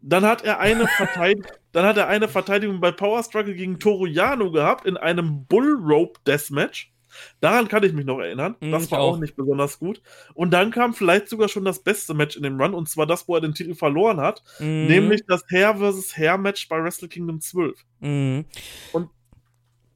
Dann 0.00 0.24
hat 0.24 0.44
er 0.44 0.60
eine 0.60 0.86
Verteidigung, 0.96 1.50
dann 1.72 1.84
hat 1.84 1.96
er 1.96 2.06
eine 2.06 2.28
Verteidigung 2.28 2.80
bei 2.80 2.92
Power 2.92 3.22
Struggle 3.24 3.54
gegen 3.54 3.80
Toru 3.80 4.06
Yano 4.06 4.52
gehabt 4.52 4.86
in 4.86 4.96
einem 4.96 5.44
Bull 5.46 5.74
Rope 5.82 6.20
Deathmatch. 6.26 6.92
Daran 7.40 7.66
kann 7.66 7.82
ich 7.82 7.94
mich 7.94 8.04
noch 8.04 8.18
erinnern. 8.18 8.56
Mhm, 8.60 8.72
das 8.72 8.90
war 8.90 9.00
auch 9.00 9.14
auch. 9.14 9.18
nicht 9.18 9.36
besonders 9.36 9.78
gut. 9.78 10.02
Und 10.34 10.50
dann 10.50 10.70
kam 10.70 10.92
vielleicht 10.92 11.28
sogar 11.28 11.48
schon 11.48 11.64
das 11.64 11.82
beste 11.82 12.12
Match 12.12 12.36
in 12.36 12.42
dem 12.42 12.60
Run, 12.60 12.74
und 12.74 12.88
zwar 12.90 13.06
das, 13.06 13.26
wo 13.26 13.34
er 13.34 13.40
den 13.40 13.54
Titel 13.54 13.74
verloren 13.74 14.20
hat, 14.20 14.42
Mhm. 14.60 14.86
nämlich 14.86 15.22
das 15.26 15.42
Hair 15.50 15.76
vs. 15.78 16.16
Hair 16.16 16.36
Match 16.38 16.68
bei 16.68 16.76
Wrestle 16.82 17.08
Kingdom 17.08 17.40
12. 17.40 17.84
Mhm. 18.00 18.44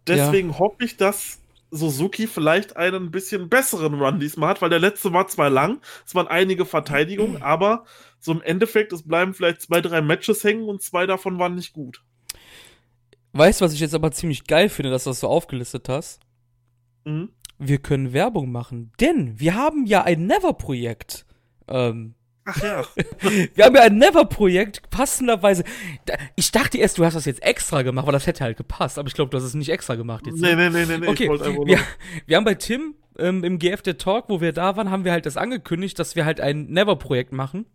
Deswegen 0.07 0.59
hoffe 0.59 0.85
ich, 0.85 0.97
dass 0.97 1.40
Suzuki 1.71 2.27
vielleicht 2.27 2.77
einen 2.77 3.11
bisschen 3.11 3.49
besseren 3.49 3.95
Run 3.95 4.19
diesmal 4.19 4.51
hat, 4.51 4.63
weil 4.63 4.71
der 4.71 4.81
letzte 4.81 5.13
war 5.13 5.29
zwar 5.29 5.51
lang, 5.51 5.81
es 6.05 6.15
waren 6.15 6.27
einige 6.27 6.67
Verteidigungen, 6.67 7.43
aber 7.43 7.85
so 8.19 8.33
im 8.33 8.43
Endeffekt, 8.43 8.93
es 8.93 9.07
bleiben 9.07 9.35
vielleicht 9.35 9.63
zwei, 9.63 9.81
drei 9.81 10.01
Matches 10.03 10.43
hängen 10.45 10.69
und 10.69 10.83
zwei 10.83 11.07
davon 11.07 11.39
waren 11.39 11.55
nicht 11.55 11.73
gut. 11.73 12.03
Weißt 13.33 13.61
du, 13.61 13.65
was 13.65 13.73
ich 13.73 13.81
jetzt 13.81 13.95
aber 13.95 14.11
ziemlich 14.11 14.45
geil 14.45 14.69
finde, 14.69 14.91
dass 14.91 15.05
du 15.05 15.11
das 15.11 15.21
so 15.21 15.29
aufgelistet 15.29 15.89
hast? 15.89 16.21
Mhm. 17.05 17.31
Wir 17.59 17.79
können 17.79 18.13
Werbung 18.13 18.51
machen, 18.51 18.93
denn 19.01 19.39
wir 19.39 19.55
haben 19.55 19.87
ja 19.87 20.03
ein 20.03 20.27
Never-Projekt. 20.27 21.27
Ähm, 21.69 22.15
Ach 22.51 22.63
ja. 22.63 22.85
wir 23.55 23.65
haben 23.65 23.75
ja 23.75 23.83
ein 23.83 23.97
Never-Projekt, 23.97 24.91
passenderweise. 24.91 25.65
Ich 26.37 26.51
dachte 26.51 26.79
erst, 26.79 26.99
du 26.99 27.05
hast 27.05 27.15
das 27.15 27.25
jetzt 27.25 27.43
extra 27.43 27.83
gemacht, 27.83 28.07
weil 28.07 28.13
das 28.13 28.27
hätte 28.27 28.45
halt 28.45 28.57
gepasst, 28.57 28.99
aber 28.99 29.09
ich 29.09 29.15
glaube, 29.15 29.31
du 29.31 29.37
hast 29.37 29.45
es 29.45 29.55
nicht 29.55 29.71
extra 29.71 29.95
gemacht 29.95 30.27
jetzt. 30.27 30.41
nee, 30.41 30.55
nee, 30.55 30.71
nee, 30.71 30.87
nee, 30.87 30.99
nee. 30.99 31.09
Okay, 31.09 31.29
wir, 31.29 31.79
wir 32.27 32.37
haben 32.37 32.45
bei 32.45 32.55
Tim 32.55 32.95
ähm, 33.19 33.45
im 33.45 33.59
GF 33.59 33.83
der 33.83 33.99
Talk, 33.99 34.29
wo 34.29 34.41
wir 34.41 34.53
da 34.53 34.77
waren, 34.77 34.91
haben 34.91 35.05
wir 35.05 35.13
halt 35.13 35.27
das 35.27 35.37
angekündigt, 35.37 35.99
dass 35.99 36.17
wir 36.17 36.25
halt 36.25 36.41
ein 36.41 36.67
Never-Projekt 36.67 37.33
machen. 37.33 37.67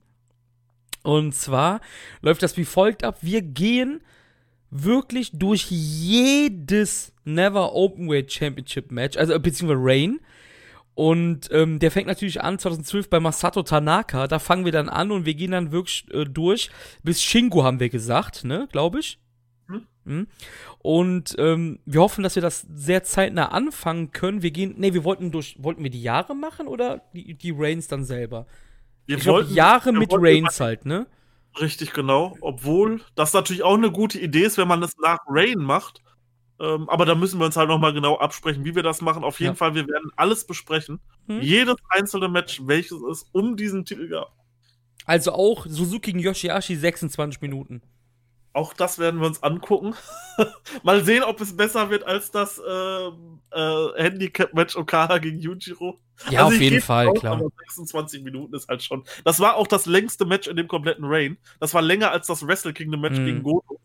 Und 1.04 1.36
zwar 1.36 1.82
läuft 2.22 2.42
das 2.42 2.58
wie 2.58 2.66
folgt 2.66 3.04
ab. 3.04 3.20
Wir 3.22 3.42
gehen 3.42 4.02
wirklich 4.72 5.32
durch 5.34 5.68
jedes 5.70 7.14
Never 7.24 7.74
Openweight 7.74 8.32
Championship 8.32 8.92
Match, 8.92 9.16
also 9.18 9.40
beziehungsweise 9.40 9.82
Reign. 9.84 10.20
Und 10.96 11.50
ähm, 11.52 11.80
der 11.80 11.92
fängt 11.92 12.08
natürlich 12.08 12.42
an 12.42 12.58
2012 12.58 13.10
bei 13.10 13.20
Masato 13.20 13.64
Tanaka. 13.64 14.28
Da 14.28 14.40
fangen 14.40 14.64
wir 14.64 14.72
dann 14.72 14.88
an 14.88 15.12
und 15.12 15.26
wir 15.26 15.34
gehen 15.34 15.52
dann 15.52 15.74
wirklich 15.74 16.06
äh, 16.12 16.24
durch. 16.24 16.70
Bis 17.04 17.22
Shingo 17.22 17.64
haben 17.64 17.82
wir 17.82 17.90
gesagt, 17.90 18.46
ne, 18.46 18.68
glaube 18.72 19.02
ich. 19.02 19.20
Hm. 19.68 19.88
Mhm. 20.06 20.28
Und 20.80 21.36
ähm, 21.38 21.80
wir 21.86 22.00
hoffen, 22.00 22.24
dass 22.24 22.36
wir 22.36 22.42
das 22.42 22.66
sehr 22.74 23.04
zeitnah 23.04 23.52
anfangen 23.52 24.12
können. 24.12 24.42
Wir 24.42 24.52
gehen, 24.52 24.76
nee, 24.78 24.94
wir 24.94 25.04
wollten 25.04 25.32
durch, 25.32 25.58
wollten 25.60 25.84
wir 25.84 25.90
die 25.90 26.02
Jahre 26.02 26.34
machen 26.34 26.68
oder 26.68 27.02
die, 27.14 27.34
die 27.34 27.54
Reigns 27.56 27.90
dann 27.90 28.06
selber? 28.06 28.48
Wir 29.06 29.18
Ich 29.18 29.24
glaube, 29.24 29.44
Jahre 29.46 29.92
mit 29.92 30.12
Reigns 30.14 30.62
halt, 30.62 30.86
ne? 30.86 31.08
Richtig, 31.60 31.94
genau. 31.94 32.38
Obwohl 32.40 33.02
das 33.16 33.34
natürlich 33.34 33.64
auch 33.64 33.76
eine 33.76 33.92
gute 33.92 34.20
Idee 34.20 34.44
ist, 34.44 34.58
wenn 34.58 34.68
man 34.68 34.82
es 34.84 34.98
nach 34.98 35.20
Rain 35.28 35.60
macht. 35.60 36.02
Ähm, 36.60 36.90
aber 36.90 37.06
da 37.06 37.16
müssen 37.16 37.40
wir 37.40 37.46
uns 37.46 37.58
halt 37.58 37.68
nochmal 37.68 37.94
genau 37.94 38.18
absprechen, 38.18 38.64
wie 38.64 38.76
wir 38.76 38.84
das 38.84 39.02
machen. 39.02 39.24
Auf 39.24 39.40
jeden 39.40 39.54
Ja. 39.54 39.56
Fall, 39.56 39.76
wir 39.76 39.88
werden 39.88 40.12
alles 40.16 40.46
besprechen. 40.48 41.00
Hm. 41.28 41.42
Jedes 41.42 41.76
einzelne 41.90 42.30
Match, 42.30 42.62
welches 42.66 43.02
es 43.12 43.26
um 43.34 43.58
diesen 43.58 43.84
Titel 43.86 44.08
gab. 44.08 44.32
Also 45.06 45.34
auch 45.34 45.66
Suzuki 45.68 46.12
gegen 46.14 46.20
Yoshihashi 46.20 46.76
26 46.76 47.42
Minuten. 47.42 47.82
Auch 48.54 48.74
das 48.74 49.00
werden 49.00 49.20
wir 49.20 49.28
uns 49.28 49.44
angucken. 49.44 49.96
Mal 50.84 51.04
sehen, 51.04 51.24
ob 51.24 51.42
es 51.42 51.56
besser 51.58 51.90
wird 51.90 52.06
als 52.06 52.32
das 52.32 52.62
ähm, 52.66 53.42
äh, 53.52 53.88
Handicap-Match 54.02 54.78
Okada 54.78 55.18
gegen 55.18 55.40
Yujiro. 55.40 56.00
Ja, 56.32 56.46
Also 56.46 56.56
auf 56.56 56.62
jeden 56.62 56.80
Fall, 56.82 57.08
raus, 57.08 57.20
klar. 57.20 57.34
Aber 57.34 57.50
26 57.68 58.24
Minuten 58.24 58.56
ist 58.56 58.70
halt 58.70 58.82
schon. 58.82 59.04
Das 59.26 59.42
war 59.42 59.58
auch 59.58 59.68
das 59.68 59.86
längste 59.86 60.24
Match 60.26 60.48
in 60.48 60.56
dem 60.56 60.70
kompletten 60.70 61.04
Reign. 61.04 61.38
Das 61.60 61.74
war 61.74 61.82
länger 61.82 62.12
als 62.12 62.28
das 62.28 62.48
Wrestle 62.48 62.72
Kingdom 62.72 63.02
Match 63.02 63.20
Mhm. 63.20 63.26
gegen 63.26 63.44
Goto. 63.44 63.78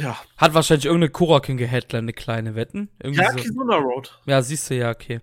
Ja, 0.00 0.16
Hat 0.36 0.54
wahrscheinlich 0.54 0.86
irgendeine 0.86 1.10
Korakin 1.10 1.56
geheadline, 1.56 2.04
eine 2.04 2.12
kleine 2.12 2.54
Wetten. 2.54 2.88
Irgendwie 2.98 3.22
ja 3.22 3.30
so. 3.30 3.36
Kizuna 3.36 3.76
Road. 3.76 4.18
Ja, 4.26 4.42
siehst 4.42 4.70
du, 4.70 4.76
ja, 4.76 4.90
okay. 4.90 5.20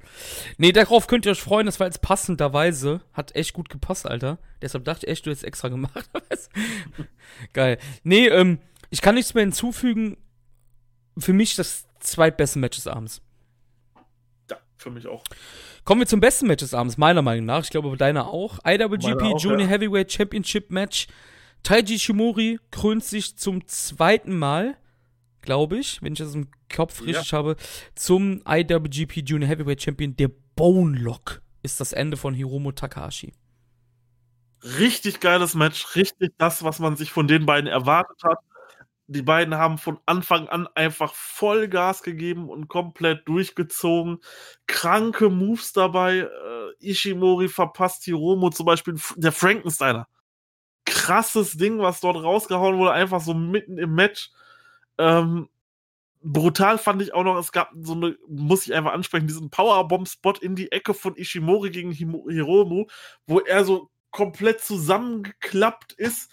Nee, 0.57 0.71
darauf 0.71 1.07
könnt 1.07 1.25
ihr 1.25 1.31
euch 1.31 1.41
freuen, 1.41 1.65
das 1.65 1.79
war 1.79 1.87
jetzt 1.87 2.01
passenderweise. 2.01 3.01
Hat 3.13 3.35
echt 3.35 3.53
gut 3.53 3.69
gepasst, 3.69 4.07
Alter. 4.07 4.37
Deshalb 4.61 4.85
dachte 4.85 5.05
ich 5.05 5.11
echt, 5.11 5.25
du 5.25 5.29
hättest 5.29 5.43
extra 5.43 5.67
gemacht. 5.69 6.09
Geil. 7.53 7.77
Nee, 8.03 8.27
ähm, 8.27 8.59
ich 8.89 9.01
kann 9.01 9.15
nichts 9.15 9.33
mehr 9.33 9.43
hinzufügen. 9.43 10.17
Für 11.17 11.33
mich 11.33 11.55
das 11.55 11.85
zweitbeste 11.99 12.59
Match 12.59 12.77
des 12.77 12.87
Abends. 12.87 13.21
Ja, 14.49 14.57
für 14.77 14.89
mich 14.89 15.07
auch. 15.07 15.23
Kommen 15.83 16.01
wir 16.01 16.07
zum 16.07 16.21
besten 16.21 16.47
Match 16.47 16.61
des 16.61 16.73
Abends, 16.73 16.97
meiner 16.97 17.21
Meinung 17.21 17.45
nach. 17.45 17.63
Ich 17.63 17.69
glaube, 17.69 17.95
deiner 17.97 18.27
auch. 18.27 18.59
IWGP 18.65 19.21
auch, 19.21 19.39
Junior 19.39 19.61
ja. 19.61 19.67
Heavyweight 19.67 20.11
Championship 20.11 20.71
Match. 20.71 21.07
Taiji 21.63 21.97
Shimori 21.99 22.59
krönt 22.71 23.03
sich 23.03 23.37
zum 23.37 23.65
zweiten 23.67 24.37
Mal, 24.37 24.77
glaube 25.41 25.77
ich, 25.77 26.01
wenn 26.01 26.13
ich 26.13 26.19
das 26.19 26.35
im 26.35 26.49
Kopf 26.73 26.99
Ja. 27.01 27.07
richtig 27.07 27.33
habe, 27.33 27.55
zum 27.95 28.41
IWGP 28.47 29.21
Junior 29.25 29.49
Heavyweight 29.49 29.81
Champion. 29.81 30.15
Der 30.15 30.29
Bone 30.55 30.97
Lock 30.99 31.41
ist 31.61 31.79
das 31.79 31.93
Ende 31.93 32.17
von 32.17 32.33
Hiromu 32.33 32.71
Takahashi. 32.71 33.33
Richtig 34.79 35.19
geiles 35.19 35.55
Match. 35.55 35.95
Richtig 35.95 36.33
das, 36.37 36.63
was 36.63 36.79
man 36.79 36.95
sich 36.95 37.11
von 37.11 37.27
den 37.27 37.45
beiden 37.45 37.67
erwartet 37.69 38.23
hat. 38.23 38.39
Die 39.07 39.21
beiden 39.21 39.55
haben 39.55 39.77
von 39.77 39.99
Anfang 40.05 40.47
an 40.47 40.67
einfach 40.75 41.13
Vollgas 41.13 42.03
gegeben 42.03 42.49
und 42.49 42.69
komplett 42.69 43.27
durchgezogen. 43.27 44.19
Kranke 44.67 45.29
Moves 45.29 45.73
dabei. 45.73 46.19
Äh, 46.19 46.29
Ishimori 46.89 47.49
verpasst 47.49 48.05
Hiromo 48.05 48.49
zum 48.49 48.65
Beispiel 48.65 48.95
der 49.17 49.33
Frankensteiner. 49.33 50.07
Krasses 51.03 51.57
Ding, 51.57 51.79
was 51.79 51.99
dort 51.99 52.15
rausgehauen 52.15 52.77
wurde, 52.77 52.93
einfach 52.93 53.19
so 53.19 53.33
mitten 53.33 53.77
im 53.77 53.93
Match. 53.93 54.31
Ähm, 54.97 55.49
brutal 56.21 56.77
fand 56.77 57.01
ich 57.01 57.13
auch 57.13 57.25
noch, 57.25 57.37
es 57.37 57.51
gab 57.51 57.71
so 57.81 57.91
eine, 57.91 58.15
muss 58.29 58.65
ich 58.65 58.73
einfach 58.73 58.93
ansprechen, 58.93 59.27
diesen 59.27 59.49
Powerbomb-Spot 59.49 60.35
in 60.39 60.55
die 60.55 60.71
Ecke 60.71 60.93
von 60.93 61.17
Ishimori 61.17 61.71
gegen 61.71 61.91
Hiromu, 61.91 62.85
wo 63.27 63.41
er 63.41 63.65
so 63.65 63.89
komplett 64.11 64.61
zusammengeklappt 64.61 65.91
ist. 65.91 66.31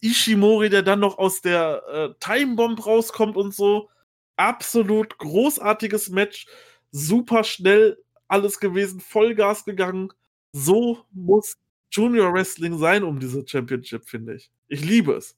Ishimori, 0.00 0.70
der 0.70 0.84
dann 0.84 1.00
noch 1.00 1.18
aus 1.18 1.40
der 1.40 1.82
äh, 1.92 2.14
Timebomb 2.20 2.86
rauskommt 2.86 3.36
und 3.36 3.52
so. 3.52 3.90
Absolut 4.36 5.18
großartiges 5.18 6.10
Match. 6.10 6.46
Super 6.92 7.42
schnell 7.42 7.98
alles 8.28 8.60
gewesen, 8.60 9.00
Vollgas 9.00 9.64
gegangen. 9.64 10.12
So 10.52 11.06
muss 11.10 11.56
Junior 11.92 12.32
Wrestling 12.32 12.78
sein 12.78 13.04
um 13.04 13.20
diese 13.20 13.46
Championship, 13.46 14.08
finde 14.08 14.34
ich. 14.34 14.50
Ich 14.68 14.84
liebe 14.84 15.12
es. 15.12 15.36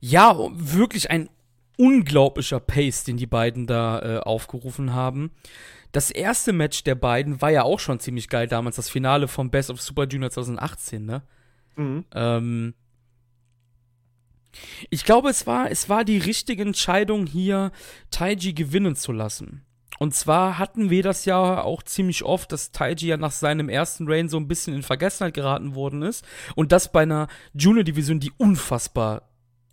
Ja, 0.00 0.36
wirklich 0.52 1.10
ein 1.10 1.30
unglaublicher 1.78 2.60
Pace, 2.60 3.04
den 3.04 3.16
die 3.16 3.26
beiden 3.26 3.66
da 3.66 4.00
äh, 4.00 4.18
aufgerufen 4.20 4.92
haben. 4.92 5.30
Das 5.92 6.10
erste 6.10 6.52
Match 6.52 6.84
der 6.84 6.94
beiden 6.94 7.40
war 7.40 7.50
ja 7.50 7.62
auch 7.62 7.78
schon 7.78 8.00
ziemlich 8.00 8.28
geil 8.28 8.48
damals, 8.48 8.76
das 8.76 8.88
Finale 8.88 9.28
vom 9.28 9.50
Best 9.50 9.70
of 9.70 9.80
Super 9.80 10.06
Junior 10.06 10.30
2018, 10.30 11.04
ne? 11.04 11.22
Mhm. 11.76 12.04
Ähm, 12.12 12.74
ich 14.90 15.04
glaube, 15.04 15.30
es 15.30 15.46
war, 15.46 15.70
es 15.70 15.88
war 15.88 16.04
die 16.04 16.18
richtige 16.18 16.62
Entscheidung, 16.62 17.26
hier 17.26 17.72
Taiji 18.10 18.52
gewinnen 18.52 18.96
zu 18.96 19.12
lassen. 19.12 19.64
Und 19.98 20.14
zwar 20.14 20.58
hatten 20.58 20.90
wir 20.90 21.02
das 21.02 21.24
ja 21.24 21.62
auch 21.62 21.82
ziemlich 21.82 22.24
oft, 22.24 22.50
dass 22.52 22.72
Taiji 22.72 23.08
ja 23.08 23.16
nach 23.16 23.30
seinem 23.30 23.68
ersten 23.68 24.08
Reign 24.08 24.28
so 24.28 24.36
ein 24.36 24.48
bisschen 24.48 24.74
in 24.74 24.82
Vergessenheit 24.82 25.34
geraten 25.34 25.74
worden 25.74 26.02
ist. 26.02 26.24
Und 26.54 26.72
das 26.72 26.90
bei 26.90 27.02
einer 27.02 27.28
Junior-Division, 27.54 28.18
die 28.18 28.32
unfassbar 28.36 29.28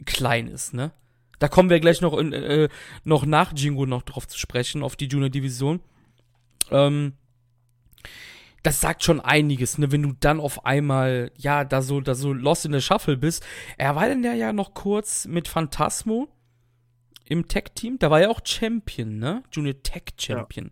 klein 0.05 0.47
ist, 0.47 0.73
ne? 0.73 0.91
Da 1.39 1.47
kommen 1.47 1.69
wir 1.69 1.79
gleich 1.79 2.01
noch, 2.01 2.17
in, 2.17 2.33
äh, 2.33 2.67
noch 3.05 3.25
nach 3.25 3.53
Jingo 3.55 3.85
noch 3.85 4.03
drauf 4.03 4.27
zu 4.27 4.37
sprechen, 4.37 4.83
auf 4.83 4.97
die 4.97 5.07
Junior-Division. 5.07 5.79
Ähm, 6.69 7.13
das 8.61 8.81
sagt 8.81 9.03
schon 9.03 9.21
einiges, 9.21 9.77
ne, 9.77 9.91
wenn 9.91 10.03
du 10.03 10.13
dann 10.19 10.41
auf 10.41 10.65
einmal, 10.65 11.31
ja, 11.37 11.63
da 11.63 11.81
so, 11.81 12.01
da 12.01 12.13
so 12.13 12.33
lost 12.33 12.65
in 12.65 12.73
der 12.73 12.81
Shuffle 12.81 13.15
bist. 13.15 13.45
Er 13.77 13.95
war 13.95 14.07
dann 14.07 14.23
ja, 14.23 14.33
ja 14.33 14.51
noch 14.51 14.73
kurz 14.73 15.25
mit 15.25 15.47
Phantasmo 15.47 16.27
im 17.29 17.47
Tech-Team. 17.47 17.97
Da 17.99 18.11
war 18.11 18.19
er 18.21 18.29
auch 18.31 18.41
Champion, 18.43 19.17
ne? 19.19 19.43
Junior 19.51 19.81
Tech 19.81 20.03
Champion. 20.19 20.71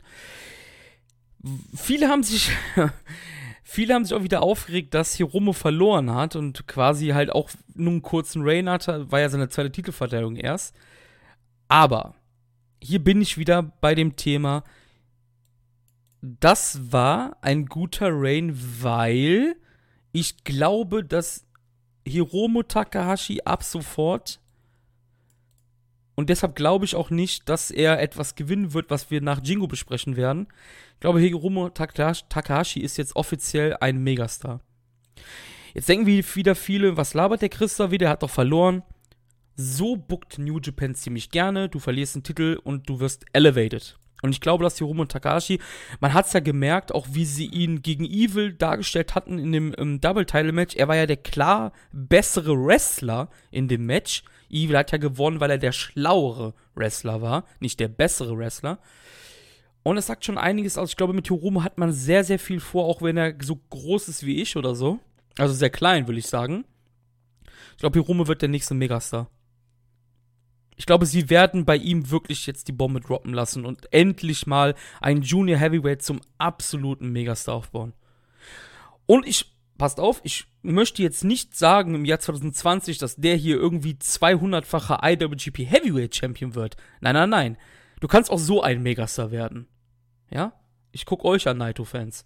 W- 1.39 1.77
Viele 1.77 2.09
haben 2.09 2.23
sich, 2.23 2.49
viele 3.63 3.93
haben 3.93 4.03
sich 4.03 4.13
auch 4.13 4.23
wieder 4.23 4.41
aufgeregt, 4.41 4.93
dass 4.93 5.15
Hiromo 5.15 5.53
verloren 5.53 6.13
hat 6.13 6.35
und 6.35 6.67
quasi 6.67 7.07
halt 7.09 7.31
auch 7.31 7.49
nur 7.75 7.91
einen 7.91 8.01
kurzen 8.01 8.41
Reign 8.43 8.69
hatte. 8.69 9.09
War 9.11 9.19
ja 9.21 9.29
seine 9.29 9.49
zweite 9.49 9.71
Titelverteidigung 9.71 10.35
erst. 10.35 10.75
Aber 11.69 12.15
hier 12.81 13.03
bin 13.03 13.21
ich 13.21 13.37
wieder 13.37 13.63
bei 13.63 13.95
dem 13.95 14.15
Thema, 14.15 14.63
das 16.21 16.91
war 16.91 17.37
ein 17.41 17.65
guter 17.67 18.09
Reign, 18.11 18.51
weil 18.81 19.55
ich 20.11 20.43
glaube, 20.43 21.03
dass 21.03 21.45
Hiromu 22.07 22.63
Takahashi 22.63 23.41
ab 23.45 23.63
sofort 23.63 24.39
und 26.17 26.29
deshalb 26.29 26.55
glaube 26.55 26.83
ich 26.83 26.95
auch 26.95 27.11
nicht, 27.11 27.47
dass 27.47 27.69
er 27.69 28.01
etwas 28.01 28.33
gewinnen 28.33 28.73
wird, 28.73 28.89
was 28.89 29.11
wir 29.11 29.21
nach 29.21 29.39
Jingo 29.43 29.67
besprechen 29.67 30.17
werden. 30.17 30.47
Ich 30.95 30.99
glaube, 30.99 31.19
Hiromu 31.19 31.69
Takahashi 31.69 32.23
Takahashi 32.27 32.79
ist 32.79 32.97
jetzt 32.97 33.15
offiziell 33.15 33.77
ein 33.79 33.99
Megastar. 34.03 34.61
Jetzt 35.75 35.87
denken 35.87 36.07
wieder 36.07 36.55
viele, 36.55 36.97
was 36.97 37.13
labert 37.13 37.43
der 37.43 37.49
Chris 37.49 37.77
da 37.77 37.91
wieder? 37.91 38.07
Er 38.07 38.11
hat 38.13 38.23
doch 38.23 38.31
verloren. 38.31 38.81
So 39.55 39.95
bookt 39.95 40.39
New 40.39 40.59
Japan 40.59 40.95
ziemlich 40.95 41.29
gerne. 41.29 41.69
Du 41.69 41.77
verlierst 41.77 42.15
einen 42.15 42.23
Titel 42.23 42.59
und 42.63 42.89
du 42.89 42.99
wirst 42.99 43.25
elevated. 43.33 43.99
Und 44.23 44.31
ich 44.31 44.41
glaube, 44.41 44.63
dass 44.63 44.79
Hiromu 44.79 45.05
Takashi, 45.05 45.59
man 45.99 46.15
hat 46.15 46.25
es 46.25 46.33
ja 46.33 46.39
gemerkt, 46.39 46.95
auch 46.95 47.05
wie 47.11 47.25
sie 47.25 47.45
ihn 47.45 47.83
gegen 47.83 48.05
Evil 48.05 48.53
dargestellt 48.53 49.13
hatten 49.13 49.37
in 49.37 49.51
dem 49.51 49.75
ähm, 49.77 50.01
Double-Title-Match. 50.01 50.75
Er 50.75 50.87
war 50.87 50.95
ja 50.95 51.05
der 51.05 51.17
klar 51.17 51.73
bessere 51.91 52.57
Wrestler 52.57 53.29
in 53.51 53.67
dem 53.67 53.85
Match. 53.85 54.23
Evil 54.49 54.77
hat 54.77 54.91
ja 54.91 54.97
gewonnen, 54.97 55.39
weil 55.39 55.51
er 55.51 55.57
der 55.57 55.71
schlauere 55.71 56.53
Wrestler 56.75 57.21
war, 57.21 57.45
nicht 57.59 57.79
der 57.79 57.87
bessere 57.87 58.37
Wrestler. 58.37 58.79
Und 59.83 59.97
es 59.97 60.07
sagt 60.07 60.25
schon 60.25 60.37
einiges 60.37 60.77
aus. 60.77 60.89
Ich 60.89 60.97
glaube, 60.97 61.13
mit 61.13 61.27
Hiromu 61.27 61.63
hat 61.63 61.77
man 61.77 61.93
sehr, 61.93 62.23
sehr 62.23 62.39
viel 62.39 62.59
vor, 62.59 62.85
auch 62.85 63.01
wenn 63.01 63.17
er 63.17 63.35
so 63.41 63.55
groß 63.69 64.09
ist 64.09 64.25
wie 64.25 64.41
ich 64.41 64.57
oder 64.57 64.75
so. 64.75 64.99
Also 65.37 65.53
sehr 65.53 65.69
klein, 65.69 66.07
will 66.07 66.17
ich 66.17 66.27
sagen. 66.27 66.65
Ich 67.73 67.77
glaube, 67.77 67.99
Hiromu 67.99 68.27
wird 68.27 68.41
der 68.41 68.49
nächste 68.49 68.73
Megastar. 68.73 69.29
Ich 70.75 70.85
glaube, 70.85 71.05
sie 71.05 71.29
werden 71.29 71.65
bei 71.65 71.75
ihm 71.75 72.11
wirklich 72.11 72.45
jetzt 72.45 72.67
die 72.67 72.71
Bombe 72.71 72.99
droppen 72.99 73.33
lassen 73.33 73.65
und 73.65 73.91
endlich 73.91 74.45
mal 74.45 74.75
einen 75.01 75.23
Junior 75.23 75.57
Heavyweight 75.57 76.03
zum 76.03 76.21
absoluten 76.37 77.11
Megastar 77.11 77.55
aufbauen. 77.55 77.93
Und 79.07 79.25
ich, 79.25 79.56
passt 79.77 79.99
auf, 79.99 80.19
ich 80.23 80.45
möchte 80.61 81.01
jetzt 81.01 81.23
nicht 81.23 81.55
sagen 81.55 81.95
im 81.95 82.05
Jahr 82.05 82.19
2020, 82.19 82.97
dass 82.97 83.15
der 83.15 83.35
hier 83.35 83.55
irgendwie 83.55 83.93
200-facher 83.93 84.99
IWGP 85.03 85.65
Heavyweight 85.65 86.15
Champion 86.15 86.55
wird. 86.55 86.75
Nein, 86.99 87.13
nein, 87.13 87.29
nein. 87.29 87.57
Du 87.99 88.07
kannst 88.07 88.29
auch 88.29 88.39
so 88.39 88.61
ein 88.61 88.83
Megastar 88.83 89.31
werden. 89.31 89.67
Ja? 90.29 90.53
Ich 90.91 91.05
guck 91.05 91.25
euch 91.25 91.47
an, 91.47 91.57
Naito-Fans. 91.57 92.25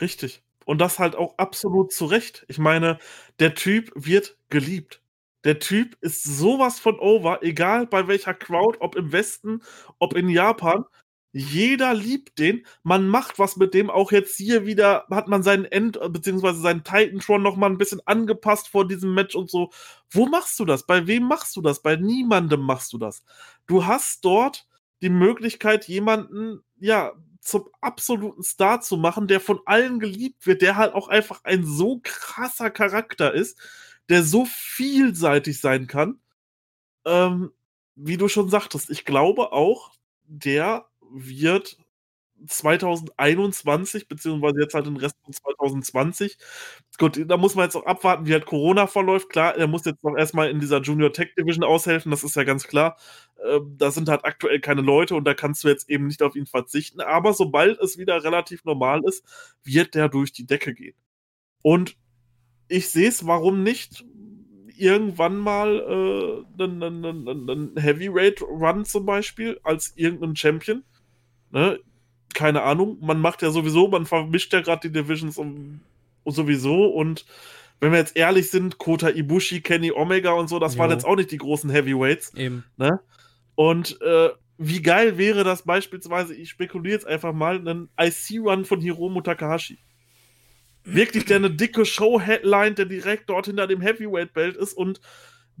Richtig. 0.00 0.42
Und 0.64 0.80
das 0.80 0.98
halt 0.98 1.16
auch 1.16 1.36
absolut 1.38 1.92
zu 1.92 2.06
Recht. 2.06 2.44
Ich 2.48 2.58
meine, 2.58 2.98
der 3.38 3.54
Typ 3.54 3.90
wird 3.94 4.36
geliebt. 4.48 5.02
Der 5.44 5.58
Typ 5.58 5.96
ist 6.00 6.22
sowas 6.22 6.78
von 6.78 6.98
over, 6.98 7.42
egal 7.42 7.86
bei 7.86 8.06
welcher 8.06 8.34
Crowd, 8.34 8.78
ob 8.80 8.94
im 8.94 9.10
Westen, 9.10 9.62
ob 9.98 10.14
in 10.14 10.28
Japan. 10.28 10.84
Jeder 11.32 11.94
liebt 11.94 12.38
den. 12.38 12.66
Man 12.82 13.08
macht 13.08 13.38
was 13.38 13.56
mit 13.56 13.74
dem. 13.74 13.90
Auch 13.90 14.12
jetzt 14.12 14.36
hier 14.36 14.66
wieder 14.66 15.06
hat 15.10 15.28
man 15.28 15.42
seinen 15.42 15.64
End- 15.64 15.98
bzw. 16.00 16.54
seinen 16.54 16.84
Titantron 16.84 17.42
noch 17.42 17.56
mal 17.56 17.70
ein 17.70 17.78
bisschen 17.78 18.00
angepasst 18.06 18.68
vor 18.68 18.86
diesem 18.86 19.14
Match 19.14 19.34
und 19.34 19.50
so. 19.50 19.70
Wo 20.10 20.26
machst 20.26 20.58
du 20.58 20.64
das? 20.64 20.86
Bei 20.86 21.06
wem 21.06 21.24
machst 21.24 21.54
du 21.56 21.62
das? 21.62 21.82
Bei 21.82 21.96
niemandem 21.96 22.60
machst 22.60 22.92
du 22.92 22.98
das. 22.98 23.22
Du 23.66 23.86
hast 23.86 24.24
dort 24.24 24.66
die 25.02 25.10
Möglichkeit, 25.10 25.86
jemanden, 25.88 26.62
ja, 26.78 27.12
zum 27.40 27.68
absoluten 27.80 28.42
Star 28.42 28.80
zu 28.82 28.98
machen, 28.98 29.26
der 29.26 29.40
von 29.40 29.60
allen 29.64 29.98
geliebt 29.98 30.46
wird, 30.46 30.60
der 30.62 30.76
halt 30.76 30.92
auch 30.94 31.08
einfach 31.08 31.42
ein 31.44 31.64
so 31.64 32.00
krasser 32.02 32.70
Charakter 32.70 33.32
ist 33.32 33.58
der 34.10 34.24
so 34.24 34.44
vielseitig 34.44 35.60
sein 35.60 35.86
kann. 35.86 36.20
Ähm, 37.06 37.52
wie 37.94 38.16
du 38.16 38.28
schon 38.28 38.50
sagtest, 38.50 38.90
ich 38.90 39.04
glaube 39.04 39.52
auch, 39.52 39.92
der 40.24 40.86
wird 41.12 41.78
2021, 42.46 44.08
beziehungsweise 44.08 44.60
jetzt 44.60 44.74
halt 44.74 44.86
den 44.86 44.96
Rest 44.96 45.16
von 45.22 45.32
2020. 45.32 46.38
Gut, 46.98 47.22
da 47.28 47.36
muss 47.36 47.54
man 47.54 47.64
jetzt 47.64 47.76
auch 47.76 47.86
abwarten, 47.86 48.26
wie 48.26 48.32
halt 48.32 48.46
Corona 48.46 48.86
verläuft. 48.86 49.28
Klar, 49.28 49.56
er 49.56 49.66
muss 49.66 49.84
jetzt 49.84 50.04
noch 50.04 50.16
erstmal 50.16 50.50
in 50.50 50.60
dieser 50.60 50.80
Junior 50.80 51.12
Tech 51.12 51.34
Division 51.36 51.64
aushelfen, 51.64 52.10
das 52.10 52.24
ist 52.24 52.36
ja 52.36 52.44
ganz 52.44 52.66
klar. 52.66 52.96
Ähm, 53.44 53.74
da 53.78 53.90
sind 53.90 54.08
halt 54.08 54.24
aktuell 54.24 54.60
keine 54.60 54.82
Leute 54.82 55.14
und 55.14 55.24
da 55.24 55.34
kannst 55.34 55.64
du 55.64 55.68
jetzt 55.68 55.88
eben 55.90 56.06
nicht 56.06 56.22
auf 56.22 56.36
ihn 56.36 56.46
verzichten. 56.46 57.00
Aber 57.00 57.32
sobald 57.34 57.78
es 57.80 57.98
wieder 57.98 58.22
relativ 58.24 58.64
normal 58.64 59.02
ist, 59.04 59.24
wird 59.62 59.94
der 59.94 60.08
durch 60.08 60.32
die 60.32 60.46
Decke 60.46 60.74
gehen. 60.74 60.96
Und 61.62 61.96
ich 62.68 62.88
sehe 62.88 63.08
es, 63.08 63.26
warum 63.26 63.62
nicht 63.62 64.04
irgendwann 64.76 65.36
mal 65.36 66.46
äh, 66.58 66.62
einen, 66.62 66.82
einen, 66.82 67.50
einen 67.50 67.76
Heavyweight 67.76 68.40
Run 68.42 68.86
zum 68.86 69.04
Beispiel 69.04 69.60
als 69.62 69.92
irgendein 69.96 70.36
Champion. 70.36 70.84
Ne? 71.50 71.78
Keine 72.34 72.62
Ahnung, 72.62 72.98
man 73.00 73.20
macht 73.20 73.42
ja 73.42 73.50
sowieso, 73.50 73.88
man 73.88 74.06
vermischt 74.06 74.52
ja 74.52 74.60
gerade 74.60 74.88
die 74.88 74.92
Divisions 74.92 75.36
um, 75.36 75.80
um 76.22 76.32
sowieso 76.32 76.86
und 76.86 77.26
wenn 77.80 77.92
wir 77.92 77.98
jetzt 77.98 78.16
ehrlich 78.16 78.50
sind, 78.50 78.78
Kota 78.78 79.08
Ibushi, 79.08 79.62
Kenny 79.62 79.90
Omega 79.90 80.32
und 80.32 80.48
so, 80.48 80.58
das 80.58 80.74
jo. 80.74 80.80
waren 80.80 80.90
jetzt 80.90 81.06
auch 81.06 81.16
nicht 81.16 81.30
die 81.30 81.38
großen 81.38 81.70
Heavyweights. 81.70 82.34
Eben. 82.34 82.64
Ne? 82.76 83.00
Und 83.54 84.00
äh, 84.02 84.28
wie 84.58 84.82
geil 84.82 85.16
wäre 85.16 85.44
das 85.44 85.62
beispielsweise, 85.62 86.34
ich 86.34 86.50
spekuliere 86.50 86.94
jetzt 86.94 87.06
einfach 87.06 87.32
mal, 87.32 87.56
einen 87.56 87.88
IC-Run 87.98 88.66
von 88.66 88.80
Hiromu 88.82 89.22
Takahashi 89.22 89.78
wirklich 90.84 91.24
der 91.24 91.36
eine 91.36 91.50
dicke 91.50 91.84
Show-Headline, 91.84 92.74
der 92.74 92.86
direkt 92.86 93.28
dort 93.28 93.46
hinter 93.46 93.66
dem 93.66 93.80
Heavyweight-Belt 93.80 94.56
ist 94.56 94.72
und 94.72 95.00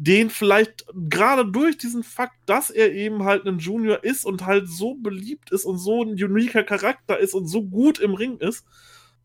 den 0.02 0.30
vielleicht 0.30 0.86
gerade 0.94 1.44
durch 1.44 1.76
diesen 1.76 2.02
Fakt, 2.02 2.38
dass 2.46 2.70
er 2.70 2.90
eben 2.90 3.24
halt 3.24 3.44
ein 3.44 3.58
Junior 3.58 4.02
ist 4.02 4.24
und 4.24 4.46
halt 4.46 4.66
so 4.66 4.94
beliebt 4.94 5.52
ist 5.52 5.66
und 5.66 5.76
so 5.76 6.02
ein 6.02 6.12
uniker 6.12 6.62
Charakter 6.62 7.18
ist 7.18 7.34
und 7.34 7.46
so 7.46 7.62
gut 7.62 7.98
im 7.98 8.14
Ring 8.14 8.38
ist, 8.38 8.64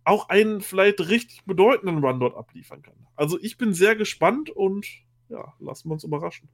auch 0.03 0.27
einen 0.27 0.59
vielleicht 0.59 0.99
richtig 0.99 1.45
bedeutenden 1.45 2.03
Run 2.03 2.19
dort 2.19 2.35
abliefern 2.35 2.81
kann. 2.81 3.07
Also 3.15 3.39
ich 3.39 3.57
bin 3.57 3.73
sehr 3.73 3.95
gespannt 3.95 4.49
und 4.49 4.85
ja, 5.29 5.53
lassen 5.59 5.87
wir 5.87 5.93
uns 5.93 6.03
überraschen. 6.03 6.49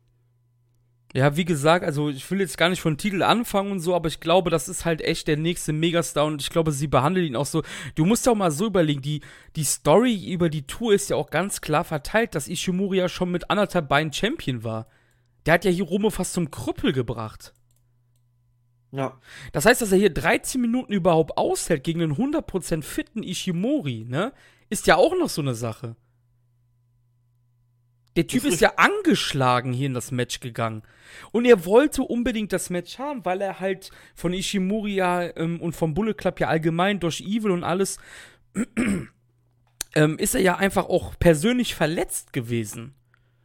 Ja, 1.13 1.35
wie 1.35 1.43
gesagt, 1.43 1.83
also 1.83 2.09
ich 2.09 2.29
will 2.31 2.39
jetzt 2.39 2.57
gar 2.57 2.69
nicht 2.69 2.79
von 2.79 2.97
Titel 2.97 3.21
anfangen 3.21 3.71
und 3.71 3.79
so, 3.81 3.93
aber 3.93 4.07
ich 4.07 4.21
glaube, 4.21 4.49
das 4.49 4.69
ist 4.69 4.85
halt 4.85 5.01
echt 5.01 5.27
der 5.27 5.35
nächste 5.35 5.73
Megastar 5.73 6.25
und 6.25 6.41
ich 6.41 6.49
glaube, 6.49 6.71
sie 6.71 6.87
behandeln 6.87 7.25
ihn 7.25 7.35
auch 7.35 7.45
so. 7.45 7.63
Du 7.95 8.05
musst 8.05 8.25
ja 8.25 8.31
auch 8.31 8.37
mal 8.37 8.51
so 8.51 8.67
überlegen, 8.67 9.01
die, 9.01 9.21
die 9.57 9.65
Story 9.65 10.31
über 10.31 10.49
die 10.49 10.65
Tour 10.65 10.93
ist 10.93 11.09
ja 11.09 11.17
auch 11.17 11.29
ganz 11.29 11.59
klar 11.59 11.83
verteilt, 11.83 12.33
dass 12.33 12.47
Ishimori 12.47 12.97
ja 12.97 13.09
schon 13.09 13.29
mit 13.29 13.49
anderthalb 13.49 13.89
Beinen 13.89 14.13
Champion 14.13 14.63
war. 14.63 14.87
Der 15.45 15.55
hat 15.55 15.65
ja 15.65 15.71
Hiromo 15.71 16.11
fast 16.11 16.33
zum 16.33 16.49
Krüppel 16.49 16.93
gebracht. 16.93 17.53
Ja. 18.91 19.19
Das 19.51 19.65
heißt, 19.65 19.81
dass 19.81 19.91
er 19.91 19.97
hier 19.97 20.13
13 20.13 20.61
Minuten 20.61 20.93
überhaupt 20.93 21.37
aushält 21.37 21.83
gegen 21.83 22.01
einen 22.01 22.15
100% 22.15 22.83
fitten 22.83 23.23
Ishimori, 23.23 24.05
ne? 24.07 24.31
Ist 24.69 24.87
ja 24.87 24.95
auch 24.95 25.17
noch 25.17 25.29
so 25.29 25.41
eine 25.41 25.55
Sache. 25.55 25.97
Der 28.15 28.27
Typ 28.27 28.43
ist, 28.43 28.55
ist 28.55 28.61
ja 28.61 28.73
angeschlagen 28.75 29.71
hier 29.71 29.87
in 29.87 29.93
das 29.93 30.11
Match 30.11 30.39
gegangen. 30.41 30.83
Und 31.31 31.45
er 31.45 31.65
wollte 31.65 32.03
unbedingt 32.03 32.51
das 32.51 32.69
Match 32.69 32.99
haben, 32.99 33.23
weil 33.25 33.41
er 33.41 33.59
halt 33.59 33.89
von 34.15 34.33
Ishimori 34.33 34.95
ja 34.95 35.35
ähm, 35.37 35.61
und 35.61 35.75
vom 35.75 35.93
Bullet 35.93 36.13
Club 36.13 36.39
ja 36.39 36.47
allgemein 36.47 36.99
durch 36.99 37.21
Evil 37.21 37.51
und 37.51 37.63
alles 37.63 37.99
ähm, 39.95 40.17
ist 40.17 40.35
er 40.35 40.41
ja 40.41 40.57
einfach 40.57 40.85
auch 40.85 41.17
persönlich 41.19 41.73
verletzt 41.73 42.33
gewesen. 42.33 42.95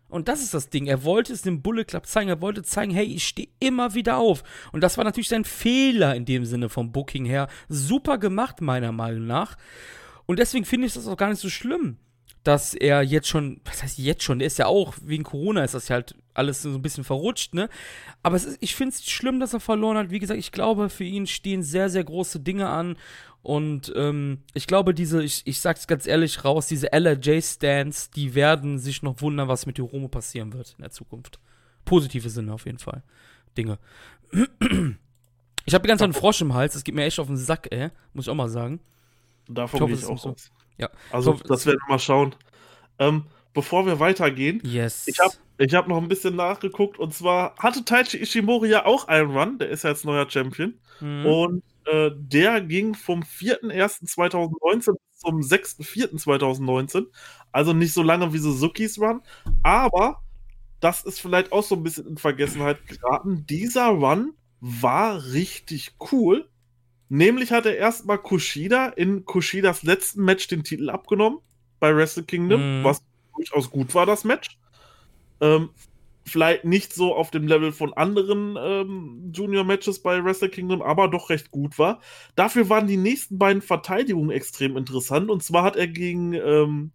Und 0.09 0.28
das 0.28 0.43
ist 0.43 0.55
das 0.55 0.70
Ding. 0.70 0.86
Er 0.86 1.05
wollte 1.05 1.32
es 1.32 1.43
dem 1.43 1.62
Bullet 1.62 1.84
Club 1.84 2.06
zeigen. 2.06 2.28
Er 2.28 2.40
wollte 2.40 2.62
zeigen, 2.62 2.93
hey, 2.93 3.05
ich 3.05 3.26
stehe 3.26 3.48
immer 3.59 3.94
wieder 3.94 4.18
auf. 4.18 4.44
Und 4.72 4.80
das 4.80 4.97
war 4.97 5.05
natürlich 5.05 5.28
sein 5.28 5.44
Fehler 5.44 6.14
in 6.14 6.24
dem 6.24 6.44
Sinne 6.44 6.68
vom 6.68 6.93
Booking 6.93 7.24
her. 7.24 7.48
Super 7.68 8.18
gemacht, 8.18 8.60
meiner 8.60 8.93
Meinung 8.93 9.26
nach. 9.26 9.56
Und 10.26 10.38
deswegen 10.38 10.64
finde 10.64 10.86
ich 10.86 10.94
das 10.94 11.09
auch 11.09 11.16
gar 11.16 11.28
nicht 11.28 11.40
so 11.40 11.51
schlimm 11.51 11.98
dass 12.47 12.74
er 12.74 13.02
jetzt 13.02 13.27
schon, 13.28 13.60
was 13.64 13.82
heißt 13.82 13.98
jetzt 13.98 14.23
schon, 14.23 14.39
der 14.39 14.47
ist 14.47 14.59
ja 14.59 14.66
auch, 14.66 14.94
wegen 15.02 15.24
Corona 15.24 15.64
ist 15.64 15.74
das 15.74 15.89
ja 15.89 15.94
halt 15.94 16.14
alles 16.32 16.62
so 16.62 16.70
ein 16.70 16.82
bisschen 16.82 17.02
verrutscht, 17.02 17.55
ne? 17.55 17.68
Aber 18.23 18.36
ist, 18.36 18.59
ich 18.60 18.77
finde 18.77 18.94
es 18.94 19.05
schlimm, 19.05 19.40
dass 19.40 19.52
er 19.52 19.59
verloren 19.59 19.97
hat. 19.97 20.10
Wie 20.10 20.20
gesagt, 20.20 20.39
ich 20.39 20.52
glaube, 20.52 20.89
für 20.89 21.05
ihn 21.05 21.27
stehen 21.27 21.64
sehr, 21.64 21.90
sehr 21.90 22.05
große 22.05 22.39
Dinge 22.40 22.68
an. 22.68 22.97
Und 23.43 23.93
ähm, 23.97 24.43
ich 24.55 24.68
glaube, 24.68 24.94
diese, 24.94 25.24
ich, 25.24 25.43
ich 25.44 25.60
sag's 25.60 25.89
ganz 25.89 26.06
ehrlich 26.06 26.44
raus, 26.44 26.68
diese 26.68 26.93
LRJ-Stands, 26.93 28.10
die 28.10 28.35
werden 28.35 28.78
sich 28.78 29.02
noch 29.02 29.20
wundern, 29.20 29.48
was 29.48 29.66
mit 29.66 29.77
Hiromo 29.77 30.06
passieren 30.09 30.52
wird 30.52 30.74
in 30.78 30.82
der 30.82 30.90
Zukunft. 30.93 31.40
Positive 31.85 32.31
Sinne 32.31 32.55
auf 32.55 32.66
jeden 32.66 32.78
Fall. 32.78 33.02
Dinge. 33.56 33.78
Ich 35.64 35.74
habe 35.74 35.82
die 35.82 35.89
ganze 35.89 36.02
Zeit 36.02 36.06
einen 36.06 36.12
Frosch 36.12 36.40
im 36.43 36.55
Hals, 36.55 36.74
das 36.74 36.85
geht 36.85 36.94
mir 36.94 37.05
echt 37.05 37.18
auf 37.18 37.27
den 37.27 37.36
Sack, 37.36 37.66
ey. 37.73 37.90
Muss 38.12 38.27
ich 38.27 38.31
auch 38.31 38.36
mal 38.36 38.48
sagen. 38.48 38.78
Davon 39.48 39.86
gehe 39.86 39.97
ich 39.97 40.05
auch 40.05 40.18
so. 40.18 40.35
Ja. 40.78 40.90
Also, 41.11 41.36
so, 41.36 41.43
das 41.44 41.66
werden 41.66 41.78
wir 41.86 41.94
mal 41.94 41.98
schauen. 41.98 42.35
Ähm, 42.98 43.24
bevor 43.55 43.86
wir 43.86 44.01
weitergehen, 44.01 44.61
yes. 44.65 45.07
ich 45.07 45.19
habe 45.19 45.35
ich 45.59 45.74
hab 45.74 45.89
noch 45.89 45.97
ein 45.97 46.09
bisschen 46.09 46.36
nachgeguckt 46.36 46.98
und 46.98 47.15
zwar 47.15 47.55
hatte 47.57 47.85
Taichi 47.85 48.19
Ishimori 48.19 48.69
ja 48.69 48.85
auch 48.85 49.09
einen 49.09 49.31
Run, 49.31 49.59
der 49.59 49.70
ist 49.70 49.85
ja 49.85 49.90
jetzt 49.90 50.05
neuer 50.05 50.28
Champion. 50.28 50.74
Mhm. 51.01 51.27
Und 51.27 51.62
äh, 51.86 52.11
der 52.15 52.61
ging 52.61 52.94
vom 52.94 53.23
4.1.2019 53.23 54.93
bis 54.93 55.20
zum 55.20 55.40
6.4.2019. 55.40 57.07
Also 57.53 57.73
nicht 57.73 57.94
so 57.94 58.03
lange 58.03 58.32
wie 58.32 58.39
Suzukis 58.39 59.01
Run, 59.01 59.23
aber 59.62 60.23
das 60.81 61.05
ist 61.05 61.20
vielleicht 61.20 61.53
auch 61.53 61.62
so 61.62 61.74
ein 61.74 61.82
bisschen 61.82 62.07
in 62.07 62.19
Vergessenheit 62.19 62.86
geraten. 62.86 63.47
Dieser 63.47 63.86
Run 63.89 64.35
war 64.61 65.24
richtig 65.32 65.94
cool 66.12 66.48
Nämlich 67.09 67.53
hat 67.53 67.66
er 67.66 67.77
erstmal 67.77 68.19
Kushida 68.19 68.89
in 68.89 69.24
Kushidas 69.24 69.83
letzten 69.83 70.24
Match 70.24 70.49
den 70.49 70.65
Titel 70.65 70.91
abgenommen 70.91 71.39
bei 71.78 71.95
Wrestle 71.95 72.24
Kingdom, 72.24 72.81
mhm. 72.81 72.85
was 72.85 73.03
durchaus 73.35 73.70
gut 73.70 73.95
war, 73.95 74.07
das 74.07 74.24
Match. 74.24 74.59
Ähm, 75.41 75.70
vielleicht 76.24 76.65
nicht 76.65 76.93
so 76.93 77.15
auf 77.15 77.31
dem 77.31 77.47
Level 77.47 77.70
von 77.70 77.95
anderen 77.95 78.57
ähm, 78.59 79.31
Junior-Matches 79.33 80.03
bei 80.03 80.23
Wrestle 80.24 80.49
Kingdom, 80.49 80.83
aber 80.83 81.09
doch 81.09 81.31
recht 81.31 81.51
gut 81.53 81.78
war. 81.78 82.01
Dafür 82.35 82.69
waren 82.69 82.89
die 82.89 82.97
nächsten 82.97 83.39
beiden 83.39 83.62
Verteidigungen 83.62 84.31
extrem 84.31 84.77
interessant. 84.77 85.31
Und 85.31 85.45
zwar 85.45 85.62
hat 85.62 85.77
er 85.77 85.87
gegen 85.87 86.33
ähm, 86.33 86.91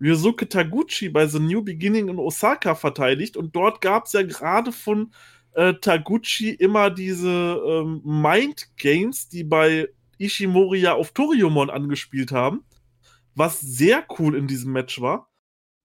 Ryosuke 0.00 0.48
Taguchi 0.48 1.08
bei 1.08 1.26
The 1.26 1.40
New 1.40 1.62
Beginning 1.62 2.08
in 2.08 2.18
Osaka 2.18 2.76
verteidigt. 2.76 3.36
Und 3.36 3.56
dort 3.56 3.80
gab 3.80 4.06
es 4.06 4.12
ja 4.12 4.22
gerade 4.22 4.70
von 4.70 5.10
äh, 5.56 5.74
Taguchi 5.80 6.50
immer 6.50 6.90
diese 6.90 7.30
ähm, 7.66 8.02
Mind 8.04 8.68
Games, 8.76 9.28
die 9.28 9.42
bei 9.42 9.88
Ishimori 10.18 10.80
ja 10.80 10.94
auf 10.94 11.12
Toriumon 11.12 11.70
angespielt 11.70 12.30
haben, 12.30 12.64
was 13.34 13.60
sehr 13.60 14.06
cool 14.18 14.36
in 14.36 14.46
diesem 14.46 14.72
Match 14.72 15.00
war. 15.00 15.30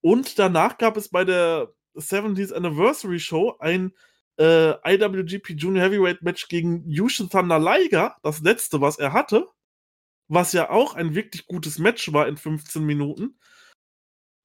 Und 0.02 0.38
danach 0.38 0.78
gab 0.78 0.98
es 0.98 1.10
bei 1.10 1.24
der 1.24 1.74
70th 1.96 2.54
Anniversary 2.54 3.20
Show 3.20 3.56
ein 3.60 3.94
äh, 4.38 4.72
IWGP 4.86 5.52
Junior 5.52 5.86
Heavyweight 5.86 6.22
Match 6.22 6.50
gegen 6.50 6.90
Yushin 6.90 7.30
Thunder 7.30 7.60
Liger, 7.60 8.18
das 8.24 8.42
letzte, 8.42 8.82
was 8.82 9.00
er 9.00 9.14
hatte, 9.14 9.48
was 10.28 10.52
ja 10.52 10.70
auch 10.70 10.96
ein 10.96 11.16
wirklich 11.16 11.46
gutes 11.48 11.80
Match 11.80 12.12
war 12.12 12.28
in 12.28 12.36
15 12.36 12.84
Minuten. 12.84 13.38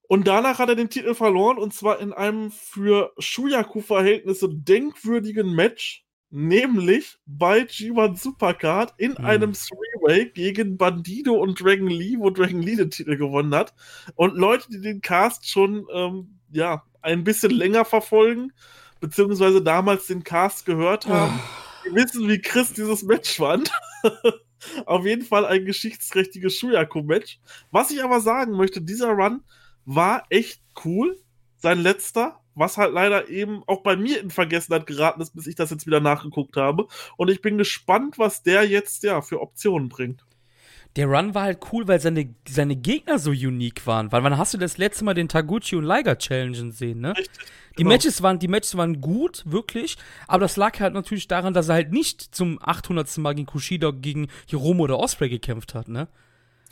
Und 0.09 0.29
danach 0.29 0.59
hat 0.59 0.69
er 0.69 0.77
den 0.77 0.91
Titel 0.91 1.15
verloren 1.15 1.59
und 1.59 1.75
zwar 1.75 2.01
in 2.01 2.13
einem 2.13 2.51
für 2.51 3.13
Shuyaku-Verhältnisse 3.19 4.49
denkwürdigen 4.51 5.53
Match, 5.53 6.05
nämlich 6.31 7.19
bei 7.27 7.63
G1 7.63 8.19
Supercard 8.19 8.95
in 8.99 9.13
mhm. 9.13 9.25
einem 9.25 9.53
Three-Way 9.53 10.31
gegen 10.31 10.77
Bandido 10.77 11.35
und 11.35 11.61
Dragon 11.61 11.89
Lee, 11.89 12.17
wo 12.19 12.31
Dragon 12.31 12.63
Lee 12.63 12.77
den 12.77 12.91
Titel 12.91 13.17
gewonnen 13.17 13.55
hat. 13.55 13.75
Und 14.15 14.37
Leute, 14.37 14.69
die 14.71 14.81
den 14.81 15.01
Cast 15.01 15.49
schon 15.49 15.87
ähm, 15.93 16.39
ja, 16.51 16.85
ein 17.03 17.25
bisschen 17.25 17.51
länger 17.51 17.85
verfolgen, 17.85 18.53
beziehungsweise 19.01 19.63
damals 19.63 20.07
den 20.07 20.25
Cast 20.25 20.67
gehört 20.67 21.07
haben, 21.07 21.39
oh. 21.39 21.89
die 21.89 21.95
wissen, 21.95 22.29
wie 22.29 22.41
Chris 22.41 22.73
dieses 22.73 23.03
Match 23.03 23.37
fand. 23.37 23.71
Auf 24.87 25.05
jeden 25.05 25.25
Fall 25.25 25.45
ein 25.45 25.65
geschichtsträchtiges 25.65 26.59
Shuyaku-Match. 26.59 27.41
Was 27.71 27.91
ich 27.91 28.03
aber 28.03 28.21
sagen 28.21 28.53
möchte, 28.53 28.81
dieser 28.81 29.11
Run 29.11 29.43
war 29.87 30.25
echt 30.29 30.61
cool. 30.85 31.19
Sein 31.57 31.81
letzter, 31.81 32.41
was 32.55 32.77
halt 32.77 32.93
leider 32.93 33.29
eben 33.29 33.63
auch 33.67 33.83
bei 33.83 33.97
mir 33.97 34.21
in 34.21 34.31
Vergessenheit 34.31 34.87
geraten 34.87 35.23
ist, 35.23 35.35
bis 35.35 35.47
ich 35.47 35.55
das 35.55 35.71
jetzt 35.71 35.87
wieder 35.87 36.01
nachgeguckt 36.01 36.57
habe. 36.57 36.87
Und 37.17 37.31
ich 37.31 37.41
bin 37.41 37.57
gespannt, 37.57 38.19
was 38.19 38.43
der 38.43 38.69
jetzt 38.69 39.03
ja 39.03 39.23
für 39.23 39.41
Optionen 39.41 39.89
bringt. 39.89 40.25
Der 40.97 41.07
Run 41.07 41.35
war 41.35 41.43
halt 41.43 41.61
cool, 41.73 41.87
weil 41.89 42.01
seine, 42.01 42.35
seine 42.49 42.75
Gegner 42.75 43.19
so 43.19 43.31
unique 43.31 43.87
waren. 43.87 44.11
Weil 44.13 44.25
wann 44.25 44.39
hast 44.39 44.55
du 44.55 44.59
das 44.59 44.79
letzte 44.79 45.05
Mal 45.05 45.13
den 45.13 45.29
Taguchi 45.29 45.77
und 45.77 45.85
Liger 45.85 46.17
challengen 46.17 46.73
sehen, 46.73 47.01
ne? 47.01 47.11
Richtig. 47.17 47.47
Die 47.73 47.83
genau. 47.83 47.91
Matches 47.91 48.23
waren, 48.23 48.39
die 48.39 48.49
Matches 48.49 48.77
waren 48.79 49.03
gut, 49.03 49.43
wirklich, 49.47 49.99
aber 50.27 50.41
das 50.41 50.57
lag 50.57 50.81
halt 50.81 50.95
natürlich 50.95 51.29
daran, 51.29 51.53
dass 51.53 51.69
er 51.69 51.75
halt 51.75 51.93
nicht 51.93 52.35
zum 52.35 52.59
800. 52.63 53.19
Mal 53.19 53.35
gegen 53.35 53.47
Kushida, 53.47 53.91
gegen 53.91 54.29
Hiromo 54.47 54.85
oder 54.85 54.99
Osprey 54.99 55.29
gekämpft 55.29 55.75
hat, 55.75 55.89
ne? 55.89 56.09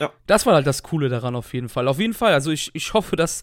Ja. 0.01 0.13
Das 0.27 0.45
war 0.45 0.55
halt 0.55 0.67
das 0.67 0.83
Coole 0.83 1.09
daran 1.09 1.37
auf 1.37 1.55
jeden 1.55 1.69
Fall. 1.69 1.87
Auf 1.87 2.01
jeden 2.01 2.15
Fall. 2.15 2.33
Also 2.33 2.51
ich, 2.51 2.71
ich 2.75 2.95
hoffe, 2.95 3.15
dass. 3.15 3.43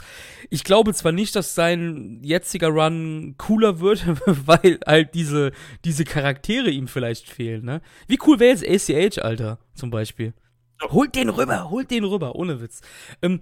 Ich 0.49 0.63
glaube 0.63 0.93
zwar 0.93 1.13
nicht, 1.13 1.35
dass 1.35 1.55
sein 1.55 2.19
jetziger 2.23 2.67
Run 2.67 3.35
cooler 3.37 3.79
wird, 3.79 4.05
weil 4.25 4.79
halt 4.85 5.13
diese, 5.13 5.51
diese 5.85 6.03
Charaktere 6.03 6.69
ihm 6.69 6.87
vielleicht 6.87 7.29
fehlen, 7.29 7.63
ne? 7.63 7.81
Wie 8.07 8.19
cool 8.27 8.39
wäre 8.39 8.57
jetzt 8.57 8.89
ACH, 8.89 9.23
Alter, 9.23 9.59
zum 9.75 9.91
Beispiel? 9.91 10.33
Holt 10.89 11.15
den 11.15 11.29
rüber, 11.29 11.69
holt 11.69 11.91
den 11.91 12.03
rüber, 12.03 12.35
ohne 12.35 12.59
Witz. 12.59 12.81
Ähm, 13.21 13.41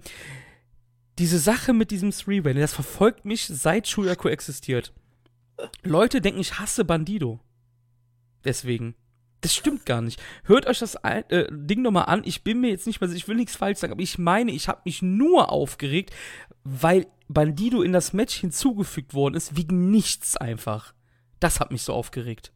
diese 1.18 1.38
Sache 1.38 1.72
mit 1.72 1.90
diesem 1.90 2.12
Three-Way, 2.12 2.54
das 2.54 2.74
verfolgt 2.74 3.24
mich 3.24 3.46
seit 3.46 3.88
Shuyaku 3.88 4.28
existiert. 4.28 4.92
Leute 5.82 6.20
denken, 6.20 6.40
ich 6.40 6.58
hasse 6.58 6.84
Bandido. 6.84 7.40
Deswegen. 8.44 8.94
Das 9.40 9.54
stimmt 9.54 9.86
gar 9.86 10.02
nicht. 10.02 10.20
Hört 10.44 10.66
euch 10.66 10.78
das 10.80 10.96
äh, 10.96 11.46
Ding 11.50 11.82
nochmal 11.82 12.06
an. 12.06 12.22
Ich 12.24 12.44
bin 12.44 12.60
mir 12.60 12.70
jetzt 12.70 12.86
nicht 12.86 13.00
mehr, 13.00 13.10
ich 13.10 13.26
will 13.26 13.36
nichts 13.36 13.56
falsch 13.56 13.78
sagen, 13.78 13.92
aber 13.92 14.02
ich 14.02 14.18
meine, 14.18 14.52
ich 14.52 14.68
habe 14.68 14.82
mich 14.84 15.00
nur 15.00 15.50
aufgeregt, 15.50 16.14
weil 16.62 17.06
Bandido 17.28 17.82
in 17.82 17.92
das 17.92 18.12
Match 18.12 18.34
hinzugefügt 18.34 19.14
worden 19.14 19.34
ist, 19.34 19.56
wegen 19.56 19.90
nichts 19.90 20.36
einfach. 20.36 20.92
Das 21.38 21.60
hat 21.60 21.70
mich 21.70 21.82
so 21.82 21.94
aufgeregt. 21.94 22.52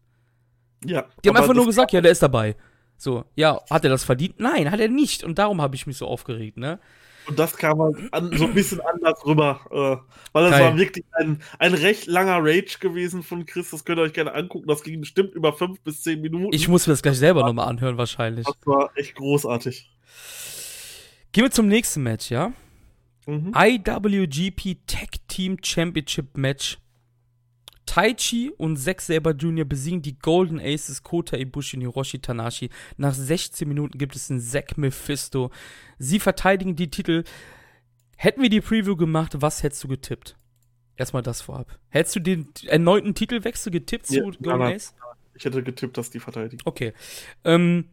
Ja. 0.84 1.06
Die 1.24 1.28
haben 1.28 1.36
einfach 1.36 1.54
nur 1.54 1.66
gesagt, 1.66 1.92
ja, 1.92 2.00
der 2.00 2.12
ist 2.12 2.22
dabei. 2.22 2.56
So, 2.96 3.24
ja, 3.34 3.60
hat 3.70 3.84
er 3.84 3.90
das 3.90 4.04
verdient? 4.04 4.38
Nein, 4.38 4.70
hat 4.70 4.80
er 4.80 4.88
nicht. 4.88 5.24
Und 5.24 5.38
darum 5.38 5.62
habe 5.62 5.74
ich 5.74 5.86
mich 5.86 5.96
so 5.96 6.06
aufgeregt, 6.06 6.58
ne? 6.58 6.78
Und 7.26 7.38
das 7.38 7.56
kam 7.56 7.80
halt 7.80 7.96
an, 8.12 8.36
so 8.36 8.44
ein 8.44 8.54
bisschen 8.54 8.80
anders 8.80 9.24
rüber. 9.24 9.60
Äh, 9.70 10.30
weil 10.32 10.44
das 10.44 10.52
Geil. 10.52 10.62
war 10.62 10.78
wirklich 10.78 11.04
ein, 11.12 11.40
ein 11.58 11.74
recht 11.74 12.06
langer 12.06 12.38
Rage 12.40 12.78
gewesen 12.80 13.22
von 13.22 13.46
Chris. 13.46 13.70
Das 13.70 13.84
könnt 13.84 13.98
ihr 13.98 14.02
euch 14.02 14.12
gerne 14.12 14.34
angucken. 14.34 14.66
Das 14.66 14.82
ging 14.82 15.00
bestimmt 15.00 15.34
über 15.34 15.52
fünf 15.52 15.80
bis 15.80 16.02
zehn 16.02 16.20
Minuten. 16.20 16.54
Ich 16.54 16.68
muss 16.68 16.86
mir 16.86 16.92
das 16.92 17.02
gleich 17.02 17.18
selber 17.18 17.44
nochmal 17.44 17.68
anhören, 17.68 17.96
wahrscheinlich. 17.96 18.46
Das 18.46 18.56
war 18.66 18.90
echt 18.96 19.14
großartig. 19.14 19.90
Gehen 21.32 21.44
wir 21.44 21.50
zum 21.50 21.66
nächsten 21.66 22.02
Match, 22.02 22.30
ja? 22.30 22.52
Mhm. 23.26 23.52
IWGP 23.56 24.76
Tag 24.86 25.08
Team 25.28 25.56
Championship 25.62 26.36
Match. 26.36 26.78
Taichi 27.86 28.50
und 28.56 28.76
Zack 28.76 29.00
Saber 29.00 29.32
Jr. 29.32 29.64
besiegen 29.64 30.02
die 30.02 30.18
Golden 30.18 30.60
Aces 30.60 31.02
Kota 31.02 31.36
Ibushi 31.36 31.76
und 31.76 31.82
Hiroshi 31.82 32.18
Tanashi. 32.18 32.70
Nach 32.96 33.14
16 33.14 33.68
Minuten 33.68 33.98
gibt 33.98 34.16
es 34.16 34.30
einen 34.30 34.40
Zack 34.40 34.78
Mephisto. 34.78 35.50
Sie 35.98 36.18
verteidigen 36.18 36.76
die 36.76 36.90
Titel. 36.90 37.24
Hätten 38.16 38.42
wir 38.42 38.50
die 38.50 38.60
Preview 38.60 38.96
gemacht, 38.96 39.32
was 39.36 39.62
hättest 39.62 39.84
du 39.84 39.88
getippt? 39.88 40.36
Erstmal 40.96 41.22
das 41.22 41.42
vorab. 41.42 41.78
Hättest 41.88 42.16
du 42.16 42.20
den 42.20 42.48
erneuten 42.66 43.14
Titelwechsel 43.14 43.72
getippt 43.72 44.08
ja, 44.10 44.22
zu 44.22 44.30
Golden 44.40 44.62
Ace? 44.62 44.94
Ich 45.34 45.44
hätte 45.44 45.62
getippt, 45.62 45.98
dass 45.98 46.10
die 46.10 46.20
verteidigen. 46.20 46.62
Okay. 46.64 46.92
Ähm, 47.44 47.86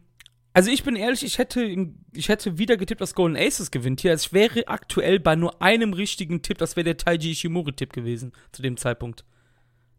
also 0.54 0.70
ich 0.70 0.84
bin 0.84 0.96
ehrlich, 0.96 1.24
ich 1.24 1.38
hätte, 1.38 1.64
ich 2.12 2.28
hätte 2.28 2.58
wieder 2.58 2.76
getippt, 2.76 3.00
dass 3.00 3.14
Golden 3.14 3.36
Aces 3.36 3.70
gewinnt 3.70 4.00
hier. 4.02 4.12
Also 4.12 4.26
ich 4.26 4.32
wäre 4.32 4.68
aktuell 4.68 5.18
bei 5.18 5.34
nur 5.34 5.60
einem 5.62 5.92
richtigen 5.94 6.42
Tipp, 6.42 6.58
das 6.58 6.76
wäre 6.76 6.84
der 6.84 6.96
Taiji 6.96 7.32
Ishimori-Tipp 7.32 7.92
gewesen 7.92 8.32
zu 8.52 8.62
dem 8.62 8.76
Zeitpunkt. 8.76 9.24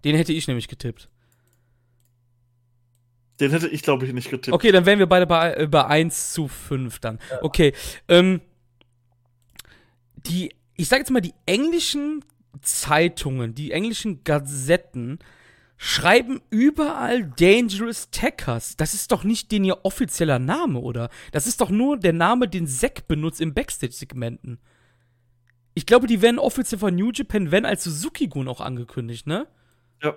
Den 0.03 0.15
hätte 0.15 0.33
ich 0.33 0.47
nämlich 0.47 0.67
getippt. 0.67 1.09
Den 3.39 3.51
hätte 3.51 3.67
ich, 3.67 3.81
glaube 3.81 4.05
ich, 4.05 4.13
nicht 4.13 4.29
getippt. 4.29 4.53
Okay, 4.53 4.71
dann 4.71 4.85
wären 4.85 4.99
wir 4.99 5.07
beide 5.07 5.25
bei, 5.25 5.53
äh, 5.53 5.67
bei 5.67 5.85
1 5.85 6.33
zu 6.33 6.47
5 6.47 6.99
dann. 6.99 7.19
Ja. 7.31 7.43
Okay. 7.43 7.73
Ähm, 8.07 8.41
die, 10.27 10.53
ich 10.75 10.87
sage 10.87 11.01
jetzt 11.01 11.11
mal, 11.11 11.21
die 11.21 11.33
englischen 11.45 12.23
Zeitungen, 12.61 13.55
die 13.55 13.71
englischen 13.71 14.23
Gazetten 14.23 15.19
schreiben 15.77 16.41
überall 16.49 17.25
Dangerous 17.37 18.09
Tackers. 18.11 18.77
Das 18.77 18.93
ist 18.93 19.11
doch 19.11 19.23
nicht 19.23 19.51
den 19.51 19.65
ihr 19.65 19.83
offizieller 19.83 20.39
Name, 20.39 20.79
oder? 20.79 21.09
Das 21.31 21.47
ist 21.47 21.59
doch 21.59 21.69
nur 21.69 21.97
der 21.97 22.13
Name, 22.13 22.47
den 22.47 22.67
Zack 22.67 23.07
benutzt 23.07 23.41
im 23.41 23.53
Backstage-Segmenten. 23.53 24.59
Ich 25.73 25.85
glaube, 25.85 26.07
die 26.07 26.21
werden 26.21 26.39
offiziell 26.39 26.79
von 26.79 26.95
New 26.95 27.11
Japan, 27.11 27.51
wenn 27.51 27.65
als 27.65 27.83
Suzuki-Gun 27.83 28.47
auch 28.47 28.61
angekündigt, 28.61 29.27
ne? 29.27 29.47
Ja. 30.03 30.15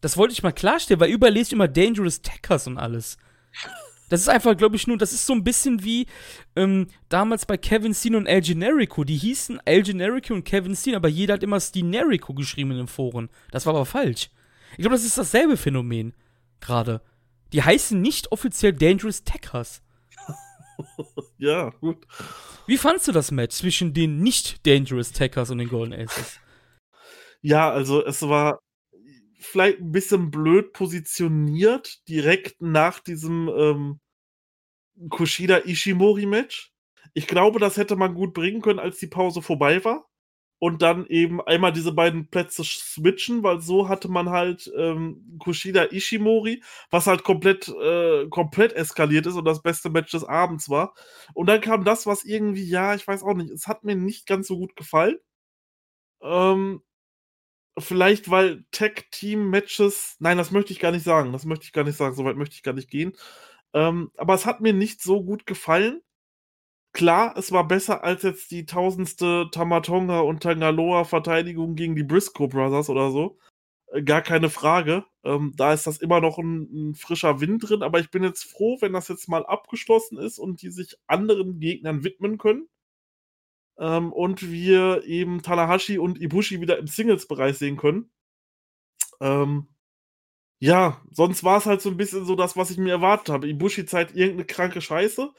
Das 0.00 0.16
wollte 0.16 0.32
ich 0.32 0.42
mal 0.42 0.52
klarstellen, 0.52 1.00
weil 1.00 1.10
überall 1.10 1.32
lese 1.32 1.48
ich 1.48 1.52
immer 1.52 1.68
Dangerous 1.68 2.22
Tackers 2.22 2.66
und 2.66 2.78
alles. 2.78 3.18
Das 4.08 4.20
ist 4.20 4.28
einfach, 4.28 4.56
glaube 4.56 4.74
ich, 4.74 4.86
nur, 4.86 4.98
das 4.98 5.12
ist 5.12 5.24
so 5.24 5.32
ein 5.34 5.44
bisschen 5.44 5.84
wie 5.84 6.06
ähm, 6.56 6.88
damals 7.08 7.46
bei 7.46 7.56
Kevin 7.56 7.94
Steen 7.94 8.16
und 8.16 8.26
El 8.26 8.40
Generico. 8.40 9.04
Die 9.04 9.16
hießen 9.16 9.60
El 9.64 9.82
Generico 9.82 10.34
und 10.34 10.44
Kevin 10.44 10.74
Steen, 10.74 10.96
aber 10.96 11.08
jeder 11.08 11.34
hat 11.34 11.44
immer 11.44 11.60
Steenerico 11.60 12.34
geschrieben 12.34 12.72
in 12.72 12.78
den 12.78 12.86
Foren. 12.88 13.30
Das 13.52 13.66
war 13.66 13.74
aber 13.74 13.86
falsch. 13.86 14.30
Ich 14.72 14.78
glaube, 14.78 14.96
das 14.96 15.04
ist 15.04 15.16
dasselbe 15.18 15.56
Phänomen 15.56 16.14
gerade. 16.60 17.02
Die 17.52 17.62
heißen 17.62 18.00
nicht 18.00 18.32
offiziell 18.32 18.72
Dangerous 18.72 19.22
Tackers. 19.22 19.82
ja, 21.38 21.70
gut. 21.80 22.06
Wie 22.66 22.78
fandst 22.78 23.06
du 23.06 23.12
das 23.12 23.30
Match 23.30 23.56
zwischen 23.56 23.94
den 23.94 24.22
nicht 24.22 24.66
Dangerous 24.66 25.12
Tackers 25.12 25.50
und 25.50 25.58
den 25.58 25.68
Golden 25.68 25.92
Aces? 25.92 26.40
Ja, 27.42 27.70
also 27.70 28.04
es 28.04 28.22
war 28.22 28.60
vielleicht 29.40 29.80
ein 29.80 29.92
bisschen 29.92 30.30
blöd 30.30 30.72
positioniert, 30.72 32.06
direkt 32.08 32.60
nach 32.62 33.00
diesem 33.00 33.48
ähm, 33.48 34.00
Kushida-Ishimori-Match. 35.08 36.72
Ich 37.14 37.26
glaube, 37.26 37.58
das 37.58 37.76
hätte 37.76 37.96
man 37.96 38.14
gut 38.14 38.34
bringen 38.34 38.62
können, 38.62 38.78
als 38.78 38.98
die 38.98 39.06
Pause 39.06 39.42
vorbei 39.42 39.84
war. 39.84 40.06
Und 40.62 40.82
dann 40.82 41.06
eben 41.06 41.40
einmal 41.40 41.72
diese 41.72 41.92
beiden 41.92 42.28
Plätze 42.28 42.62
switchen, 42.64 43.42
weil 43.42 43.62
so 43.62 43.88
hatte 43.88 44.08
man 44.08 44.28
halt 44.28 44.70
ähm, 44.76 45.38
Kushida 45.38 45.84
Ishimori, 45.90 46.62
was 46.90 47.06
halt 47.06 47.24
komplett, 47.24 47.68
äh, 47.68 48.28
komplett 48.28 48.74
eskaliert 48.74 49.26
ist 49.26 49.36
und 49.36 49.46
das 49.46 49.62
beste 49.62 49.88
Match 49.88 50.12
des 50.12 50.22
Abends 50.24 50.68
war. 50.68 50.94
Und 51.32 51.46
dann 51.48 51.62
kam 51.62 51.84
das, 51.84 52.06
was 52.06 52.24
irgendwie, 52.24 52.64
ja, 52.64 52.94
ich 52.94 53.08
weiß 53.08 53.22
auch 53.22 53.32
nicht, 53.34 53.50
es 53.50 53.66
hat 53.66 53.84
mir 53.84 53.96
nicht 53.96 54.26
ganz 54.26 54.48
so 54.48 54.58
gut 54.58 54.76
gefallen. 54.76 55.16
Ähm, 56.22 56.82
Vielleicht, 57.78 58.30
weil 58.30 58.64
Tag-Team-Matches. 58.72 60.16
Nein, 60.18 60.38
das 60.38 60.50
möchte 60.50 60.72
ich 60.72 60.80
gar 60.80 60.92
nicht 60.92 61.04
sagen. 61.04 61.32
Das 61.32 61.44
möchte 61.44 61.64
ich 61.64 61.72
gar 61.72 61.84
nicht 61.84 61.96
sagen. 61.96 62.14
Soweit 62.14 62.36
möchte 62.36 62.54
ich 62.54 62.62
gar 62.62 62.74
nicht 62.74 62.90
gehen. 62.90 63.12
Ähm, 63.74 64.10
aber 64.16 64.34
es 64.34 64.46
hat 64.46 64.60
mir 64.60 64.72
nicht 64.72 65.02
so 65.02 65.22
gut 65.24 65.46
gefallen. 65.46 66.02
Klar, 66.92 67.36
es 67.36 67.52
war 67.52 67.68
besser 67.68 68.02
als 68.04 68.22
jetzt 68.24 68.50
die 68.50 68.66
tausendste 68.66 69.48
Tamatonga 69.52 70.20
und 70.20 70.42
Tangaloa-Verteidigung 70.42 71.76
gegen 71.76 71.94
die 71.96 72.02
Briscoe 72.04 72.48
Brothers 72.48 72.90
oder 72.90 73.10
so. 73.12 73.38
Äh, 73.92 74.02
gar 74.02 74.22
keine 74.22 74.50
Frage. 74.50 75.04
Ähm, 75.24 75.54
da 75.56 75.72
ist 75.72 75.86
das 75.86 75.98
immer 75.98 76.20
noch 76.20 76.38
ein, 76.38 76.90
ein, 76.90 76.94
frischer 76.94 77.40
Wind 77.40 77.68
drin. 77.68 77.82
Aber 77.82 78.00
ich 78.00 78.10
bin 78.10 78.24
jetzt 78.24 78.44
froh, 78.44 78.78
wenn 78.80 78.92
das 78.94 79.08
jetzt 79.08 79.28
mal 79.28 79.46
abgeschlossen 79.46 80.18
ist 80.18 80.38
und 80.38 80.62
die 80.62 80.70
sich 80.70 80.96
anderen 81.06 81.60
Gegnern 81.60 82.04
widmen 82.04 82.38
können 82.38 82.68
ähm, 83.80 84.12
und 84.12 84.50
wir 84.52 85.04
eben 85.06 85.42
Tanahashi 85.42 85.98
und 85.98 86.20
Ibushi 86.20 86.60
wieder 86.60 86.78
im 86.78 86.86
Singles-Bereich 86.88 87.58
sehen 87.58 87.78
können. 87.78 88.10
Ähm, 89.20 89.68
Ja, 90.62 91.00
sonst 91.10 91.42
war 91.44 91.58
es 91.58 91.66
halt 91.66 91.80
so 91.80 91.90
ein 91.90 91.96
bisschen 91.96 92.24
so 92.26 92.36
das, 92.36 92.56
was 92.56 92.70
ich 92.70 92.76
mir 92.78 92.90
erwartet 92.92 93.30
habe. 93.30 93.48
Ibushi 93.48 93.86
zeigt 93.86 94.14
irgendeine 94.14 94.44
kranke 94.46 94.80
Scheiße. 94.82 95.30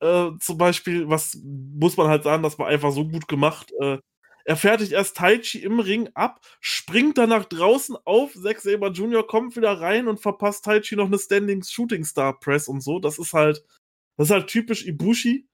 Äh, 0.00 0.30
zum 0.40 0.58
Beispiel, 0.58 1.08
was 1.08 1.38
muss 1.44 1.96
man 1.96 2.08
halt 2.08 2.24
sagen, 2.24 2.42
das 2.42 2.58
war 2.58 2.68
einfach 2.68 2.92
so 2.92 3.06
gut 3.08 3.28
gemacht. 3.28 3.72
Äh, 3.80 3.98
er 4.44 4.56
fertigt 4.56 4.92
erst 4.92 5.16
Taichi 5.16 5.58
im 5.62 5.80
Ring 5.80 6.10
ab, 6.14 6.40
springt 6.60 7.18
dann 7.18 7.30
nach 7.30 7.44
draußen 7.46 7.96
auf, 8.04 8.34
Zack 8.34 8.60
Saber 8.60 8.90
Jr. 8.92 9.26
kommt 9.26 9.56
wieder 9.56 9.80
rein 9.80 10.08
und 10.08 10.20
verpasst 10.20 10.64
Taichi 10.64 10.96
noch 10.96 11.06
eine 11.06 11.18
Standing 11.18 11.62
Shooting 11.64 12.04
Star 12.04 12.38
Press 12.38 12.68
und 12.68 12.82
so. 12.82 12.98
Das 13.00 13.18
ist 13.18 13.32
halt, 13.34 13.64
das 14.16 14.28
ist 14.28 14.32
halt 14.34 14.48
typisch 14.48 14.86
Ibushi. 14.86 15.48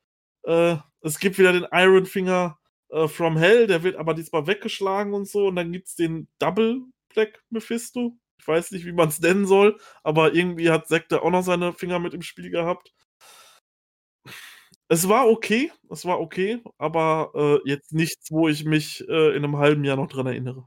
Äh, 0.44 0.76
es 1.04 1.18
gibt 1.18 1.38
wieder 1.38 1.52
den 1.52 1.66
Iron 1.70 2.06
Finger 2.06 2.58
äh, 2.88 3.08
from 3.08 3.36
Hell, 3.36 3.66
der 3.66 3.82
wird 3.82 3.96
aber 3.96 4.14
diesmal 4.14 4.46
weggeschlagen 4.46 5.12
und 5.12 5.28
so. 5.28 5.48
Und 5.48 5.56
dann 5.56 5.70
gibt 5.70 5.88
es 5.88 5.94
den 5.94 6.28
Double 6.38 6.80
Black 7.12 7.42
Mephisto. 7.50 8.16
Ich 8.38 8.48
weiß 8.48 8.72
nicht, 8.72 8.86
wie 8.86 8.92
man 8.92 9.08
es 9.08 9.20
nennen 9.20 9.46
soll, 9.46 9.78
aber 10.02 10.34
irgendwie 10.34 10.70
hat 10.70 10.88
Zack 10.88 11.08
da 11.08 11.18
auch 11.18 11.30
noch 11.30 11.42
seine 11.42 11.72
Finger 11.72 11.98
mit 11.98 12.14
im 12.14 12.22
Spiel 12.22 12.50
gehabt. 12.50 12.92
Es 14.88 15.08
war 15.08 15.28
okay, 15.28 15.72
es 15.90 16.04
war 16.04 16.20
okay, 16.20 16.62
aber 16.78 17.32
äh, 17.34 17.68
jetzt 17.68 17.92
nichts, 17.92 18.30
wo 18.30 18.48
ich 18.48 18.64
mich 18.64 19.06
äh, 19.08 19.36
in 19.36 19.44
einem 19.44 19.56
halben 19.58 19.84
Jahr 19.84 19.96
noch 19.96 20.08
dran 20.08 20.26
erinnere. 20.26 20.66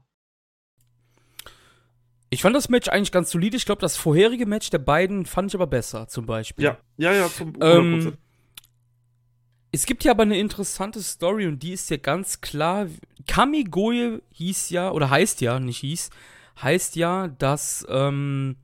Ich 2.30 2.42
fand 2.42 2.54
das 2.54 2.68
Match 2.68 2.88
eigentlich 2.88 3.12
ganz 3.12 3.30
solide. 3.30 3.56
Ich 3.56 3.64
glaube, 3.64 3.80
das 3.80 3.96
vorherige 3.96 4.46
Match 4.46 4.70
der 4.70 4.78
beiden 4.78 5.24
fand 5.24 5.50
ich 5.50 5.54
aber 5.54 5.66
besser, 5.66 6.08
zum 6.08 6.26
Beispiel. 6.26 6.64
Ja, 6.64 6.78
ja, 6.96 7.12
ja, 7.12 7.28
zum 7.28 7.52
100%. 7.54 7.62
Ähm, 7.62 8.18
es 9.70 9.86
gibt 9.86 10.04
ja 10.04 10.12
aber 10.12 10.22
eine 10.22 10.38
interessante 10.38 11.02
Story 11.02 11.46
und 11.46 11.62
die 11.62 11.72
ist 11.72 11.90
ja 11.90 11.96
ganz 11.96 12.40
klar. 12.40 12.86
Kamigoye 13.26 14.22
hieß 14.32 14.70
ja, 14.70 14.90
oder 14.90 15.10
heißt 15.10 15.40
ja, 15.40 15.60
nicht 15.60 15.78
hieß, 15.78 16.10
heißt 16.62 16.96
ja, 16.96 17.28
dass 17.28 17.86
ähm, 17.90 18.56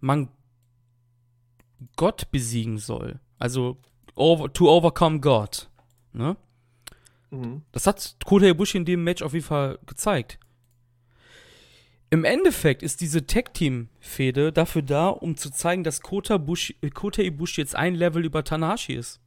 man 0.00 0.28
Gott 1.96 2.30
besiegen 2.30 2.78
soll. 2.78 3.20
Also 3.38 3.78
over, 4.14 4.52
to 4.52 4.68
overcome 4.68 5.20
God. 5.20 5.70
Ne? 6.12 6.36
Mhm. 7.30 7.62
Das 7.72 7.86
hat 7.86 8.16
Kota 8.24 8.46
Ibushi 8.46 8.78
in 8.78 8.84
dem 8.84 9.04
Match 9.04 9.22
auf 9.22 9.32
jeden 9.32 9.46
Fall 9.46 9.78
gezeigt. 9.86 10.38
Im 12.10 12.24
Endeffekt 12.24 12.82
ist 12.82 13.02
diese 13.02 13.26
Tag-Team-Fehde 13.26 14.50
dafür 14.50 14.82
da, 14.82 15.08
um 15.08 15.36
zu 15.36 15.50
zeigen, 15.50 15.84
dass 15.84 16.00
Kota, 16.00 16.38
Bushi, 16.38 16.74
Kota 16.94 17.22
Ibushi 17.22 17.60
jetzt 17.60 17.76
ein 17.76 17.94
Level 17.94 18.24
über 18.24 18.44
Tanahashi 18.44 18.94
ist. 18.94 19.20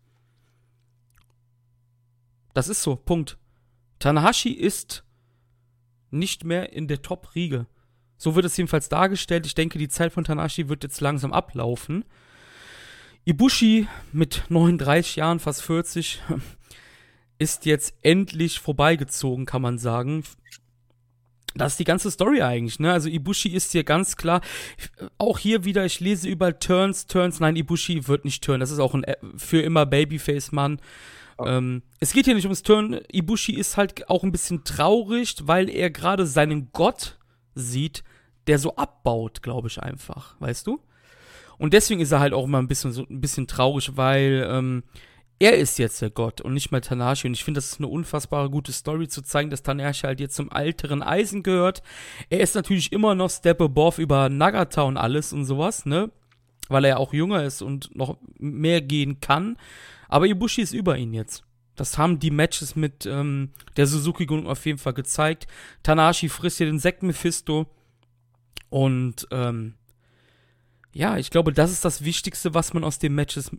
Das 2.53 2.67
ist 2.67 2.81
so, 2.81 2.95
Punkt. 2.95 3.37
Tanahashi 3.99 4.51
ist 4.51 5.03
nicht 6.09 6.43
mehr 6.43 6.73
in 6.73 6.87
der 6.87 7.01
Top-Riege. 7.01 7.67
So 8.17 8.35
wird 8.35 8.45
es 8.45 8.57
jedenfalls 8.57 8.89
dargestellt. 8.89 9.45
Ich 9.45 9.55
denke, 9.55 9.79
die 9.79 9.89
Zeit 9.89 10.13
von 10.13 10.23
Tanahashi 10.23 10.69
wird 10.69 10.83
jetzt 10.83 11.01
langsam 11.01 11.33
ablaufen. 11.33 12.05
Ibushi 13.25 13.87
mit 14.11 14.43
39 14.49 15.15
Jahren, 15.15 15.39
fast 15.39 15.61
40, 15.63 16.21
ist 17.37 17.65
jetzt 17.65 17.95
endlich 18.01 18.59
vorbeigezogen, 18.59 19.45
kann 19.45 19.61
man 19.61 19.77
sagen. 19.77 20.23
Das 21.53 21.73
ist 21.73 21.79
die 21.79 21.85
ganze 21.85 22.09
Story 22.09 22.41
eigentlich, 22.41 22.79
ne? 22.79 22.93
Also 22.93 23.09
Ibushi 23.09 23.49
ist 23.49 23.73
hier 23.73 23.83
ganz 23.83 24.15
klar, 24.15 24.41
auch 25.17 25.37
hier 25.37 25.65
wieder, 25.65 25.85
ich 25.85 25.99
lese 25.99 26.29
überall 26.29 26.57
Turns, 26.57 27.07
Turns, 27.07 27.39
nein, 27.39 27.55
Ibushi 27.55 28.07
wird 28.07 28.23
nicht 28.23 28.43
turn. 28.43 28.61
Das 28.61 28.71
ist 28.71 28.79
auch 28.79 28.93
ein 28.93 29.03
äh, 29.03 29.17
für 29.35 29.61
immer 29.61 29.85
Babyface-Mann. 29.85 30.79
Ähm, 31.47 31.83
es 31.99 32.13
geht 32.13 32.25
hier 32.25 32.35
nicht 32.35 32.45
ums 32.45 32.63
Turn. 32.63 32.99
Ibushi 33.11 33.53
ist 33.53 33.77
halt 33.77 34.09
auch 34.09 34.23
ein 34.23 34.31
bisschen 34.31 34.63
traurig, 34.63 35.35
weil 35.43 35.69
er 35.69 35.89
gerade 35.89 36.25
seinen 36.25 36.71
Gott 36.71 37.17
sieht, 37.55 38.03
der 38.47 38.59
so 38.59 38.75
abbaut, 38.75 39.41
glaube 39.41 39.67
ich 39.67 39.81
einfach, 39.81 40.39
weißt 40.39 40.67
du? 40.67 40.79
Und 41.57 41.73
deswegen 41.73 42.01
ist 42.01 42.11
er 42.11 42.19
halt 42.19 42.33
auch 42.33 42.45
immer 42.45 42.57
ein 42.57 42.67
bisschen 42.67 42.91
so 42.91 43.05
ein 43.07 43.21
bisschen 43.21 43.45
traurig, 43.45 43.95
weil 43.95 44.47
ähm, 44.49 44.83
er 45.41 45.57
ist 45.57 45.79
jetzt 45.79 46.01
der 46.01 46.11
Gott 46.11 46.39
und 46.41 46.53
nicht 46.53 46.71
mal 46.71 46.81
Tanashi. 46.81 47.27
Und 47.27 47.33
ich 47.33 47.43
finde, 47.43 47.57
das 47.57 47.71
ist 47.71 47.79
eine 47.79 47.87
unfassbare 47.87 48.49
gute 48.49 48.71
Story 48.71 49.07
zu 49.07 49.23
zeigen, 49.23 49.49
dass 49.49 49.63
Tanashi 49.63 50.01
halt 50.07 50.19
jetzt 50.19 50.35
zum 50.35 50.51
alteren 50.51 51.01
Eisen 51.01 51.41
gehört. 51.41 51.81
Er 52.29 52.41
ist 52.41 52.53
natürlich 52.53 52.91
immer 52.91 53.15
noch 53.15 53.29
Step 53.31 53.59
above 53.59 54.01
über 54.01 54.29
Nagata 54.29 54.83
und 54.83 54.97
alles 54.97 55.33
und 55.33 55.45
sowas, 55.45 55.85
ne? 55.85 56.11
Weil 56.69 56.85
er 56.85 56.89
ja 56.89 56.97
auch 56.97 57.11
jünger 57.11 57.43
ist 57.43 57.61
und 57.61 57.95
noch 57.95 58.17
mehr 58.37 58.81
gehen 58.81 59.19
kann. 59.19 59.57
Aber 60.11 60.27
Ibushi 60.27 60.61
ist 60.61 60.73
über 60.73 60.97
ihn 60.97 61.13
jetzt. 61.13 61.43
Das 61.75 61.97
haben 61.97 62.19
die 62.19 62.31
Matches 62.31 62.75
mit 62.75 63.05
ähm, 63.05 63.53
der 63.77 63.87
Suzuki-Gun 63.87 64.45
auf 64.45 64.65
jeden 64.65 64.77
Fall 64.77 64.93
gezeigt. 64.93 65.47
Tanashi 65.83 66.27
frisst 66.29 66.57
hier 66.57 66.67
den 66.67 66.79
Sekt 66.79 67.01
Mephisto. 67.01 67.65
Und 68.69 69.25
ähm, 69.31 69.75
ja, 70.93 71.17
ich 71.17 71.31
glaube, 71.31 71.53
das 71.53 71.71
ist 71.71 71.85
das 71.85 72.03
Wichtigste, 72.03 72.53
was 72.53 72.73
man 72.73 72.83
aus 72.83 72.99
den 72.99 73.15
Matches 73.15 73.51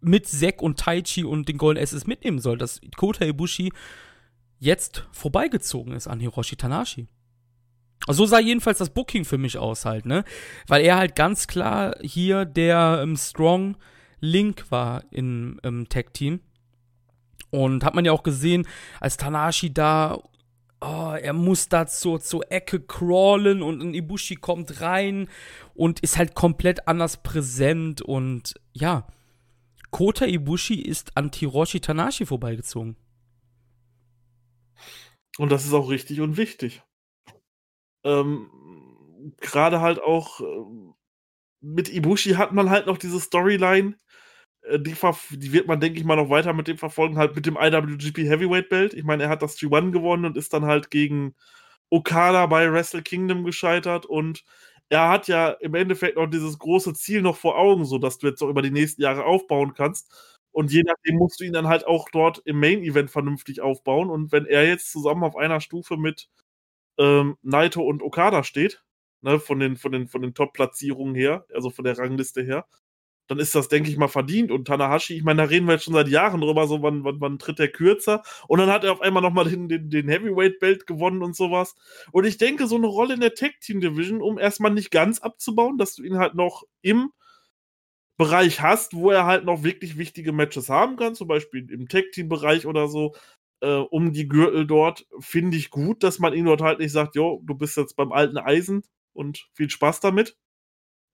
mit 0.00 0.26
Zack 0.26 0.62
und 0.62 0.78
Taichi 0.78 1.24
und 1.24 1.48
den 1.48 1.58
Golden 1.58 1.82
Asses 1.82 2.06
mitnehmen 2.06 2.38
soll, 2.38 2.56
dass 2.56 2.80
Kota 2.96 3.26
Ibushi 3.26 3.70
jetzt 4.58 5.06
vorbeigezogen 5.12 5.92
ist 5.92 6.08
an 6.08 6.18
Hiroshi 6.18 6.56
Tanashi. 6.56 7.08
So 8.06 8.24
sah 8.24 8.40
jedenfalls 8.40 8.78
das 8.78 8.90
Booking 8.90 9.26
für 9.26 9.36
mich 9.36 9.58
aus 9.58 9.84
halt, 9.84 10.06
ne? 10.06 10.24
Weil 10.66 10.82
er 10.82 10.96
halt 10.96 11.14
ganz 11.14 11.46
klar 11.46 11.96
hier 12.00 12.46
der 12.46 13.00
ähm, 13.02 13.16
Strong 13.16 13.76
Link 14.20 14.70
war 14.70 15.04
im, 15.10 15.60
im 15.62 15.88
Tag-Team. 15.88 16.40
Und 17.50 17.84
hat 17.84 17.94
man 17.94 18.04
ja 18.04 18.12
auch 18.12 18.22
gesehen, 18.22 18.66
als 19.00 19.16
Tanashi 19.16 19.72
da, 19.72 20.18
oh, 20.80 21.14
er 21.20 21.32
muss 21.32 21.68
da 21.68 21.86
zur, 21.86 22.20
zur 22.20 22.50
Ecke 22.52 22.80
crawlen 22.80 23.62
und 23.62 23.80
ein 23.80 23.94
Ibushi 23.94 24.36
kommt 24.36 24.80
rein 24.82 25.28
und 25.74 26.00
ist 26.00 26.18
halt 26.18 26.34
komplett 26.34 26.86
anders 26.86 27.22
präsent. 27.22 28.02
Und 28.02 28.54
ja, 28.72 29.06
Kota 29.90 30.26
Ibushi 30.26 30.74
ist 30.74 31.16
an 31.16 31.30
Hiroshi 31.34 31.80
Tanashi 31.80 32.26
vorbeigezogen. 32.26 32.96
Und 35.38 35.50
das 35.50 35.64
ist 35.64 35.72
auch 35.72 35.88
richtig 35.88 36.20
und 36.20 36.36
wichtig. 36.36 36.82
Ähm, 38.04 38.50
Gerade 39.40 39.80
halt 39.80 40.00
auch 40.00 40.40
äh, 40.40 40.94
mit 41.60 41.88
Ibushi 41.88 42.34
hat 42.34 42.52
man 42.52 42.70
halt 42.70 42.86
noch 42.86 42.98
diese 42.98 43.20
Storyline, 43.20 43.96
die, 44.76 44.94
die, 45.30 45.52
wird 45.52 45.66
man, 45.66 45.80
denke 45.80 45.98
ich 45.98 46.04
mal, 46.04 46.16
noch 46.16 46.30
weiter 46.30 46.52
mit 46.52 46.68
dem 46.68 46.78
verfolgen, 46.78 47.18
halt 47.18 47.34
mit 47.36 47.46
dem 47.46 47.56
IWGP 47.56 48.28
Heavyweight 48.28 48.68
Belt. 48.68 48.94
Ich 48.94 49.04
meine, 49.04 49.24
er 49.24 49.28
hat 49.28 49.42
das 49.42 49.56
G1 49.58 49.92
gewonnen 49.92 50.24
und 50.24 50.36
ist 50.36 50.52
dann 50.52 50.66
halt 50.66 50.90
gegen 50.90 51.34
Okada 51.90 52.46
bei 52.46 52.70
Wrestle 52.70 53.02
Kingdom 53.02 53.44
gescheitert 53.44 54.06
und 54.06 54.44
er 54.90 55.08
hat 55.08 55.28
ja 55.28 55.50
im 55.50 55.74
Endeffekt 55.74 56.16
noch 56.16 56.26
dieses 56.26 56.58
große 56.58 56.94
Ziel 56.94 57.22
noch 57.22 57.36
vor 57.36 57.58
Augen, 57.58 57.84
so 57.84 57.98
dass 57.98 58.18
du 58.18 58.26
jetzt 58.28 58.42
auch 58.42 58.48
über 58.48 58.62
die 58.62 58.70
nächsten 58.70 59.02
Jahre 59.02 59.24
aufbauen 59.24 59.74
kannst. 59.74 60.10
Und 60.50 60.72
je 60.72 60.82
nachdem 60.82 61.16
musst 61.16 61.40
du 61.40 61.44
ihn 61.44 61.52
dann 61.52 61.68
halt 61.68 61.86
auch 61.86 62.08
dort 62.10 62.38
im 62.44 62.58
Main 62.58 62.82
Event 62.82 63.10
vernünftig 63.10 63.60
aufbauen. 63.60 64.10
Und 64.10 64.32
wenn 64.32 64.46
er 64.46 64.66
jetzt 64.66 64.90
zusammen 64.90 65.24
auf 65.24 65.36
einer 65.36 65.60
Stufe 65.60 65.96
mit 65.96 66.28
ähm, 66.98 67.36
Naito 67.42 67.82
und 67.82 68.02
Okada 68.02 68.44
steht, 68.44 68.82
ne, 69.22 69.38
von 69.40 69.60
den, 69.60 69.76
von 69.76 69.92
den, 69.92 70.08
von 70.08 70.22
den 70.22 70.34
Top-Platzierungen 70.34 71.14
her, 71.14 71.46
also 71.54 71.70
von 71.70 71.84
der 71.84 71.98
Rangliste 71.98 72.42
her, 72.42 72.66
dann 73.28 73.38
ist 73.38 73.54
das, 73.54 73.68
denke 73.68 73.90
ich 73.90 73.98
mal, 73.98 74.08
verdient. 74.08 74.50
Und 74.50 74.66
Tanahashi, 74.66 75.14
ich 75.14 75.22
meine, 75.22 75.42
da 75.42 75.48
reden 75.48 75.66
wir 75.66 75.74
jetzt 75.74 75.84
schon 75.84 75.94
seit 75.94 76.08
Jahren 76.08 76.40
drüber, 76.40 76.66
so 76.66 76.82
wann, 76.82 77.04
wann, 77.04 77.20
wann 77.20 77.38
tritt 77.38 77.58
der 77.58 77.68
kürzer. 77.68 78.22
Und 78.48 78.58
dann 78.58 78.70
hat 78.70 78.84
er 78.84 78.92
auf 78.92 79.02
einmal 79.02 79.22
nochmal 79.22 79.44
den, 79.44 79.68
den, 79.68 79.90
den 79.90 80.08
Heavyweight-Belt 80.08 80.86
gewonnen 80.86 81.22
und 81.22 81.36
sowas. 81.36 81.76
Und 82.10 82.24
ich 82.24 82.38
denke, 82.38 82.66
so 82.66 82.76
eine 82.76 82.86
Rolle 82.86 83.14
in 83.14 83.20
der 83.20 83.34
Tag-Team-Division, 83.34 84.22
um 84.22 84.38
erstmal 84.38 84.72
nicht 84.72 84.90
ganz 84.90 85.18
abzubauen, 85.18 85.76
dass 85.76 85.94
du 85.94 86.02
ihn 86.02 86.18
halt 86.18 86.34
noch 86.34 86.64
im 86.80 87.12
Bereich 88.16 88.62
hast, 88.62 88.94
wo 88.94 89.10
er 89.10 89.26
halt 89.26 89.44
noch 89.44 89.62
wirklich 89.62 89.98
wichtige 89.98 90.32
Matches 90.32 90.70
haben 90.70 90.96
kann, 90.96 91.14
zum 91.14 91.28
Beispiel 91.28 91.70
im 91.70 91.86
Tag-Team-Bereich 91.86 92.66
oder 92.66 92.88
so, 92.88 93.14
äh, 93.60 93.74
um 93.74 94.12
die 94.12 94.26
Gürtel 94.26 94.66
dort, 94.66 95.06
finde 95.20 95.58
ich 95.58 95.70
gut, 95.70 96.02
dass 96.02 96.18
man 96.18 96.32
ihn 96.32 96.46
dort 96.46 96.62
halt 96.62 96.78
nicht 96.78 96.92
sagt, 96.92 97.14
jo, 97.14 97.42
du 97.44 97.54
bist 97.54 97.76
jetzt 97.76 97.94
beim 97.94 98.10
alten 98.10 98.38
Eisen 98.38 98.84
und 99.12 99.48
viel 99.52 99.68
Spaß 99.68 100.00
damit 100.00 100.36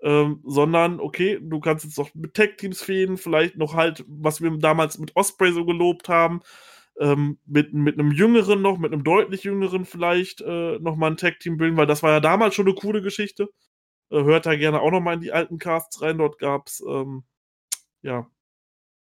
ähm, 0.02 0.40
sondern 0.44 1.00
okay, 1.00 1.38
du 1.40 1.60
kannst 1.60 1.84
jetzt 1.84 1.98
noch 1.98 2.14
mit 2.14 2.34
Tech-Teams 2.34 2.82
fehlen, 2.82 3.16
vielleicht 3.16 3.56
noch 3.56 3.74
halt, 3.74 4.04
was 4.08 4.42
wir 4.42 4.50
damals 4.58 4.98
mit 4.98 5.16
Osprey 5.16 5.52
so 5.52 5.64
gelobt 5.64 6.08
haben, 6.08 6.40
ähm, 7.00 7.38
mit, 7.46 7.72
mit 7.74 7.98
einem 7.98 8.12
Jüngeren 8.12 8.62
noch, 8.62 8.78
mit 8.78 8.92
einem 8.92 9.04
deutlich 9.04 9.44
Jüngeren 9.44 9.84
vielleicht 9.84 10.40
äh, 10.42 10.78
nochmal 10.78 11.12
ein 11.12 11.16
Tag-Team 11.16 11.56
bilden, 11.56 11.76
weil 11.76 11.86
das 11.86 12.02
war 12.02 12.12
ja 12.12 12.20
damals 12.20 12.54
schon 12.54 12.66
eine 12.66 12.74
coole 12.74 13.02
Geschichte. 13.02 13.48
Äh, 14.10 14.22
hört 14.24 14.46
da 14.46 14.56
gerne 14.56 14.80
auch 14.80 14.90
nochmal 14.90 15.14
in 15.14 15.20
die 15.20 15.32
alten 15.32 15.58
Casts 15.58 16.02
rein, 16.02 16.18
dort 16.18 16.38
gab 16.38 16.68
es 16.68 16.82
ähm, 16.86 17.24
ja 18.02 18.28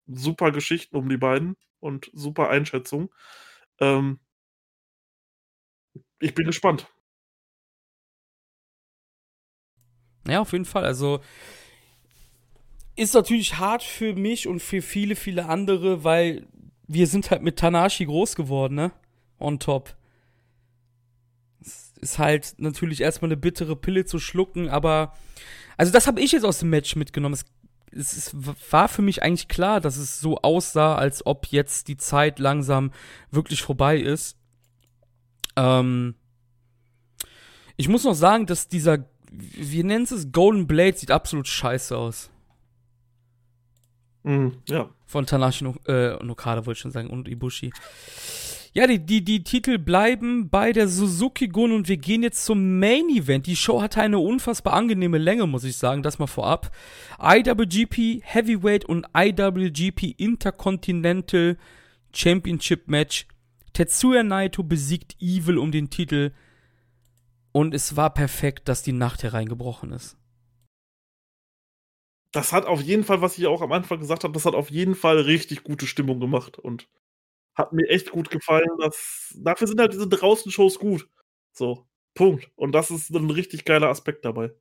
super 0.07 0.53
Geschichten 0.53 0.97
um 0.97 1.09
die 1.09 1.17
beiden 1.19 1.57
und 1.81 2.11
super 2.15 2.51
Einschätzung. 2.51 3.13
Ähm, 3.81 4.21
ich 6.21 6.35
bin 6.35 6.47
gespannt. 6.47 6.87
Ja, 10.27 10.41
auf 10.41 10.53
jeden 10.53 10.65
Fall. 10.65 10.85
Also 10.85 11.21
ist 12.95 13.15
natürlich 13.15 13.59
hart 13.59 13.83
für 13.83 14.15
mich 14.15 14.47
und 14.47 14.61
für 14.61 14.83
viele, 14.83 15.17
viele 15.17 15.47
andere, 15.47 16.05
weil 16.05 16.47
wir 16.87 17.07
sind 17.07 17.31
halt 17.31 17.43
mit 17.43 17.59
Tanashi 17.59 18.05
groß 18.05 18.37
geworden, 18.37 18.75
ne? 18.75 18.93
On 19.39 19.59
top. 19.59 19.97
ist 22.01 22.19
halt 22.19 22.55
natürlich 22.59 23.01
erstmal 23.01 23.31
eine 23.31 23.37
bittere 23.37 23.77
Pille 23.77 24.05
zu 24.05 24.19
schlucken, 24.19 24.69
aber 24.69 25.15
also 25.77 25.93
das 25.93 26.07
habe 26.07 26.21
ich 26.21 26.33
jetzt 26.33 26.45
aus 26.45 26.59
dem 26.59 26.71
Match 26.71 26.97
mitgenommen. 26.97 27.35
Es, 27.35 27.45
es, 27.91 28.17
es, 28.17 28.37
war 28.71 28.89
für 28.89 29.03
mich 29.03 29.23
eigentlich 29.23 29.49
klar, 29.49 29.81
dass 29.81 29.97
es 29.97 30.21
so 30.21 30.39
aussah, 30.39 30.95
als 30.97 31.25
ob 31.27 31.47
jetzt 31.47 31.89
die 31.89 31.97
Zeit 31.97 32.39
langsam 32.39 32.93
wirklich 33.31 33.63
vorbei 33.63 33.99
ist. 33.99 34.37
Ähm, 35.57 36.15
ich 37.77 37.89
muss 37.89 38.05
noch 38.05 38.15
sagen, 38.15 38.47
dass 38.47 38.69
dieser, 38.69 39.05
wie 39.33 39.83
nennt 39.83 40.11
es, 40.11 40.33
Golden 40.33 40.67
Blade 40.67 40.97
sieht 40.97 41.11
absolut 41.11 41.49
scheiße 41.49 41.97
aus. 41.97 42.31
Mm, 44.23 44.49
ja. 44.69 44.89
Von 45.07 45.27
Tanashi 45.27 45.65
no, 45.65 45.75
äh, 45.87 46.23
Nokada 46.25 46.67
wollte 46.67 46.79
ich 46.79 46.83
schon 46.83 46.93
sagen 46.93 47.11
und 47.11 47.29
Ibushi. 47.29 47.73
Ja, 48.75 48.87
die, 48.87 49.01
die, 49.01 49.23
die 49.23 49.45
Titel 49.45 49.77
bleiben 49.79 50.49
bei 50.49 50.73
der 50.73 50.89
Suzuki-Gun 50.89 51.73
und 51.73 51.89
wir 51.89 51.99
gehen 51.99 52.23
jetzt 52.23 52.47
zum 52.47 52.79
Main 52.79 53.11
Event. 53.11 53.47
Die 53.47 53.57
Show 53.57 53.83
hatte 53.83 54.01
eine 54.01 54.19
unfassbar 54.19 54.73
angenehme 54.73 55.19
Länge, 55.19 55.47
muss 55.47 55.65
ich 55.65 55.77
sagen, 55.77 56.03
das 56.03 56.19
mal 56.19 56.27
vorab. 56.27 56.75
IWGP 57.21 58.23
Heavyweight 58.25 58.87
und 58.87 59.07
IWGP 59.15 60.15
Intercontinental 60.17 61.59
Championship 62.15 62.89
Match. 62.89 63.27
Tetsuya 63.75 64.23
Naito 64.23 64.63
besiegt 64.63 65.17
Evil 65.21 65.59
um 65.59 65.71
den 65.71 65.91
Titel. 65.91 66.33
Und 67.53 67.75
es 67.75 67.97
war 67.97 68.13
perfekt, 68.13 68.69
dass 68.69 68.83
die 68.83 68.93
Nacht 68.93 69.23
hereingebrochen 69.23 69.93
ist. 69.93 70.17
Das 72.33 72.53
hat 72.53 72.65
auf 72.65 72.81
jeden 72.81 73.05
Fall, 73.05 73.21
was 73.21 73.37
ich 73.37 73.47
auch 73.47 73.61
am 73.61 73.73
Anfang 73.73 74.01
gesagt 74.01 74.25
habe, 74.25 74.33
das 74.33 74.47
hat 74.47 74.55
auf 74.55 74.71
jeden 74.71 74.95
Fall 74.95 75.19
richtig 75.21 75.65
gute 75.65 75.87
Stimmung 75.87 76.19
gemacht. 76.19 76.59
Und 76.59 76.89
hat 77.55 77.73
mir 77.73 77.89
echt 77.89 78.11
gut 78.11 78.31
gefallen. 78.31 78.71
Dass, 78.81 79.35
dafür 79.39 79.67
sind 79.67 79.81
halt 79.81 79.93
diese 79.93 80.09
Draußen-Shows 80.09 80.79
gut. 80.79 81.09
So, 81.53 81.87
Punkt. 82.15 82.51
Und 82.57 82.73
das 82.73 82.91
ist 82.91 83.11
ein 83.11 83.31
richtig 83.31 83.65
geiler 83.65 83.89
Aspekt 83.89 84.25
dabei. 84.25 84.53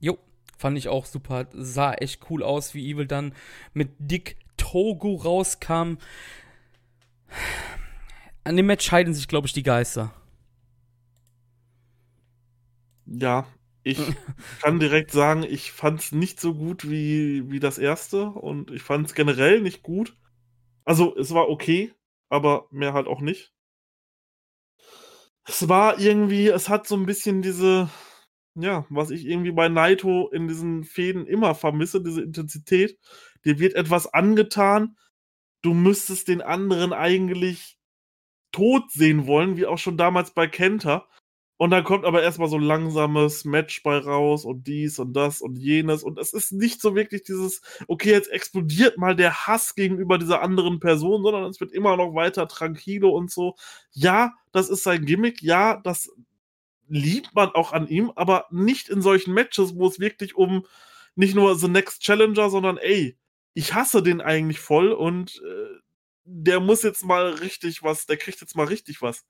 Jo, 0.00 0.18
fand 0.58 0.76
ich 0.76 0.88
auch 0.88 1.06
super. 1.06 1.48
Sah 1.52 1.94
echt 1.94 2.28
cool 2.28 2.42
aus, 2.42 2.74
wie 2.74 2.90
Evil 2.90 3.06
dann 3.06 3.34
mit 3.72 3.90
Dick 3.98 4.36
Togo 4.56 5.14
rauskam. 5.14 5.96
An 8.44 8.56
dem 8.56 8.66
Match 8.66 8.84
scheiden 8.84 9.14
sich, 9.14 9.28
glaube 9.28 9.46
ich, 9.46 9.52
die 9.52 9.62
Geister. 9.62 10.12
Ja, 13.06 13.46
ich 13.84 13.98
kann 14.60 14.80
direkt 14.80 15.12
sagen, 15.12 15.44
ich 15.44 15.72
fand 15.72 16.00
es 16.00 16.12
nicht 16.12 16.40
so 16.40 16.54
gut 16.54 16.88
wie, 16.88 17.50
wie 17.50 17.60
das 17.60 17.78
erste 17.78 18.26
und 18.26 18.70
ich 18.70 18.82
fand 18.82 19.06
es 19.06 19.14
generell 19.14 19.60
nicht 19.60 19.82
gut. 19.82 20.16
Also, 20.84 21.16
es 21.16 21.32
war 21.32 21.48
okay, 21.48 21.92
aber 22.28 22.66
mehr 22.70 22.94
halt 22.94 23.06
auch 23.06 23.20
nicht. 23.20 23.52
Es 25.44 25.68
war 25.68 25.98
irgendwie, 25.98 26.48
es 26.48 26.68
hat 26.68 26.86
so 26.86 26.96
ein 26.96 27.06
bisschen 27.06 27.42
diese, 27.42 27.90
ja, 28.54 28.86
was 28.90 29.10
ich 29.10 29.26
irgendwie 29.26 29.52
bei 29.52 29.68
Naito 29.68 30.28
in 30.30 30.48
diesen 30.48 30.84
Fäden 30.84 31.26
immer 31.26 31.54
vermisse, 31.54 32.02
diese 32.02 32.22
Intensität. 32.22 32.98
Dir 33.44 33.58
wird 33.58 33.74
etwas 33.74 34.12
angetan, 34.12 34.96
du 35.62 35.74
müsstest 35.74 36.28
den 36.28 36.42
anderen 36.42 36.92
eigentlich 36.92 37.78
tot 38.52 38.90
sehen 38.90 39.26
wollen, 39.26 39.56
wie 39.56 39.66
auch 39.66 39.78
schon 39.78 39.96
damals 39.96 40.32
bei 40.32 40.46
Kenta. 40.46 41.08
Und 41.56 41.70
dann 41.70 41.84
kommt 41.84 42.04
aber 42.04 42.22
erstmal 42.22 42.48
so 42.48 42.58
langsames 42.58 43.44
Match 43.44 43.84
bei 43.84 43.96
raus 43.98 44.44
und 44.44 44.66
dies 44.66 44.98
und 44.98 45.12
das 45.12 45.40
und 45.40 45.56
jenes. 45.56 46.02
Und 46.02 46.18
es 46.18 46.32
ist 46.32 46.50
nicht 46.52 46.80
so 46.80 46.96
wirklich 46.96 47.22
dieses, 47.22 47.62
okay, 47.86 48.10
jetzt 48.10 48.32
explodiert 48.32 48.98
mal 48.98 49.14
der 49.14 49.46
Hass 49.46 49.76
gegenüber 49.76 50.18
dieser 50.18 50.42
anderen 50.42 50.80
Person, 50.80 51.22
sondern 51.22 51.44
es 51.44 51.60
wird 51.60 51.70
immer 51.72 51.96
noch 51.96 52.14
weiter 52.14 52.48
tranquilo 52.48 53.10
und 53.10 53.30
so. 53.30 53.54
Ja, 53.92 54.34
das 54.50 54.70
ist 54.70 54.82
sein 54.82 55.04
Gimmick. 55.04 55.40
Ja, 55.40 55.80
das 55.84 56.10
liebt 56.88 57.34
man 57.34 57.50
auch 57.50 57.72
an 57.72 57.86
ihm, 57.86 58.10
aber 58.16 58.46
nicht 58.50 58.88
in 58.88 59.00
solchen 59.00 59.32
Matches, 59.32 59.76
wo 59.76 59.86
es 59.86 60.00
wirklich 60.00 60.34
um 60.34 60.66
nicht 61.14 61.36
nur 61.36 61.54
The 61.56 61.68
Next 61.68 62.02
Challenger, 62.02 62.50
sondern 62.50 62.76
ey, 62.76 63.16
ich 63.54 63.72
hasse 63.74 64.02
den 64.02 64.20
eigentlich 64.20 64.58
voll 64.58 64.92
und 64.92 65.40
äh, 65.46 65.78
der 66.24 66.60
muss 66.60 66.82
jetzt 66.82 67.04
mal 67.04 67.30
richtig 67.30 67.82
was, 67.82 68.06
der 68.06 68.16
kriegt 68.16 68.40
jetzt 68.40 68.56
mal 68.56 68.66
richtig 68.66 69.02
was. 69.02 69.24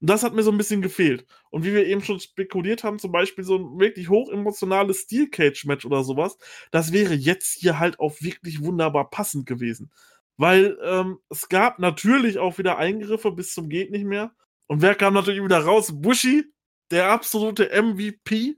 Das 0.00 0.22
hat 0.22 0.34
mir 0.34 0.42
so 0.42 0.50
ein 0.50 0.58
bisschen 0.58 0.82
gefehlt. 0.82 1.26
Und 1.50 1.64
wie 1.64 1.72
wir 1.72 1.86
eben 1.86 2.02
schon 2.04 2.20
spekuliert 2.20 2.84
haben, 2.84 2.98
zum 2.98 3.12
Beispiel 3.12 3.44
so 3.44 3.56
ein 3.56 3.80
wirklich 3.80 4.10
hochemotionales 4.10 5.02
Steel 5.02 5.28
Cage 5.30 5.64
Match 5.64 5.86
oder 5.86 6.04
sowas, 6.04 6.36
das 6.70 6.92
wäre 6.92 7.14
jetzt 7.14 7.54
hier 7.54 7.78
halt 7.78 7.98
auch 7.98 8.20
wirklich 8.20 8.62
wunderbar 8.62 9.08
passend 9.08 9.46
gewesen. 9.46 9.90
Weil 10.36 10.76
ähm, 10.82 11.18
es 11.30 11.48
gab 11.48 11.78
natürlich 11.78 12.38
auch 12.38 12.58
wieder 12.58 12.76
Eingriffe 12.76 13.32
bis 13.32 13.54
zum 13.54 13.70
geht 13.70 13.90
nicht 13.90 14.04
mehr. 14.04 14.32
Und 14.66 14.82
wer 14.82 14.94
kam 14.94 15.14
natürlich 15.14 15.42
wieder 15.42 15.60
raus? 15.60 15.90
Bushi, 15.94 16.44
der 16.90 17.10
absolute 17.10 17.70
MVP, 17.70 18.56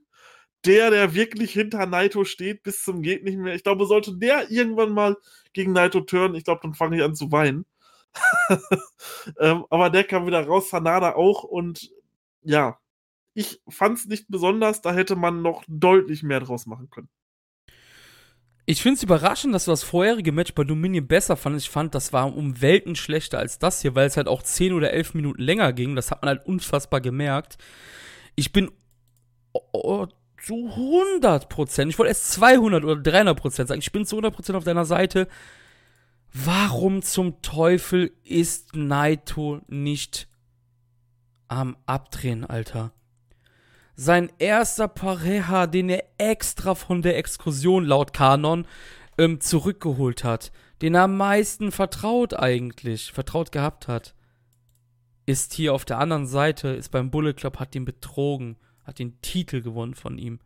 der, 0.64 0.90
der 0.90 1.14
wirklich 1.14 1.52
hinter 1.52 1.86
Naito 1.86 2.24
steht 2.24 2.62
bis 2.62 2.82
zum 2.82 3.02
geht 3.02 3.24
nicht 3.24 3.39
mehr. 3.39 3.55
Ich 3.55 3.62
glaube, 3.62 3.86
sollte 3.86 4.16
der 4.16 4.51
irgendwann 4.51 4.93
mal 4.93 5.16
gegen 5.52 5.72
Naito 5.72 6.01
turnen, 6.01 6.35
ich 6.35 6.44
glaube, 6.44 6.60
dann 6.62 6.74
fange 6.74 6.97
ich 6.97 7.02
an 7.02 7.14
zu 7.14 7.30
weinen. 7.32 7.64
ähm, 9.39 9.64
aber 9.70 9.90
der 9.90 10.05
kam 10.05 10.26
wieder 10.26 10.44
raus, 10.47 10.70
Sanada 10.70 11.14
auch 11.14 11.44
und 11.44 11.90
ja, 12.43 12.78
ich 13.35 13.60
fand 13.68 13.98
es 13.98 14.06
nicht 14.06 14.26
besonders, 14.28 14.80
da 14.80 14.93
hätte 14.93 15.14
man 15.14 15.43
noch 15.43 15.62
deutlich 15.68 16.22
mehr 16.22 16.40
draus 16.40 16.66
machen 16.66 16.90
können. 16.90 17.09
Ich 18.66 18.82
finde 18.82 18.97
es 18.97 19.02
überraschend, 19.02 19.55
dass 19.55 19.64
du 19.64 19.70
das 19.70 19.82
vorherige 19.82 20.30
Match 20.30 20.52
bei 20.55 20.62
Dominion 20.62 21.06
besser 21.06 21.39
fandest. 21.39 21.66
Ich 21.66 21.70
fand, 21.72 21.94
das 21.94 22.12
war 22.12 22.36
um 22.36 22.60
Welten 22.60 22.97
schlechter 22.97 23.39
als 23.39 23.59
das 23.59 23.80
hier, 23.80 23.94
weil 23.94 24.06
es 24.06 24.18
halt 24.18 24.28
auch 24.28 24.43
10 24.43 24.74
oder 24.74 24.93
11 24.93 25.14
Minuten 25.14 25.40
länger 25.40 25.72
ging. 25.72 25.97
Das 25.97 26.10
hat 26.10 26.20
man 26.20 26.28
halt 26.28 26.47
unfassbar 26.47 27.01
gemerkt. 27.01 27.56
Ich 28.35 28.52
bin 28.52 28.70
zu 30.43 30.69
100 30.69 31.48
Prozent, 31.48 31.90
ich 31.90 31.98
wollte 31.98 32.10
erst 32.10 32.32
200 32.32 32.85
oder 32.85 33.01
300 33.01 33.39
Prozent 33.39 33.69
sagen, 33.69 33.81
ich 33.81 33.93
bin 33.93 34.06
zu 34.06 34.16
100 34.16 34.35
Prozent 34.35 34.56
auf 34.56 34.65
deiner 34.65 34.85
Seite. 34.85 35.28
Warum 36.32 37.02
zum 37.02 37.40
Teufel 37.43 38.12
ist 38.23 38.74
Naito 38.77 39.60
nicht 39.66 40.28
am 41.48 41.77
Abdrehen, 41.86 42.44
Alter? 42.44 42.93
Sein 43.97 44.31
erster 44.39 44.86
Pareja, 44.86 45.66
den 45.66 45.89
er 45.89 46.05
extra 46.19 46.74
von 46.74 47.02
der 47.02 47.16
Exkursion 47.16 47.85
laut 47.85 48.12
Kanon 48.12 48.66
ähm, 49.16 49.40
zurückgeholt 49.40 50.23
hat, 50.23 50.52
den 50.82 50.94
er 50.94 51.05
am 51.05 51.16
meisten 51.16 51.73
vertraut 51.73 52.35
eigentlich, 52.35 53.10
vertraut 53.10 53.51
gehabt 53.51 53.89
hat, 53.89 54.15
ist 55.27 55.52
hier 55.52 55.74
auf 55.74 55.85
der 55.85 55.98
anderen 55.98 56.27
Seite, 56.27 56.69
ist 56.69 56.90
beim 56.90 57.10
Bullet 57.10 57.35
Club, 57.35 57.59
hat 57.59 57.74
ihn 57.74 57.85
betrogen, 57.85 58.56
hat 58.89 58.98
den 58.98 59.20
Titel 59.20 59.60
gewonnen 59.60 59.94
von 59.94 60.16
ihm. 60.16 60.40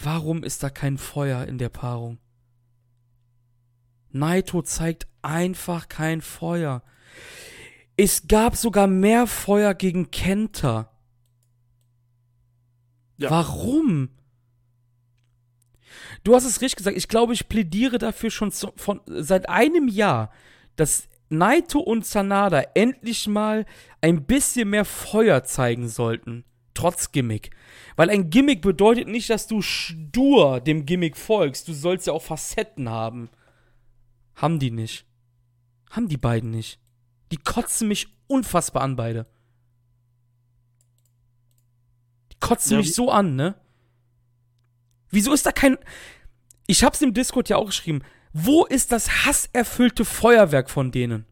Warum 0.00 0.44
ist 0.44 0.62
da 0.62 0.68
kein 0.68 0.98
Feuer 0.98 1.46
in 1.46 1.56
der 1.56 1.70
Paarung? 1.70 2.18
Naito 4.10 4.60
zeigt 4.60 5.08
einfach 5.22 5.88
kein 5.88 6.20
Feuer. 6.20 6.82
Es 7.96 8.28
gab 8.28 8.56
sogar 8.56 8.86
mehr 8.86 9.26
Feuer 9.26 9.72
gegen 9.72 10.10
Kenta. 10.10 10.92
Ja. 13.16 13.30
Warum? 13.30 14.10
Du 16.24 16.34
hast 16.34 16.44
es 16.44 16.60
richtig 16.60 16.76
gesagt. 16.76 16.98
Ich 16.98 17.08
glaube, 17.08 17.32
ich 17.32 17.48
plädiere 17.48 17.96
dafür 17.96 18.30
schon 18.30 18.52
zu, 18.52 18.70
von, 18.76 19.00
seit 19.06 19.48
einem 19.48 19.88
Jahr, 19.88 20.30
dass 20.76 21.08
Naito 21.28 21.80
und 21.80 22.06
Sanada 22.06 22.62
endlich 22.74 23.26
mal 23.26 23.66
ein 24.00 24.24
bisschen 24.24 24.70
mehr 24.70 24.84
Feuer 24.84 25.44
zeigen 25.44 25.88
sollten. 25.88 26.44
Trotz 26.74 27.12
Gimmick. 27.12 27.50
Weil 27.96 28.10
ein 28.10 28.30
Gimmick 28.30 28.60
bedeutet 28.60 29.08
nicht, 29.08 29.30
dass 29.30 29.46
du 29.46 29.62
stur 29.62 30.60
dem 30.60 30.84
Gimmick 30.86 31.16
folgst. 31.16 31.68
Du 31.68 31.72
sollst 31.72 32.06
ja 32.06 32.12
auch 32.12 32.22
Facetten 32.22 32.88
haben. 32.88 33.30
Haben 34.34 34.58
die 34.58 34.72
nicht. 34.72 35.06
Haben 35.90 36.08
die 36.08 36.16
beiden 36.16 36.50
nicht. 36.50 36.80
Die 37.30 37.36
kotzen 37.36 37.88
mich 37.88 38.08
unfassbar 38.26 38.82
an, 38.82 38.96
beide. 38.96 39.26
Die 42.32 42.36
kotzen 42.40 42.72
ja, 42.72 42.78
mich 42.78 42.94
so 42.94 43.10
an, 43.10 43.36
ne? 43.36 43.54
Wieso 45.10 45.32
ist 45.32 45.46
da 45.46 45.52
kein. 45.52 45.78
Ich 46.66 46.82
hab's 46.82 47.00
im 47.00 47.14
Discord 47.14 47.48
ja 47.48 47.56
auch 47.56 47.66
geschrieben. 47.66 48.02
Wo 48.34 48.66
ist 48.66 48.92
das 48.92 49.24
hasserfüllte 49.24 50.04
Feuerwerk 50.04 50.68
von 50.68 50.90
denen? 50.90 51.24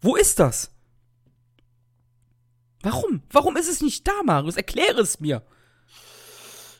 Wo 0.00 0.14
ist 0.14 0.38
das? 0.38 0.70
Warum? 2.82 3.22
Warum 3.30 3.56
ist 3.56 3.68
es 3.68 3.80
nicht 3.80 4.06
da, 4.06 4.22
Marius? 4.22 4.56
Erkläre 4.56 5.00
es 5.00 5.18
mir 5.18 5.42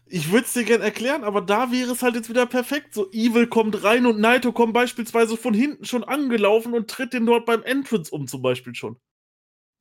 ich 0.07 0.31
würde 0.31 0.47
es 0.47 0.53
dir 0.53 0.65
gerne 0.65 0.85
erklären, 0.85 1.25
aber 1.25 1.41
da 1.41 1.73
wäre 1.73 1.91
es 1.91 2.03
halt 2.03 2.15
jetzt 2.15 2.29
wieder 2.29 2.47
perfekt. 2.47 2.95
So, 2.95 3.11
Evil 3.11 3.47
kommt 3.47 3.83
rein 3.83 4.07
und 4.07 4.21
Naito 4.21 4.53
kommt 4.53 4.73
beispielsweise 4.73 5.37
von 5.37 5.55
hinten 5.55 5.85
schon 5.85 6.05
angelaufen 6.05 6.75
und 6.75 6.89
tritt 6.89 7.13
den 7.13 7.27
dort 7.27 7.47
beim 7.47 7.63
Entrance 7.63 8.15
um, 8.15 8.29
zum 8.29 8.41
Beispiel 8.41 8.75
schon. 8.75 8.97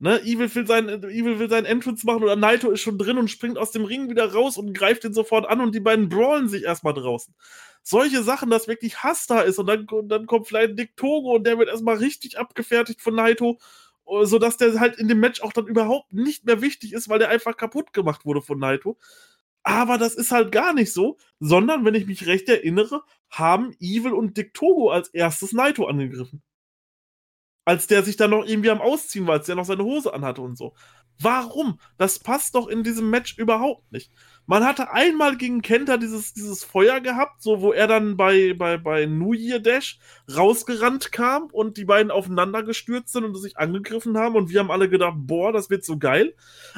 Ne, 0.00 0.20
Evil 0.22 0.52
will 0.54 0.66
sein, 0.66 0.88
Evil 0.88 1.38
will 1.38 1.48
seinen 1.48 1.66
Entrance 1.66 2.04
machen 2.04 2.24
oder 2.24 2.34
Naito 2.36 2.70
ist 2.70 2.80
schon 2.80 2.98
drin 2.98 3.16
und 3.16 3.30
springt 3.30 3.56
aus 3.56 3.70
dem 3.70 3.84
Ring 3.84 4.10
wieder 4.10 4.32
raus 4.32 4.56
und 4.58 4.74
greift 4.74 5.04
ihn 5.04 5.14
sofort 5.14 5.46
an 5.48 5.60
und 5.60 5.74
die 5.74 5.80
beiden 5.80 6.08
brawlen 6.08 6.48
sich 6.48 6.64
erstmal 6.64 6.94
draußen. 6.94 7.34
Solche 7.82 8.22
Sachen, 8.22 8.50
dass 8.50 8.66
wirklich 8.66 9.02
Hass 9.02 9.26
da 9.26 9.40
ist 9.42 9.58
und 9.58 9.66
dann, 9.66 9.86
und 9.88 10.08
dann 10.08 10.26
kommt 10.26 10.48
vielleicht 10.48 10.78
Dick 10.78 10.96
Togo 10.96 11.34
und 11.36 11.46
der 11.46 11.58
wird 11.58 11.68
erstmal 11.68 11.96
richtig 11.96 12.38
abgefertigt 12.38 13.00
von 13.02 13.14
Naito, 13.14 13.58
äh, 14.06 14.24
sodass 14.26 14.56
der 14.56 14.80
halt 14.80 14.96
in 14.98 15.08
dem 15.08 15.20
Match 15.20 15.40
auch 15.42 15.52
dann 15.52 15.68
überhaupt 15.68 16.12
nicht 16.12 16.44
mehr 16.44 16.60
wichtig 16.60 16.92
ist, 16.92 17.08
weil 17.08 17.20
der 17.20 17.28
einfach 17.30 17.56
kaputt 17.56 17.92
gemacht 17.92 18.24
wurde 18.26 18.42
von 18.42 18.58
Naito. 18.58 18.98
Aber 19.62 19.98
das 19.98 20.14
ist 20.16 20.32
halt 20.32 20.52
gar 20.52 20.74
nicht 20.74 20.92
so, 20.92 21.18
sondern, 21.40 21.84
wenn 21.84 21.94
ich 21.94 22.06
mich 22.06 22.26
recht 22.26 22.48
erinnere, 22.48 23.02
haben 23.30 23.74
Evil 23.80 24.12
und 24.12 24.36
Dick 24.36 24.54
Togo 24.54 24.90
als 24.90 25.08
erstes 25.08 25.52
Naito 25.52 25.86
angegriffen 25.86 26.42
als 27.64 27.86
der 27.86 28.02
sich 28.02 28.16
dann 28.16 28.30
noch 28.30 28.44
irgendwie 28.44 28.70
am 28.70 28.80
Ausziehen 28.80 29.26
war, 29.26 29.34
als 29.34 29.46
der 29.46 29.56
noch 29.56 29.64
seine 29.64 29.84
Hose 29.84 30.12
anhatte 30.12 30.42
und 30.42 30.56
so. 30.56 30.74
Warum? 31.20 31.78
Das 31.96 32.18
passt 32.18 32.54
doch 32.54 32.66
in 32.68 32.82
diesem 32.82 33.10
Match 33.10 33.38
überhaupt 33.38 33.90
nicht. 33.92 34.10
Man 34.46 34.62
hatte 34.62 34.92
einmal 34.92 35.36
gegen 35.36 35.62
Kenta 35.62 35.96
dieses, 35.96 36.34
dieses 36.34 36.64
Feuer 36.64 37.00
gehabt, 37.00 37.42
so 37.42 37.62
wo 37.62 37.72
er 37.72 37.86
dann 37.86 38.16
bei, 38.16 38.52
bei, 38.52 38.76
bei 38.76 39.06
New 39.06 39.32
Year 39.32 39.58
Dash 39.58 39.98
rausgerannt 40.34 41.12
kam 41.12 41.46
und 41.46 41.78
die 41.78 41.86
beiden 41.86 42.10
aufeinander 42.10 42.62
gestürzt 42.62 43.14
sind 43.14 43.24
und 43.24 43.34
sich 43.36 43.56
angegriffen 43.56 44.18
haben 44.18 44.34
und 44.34 44.50
wir 44.50 44.60
haben 44.60 44.70
alle 44.70 44.90
gedacht, 44.90 45.14
boah, 45.16 45.50
das 45.50 45.70
wird 45.70 45.84
so 45.84 45.96
geil. 45.98 46.34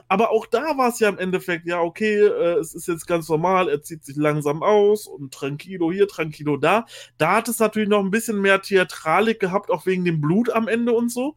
Aber 0.07 0.31
auch 0.31 0.47
da 0.47 0.79
war 0.79 0.91
es 0.91 1.01
ja 1.01 1.09
im 1.09 1.19
Endeffekt, 1.19 1.67
ja, 1.67 1.81
okay, 1.81 2.19
äh, 2.19 2.59
es 2.59 2.73
ist 2.73 2.87
jetzt 2.87 3.07
ganz 3.07 3.29
normal, 3.29 3.69
er 3.69 3.83
zieht 3.83 4.05
sich 4.05 4.17
langsam 4.17 4.63
aus 4.63 5.09
und 5.09 5.35
tranquilo 5.35 5.91
hier, 5.91 6.07
tranquilo 6.07 6.57
da. 6.57 6.87
Da 7.19 7.37
hat 7.37 7.49
es 7.49 7.59
natürlich 7.59 7.89
noch 7.89 8.01
ein 8.01 8.13
bisschen 8.13 8.41
mehr 8.41 8.63
Theatralik 8.63 9.41
gehabt, 9.41 9.71
auch 9.71 9.87
wegen 9.87 10.05
dem 10.05 10.21
Blut 10.21 10.51
am 10.51 10.69
Ende 10.69 10.93
und 10.93 11.11
so. 11.11 11.37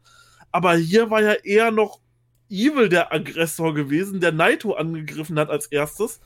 Aber 0.51 0.75
hier 0.75 1.09
war 1.09 1.21
ja 1.21 1.33
eher 1.33 1.71
noch 1.71 1.99
Evil 2.49 2.89
der 2.89 3.13
Aggressor 3.13 3.73
gewesen, 3.73 4.19
der 4.19 4.31
Naito 4.31 4.73
angegriffen 4.73 5.37
hat 5.39 5.49
als 5.49 5.67
erstes. 5.67 6.19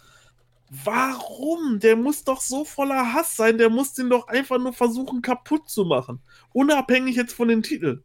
Warum? 0.69 1.79
Der 1.79 1.95
muss 1.95 2.23
doch 2.23 2.41
so 2.41 2.65
voller 2.65 3.13
Hass 3.13 3.35
sein, 3.35 3.57
der 3.57 3.69
muss 3.69 3.93
den 3.93 4.09
doch 4.09 4.27
einfach 4.27 4.57
nur 4.57 4.73
versuchen 4.73 5.21
kaputt 5.21 5.69
zu 5.69 5.85
machen. 5.85 6.21
Unabhängig 6.51 7.15
jetzt 7.15 7.33
von 7.33 7.47
den 7.47 7.61
Titeln. 7.61 8.03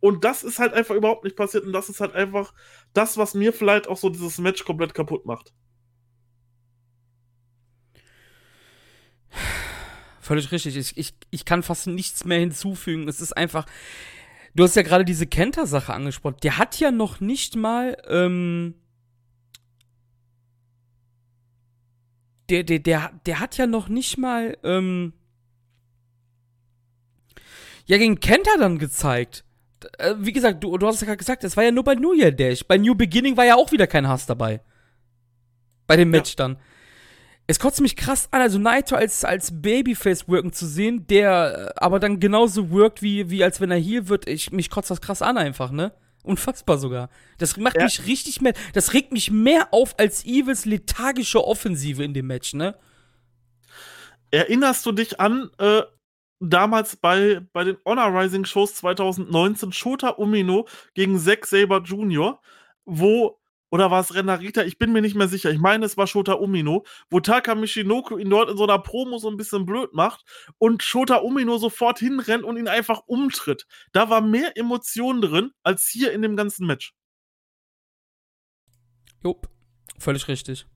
Und 0.00 0.24
das 0.24 0.42
ist 0.42 0.58
halt 0.58 0.72
einfach 0.72 0.94
überhaupt 0.94 1.24
nicht 1.24 1.36
passiert 1.36 1.64
und 1.64 1.72
das 1.72 1.88
ist 1.88 2.00
halt 2.00 2.14
einfach 2.14 2.54
das, 2.94 3.16
was 3.18 3.34
mir 3.34 3.52
vielleicht 3.52 3.86
auch 3.86 3.98
so 3.98 4.08
dieses 4.08 4.38
Match 4.38 4.64
komplett 4.64 4.94
kaputt 4.94 5.26
macht. 5.26 5.52
Völlig 10.20 10.52
richtig. 10.52 10.76
Ich, 10.76 10.96
ich, 10.96 11.14
ich 11.30 11.44
kann 11.44 11.62
fast 11.62 11.86
nichts 11.86 12.24
mehr 12.24 12.38
hinzufügen. 12.38 13.08
Es 13.08 13.20
ist 13.20 13.36
einfach, 13.36 13.66
Du 14.54 14.64
hast 14.64 14.76
ja 14.76 14.82
gerade 14.82 15.04
diese 15.04 15.26
Kenter-Sache 15.26 15.92
angesprochen. 15.92 16.36
Der 16.42 16.58
hat 16.58 16.78
ja 16.80 16.90
noch 16.90 17.20
nicht 17.20 17.56
mal, 17.56 17.96
ähm, 18.08 18.74
der, 22.48 22.64
der, 22.64 22.80
der, 22.80 23.12
der 23.26 23.40
hat 23.40 23.56
ja 23.56 23.66
noch 23.66 23.88
nicht 23.88 24.18
mal, 24.18 24.56
ähm, 24.64 25.12
ja, 27.86 27.98
gegen 27.98 28.20
Kenter 28.20 28.58
dann 28.58 28.78
gezeigt. 28.78 29.44
Äh, 29.98 30.14
wie 30.18 30.32
gesagt, 30.32 30.62
du, 30.62 30.76
du 30.78 30.86
hast 30.86 31.00
ja 31.00 31.06
gerade 31.06 31.18
gesagt, 31.18 31.44
es 31.44 31.56
war 31.56 31.64
ja 31.64 31.70
nur 31.70 31.84
bei 31.84 31.94
New 31.94 32.12
Year 32.12 32.32
Dash. 32.32 32.64
Bei 32.64 32.76
New 32.76 32.94
Beginning 32.94 33.36
war 33.36 33.44
ja 33.44 33.54
auch 33.54 33.72
wieder 33.72 33.86
kein 33.86 34.08
Hass 34.08 34.26
dabei. 34.26 34.60
Bei 35.86 35.96
dem 35.96 36.10
Match 36.10 36.30
ja. 36.30 36.36
dann 36.36 36.58
es 37.50 37.58
kotzt 37.58 37.80
mich 37.80 37.96
krass 37.96 38.28
an, 38.30 38.42
also 38.42 38.60
Naito 38.60 38.94
als, 38.94 39.24
als 39.24 39.60
Babyface 39.60 40.28
wirken 40.28 40.52
zu 40.52 40.66
sehen, 40.66 41.08
der 41.08 41.72
äh, 41.76 41.80
aber 41.80 41.98
dann 41.98 42.20
genauso 42.20 42.70
wirkt, 42.70 43.02
wie, 43.02 43.28
wie 43.28 43.42
als 43.42 43.60
wenn 43.60 43.72
er 43.72 43.76
hier 43.76 44.08
wird. 44.08 44.28
Ich, 44.28 44.52
mich 44.52 44.70
kotzt 44.70 44.88
das 44.88 45.00
krass 45.00 45.20
an 45.20 45.36
einfach, 45.36 45.72
ne? 45.72 45.92
Unfassbar 46.22 46.78
sogar. 46.78 47.10
Das 47.38 47.56
macht 47.56 47.74
ja. 47.74 47.82
mich 47.82 48.06
richtig 48.06 48.40
mehr, 48.40 48.54
das 48.72 48.92
regt 48.92 49.10
mich 49.10 49.32
mehr 49.32 49.74
auf 49.74 49.98
als 49.98 50.24
Evils 50.24 50.64
lethargische 50.64 51.44
Offensive 51.44 52.04
in 52.04 52.14
dem 52.14 52.28
Match, 52.28 52.54
ne? 52.54 52.76
Erinnerst 54.30 54.86
du 54.86 54.92
dich 54.92 55.18
an, 55.18 55.50
äh, 55.58 55.82
damals 56.38 56.94
bei, 56.94 57.40
bei 57.52 57.64
den 57.64 57.78
Honor 57.84 58.16
Rising 58.16 58.44
Shows 58.44 58.76
2019 58.76 59.72
Shota 59.72 60.10
Umino 60.10 60.68
gegen 60.94 61.18
Zack 61.18 61.46
Saber 61.46 61.82
Jr., 61.82 62.40
wo 62.84 63.39
oder 63.70 63.90
war 63.90 64.00
es 64.00 64.14
Renarita? 64.14 64.62
Ich 64.62 64.78
bin 64.78 64.92
mir 64.92 65.00
nicht 65.00 65.14
mehr 65.14 65.28
sicher. 65.28 65.50
Ich 65.50 65.60
meine, 65.60 65.86
es 65.86 65.96
war 65.96 66.06
Shota 66.06 66.34
Umino, 66.34 66.84
wo 67.08 67.20
Taka 67.20 67.54
Michinoku 67.54 68.18
ihn 68.18 68.28
dort 68.28 68.50
in 68.50 68.56
so 68.56 68.64
einer 68.64 68.80
Promo 68.80 69.18
so 69.18 69.30
ein 69.30 69.36
bisschen 69.36 69.64
blöd 69.64 69.94
macht 69.94 70.24
und 70.58 70.82
Shota 70.82 71.16
Umino 71.16 71.56
sofort 71.56 72.00
hinrennt 72.00 72.44
und 72.44 72.56
ihn 72.56 72.68
einfach 72.68 73.02
umtritt. 73.06 73.66
Da 73.92 74.10
war 74.10 74.20
mehr 74.20 74.56
Emotion 74.56 75.20
drin 75.20 75.52
als 75.62 75.86
hier 75.86 76.12
in 76.12 76.22
dem 76.22 76.36
ganzen 76.36 76.66
Match. 76.66 76.94
Jupp, 79.22 79.48
völlig 79.98 80.26
richtig. 80.26 80.66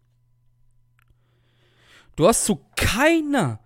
Du 2.14 2.28
hast 2.28 2.44
zu 2.44 2.64
keiner, 2.76 3.58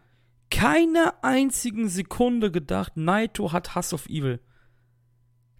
keiner 0.51 1.23
einzigen 1.23 1.91
Sekunde 1.91 2.51
gedacht, 2.51 2.97
Naito 2.97 3.53
hat 3.53 3.75
Hass 3.75 3.93
of 3.93 4.09
Evil. 4.09 4.41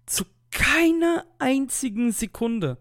Zu 0.07 0.25
keiner 0.49 1.27
einzigen 1.37 2.11
Sekunde. 2.11 2.79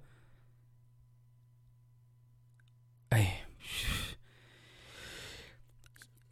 Ey. 3.10 3.28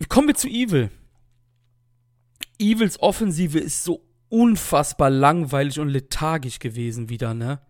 Kommen 0.08 0.28
wir 0.28 0.34
zu 0.34 0.48
Evil. 0.48 0.90
Evils 2.58 2.98
Offensive 3.00 3.58
ist 3.58 3.84
so 3.84 4.02
unfassbar 4.28 5.10
langweilig 5.10 5.78
und 5.78 5.88
lethargisch 5.88 6.58
gewesen 6.58 7.08
wieder, 7.08 7.34
ne? 7.34 7.60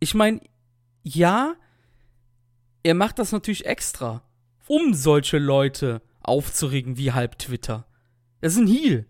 Ich 0.00 0.14
meine, 0.14 0.40
ja, 1.02 1.54
er 2.82 2.94
macht 2.94 3.18
das 3.18 3.32
natürlich 3.32 3.64
extra, 3.64 4.22
um 4.66 4.92
solche 4.92 5.38
Leute 5.38 6.02
aufzuregen 6.20 6.96
wie 6.96 7.12
halb 7.12 7.38
Twitter. 7.38 7.86
Das 8.40 8.54
ist 8.54 8.58
ein 8.58 8.66
Heal. 8.66 9.06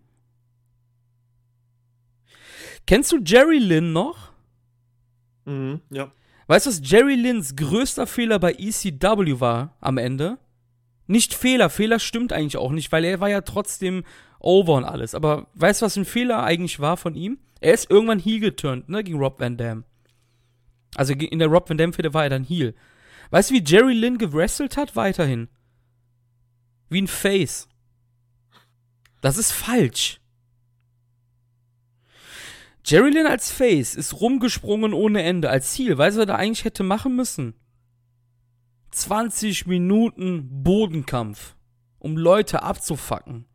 Kennst 2.87 3.13
du 3.13 3.19
Jerry 3.25 3.59
Lynn 3.59 3.93
noch? 3.93 4.33
Mhm, 5.47 5.81
ja. 5.91 6.13
Weißt 6.47 6.67
du, 6.67 6.71
was 6.71 6.81
Jerry 6.83 7.15
Lynns 7.15 7.57
größter 7.57 8.07
Fehler 8.07 8.39
bei 8.39 8.53
ECW 8.53 9.41
war 9.41 9.77
am 9.81 9.99
Ende? 9.99 10.39
Nicht 11.07 11.35
Fehler, 11.35 11.71
Fehler 11.71 11.99
stimmt 11.99 12.33
eigentlich 12.33 12.57
auch 12.57 12.73
nicht, 12.73 12.91
weil 12.93 13.05
er 13.05 13.21
war 13.21 13.29
ja 13.29 13.43
trotzdem 13.43 14.05
over 14.39 14.75
und 14.75 14.85
alles. 14.85 15.15
Aber 15.15 15.49
weißt 15.55 15.83
du, 15.83 15.87
was 15.87 15.97
ein 15.97 16.05
Fehler 16.05 16.43
eigentlich 16.43 16.81
war 16.81 16.97
von 16.97 17.15
ihm? 17.15 17.39
Er 17.61 17.75
ist 17.75 17.91
irgendwann 17.91 18.19
heel 18.19 18.41
geturnt, 18.41 18.89
ne, 18.89 19.03
gegen 19.03 19.19
Rob 19.19 19.41
Van 19.41 19.57
Dam. 19.57 19.85
Also 20.95 21.13
in 21.13 21.39
der 21.39 21.49
Rob 21.49 21.69
Van 21.69 21.79
Dam-Fehde 21.79 22.15
war 22.15 22.25
er 22.25 22.31
dann 22.31 22.45
heel. 22.45 22.75
Weißt 23.31 23.51
du, 23.51 23.55
wie 23.55 23.65
Jerry 23.65 23.95
Lynn 23.95 24.19
gewrestelt 24.19 24.77
hat? 24.77 24.97
Weiterhin. 24.97 25.49
Wie 26.89 27.03
ein 27.03 27.09
Face. 27.09 27.69
Das 29.21 29.39
ist 29.39 29.53
falsch. 29.53 30.21
Jerry 32.87 33.11
Lynn 33.11 33.27
als 33.27 33.51
Face 33.51 33.95
ist 33.95 34.21
rumgesprungen 34.21 34.93
ohne 34.93 35.23
Ende. 35.23 35.49
Als 35.49 35.73
Ziel, 35.73 35.97
weißt 35.97 36.19
du, 36.19 36.21
was 36.21 36.29
er 36.29 36.39
eigentlich 36.39 36.65
hätte 36.65 36.83
machen 36.83 37.17
müssen? 37.17 37.55
20 38.91 39.67
Minuten 39.67 40.63
Bodenkampf, 40.63 41.57
um 41.99 42.19
Leute 42.19 42.63
abzufacken. 42.63 43.47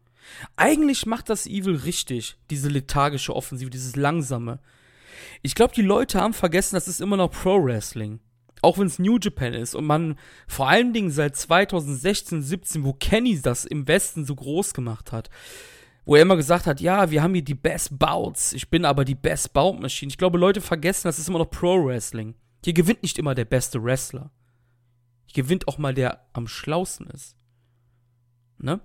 Eigentlich 0.55 1.05
macht 1.05 1.29
das 1.29 1.45
Evil 1.45 1.75
richtig, 1.75 2.37
diese 2.49 2.69
lethargische 2.69 3.35
Offensive, 3.35 3.69
dieses 3.69 3.95
langsame. 3.95 4.59
Ich 5.43 5.53
glaube, 5.53 5.75
die 5.75 5.83
Leute 5.83 6.19
haben 6.19 6.33
vergessen, 6.33 6.75
das 6.75 6.87
ist 6.87 6.99
immer 6.99 7.17
noch 7.17 7.31
Pro 7.31 7.63
Wrestling. 7.63 8.19
Auch 8.61 8.79
wenn 8.79 8.87
es 8.87 8.99
New 8.99 9.17
Japan 9.19 9.53
ist 9.53 9.75
und 9.75 9.85
man 9.85 10.17
vor 10.47 10.67
allen 10.67 10.91
Dingen 10.91 11.11
seit 11.11 11.35
2016, 11.35 12.41
17, 12.41 12.83
wo 12.83 12.93
Kenny 12.93 13.39
das 13.39 13.63
im 13.63 13.87
Westen 13.87 14.25
so 14.25 14.35
groß 14.35 14.73
gemacht 14.73 15.11
hat, 15.11 15.29
wo 16.09 16.15
er 16.15 16.23
immer 16.23 16.37
gesagt 16.37 16.65
hat, 16.65 16.81
ja, 16.81 17.11
wir 17.11 17.21
haben 17.21 17.35
hier 17.35 17.43
die 17.43 17.53
Best 17.53 17.99
Bouts, 17.99 18.53
ich 18.53 18.67
bin 18.71 18.83
aber 18.83 19.05
die 19.05 19.13
Best 19.13 19.53
Bout 19.53 19.73
Machine. 19.73 20.09
Ich 20.09 20.17
glaube, 20.17 20.39
Leute 20.39 20.59
vergessen, 20.59 21.07
das 21.07 21.19
ist 21.19 21.29
immer 21.29 21.37
noch 21.37 21.51
Pro 21.51 21.85
Wrestling. 21.85 22.33
Hier 22.65 22.73
gewinnt 22.73 23.03
nicht 23.03 23.19
immer 23.19 23.35
der 23.35 23.45
beste 23.45 23.83
Wrestler. 23.83 24.31
Hier 25.27 25.43
gewinnt 25.43 25.67
auch 25.67 25.77
mal 25.77 25.93
der 25.93 26.25
am 26.33 26.47
schlausten 26.47 27.05
ist. 27.11 27.37
Ne? 28.57 28.79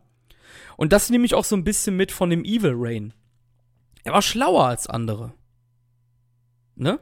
Und 0.76 0.92
das 0.92 1.09
nehme 1.09 1.24
ich 1.24 1.34
auch 1.34 1.46
so 1.46 1.56
ein 1.56 1.64
bisschen 1.64 1.96
mit 1.96 2.12
von 2.12 2.28
dem 2.28 2.44
Evil 2.44 2.74
Rain. 2.76 3.14
Er 4.02 4.12
war 4.12 4.20
schlauer 4.20 4.66
als 4.66 4.86
andere. 4.86 5.32
Ne? 6.74 7.01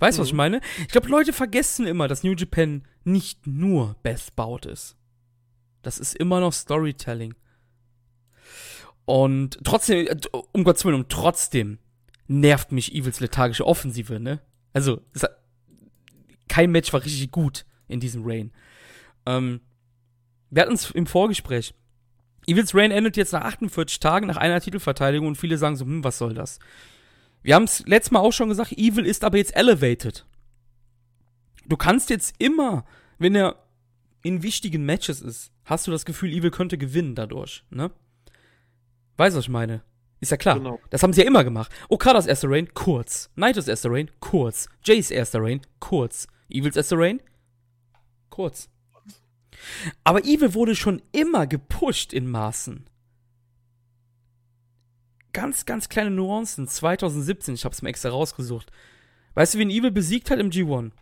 Weißt 0.00 0.18
du, 0.18 0.20
mhm. 0.20 0.22
was 0.22 0.28
ich 0.28 0.34
mhm. 0.34 0.36
meine? 0.36 0.60
Ich 0.80 0.88
glaube, 0.88 1.08
Leute 1.08 1.32
vergessen 1.32 1.86
immer, 1.86 2.08
dass 2.08 2.24
New 2.24 2.34
Japan 2.34 2.86
nicht 3.04 3.46
nur 3.46 3.96
Best 4.02 4.36
Bout 4.36 4.68
ist. 4.68 4.98
Das 5.80 5.98
ist 5.98 6.14
immer 6.14 6.40
noch 6.40 6.52
Storytelling. 6.52 7.34
Und 9.10 9.58
trotzdem, 9.64 10.06
um 10.52 10.62
Gottes 10.62 10.84
Willen, 10.84 11.04
trotzdem 11.08 11.78
nervt 12.28 12.70
mich 12.70 12.94
Evils 12.94 13.18
lethargische 13.18 13.66
Offensive, 13.66 14.20
ne? 14.20 14.40
Also, 14.72 15.00
kein 16.46 16.70
Match 16.70 16.92
war 16.92 17.04
richtig 17.04 17.32
gut 17.32 17.66
in 17.88 17.98
diesem 17.98 18.22
Rain. 18.24 18.52
Ähm, 19.26 19.62
wir 20.50 20.62
hatten 20.62 20.70
uns 20.70 20.92
im 20.92 21.08
Vorgespräch. 21.08 21.74
Evils 22.46 22.72
Rain 22.72 22.92
endet 22.92 23.16
jetzt 23.16 23.32
nach 23.32 23.42
48 23.42 23.98
Tagen 23.98 24.28
nach 24.28 24.36
einer 24.36 24.60
Titelverteidigung 24.60 25.26
und 25.26 25.34
viele 25.34 25.58
sagen 25.58 25.74
so, 25.74 25.86
hm, 25.86 26.04
was 26.04 26.16
soll 26.16 26.32
das? 26.32 26.60
Wir 27.42 27.56
haben 27.56 27.64
es 27.64 27.84
letztes 27.88 28.12
Mal 28.12 28.20
auch 28.20 28.32
schon 28.32 28.48
gesagt, 28.48 28.70
Evil 28.78 29.06
ist 29.06 29.24
aber 29.24 29.38
jetzt 29.38 29.56
elevated. 29.56 30.24
Du 31.66 31.76
kannst 31.76 32.10
jetzt 32.10 32.36
immer, 32.38 32.84
wenn 33.18 33.34
er 33.34 33.56
in 34.22 34.44
wichtigen 34.44 34.84
Matches 34.84 35.20
ist, 35.20 35.50
hast 35.64 35.88
du 35.88 35.90
das 35.90 36.04
Gefühl, 36.04 36.30
Evil 36.30 36.52
könnte 36.52 36.78
gewinnen 36.78 37.16
dadurch, 37.16 37.64
ne? 37.70 37.90
Weißt 39.20 39.34
du, 39.34 39.38
was 39.38 39.44
ich 39.44 39.50
meine? 39.50 39.82
Ist 40.20 40.30
ja 40.30 40.38
klar. 40.38 40.56
Genau. 40.56 40.80
Das 40.88 41.02
haben 41.02 41.12
sie 41.12 41.20
ja 41.20 41.26
immer 41.26 41.44
gemacht. 41.44 41.70
Okadas 41.90 42.26
erster 42.26 42.48
Reign, 42.48 42.72
kurz. 42.72 43.28
Naitos 43.34 43.68
erster 43.68 43.90
Reign, 43.90 44.10
kurz. 44.18 44.66
Jays 44.82 45.10
erster 45.10 45.42
Reign, 45.42 45.60
kurz. 45.78 46.26
Evils 46.48 46.74
erster 46.74 46.96
Reign, 46.96 47.20
kurz. 48.30 48.70
Aber 50.04 50.24
Evil 50.24 50.54
wurde 50.54 50.74
schon 50.74 51.02
immer 51.12 51.46
gepusht 51.46 52.14
in 52.14 52.30
Maßen. 52.30 52.88
Ganz, 55.34 55.66
ganz 55.66 55.90
kleine 55.90 56.10
Nuancen. 56.10 56.66
2017, 56.66 57.56
ich 57.56 57.66
hab's 57.66 57.82
mir 57.82 57.90
extra 57.90 58.08
rausgesucht. 58.08 58.72
Weißt 59.34 59.52
du, 59.52 59.58
wen 59.58 59.68
Evil 59.68 59.90
besiegt 59.90 60.30
hat 60.30 60.38
im 60.38 60.48
G1? 60.48 60.92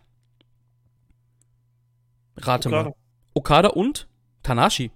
Rate 2.35 2.67
Okada. 2.67 2.83
mal. 2.83 2.95
Okada 3.33 3.69
und 3.69 4.09
Tanashi. 4.43 4.91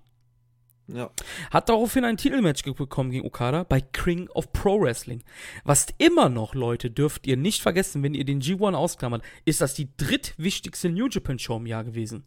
Ja. 0.87 1.11
Hat 1.49 1.69
daraufhin 1.69 2.03
ein 2.03 2.17
Titelmatch 2.17 2.63
bekommen 2.63 3.11
gegen 3.11 3.25
Okada 3.25 3.63
bei 3.63 3.79
King 3.79 4.27
of 4.29 4.51
Pro 4.51 4.81
Wrestling. 4.81 5.23
Was 5.63 5.87
immer 5.97 6.27
noch, 6.29 6.55
Leute, 6.55 6.91
dürft 6.91 7.25
ihr 7.25 7.37
nicht 7.37 7.61
vergessen, 7.61 8.03
wenn 8.03 8.13
ihr 8.13 8.25
den 8.25 8.41
G1 8.41 8.73
ausklammert, 8.73 9.23
ist 9.45 9.61
das 9.61 9.73
die 9.73 9.89
drittwichtigste 9.95 10.89
New 10.89 11.07
Japan 11.07 11.39
Show 11.39 11.57
im 11.57 11.67
Jahr 11.67 11.83
gewesen. 11.85 12.25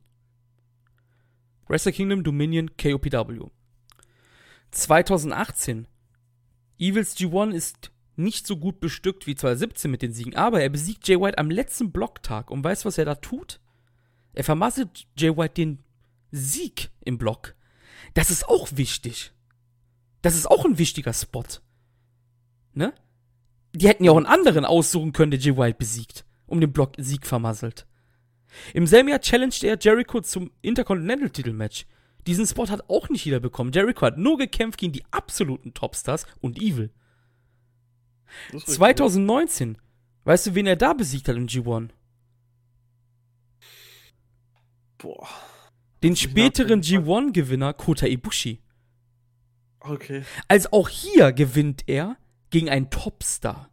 Wrestle 1.68 1.92
Kingdom 1.92 2.24
Dominion 2.24 2.70
KOPW. 2.76 3.50
2018. 4.70 5.86
Evils 6.78 7.16
G1 7.16 7.52
ist 7.52 7.90
nicht 8.16 8.46
so 8.46 8.56
gut 8.56 8.80
bestückt 8.80 9.26
wie 9.26 9.34
2017 9.34 9.90
mit 9.90 10.00
den 10.00 10.12
Siegen, 10.12 10.36
aber 10.36 10.62
er 10.62 10.70
besiegt 10.70 11.06
Jay 11.06 11.20
White 11.20 11.38
am 11.38 11.50
letzten 11.50 11.92
Blocktag 11.92 12.50
und 12.50 12.64
weißt, 12.64 12.84
was 12.84 12.98
er 12.98 13.04
da 13.04 13.16
tut? 13.16 13.60
Er 14.32 14.44
vermasselt 14.44 15.06
Jay 15.16 15.36
White 15.36 15.54
den 15.54 15.78
Sieg 16.30 16.90
im 17.04 17.18
Block. 17.18 17.55
Das 18.14 18.30
ist 18.30 18.48
auch 18.48 18.68
wichtig. 18.72 19.32
Das 20.22 20.34
ist 20.34 20.46
auch 20.46 20.64
ein 20.64 20.78
wichtiger 20.78 21.12
Spot. 21.12 21.44
Ne? 22.72 22.92
Die 23.74 23.88
hätten 23.88 24.04
ja 24.04 24.12
auch 24.12 24.16
einen 24.16 24.26
anderen 24.26 24.64
aussuchen 24.64 25.12
können, 25.12 25.30
der 25.30 25.40
Jay 25.40 25.56
White 25.56 25.78
besiegt, 25.78 26.24
um 26.46 26.60
den 26.60 26.72
Block 26.72 26.92
Sieg 26.98 27.26
vermasselt. 27.26 27.86
Im 28.74 28.86
selben 28.86 29.08
Jahr 29.08 29.20
challenged 29.20 29.64
er 29.64 29.78
Jericho 29.78 30.20
zum 30.20 30.50
Intercontinental-Titelmatch. 30.62 31.86
Diesen 32.26 32.46
Spot 32.46 32.68
hat 32.68 32.88
auch 32.88 33.08
nicht 33.08 33.24
jeder 33.24 33.40
bekommen. 33.40 33.72
Jericho 33.72 34.06
hat 34.06 34.18
nur 34.18 34.38
gekämpft 34.38 34.80
gegen 34.80 34.92
die 34.92 35.04
absoluten 35.10 35.74
Topstars 35.74 36.26
und 36.40 36.60
Evil. 36.60 36.90
2019. 38.56 39.78
Weißt 40.24 40.46
du, 40.48 40.54
wen 40.54 40.66
er 40.66 40.76
da 40.76 40.92
besiegt 40.92 41.28
hat 41.28 41.36
im 41.36 41.46
G1? 41.46 41.90
Boah. 44.98 45.28
Den 46.06 46.14
späteren 46.14 46.82
G1-Gewinner 46.82 47.72
Kota 47.72 48.06
Ibushi. 48.06 48.60
Okay. 49.80 50.22
Also 50.46 50.68
auch 50.70 50.88
hier 50.88 51.32
gewinnt 51.32 51.82
er 51.88 52.16
gegen 52.50 52.70
einen 52.70 52.90
Topstar. 52.90 53.70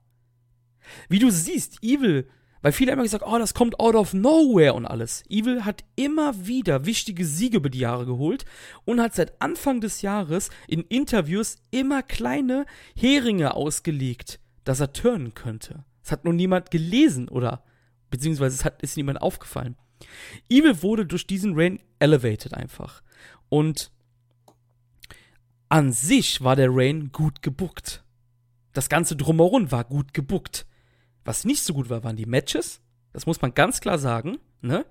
Wie 1.10 1.20
du 1.20 1.30
siehst, 1.30 1.78
Evil, 1.84 2.28
weil 2.64 2.72
viele 2.72 2.92
haben 2.92 2.98
immer 2.98 3.04
gesagt, 3.04 3.24
oh, 3.28 3.38
das 3.38 3.54
kommt 3.54 3.80
out 3.80 3.94
of 3.94 4.16
nowhere 4.16 4.74
und 4.74 4.88
alles. 4.88 5.24
Evil 5.30 5.64
hat 5.64 5.84
immer 5.96 6.48
wieder 6.48 6.88
wichtige 6.88 7.24
Siege 7.24 7.58
über 7.58 7.70
die 7.70 7.78
Jahre 7.78 8.08
geholt 8.08 8.46
und 8.84 9.00
hat 9.00 9.14
seit 9.14 9.40
Anfang 9.40 9.80
des 9.80 10.02
Jahres 10.02 10.50
in 10.68 10.82
Interviews 10.82 11.58
immer 11.70 12.02
kleine 12.02 12.66
Heringe 12.96 13.54
ausgelegt, 13.54 14.40
dass 14.64 14.80
er 14.80 14.92
turnen 14.92 15.36
könnte. 15.36 15.86
Es 16.04 16.12
hat 16.12 16.26
nur 16.26 16.34
niemand 16.34 16.72
gelesen 16.72 17.30
oder 17.30 17.64
beziehungsweise 18.10 18.56
es 18.56 18.66
hat, 18.66 18.82
ist 18.82 18.98
niemand 18.98 19.22
aufgefallen. 19.22 19.76
Evil 20.50 20.82
wurde 20.82 21.06
durch 21.06 21.28
diesen 21.28 21.54
Rain 21.56 21.80
elevated 22.00 22.54
einfach. 22.54 23.02
Und 23.50 23.92
an 25.70 25.92
sich 25.92 26.42
war 26.44 26.56
der 26.56 26.70
Rain 26.72 27.12
gut 27.12 27.42
gebuckt. 27.42 28.04
Das 28.74 28.90
ganze 28.90 29.16
Drumherum 29.16 29.72
war 29.72 29.84
gut 29.84 30.14
gebuckt. 30.14 30.66
Was 31.26 31.46
nicht 31.46 31.64
so 31.64 31.74
gut 31.74 31.90
war, 31.90 32.04
waren 32.04 32.16
die 32.16 32.26
Matches. 32.26 32.82
Das 33.12 33.26
muss 33.26 33.42
man 33.42 33.54
ganz 33.54 33.80
klar 33.80 33.98
sagen, 33.98 34.40
ne? 34.62 34.86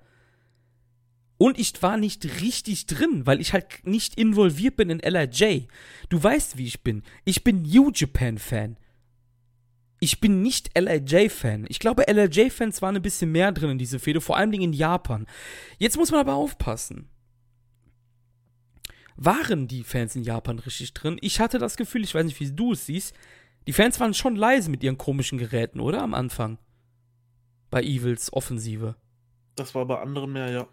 Und 1.37 1.59
ich 1.59 1.81
war 1.81 1.97
nicht 1.97 2.41
richtig 2.41 2.85
drin, 2.85 3.25
weil 3.25 3.41
ich 3.41 3.53
halt 3.53 3.85
nicht 3.85 4.15
involviert 4.15 4.77
bin 4.77 4.89
in 4.89 5.01
LRJ. 5.01 5.67
Du 6.07 6.23
weißt, 6.23 6.57
wie 6.57 6.67
ich 6.67 6.83
bin. 6.83 7.03
Ich 7.25 7.43
bin 7.43 7.63
New 7.63 7.91
Japan-Fan 7.93 8.77
ich 10.03 10.19
bin 10.19 10.41
nicht 10.41 10.77
LRJ-Fan. 10.77 11.65
Ich 11.69 11.79
glaube, 11.79 12.09
LRJ-Fans 12.09 12.81
waren 12.81 12.97
ein 12.97 13.01
bisschen 13.01 13.31
mehr 13.31 13.53
drin 13.53 13.69
in 13.69 13.77
diese 13.77 13.99
Fehde, 13.99 14.19
vor 14.19 14.35
allem 14.35 14.51
in 14.51 14.73
Japan. 14.73 15.25
Jetzt 15.77 15.95
muss 15.95 16.11
man 16.11 16.19
aber 16.19 16.33
aufpassen. 16.33 17.07
Waren 19.15 19.69
die 19.69 19.83
Fans 19.83 20.13
in 20.17 20.23
Japan 20.23 20.59
richtig 20.59 20.93
drin? 20.93 21.17
Ich 21.21 21.39
hatte 21.39 21.57
das 21.57 21.77
Gefühl, 21.77 22.03
ich 22.03 22.13
weiß 22.13 22.25
nicht, 22.25 22.37
wie 22.41 22.51
du 22.51 22.73
es 22.73 22.85
siehst, 22.85 23.15
die 23.65 23.71
Fans 23.71 23.97
waren 24.01 24.13
schon 24.13 24.35
leise 24.35 24.69
mit 24.69 24.83
ihren 24.83 24.97
komischen 24.97 25.37
Geräten, 25.37 25.79
oder? 25.79 26.01
Am 26.01 26.13
Anfang. 26.13 26.57
Bei 27.69 27.81
Evils 27.81 28.33
Offensive. 28.33 28.97
Das 29.55 29.73
war 29.73 29.85
bei 29.85 30.01
anderen 30.01 30.33
mehr, 30.33 30.49
ja. 30.49 30.67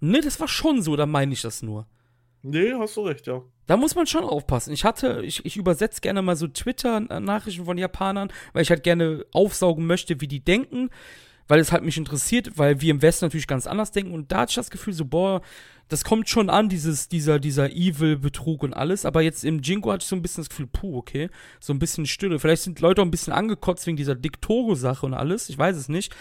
Ne, 0.00 0.20
das 0.22 0.40
war 0.40 0.48
schon 0.48 0.82
so, 0.82 0.96
da 0.96 1.06
meine 1.06 1.34
ich 1.34 1.42
das 1.42 1.62
nur. 1.62 1.86
Nee, 2.48 2.72
hast 2.78 2.96
du 2.96 3.00
recht, 3.00 3.26
ja. 3.26 3.42
Da 3.66 3.76
muss 3.76 3.96
man 3.96 4.06
schon 4.06 4.22
aufpassen. 4.22 4.72
Ich 4.72 4.84
hatte, 4.84 5.22
ich, 5.24 5.44
ich 5.44 5.56
übersetze 5.56 6.00
gerne 6.00 6.22
mal 6.22 6.36
so 6.36 6.46
Twitter-Nachrichten 6.46 7.64
von 7.64 7.76
Japanern, 7.76 8.32
weil 8.52 8.62
ich 8.62 8.70
halt 8.70 8.84
gerne 8.84 9.26
aufsaugen 9.32 9.86
möchte, 9.86 10.20
wie 10.20 10.28
die 10.28 10.44
denken, 10.44 10.90
weil 11.48 11.58
es 11.58 11.72
halt 11.72 11.82
mich 11.82 11.96
interessiert, 11.96 12.52
weil 12.56 12.80
wir 12.80 12.92
im 12.92 13.02
Westen 13.02 13.24
natürlich 13.24 13.48
ganz 13.48 13.66
anders 13.66 13.90
denken. 13.90 14.12
Und 14.12 14.30
da 14.30 14.42
hatte 14.42 14.50
ich 14.50 14.56
das 14.56 14.70
Gefühl, 14.70 14.92
so, 14.92 15.04
boah, 15.04 15.42
das 15.88 16.04
kommt 16.04 16.28
schon 16.28 16.48
an, 16.48 16.68
dieses, 16.68 17.08
dieser, 17.08 17.40
dieser 17.40 17.70
Evil-Betrug 17.70 18.62
und 18.62 18.74
alles. 18.74 19.04
Aber 19.04 19.22
jetzt 19.22 19.44
im 19.44 19.60
Jingo 19.60 19.90
hatte 19.90 20.04
ich 20.04 20.08
so 20.08 20.14
ein 20.14 20.22
bisschen 20.22 20.42
das 20.42 20.48
Gefühl, 20.48 20.68
puh, 20.68 20.96
okay, 20.98 21.28
so 21.58 21.72
ein 21.72 21.80
bisschen 21.80 22.06
Stille. 22.06 22.38
Vielleicht 22.38 22.62
sind 22.62 22.78
Leute 22.78 23.02
auch 23.02 23.06
ein 23.06 23.10
bisschen 23.10 23.32
angekotzt 23.32 23.88
wegen 23.88 23.96
dieser 23.96 24.14
Diktoro-Sache 24.14 25.04
und 25.04 25.14
alles. 25.14 25.48
Ich 25.48 25.58
weiß 25.58 25.76
es 25.76 25.88
nicht. 25.88 26.14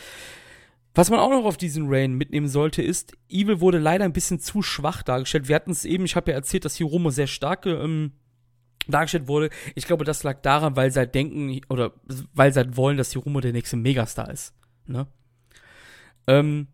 Was 0.96 1.10
man 1.10 1.20
auch 1.20 1.30
noch 1.30 1.44
auf 1.44 1.58
diesen 1.58 1.88
Rain 1.90 2.14
mitnehmen 2.14 2.48
sollte, 2.48 2.82
ist, 2.82 3.18
Evil 3.30 3.60
wurde 3.60 3.80
leider 3.80 4.06
ein 4.06 4.14
bisschen 4.14 4.40
zu 4.40 4.62
schwach 4.62 5.04
dargestellt. 5.04 5.50
Wir 5.50 5.56
hatten 5.58 5.72
es 5.72 5.84
eben, 5.84 6.06
ich 6.06 6.16
habe 6.16 6.32
ja 6.32 6.38
erzählt, 6.38 6.64
dass 6.64 6.78
Hiromo 6.78 7.10
sehr 7.10 7.28
stark 7.28 7.66
ähm, 7.66 8.14
dargestellt 8.88 9.28
wurde. 9.28 9.50
Ich 9.76 9.86
glaube, 9.86 10.06
das 10.06 10.24
lag 10.24 10.42
daran, 10.42 10.78
weil 10.78 10.92
sie 10.92 11.00
halt 11.00 11.14
denken, 11.14 11.60
oder 11.68 11.92
weil 12.34 12.54
sie 12.54 12.60
halt 12.60 12.78
wollen, 12.78 12.96
dass 12.96 13.12
Hiromo 13.12 13.42
der 13.42 13.52
nächste 13.52 13.76
Megastar 13.76 14.32
ist. 14.32 14.54
Ne? 14.88 15.06
Ähm, 16.28 16.68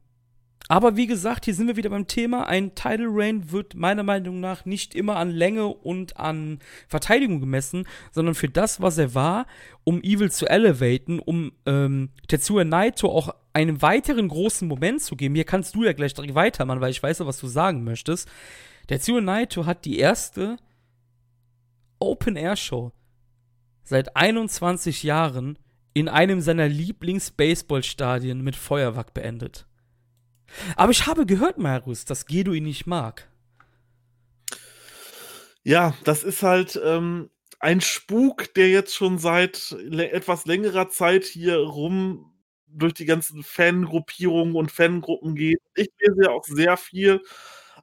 aber 0.72 0.96
wie 0.96 1.06
gesagt, 1.06 1.44
hier 1.44 1.54
sind 1.54 1.68
wir 1.68 1.76
wieder 1.76 1.90
beim 1.90 2.08
Thema. 2.08 2.48
Ein 2.48 2.76
Title 2.76 3.10
Reign 3.10 3.52
wird 3.52 3.76
meiner 3.76 4.04
Meinung 4.04 4.40
nach 4.40 4.64
nicht 4.64 4.96
immer 4.96 5.18
an 5.18 5.30
Länge 5.30 5.68
und 5.68 6.16
an 6.16 6.60
Verteidigung 6.88 7.42
gemessen, 7.42 7.86
sondern 8.14 8.36
für 8.36 8.48
das, 8.48 8.80
was 8.80 8.98
er 8.98 9.14
war, 9.14 9.48
um 9.84 10.02
Evil 10.02 10.32
zu 10.32 10.46
elevaten, 10.46 11.20
um 11.20 11.52
ähm, 11.66 12.12
Tetsuya 12.30 12.64
Naito 12.64 13.10
auch 13.10 13.36
einen 13.52 13.82
weiteren 13.82 14.30
großen 14.30 14.66
Moment 14.66 15.02
zu 15.02 15.18
geben. 15.18 15.36
Hier 15.36 15.44
kannst 15.44 15.76
du 15.76 15.84
ja 15.84 15.92
gleich 15.92 16.14
direkt 16.14 16.36
weitermachen, 16.36 16.80
weil 16.80 16.92
ich 16.92 17.04
weiß 17.04 17.20
ja, 17.20 17.26
was 17.26 17.38
du 17.38 17.48
sagen 17.48 17.84
möchtest. 17.84 18.30
Tetsuya 18.88 19.20
Naito 19.20 19.66
hat 19.66 19.84
die 19.84 20.00
erste 20.00 20.56
Open-Air-Show 22.00 22.94
seit 23.84 24.16
21 24.16 25.04
Jahren 25.04 25.60
in 25.94 26.08
einem 26.08 26.40
seiner 26.40 26.70
Lieblings-Baseball-Stadien 26.70 28.42
mit 28.42 28.56
Feuerwerk 28.56 29.14
beendet. 29.14 29.66
Aber 30.76 30.92
ich 30.92 31.08
habe 31.08 31.26
gehört, 31.26 31.58
Marius, 31.58 32.06
dass 32.06 32.26
Gedo 32.26 32.54
ihn 32.54 32.64
nicht 32.64 32.88
mag. 32.88 33.28
Ja, 35.64 35.94
das 36.04 36.24
ist 36.24 36.42
halt 36.44 36.80
ähm, 36.84 37.30
ein 37.60 37.82
Spuk, 37.82 38.54
der 38.56 38.70
jetzt 38.70 38.96
schon 38.96 39.20
seit 39.20 39.72
etwas 39.92 40.46
längerer 40.46 40.90
Zeit 40.90 41.26
hier 41.26 41.58
rum 41.58 42.34
durch 42.68 42.94
die 42.94 43.06
ganzen 43.06 43.44
Fangruppierungen 43.44 44.56
und 44.56 44.72
Fangruppen 44.72 45.36
geht. 45.36 45.60
Ich 45.76 45.90
lese 46.00 46.24
ja 46.24 46.30
auch 46.32 46.46
sehr 46.46 46.78
viel 46.78 47.22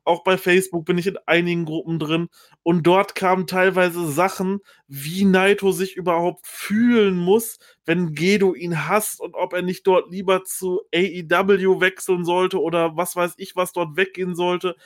auch 0.08 0.24
bei 0.24 0.38
Facebook 0.38 0.86
bin 0.86 0.96
ich 0.96 1.06
in 1.06 1.18
einigen 1.26 1.66
Gruppen 1.66 1.98
drin 1.98 2.28
und 2.62 2.86
dort 2.86 3.14
kamen 3.14 3.46
teilweise 3.46 4.10
Sachen, 4.10 4.60
wie 4.86 5.24
Naito 5.24 5.70
sich 5.70 5.96
überhaupt 5.96 6.46
fühlen 6.46 7.16
muss, 7.16 7.58
wenn 7.84 8.14
Gedo 8.14 8.54
ihn 8.54 8.88
hasst 8.88 9.20
und 9.20 9.34
ob 9.34 9.52
er 9.52 9.62
nicht 9.62 9.86
dort 9.86 10.10
lieber 10.10 10.44
zu 10.44 10.80
AEW 10.94 11.80
wechseln 11.80 12.24
sollte 12.24 12.60
oder 12.60 12.96
was 12.96 13.16
weiß 13.16 13.34
ich, 13.36 13.54
was 13.54 13.72
dort 13.72 13.96
weggehen 13.96 14.34
sollte. 14.34 14.76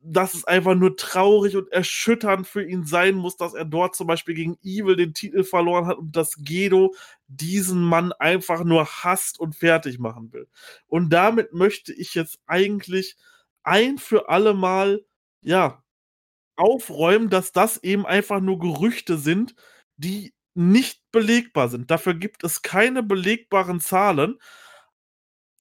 Dass 0.00 0.34
es 0.34 0.44
einfach 0.44 0.74
nur 0.74 0.96
traurig 0.96 1.56
und 1.56 1.70
erschütternd 1.70 2.46
für 2.46 2.64
ihn 2.64 2.86
sein 2.86 3.16
muss, 3.16 3.36
dass 3.36 3.54
er 3.54 3.64
dort 3.64 3.94
zum 3.94 4.06
Beispiel 4.06 4.34
gegen 4.34 4.56
Evil 4.62 4.96
den 4.96 5.12
Titel 5.14 5.44
verloren 5.44 5.86
hat 5.86 5.98
und 5.98 6.16
dass 6.16 6.36
Gedo 6.38 6.94
diesen 7.26 7.82
Mann 7.82 8.12
einfach 8.12 8.64
nur 8.64 8.86
hasst 8.86 9.38
und 9.38 9.54
fertig 9.54 9.98
machen 9.98 10.32
will. 10.32 10.48
Und 10.86 11.10
damit 11.10 11.52
möchte 11.52 11.92
ich 11.92 12.14
jetzt 12.14 12.38
eigentlich 12.46 13.16
ein 13.66 13.98
für 13.98 14.28
alle 14.28 14.54
Mal, 14.54 15.04
ja, 15.42 15.82
aufräumen, 16.56 17.30
dass 17.30 17.52
das 17.52 17.82
eben 17.82 18.06
einfach 18.06 18.40
nur 18.40 18.58
Gerüchte 18.58 19.18
sind, 19.18 19.54
die 19.96 20.34
nicht 20.54 21.02
belegbar 21.12 21.68
sind. 21.68 21.90
Dafür 21.90 22.14
gibt 22.14 22.44
es 22.44 22.62
keine 22.62 23.02
belegbaren 23.02 23.80
Zahlen. 23.80 24.38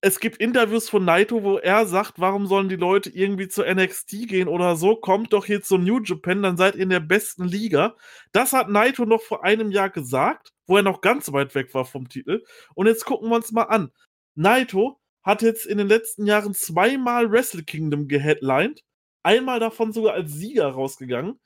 Es 0.02 0.20
gibt 0.20 0.38
Interviews 0.38 0.88
von 0.88 1.04
Naito, 1.04 1.44
wo 1.44 1.58
er 1.58 1.86
sagt, 1.88 2.20
warum 2.20 2.46
sollen 2.48 2.70
die 2.70 2.76
Leute 2.76 3.10
irgendwie 3.10 3.48
zu 3.48 3.64
NXT 3.64 4.28
gehen 4.28 4.48
oder 4.48 4.76
so? 4.76 4.96
Kommt 4.96 5.34
doch 5.34 5.46
hier 5.46 5.62
zu 5.64 5.78
New 5.78 6.00
Japan, 6.02 6.44
dann 6.44 6.58
seid 6.58 6.76
ihr 6.76 6.84
in 6.84 6.90
der 6.90 7.00
besten 7.00 7.44
Liga. 7.46 7.96
Das 8.32 8.54
hat 8.54 8.70
Naito 8.70 9.06
noch 9.06 9.22
vor 9.24 9.44
einem 9.44 9.72
Jahr 9.72 9.90
gesagt, 9.90 10.54
wo 10.68 10.78
er 10.78 10.84
noch 10.84 11.02
ganz 11.02 11.32
weit 11.34 11.56
weg 11.56 11.74
war 11.74 11.86
vom 11.86 12.08
Titel. 12.08 12.44
Und 12.76 12.88
jetzt 12.88 13.06
gucken 13.06 13.30
wir 13.30 13.36
uns 13.36 13.52
mal 13.52 13.64
an. 13.64 13.92
Naito 14.36 15.00
hat 15.26 15.42
jetzt 15.42 15.66
in 15.66 15.80
den 15.80 15.88
letzten 15.88 16.26
Jahren 16.26 16.54
zweimal 16.54 17.32
Wrestle 17.32 17.64
Kingdom 17.64 18.08
geheadlined, 18.08 18.84
einmal 19.24 19.60
davon 19.60 19.92
sogar 19.92 20.14
als 20.14 20.32
Sieger 20.32 20.68
rausgegangen. 20.68 21.40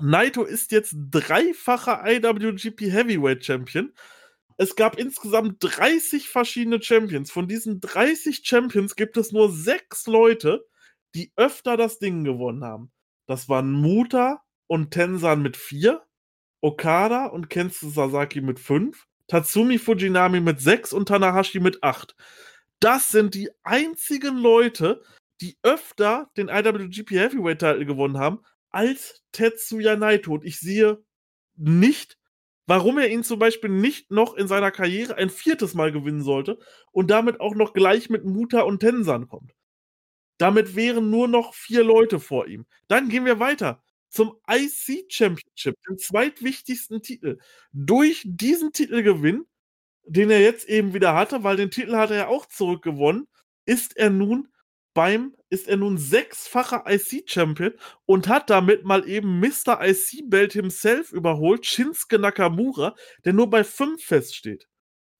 Naito 0.00 0.42
ist 0.42 0.72
jetzt 0.72 0.94
dreifacher 1.10 2.02
IWGP 2.04 2.90
Heavyweight 2.90 3.44
Champion. 3.44 3.92
Es 4.58 4.74
gab 4.74 4.98
insgesamt 4.98 5.56
30 5.60 6.28
verschiedene 6.28 6.82
Champions. 6.82 7.30
Von 7.30 7.46
diesen 7.46 7.80
30 7.80 8.42
Champions 8.44 8.96
gibt 8.96 9.16
es 9.16 9.30
nur 9.30 9.52
sechs 9.52 10.06
Leute, 10.06 10.64
die 11.14 11.32
öfter 11.36 11.76
das 11.76 12.00
Ding 12.00 12.24
gewonnen 12.24 12.64
haben. 12.64 12.90
Das 13.26 13.48
waren 13.48 13.70
Muta 13.70 14.42
und 14.66 14.90
Tensan 14.90 15.40
mit 15.42 15.56
vier, 15.56 16.02
Okada 16.60 17.26
und 17.26 17.48
Kenzo 17.48 17.90
Sasaki 17.90 18.40
mit 18.40 18.58
fünf, 18.58 19.06
Tatsumi 19.28 19.78
Fujinami 19.78 20.40
mit 20.40 20.60
sechs 20.60 20.92
und 20.92 21.06
Tanahashi 21.08 21.60
mit 21.60 21.82
acht. 21.82 22.16
Das 22.82 23.10
sind 23.10 23.34
die 23.34 23.48
einzigen 23.62 24.36
Leute, 24.36 25.04
die 25.40 25.56
öfter 25.62 26.32
den 26.36 26.48
IWGP 26.48 27.12
Heavyweight 27.12 27.60
Title 27.60 27.86
gewonnen 27.86 28.18
haben 28.18 28.40
als 28.70 29.22
Tetsuya 29.30 29.94
Naito. 29.94 30.32
Und 30.32 30.44
ich 30.44 30.58
sehe 30.58 31.00
nicht, 31.54 32.18
warum 32.66 32.98
er 32.98 33.08
ihn 33.08 33.22
zum 33.22 33.38
Beispiel 33.38 33.70
nicht 33.70 34.10
noch 34.10 34.34
in 34.34 34.48
seiner 34.48 34.72
Karriere 34.72 35.14
ein 35.14 35.30
viertes 35.30 35.74
Mal 35.74 35.92
gewinnen 35.92 36.24
sollte 36.24 36.58
und 36.90 37.08
damit 37.08 37.38
auch 37.38 37.54
noch 37.54 37.72
gleich 37.72 38.10
mit 38.10 38.24
Muta 38.24 38.62
und 38.62 38.80
Tensan 38.80 39.28
kommt. 39.28 39.52
Damit 40.38 40.74
wären 40.74 41.08
nur 41.08 41.28
noch 41.28 41.54
vier 41.54 41.84
Leute 41.84 42.18
vor 42.18 42.48
ihm. 42.48 42.66
Dann 42.88 43.08
gehen 43.08 43.24
wir 43.24 43.38
weiter 43.38 43.80
zum 44.08 44.34
IC 44.50 45.06
Championship, 45.08 45.76
den 45.88 45.98
zweitwichtigsten 45.98 47.00
Titel. 47.00 47.38
Durch 47.72 48.22
diesen 48.24 48.72
Titelgewinn, 48.72 49.46
den 50.04 50.30
er 50.30 50.40
jetzt 50.40 50.68
eben 50.68 50.94
wieder 50.94 51.14
hatte, 51.14 51.44
weil 51.44 51.56
den 51.56 51.70
Titel 51.70 51.96
hat 51.96 52.10
er 52.10 52.16
ja 52.16 52.28
auch 52.28 52.46
zurückgewonnen, 52.46 53.26
ist 53.66 53.96
er 53.96 54.10
nun 54.10 54.48
beim 54.94 55.34
ist 55.48 55.68
er 55.68 55.76
nun 55.76 55.98
sechsfacher 55.98 56.84
IC-Champion 56.86 57.72
und 58.06 58.28
hat 58.28 58.50
damit 58.50 58.84
mal 58.84 59.08
eben 59.08 59.40
Mr. 59.40 59.80
IC-Belt 59.82 60.52
himself 60.52 61.12
überholt, 61.12 61.66
Shinsuke 61.66 62.18
Nakamura, 62.18 62.94
der 63.24 63.32
nur 63.32 63.50
bei 63.50 63.64
fünf 63.64 64.02
feststeht. 64.02 64.68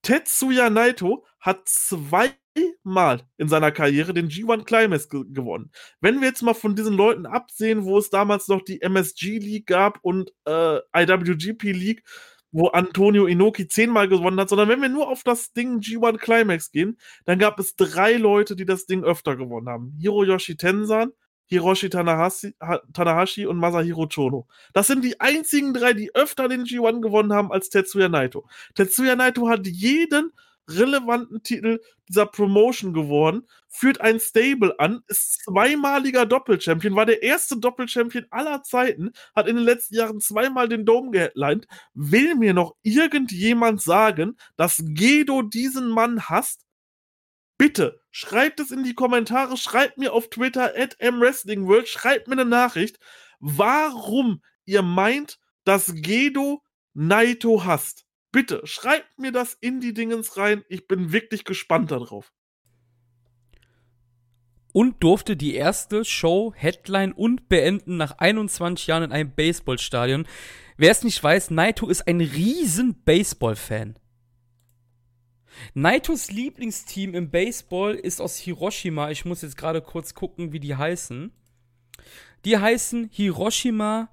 Tetsuya 0.02 0.68
Naito 0.68 1.24
hat 1.38 1.68
zweimal 1.68 3.22
in 3.36 3.48
seiner 3.48 3.70
Karriere 3.70 4.12
den 4.12 4.28
G1 4.28 4.64
Climax 4.64 5.08
ge 5.08 5.24
gewonnen. 5.28 5.70
Wenn 6.00 6.20
wir 6.20 6.28
jetzt 6.28 6.42
mal 6.42 6.54
von 6.54 6.74
diesen 6.74 6.94
Leuten 6.94 7.26
absehen, 7.26 7.84
wo 7.84 7.98
es 7.98 8.10
damals 8.10 8.48
noch 8.48 8.62
die 8.62 8.82
MSG 8.82 9.38
League 9.38 9.66
gab 9.66 10.00
und 10.02 10.32
äh, 10.44 10.78
IWGP 10.96 11.72
League, 11.72 12.02
wo 12.52 12.68
Antonio 12.68 13.26
Inoki 13.26 13.66
zehnmal 13.66 14.08
gewonnen 14.08 14.38
hat, 14.38 14.50
sondern 14.50 14.68
wenn 14.68 14.80
wir 14.82 14.88
nur 14.88 15.08
auf 15.08 15.24
das 15.24 15.52
Ding 15.52 15.80
G1 15.80 16.18
Climax 16.18 16.70
gehen, 16.70 16.98
dann 17.24 17.38
gab 17.38 17.58
es 17.58 17.76
drei 17.76 18.14
Leute, 18.16 18.54
die 18.54 18.66
das 18.66 18.86
Ding 18.86 19.02
öfter 19.02 19.36
gewonnen 19.36 19.68
haben. 19.68 19.96
Hiroyoshi 19.98 20.56
Tensan, 20.56 21.12
Hiroshi 21.46 21.90
Tanahashi, 21.90 22.54
Tanahashi 22.92 23.46
und 23.46 23.58
Masahiro 23.58 24.06
Chono. 24.06 24.46
Das 24.72 24.86
sind 24.86 25.04
die 25.04 25.20
einzigen 25.20 25.74
drei, 25.74 25.92
die 25.92 26.14
öfter 26.14 26.48
den 26.48 26.64
G1 26.64 27.00
gewonnen 27.00 27.32
haben 27.32 27.52
als 27.52 27.68
Tetsuya 27.68 28.08
Naito. 28.08 28.46
Tetsuya 28.74 29.16
Naito 29.16 29.48
hat 29.48 29.66
jeden 29.66 30.32
relevanten 30.68 31.42
Titel 31.42 31.80
dieser 32.08 32.26
Promotion 32.26 32.92
geworden, 32.92 33.46
führt 33.68 34.00
ein 34.00 34.20
Stable 34.20 34.78
an, 34.78 35.02
ist 35.08 35.42
zweimaliger 35.44 36.26
Doppelchampion, 36.26 36.94
war 36.94 37.06
der 37.06 37.22
erste 37.22 37.56
Doppelchampion 37.56 38.26
aller 38.30 38.62
Zeiten, 38.62 39.12
hat 39.34 39.48
in 39.48 39.56
den 39.56 39.64
letzten 39.64 39.96
Jahren 39.96 40.20
zweimal 40.20 40.68
den 40.68 40.84
Dome 40.84 41.10
geheadlined. 41.10 41.66
Will 41.94 42.34
mir 42.34 42.54
noch 42.54 42.74
irgendjemand 42.82 43.82
sagen, 43.82 44.36
dass 44.56 44.82
Gedo 44.84 45.42
diesen 45.42 45.88
Mann 45.88 46.28
hasst? 46.28 46.66
Bitte, 47.58 48.00
schreibt 48.10 48.60
es 48.60 48.70
in 48.70 48.82
die 48.82 48.94
Kommentare, 48.94 49.56
schreibt 49.56 49.98
mir 49.98 50.12
auf 50.12 50.30
Twitter 50.30 50.72
at 50.76 50.96
mwrestlingworld, 51.00 51.88
schreibt 51.88 52.26
mir 52.26 52.32
eine 52.32 52.44
Nachricht, 52.44 52.98
warum 53.38 54.42
ihr 54.64 54.82
meint, 54.82 55.38
dass 55.64 55.94
Gedo 55.94 56.62
Naito 56.94 57.64
hasst. 57.64 58.04
Bitte, 58.32 58.62
schreibt 58.64 59.18
mir 59.18 59.30
das 59.30 59.56
in 59.60 59.80
die 59.80 59.92
Dingens 59.92 60.38
rein. 60.38 60.64
Ich 60.68 60.88
bin 60.88 61.12
wirklich 61.12 61.44
gespannt 61.44 61.90
darauf. 61.90 62.32
Und 64.72 65.04
durfte 65.04 65.36
die 65.36 65.54
erste 65.54 66.02
Show 66.06 66.54
Headline 66.56 67.12
und 67.12 67.50
beenden 67.50 67.98
nach 67.98 68.18
21 68.18 68.86
Jahren 68.86 69.02
in 69.02 69.12
einem 69.12 69.34
Baseballstadion. 69.34 70.26
Wer 70.78 70.90
es 70.90 71.04
nicht 71.04 71.22
weiß, 71.22 71.50
Naito 71.50 71.88
ist 71.88 72.08
ein 72.08 72.22
riesen 72.22 73.02
Baseball-Fan. 73.04 73.98
Naitos 75.74 76.30
Lieblingsteam 76.30 77.14
im 77.14 77.30
Baseball 77.30 77.94
ist 77.94 78.20
aus 78.20 78.38
Hiroshima. 78.38 79.10
Ich 79.10 79.26
muss 79.26 79.42
jetzt 79.42 79.58
gerade 79.58 79.82
kurz 79.82 80.14
gucken, 80.14 80.52
wie 80.52 80.60
die 80.60 80.74
heißen. 80.74 81.32
Die 82.46 82.56
heißen 82.56 83.10
Hiroshima 83.12 84.08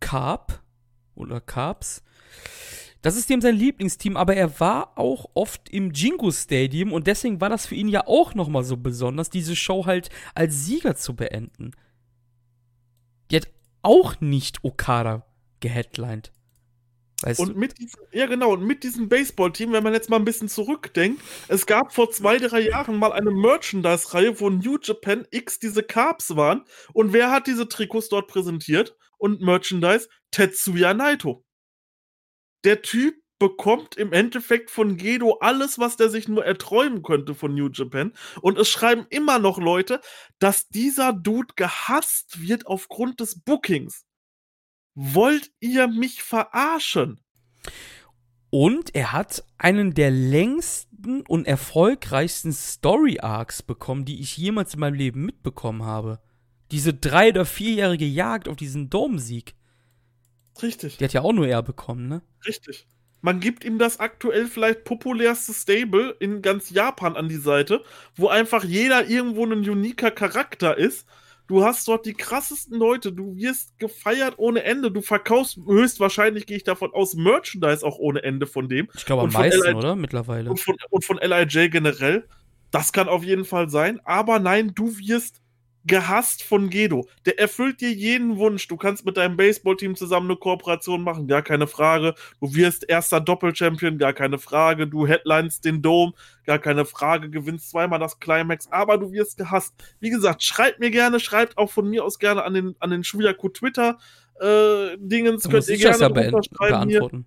Carp 0.00 0.62
oder 1.14 1.40
Carps. 1.40 2.02
Das 3.02 3.16
ist 3.16 3.30
dem 3.30 3.40
sein 3.40 3.54
Lieblingsteam, 3.54 4.16
aber 4.16 4.34
er 4.34 4.58
war 4.58 4.98
auch 4.98 5.26
oft 5.34 5.68
im 5.68 5.92
Jingo 5.92 6.32
Stadium 6.32 6.92
und 6.92 7.06
deswegen 7.06 7.40
war 7.40 7.48
das 7.48 7.66
für 7.66 7.76
ihn 7.76 7.88
ja 7.88 8.06
auch 8.06 8.34
nochmal 8.34 8.64
so 8.64 8.76
besonders, 8.76 9.30
diese 9.30 9.54
Show 9.54 9.86
halt 9.86 10.10
als 10.34 10.64
Sieger 10.64 10.96
zu 10.96 11.14
beenden. 11.14 11.72
Die 13.30 13.36
hat 13.36 13.48
auch 13.82 14.20
nicht 14.20 14.64
Okada 14.64 15.24
geheadlined. 15.60 16.32
Weißt 17.22 17.40
und 17.40 17.54
du? 17.54 17.58
mit 17.58 17.78
diesem, 17.78 18.00
ja 18.12 18.26
genau, 18.26 18.52
und 18.52 18.64
mit 18.64 18.82
diesem 18.82 19.08
Baseball-Team, 19.08 19.72
wenn 19.72 19.82
man 19.82 19.92
jetzt 19.92 20.10
mal 20.10 20.16
ein 20.16 20.24
bisschen 20.24 20.48
zurückdenkt, 20.48 21.22
es 21.48 21.66
gab 21.66 21.92
vor 21.92 22.10
zwei, 22.10 22.38
drei 22.38 22.60
Jahren 22.60 22.96
mal 22.96 23.12
eine 23.12 23.30
Merchandise-Reihe, 23.30 24.40
wo 24.40 24.50
New 24.50 24.78
Japan 24.82 25.26
X 25.30 25.58
diese 25.58 25.82
Carbs 25.82 26.36
waren. 26.36 26.64
Und 26.92 27.12
wer 27.12 27.30
hat 27.30 27.46
diese 27.46 27.68
Trikots 27.68 28.08
dort 28.08 28.28
präsentiert 28.28 28.96
und 29.18 29.40
Merchandise? 29.40 30.08
Tetsuya 30.30 30.94
Naito 30.94 31.44
der 32.64 32.82
Typ 32.82 33.14
bekommt 33.38 33.96
im 33.96 34.12
Endeffekt 34.12 34.70
von 34.70 34.96
Gedo 34.96 35.38
alles, 35.40 35.78
was 35.78 35.96
der 35.96 36.10
sich 36.10 36.28
nur 36.28 36.44
erträumen 36.44 37.02
könnte 37.02 37.34
von 37.34 37.54
New 37.54 37.68
Japan. 37.72 38.12
Und 38.40 38.58
es 38.58 38.68
schreiben 38.68 39.06
immer 39.10 39.38
noch 39.38 39.58
Leute, 39.58 40.00
dass 40.38 40.68
dieser 40.68 41.12
Dude 41.12 41.54
gehasst 41.54 42.40
wird 42.40 42.66
aufgrund 42.66 43.20
des 43.20 43.40
Bookings. 43.40 44.04
Wollt 44.94 45.52
ihr 45.60 45.86
mich 45.86 46.22
verarschen? 46.22 47.20
Und 48.50 48.94
er 48.94 49.12
hat 49.12 49.44
einen 49.58 49.94
der 49.94 50.10
längsten 50.10 51.22
und 51.28 51.46
erfolgreichsten 51.46 52.52
Story 52.52 53.20
Arcs 53.20 53.62
bekommen, 53.62 54.04
die 54.04 54.20
ich 54.20 54.36
jemals 54.36 54.74
in 54.74 54.80
meinem 54.80 54.94
Leben 54.94 55.26
mitbekommen 55.26 55.84
habe. 55.84 56.20
Diese 56.70 56.94
drei- 56.94 57.28
oder 57.28 57.44
vierjährige 57.44 58.06
Jagd 58.06 58.48
auf 58.48 58.56
diesen 58.56 58.90
Domsieg. 58.90 59.54
Richtig. 60.62 60.96
Die 60.98 61.04
hat 61.04 61.12
ja 61.12 61.22
auch 61.22 61.32
nur 61.32 61.46
er 61.46 61.62
bekommen, 61.62 62.08
ne? 62.08 62.22
Richtig. 62.46 62.86
Man 63.20 63.40
gibt 63.40 63.64
ihm 63.64 63.78
das 63.78 63.98
aktuell 63.98 64.46
vielleicht 64.46 64.84
populärste 64.84 65.52
Stable 65.52 66.16
in 66.20 66.40
ganz 66.40 66.70
Japan 66.70 67.16
an 67.16 67.28
die 67.28 67.36
Seite, 67.36 67.82
wo 68.14 68.28
einfach 68.28 68.62
jeder 68.64 69.08
irgendwo 69.08 69.44
ein 69.44 69.68
uniker 69.68 70.10
Charakter 70.10 70.76
ist. 70.76 71.06
Du 71.48 71.64
hast 71.64 71.88
dort 71.88 72.04
die 72.04 72.12
krassesten 72.12 72.78
Leute, 72.78 73.10
du 73.10 73.34
wirst 73.34 73.78
gefeiert 73.78 74.34
ohne 74.36 74.64
Ende, 74.64 74.92
du 74.92 75.00
verkaufst 75.00 75.58
höchstwahrscheinlich, 75.66 76.46
gehe 76.46 76.58
ich 76.58 76.64
davon 76.64 76.92
aus, 76.92 77.14
Merchandise 77.14 77.84
auch 77.84 77.98
ohne 77.98 78.22
Ende 78.22 78.46
von 78.46 78.68
dem. 78.68 78.88
Ich 78.94 79.06
glaube 79.06 79.22
am 79.22 79.32
meisten, 79.32 79.74
oder? 79.74 79.96
Mittlerweile. 79.96 80.50
Und 80.50 80.60
von, 80.60 80.76
und 80.90 81.04
von 81.04 81.18
LIJ 81.18 81.70
generell. 81.70 82.28
Das 82.70 82.92
kann 82.92 83.08
auf 83.08 83.24
jeden 83.24 83.46
Fall 83.46 83.70
sein. 83.70 83.98
Aber 84.04 84.38
nein, 84.38 84.72
du 84.74 84.96
wirst 84.98 85.40
gehasst 85.88 86.44
von 86.44 86.70
Gedo. 86.70 87.08
Der 87.26 87.40
erfüllt 87.40 87.80
dir 87.80 87.90
jeden 87.90 88.36
Wunsch. 88.36 88.68
Du 88.68 88.76
kannst 88.76 89.04
mit 89.04 89.16
deinem 89.16 89.36
Baseballteam 89.36 89.96
zusammen 89.96 90.30
eine 90.30 90.38
Kooperation 90.38 91.02
machen, 91.02 91.26
gar 91.26 91.42
keine 91.42 91.66
Frage. 91.66 92.14
Du 92.40 92.54
wirst 92.54 92.88
erster 92.88 93.20
Doppelchampion, 93.20 93.98
gar 93.98 94.12
keine 94.12 94.38
Frage. 94.38 94.86
Du 94.86 95.06
headlinest 95.06 95.64
den 95.64 95.82
Dome, 95.82 96.12
gar 96.46 96.60
keine 96.60 96.84
Frage. 96.84 97.30
Gewinnst 97.30 97.70
zweimal 97.70 97.98
das 97.98 98.20
Climax, 98.20 98.70
aber 98.70 98.98
du 98.98 99.10
wirst 99.10 99.36
gehasst. 99.36 99.74
Wie 99.98 100.10
gesagt, 100.10 100.44
schreibt 100.44 100.78
mir 100.78 100.90
gerne, 100.90 101.18
schreibt 101.18 101.58
auch 101.58 101.70
von 101.70 101.90
mir 101.90 102.04
aus 102.04 102.20
gerne 102.20 102.44
an 102.44 102.54
den, 102.54 102.76
an 102.78 102.90
den 102.90 103.02
Shuyaku 103.02 103.48
Twitter. 103.48 103.98
Äh, 104.40 104.96
Dingens 104.98 105.48
könnt 105.48 105.66
ihr 105.68 105.78
gerne 105.78 105.98
ja 105.98 106.08
beantworten. 106.08 107.26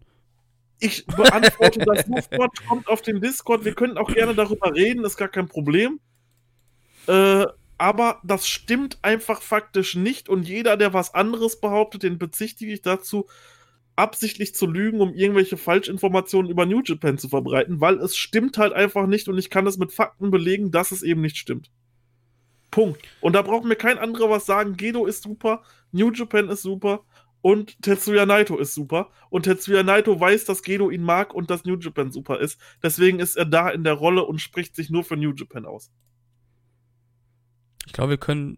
Ich 0.79 1.05
beantworte 1.05 1.79
das 1.79 2.05
sofort, 2.05 2.65
kommt 2.67 2.87
auf 2.87 3.01
den 3.01 3.21
Discord. 3.21 3.65
Wir 3.65 3.75
können 3.75 3.97
auch 3.97 4.11
gerne 4.11 4.33
darüber 4.33 4.73
reden, 4.73 5.03
ist 5.03 5.17
gar 5.17 5.27
kein 5.27 5.47
Problem. 5.47 5.99
Äh, 7.07 7.45
aber 7.81 8.19
das 8.23 8.47
stimmt 8.47 8.99
einfach 9.01 9.41
faktisch 9.41 9.95
nicht 9.95 10.29
und 10.29 10.47
jeder, 10.47 10.77
der 10.77 10.93
was 10.93 11.15
anderes 11.15 11.59
behauptet, 11.59 12.03
den 12.03 12.19
bezichtige 12.19 12.71
ich 12.71 12.83
dazu, 12.83 13.25
absichtlich 13.95 14.53
zu 14.53 14.67
lügen, 14.67 15.01
um 15.01 15.15
irgendwelche 15.15 15.57
Falschinformationen 15.57 16.51
über 16.51 16.67
New 16.67 16.83
Japan 16.85 17.17
zu 17.17 17.27
verbreiten, 17.27 17.81
weil 17.81 17.97
es 17.97 18.15
stimmt 18.15 18.59
halt 18.59 18.73
einfach 18.73 19.07
nicht 19.07 19.27
und 19.27 19.39
ich 19.39 19.49
kann 19.49 19.65
es 19.65 19.79
mit 19.79 19.91
Fakten 19.91 20.29
belegen, 20.29 20.69
dass 20.69 20.91
es 20.91 21.01
eben 21.01 21.21
nicht 21.21 21.37
stimmt. 21.37 21.71
Punkt. 22.69 23.01
Und 23.19 23.33
da 23.33 23.41
braucht 23.41 23.65
mir 23.65 23.75
kein 23.75 23.97
anderer 23.97 24.29
was 24.29 24.45
sagen. 24.45 24.77
Gedo 24.77 25.07
ist 25.07 25.23
super, 25.23 25.63
New 25.91 26.11
Japan 26.11 26.49
ist 26.49 26.61
super 26.61 27.03
und 27.41 27.81
Tetsuya 27.81 28.27
Naito 28.27 28.59
ist 28.59 28.75
super. 28.75 29.09
Und 29.31 29.43
Tetsuya 29.43 29.81
Naito 29.81 30.19
weiß, 30.19 30.45
dass 30.45 30.61
Gedo 30.61 30.91
ihn 30.91 31.01
mag 31.01 31.33
und 31.33 31.49
dass 31.49 31.65
New 31.65 31.79
Japan 31.79 32.11
super 32.11 32.39
ist. 32.41 32.59
Deswegen 32.83 33.19
ist 33.19 33.37
er 33.37 33.45
da 33.45 33.71
in 33.71 33.83
der 33.83 33.93
Rolle 33.93 34.23
und 34.23 34.39
spricht 34.39 34.75
sich 34.75 34.91
nur 34.91 35.03
für 35.03 35.17
New 35.17 35.33
Japan 35.33 35.65
aus. 35.65 35.89
Ich 37.85 37.93
glaube, 37.93 38.11
wir 38.11 38.17
können, 38.17 38.57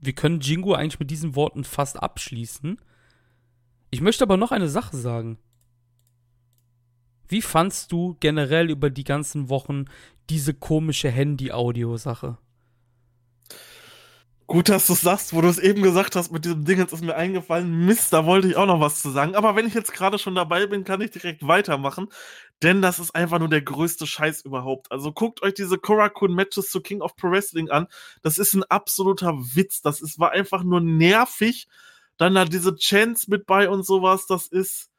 wir 0.00 0.12
können 0.12 0.40
Jingo 0.40 0.74
eigentlich 0.74 1.00
mit 1.00 1.10
diesen 1.10 1.34
Worten 1.36 1.64
fast 1.64 2.02
abschließen. 2.02 2.78
Ich 3.90 4.00
möchte 4.00 4.24
aber 4.24 4.36
noch 4.36 4.52
eine 4.52 4.68
Sache 4.68 4.96
sagen. 4.96 5.38
Wie 7.28 7.42
fandst 7.42 7.92
du 7.92 8.16
generell 8.20 8.70
über 8.70 8.90
die 8.90 9.04
ganzen 9.04 9.48
Wochen 9.48 9.86
diese 10.28 10.54
komische 10.54 11.10
Handy-Audio-Sache? 11.10 12.38
Gut, 14.46 14.68
dass 14.68 14.86
du 14.86 14.94
sagst, 14.94 15.32
wo 15.32 15.40
du 15.40 15.48
es 15.48 15.58
eben 15.58 15.82
gesagt 15.82 16.14
hast 16.16 16.30
mit 16.30 16.44
diesem 16.44 16.64
Ding, 16.64 16.78
jetzt 16.78 16.92
ist 16.92 17.02
mir 17.02 17.14
eingefallen, 17.16 17.86
Mist, 17.86 18.12
da 18.12 18.26
wollte 18.26 18.48
ich 18.48 18.56
auch 18.56 18.66
noch 18.66 18.80
was 18.80 19.00
zu 19.00 19.10
sagen. 19.10 19.34
Aber 19.34 19.56
wenn 19.56 19.66
ich 19.66 19.74
jetzt 19.74 19.92
gerade 19.92 20.18
schon 20.18 20.34
dabei 20.34 20.66
bin, 20.66 20.84
kann 20.84 21.00
ich 21.00 21.10
direkt 21.10 21.46
weitermachen, 21.46 22.08
denn 22.62 22.82
das 22.82 22.98
ist 22.98 23.14
einfach 23.14 23.38
nur 23.38 23.48
der 23.48 23.62
größte 23.62 24.06
Scheiß 24.06 24.42
überhaupt. 24.42 24.92
Also 24.92 25.12
guckt 25.12 25.42
euch 25.42 25.54
diese 25.54 25.78
Korakuen-Matches 25.78 26.70
zu 26.70 26.80
King 26.82 27.00
of 27.00 27.16
Pro 27.16 27.30
Wrestling 27.30 27.70
an. 27.70 27.86
Das 28.22 28.36
ist 28.38 28.54
ein 28.54 28.64
absoluter 28.64 29.32
Witz. 29.38 29.80
Das 29.80 30.00
ist, 30.02 30.18
war 30.18 30.32
einfach 30.32 30.64
nur 30.64 30.80
nervig 30.80 31.68
dann 32.16 32.34
da 32.34 32.44
diese 32.44 32.76
Chance 32.76 33.26
mit 33.30 33.46
bei 33.46 33.68
und 33.68 33.84
sowas, 33.84 34.26
das 34.26 34.46
ist, 34.46 34.90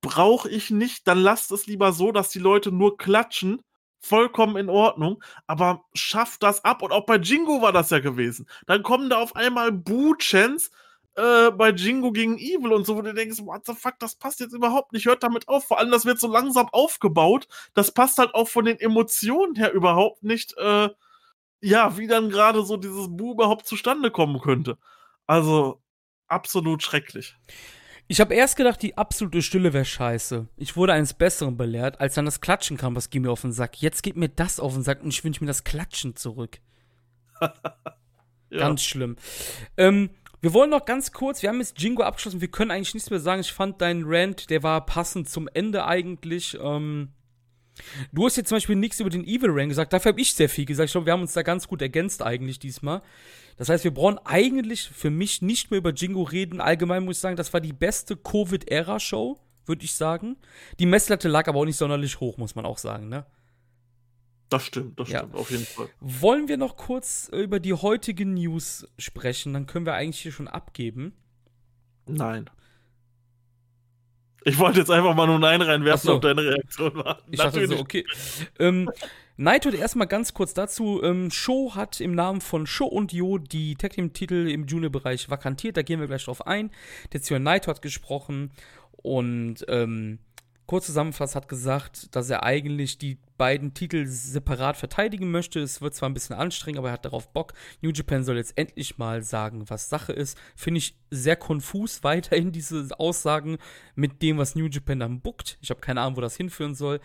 brauche 0.00 0.48
ich 0.48 0.70
nicht, 0.70 1.06
dann 1.08 1.18
lasst 1.18 1.52
es 1.52 1.66
lieber 1.66 1.92
so, 1.92 2.12
dass 2.12 2.30
die 2.30 2.38
Leute 2.38 2.72
nur 2.72 2.96
klatschen. 2.96 3.60
Vollkommen 4.08 4.56
in 4.56 4.68
Ordnung, 4.68 5.22
aber 5.46 5.84
schafft 5.94 6.42
das 6.42 6.64
ab. 6.64 6.82
Und 6.82 6.92
auch 6.92 7.06
bei 7.06 7.16
Jingo 7.16 7.62
war 7.62 7.72
das 7.72 7.90
ja 7.90 7.98
gewesen. 7.98 8.48
Dann 8.66 8.82
kommen 8.82 9.10
da 9.10 9.18
auf 9.18 9.34
einmal 9.36 9.72
Boo-Chants 9.72 10.70
äh, 11.16 11.50
bei 11.50 11.70
Jingo 11.70 12.12
gegen 12.12 12.38
Evil 12.38 12.72
und 12.72 12.84
so, 12.86 12.96
wo 12.96 13.02
du 13.02 13.14
denkst, 13.14 13.38
what 13.40 13.66
the 13.66 13.74
fuck, 13.74 13.98
das 13.98 14.14
passt 14.14 14.40
jetzt 14.40 14.52
überhaupt 14.52 14.92
nicht, 14.92 15.06
hört 15.06 15.22
damit 15.22 15.48
auf. 15.48 15.66
Vor 15.66 15.78
allem, 15.78 15.90
das 15.90 16.04
wird 16.04 16.20
so 16.20 16.28
langsam 16.28 16.68
aufgebaut. 16.70 17.48
Das 17.74 17.90
passt 17.90 18.18
halt 18.18 18.34
auch 18.34 18.48
von 18.48 18.64
den 18.64 18.78
Emotionen 18.78 19.54
her 19.56 19.72
überhaupt 19.72 20.22
nicht, 20.22 20.56
äh, 20.58 20.90
ja, 21.60 21.96
wie 21.96 22.06
dann 22.06 22.30
gerade 22.30 22.62
so 22.64 22.76
dieses 22.76 23.08
Boo 23.08 23.32
überhaupt 23.32 23.66
zustande 23.66 24.10
kommen 24.10 24.40
könnte. 24.40 24.78
Also, 25.26 25.82
absolut 26.28 26.82
schrecklich. 26.82 27.36
Ich 28.08 28.20
habe 28.20 28.34
erst 28.34 28.56
gedacht, 28.56 28.80
die 28.82 28.96
absolute 28.96 29.42
Stille 29.42 29.72
wäre 29.72 29.84
scheiße. 29.84 30.46
Ich 30.56 30.76
wurde 30.76 30.92
eines 30.92 31.14
Besseren 31.14 31.56
belehrt, 31.56 32.00
als 32.00 32.14
dann 32.14 32.24
das 32.24 32.40
Klatschen 32.40 32.76
kam, 32.76 32.94
was 32.94 33.10
ging 33.10 33.22
mir 33.22 33.32
auf 33.32 33.40
den 33.40 33.52
Sack. 33.52 33.82
Jetzt 33.82 34.02
geht 34.02 34.16
mir 34.16 34.28
das 34.28 34.60
auf 34.60 34.74
den 34.74 34.82
Sack 34.82 35.02
und 35.02 35.08
ich 35.08 35.24
wünsche 35.24 35.42
mir 35.42 35.48
das 35.48 35.64
Klatschen 35.64 36.14
zurück. 36.14 36.58
ja. 37.40 37.50
Ganz 38.50 38.84
schlimm. 38.84 39.16
Ähm, 39.76 40.10
wir 40.40 40.52
wollen 40.54 40.70
noch 40.70 40.84
ganz 40.84 41.10
kurz, 41.10 41.42
wir 41.42 41.48
haben 41.48 41.58
jetzt 41.58 41.80
Jingo 41.80 42.04
abgeschlossen, 42.04 42.40
wir 42.40 42.48
können 42.48 42.70
eigentlich 42.70 42.94
nichts 42.94 43.10
mehr 43.10 43.18
sagen. 43.18 43.40
Ich 43.40 43.52
fand 43.52 43.80
deinen 43.80 44.04
Rant, 44.06 44.50
der 44.50 44.62
war 44.62 44.86
passend 44.86 45.28
zum 45.28 45.48
Ende 45.52 45.84
eigentlich. 45.84 46.56
Ähm, 46.60 47.08
Du 48.12 48.24
hast 48.24 48.36
jetzt 48.36 48.48
zum 48.48 48.56
Beispiel 48.56 48.76
nichts 48.76 49.00
über 49.00 49.10
den 49.10 49.24
Evil 49.24 49.50
Rain 49.50 49.68
gesagt, 49.68 49.92
dafür 49.92 50.12
habe 50.12 50.20
ich 50.20 50.34
sehr 50.34 50.48
viel 50.48 50.64
gesagt. 50.64 50.86
Ich 50.86 50.92
glaube, 50.92 51.06
wir 51.06 51.12
haben 51.12 51.22
uns 51.22 51.34
da 51.34 51.42
ganz 51.42 51.68
gut 51.68 51.82
ergänzt 51.82 52.22
eigentlich 52.22 52.58
diesmal. 52.58 53.02
Das 53.56 53.68
heißt, 53.68 53.84
wir 53.84 53.92
brauchen 53.92 54.18
eigentlich 54.24 54.88
für 54.88 55.10
mich 55.10 55.42
nicht 55.42 55.70
mehr 55.70 55.78
über 55.78 55.92
Jingo 55.92 56.22
reden. 56.22 56.60
Allgemein 56.60 57.04
muss 57.04 57.16
ich 57.16 57.20
sagen, 57.20 57.36
das 57.36 57.52
war 57.52 57.60
die 57.60 57.72
beste 57.72 58.16
Covid-Ära-Show, 58.16 59.38
würde 59.66 59.84
ich 59.84 59.94
sagen. 59.94 60.36
Die 60.78 60.86
Messlatte 60.86 61.28
lag 61.28 61.48
aber 61.48 61.60
auch 61.60 61.64
nicht 61.64 61.76
sonderlich 61.76 62.20
hoch, 62.20 62.36
muss 62.38 62.54
man 62.54 62.66
auch 62.66 62.78
sagen, 62.78 63.08
ne? 63.08 63.26
Das 64.48 64.64
stimmt, 64.64 65.00
das 65.00 65.08
ja. 65.08 65.20
stimmt, 65.20 65.34
auf 65.34 65.50
jeden 65.50 65.66
Fall. 65.66 65.88
Wollen 66.00 66.46
wir 66.46 66.56
noch 66.56 66.76
kurz 66.76 67.28
über 67.32 67.58
die 67.58 67.74
heutigen 67.74 68.34
News 68.34 68.86
sprechen? 68.96 69.52
Dann 69.52 69.66
können 69.66 69.86
wir 69.86 69.94
eigentlich 69.94 70.20
hier 70.20 70.32
schon 70.32 70.46
abgeben. 70.46 71.14
Nein. 72.06 72.48
Ich 74.46 74.60
wollte 74.60 74.78
jetzt 74.78 74.92
einfach 74.92 75.12
mal 75.16 75.26
nur 75.26 75.40
Nein 75.40 75.60
reinwerfen, 75.60 76.06
so. 76.06 76.14
ob 76.14 76.22
deine 76.22 76.40
Reaktion 76.42 76.94
war. 76.94 77.18
Ich 77.28 77.38
Natürlich. 77.38 77.68
dachte 77.68 77.78
so, 77.78 77.82
okay. 77.82 78.06
ähm, 78.60 78.88
Naito 79.36 79.70
erstmal 79.70 80.06
ganz 80.06 80.34
kurz 80.34 80.54
dazu. 80.54 81.02
Ähm, 81.02 81.32
Show 81.32 81.74
hat 81.74 82.00
im 82.00 82.14
Namen 82.14 82.40
von 82.40 82.64
Show 82.64 82.86
und 82.86 83.12
Yo 83.12 83.38
die 83.38 83.74
Tag 83.74 83.94
Team 83.94 84.12
Titel 84.12 84.48
im 84.48 84.66
Junior-Bereich 84.66 85.28
vakantiert. 85.28 85.76
Da 85.76 85.82
gehen 85.82 85.98
wir 85.98 86.06
gleich 86.06 86.24
drauf 86.24 86.46
ein. 86.46 86.70
Tetsuya 87.10 87.40
Naito 87.40 87.68
hat 87.68 87.82
gesprochen 87.82 88.52
und 89.02 89.64
ähm, 89.66 90.20
kurz 90.66 90.86
zusammenfassend 90.86 91.42
hat 91.42 91.48
gesagt, 91.48 92.14
dass 92.14 92.28
er 92.28 92.42
eigentlich 92.42 92.98
die 92.98 93.18
beiden 93.36 93.74
Titel 93.74 94.06
separat 94.06 94.76
verteidigen 94.76 95.30
möchte. 95.30 95.60
Es 95.60 95.80
wird 95.80 95.94
zwar 95.94 96.08
ein 96.08 96.14
bisschen 96.14 96.36
anstrengend, 96.36 96.78
aber 96.78 96.88
er 96.88 96.94
hat 96.94 97.04
darauf 97.04 97.32
Bock. 97.32 97.54
New 97.82 97.90
Japan 97.90 98.24
soll 98.24 98.36
jetzt 98.36 98.56
endlich 98.56 98.98
mal 98.98 99.22
sagen, 99.22 99.68
was 99.68 99.88
Sache 99.88 100.12
ist. 100.12 100.36
Finde 100.56 100.78
ich 100.78 100.96
sehr 101.10 101.36
konfus 101.36 102.02
weiterhin 102.02 102.52
diese 102.52 102.88
Aussagen 102.98 103.58
mit 103.94 104.22
dem, 104.22 104.38
was 104.38 104.54
New 104.54 104.66
Japan 104.66 105.00
dann 105.00 105.20
bookt. 105.20 105.58
Ich 105.60 105.70
habe 105.70 105.80
keine 105.80 106.00
Ahnung, 106.00 106.16
wo 106.16 106.20
das 106.20 106.36
hinführen 106.36 106.74
soll. 106.74 107.00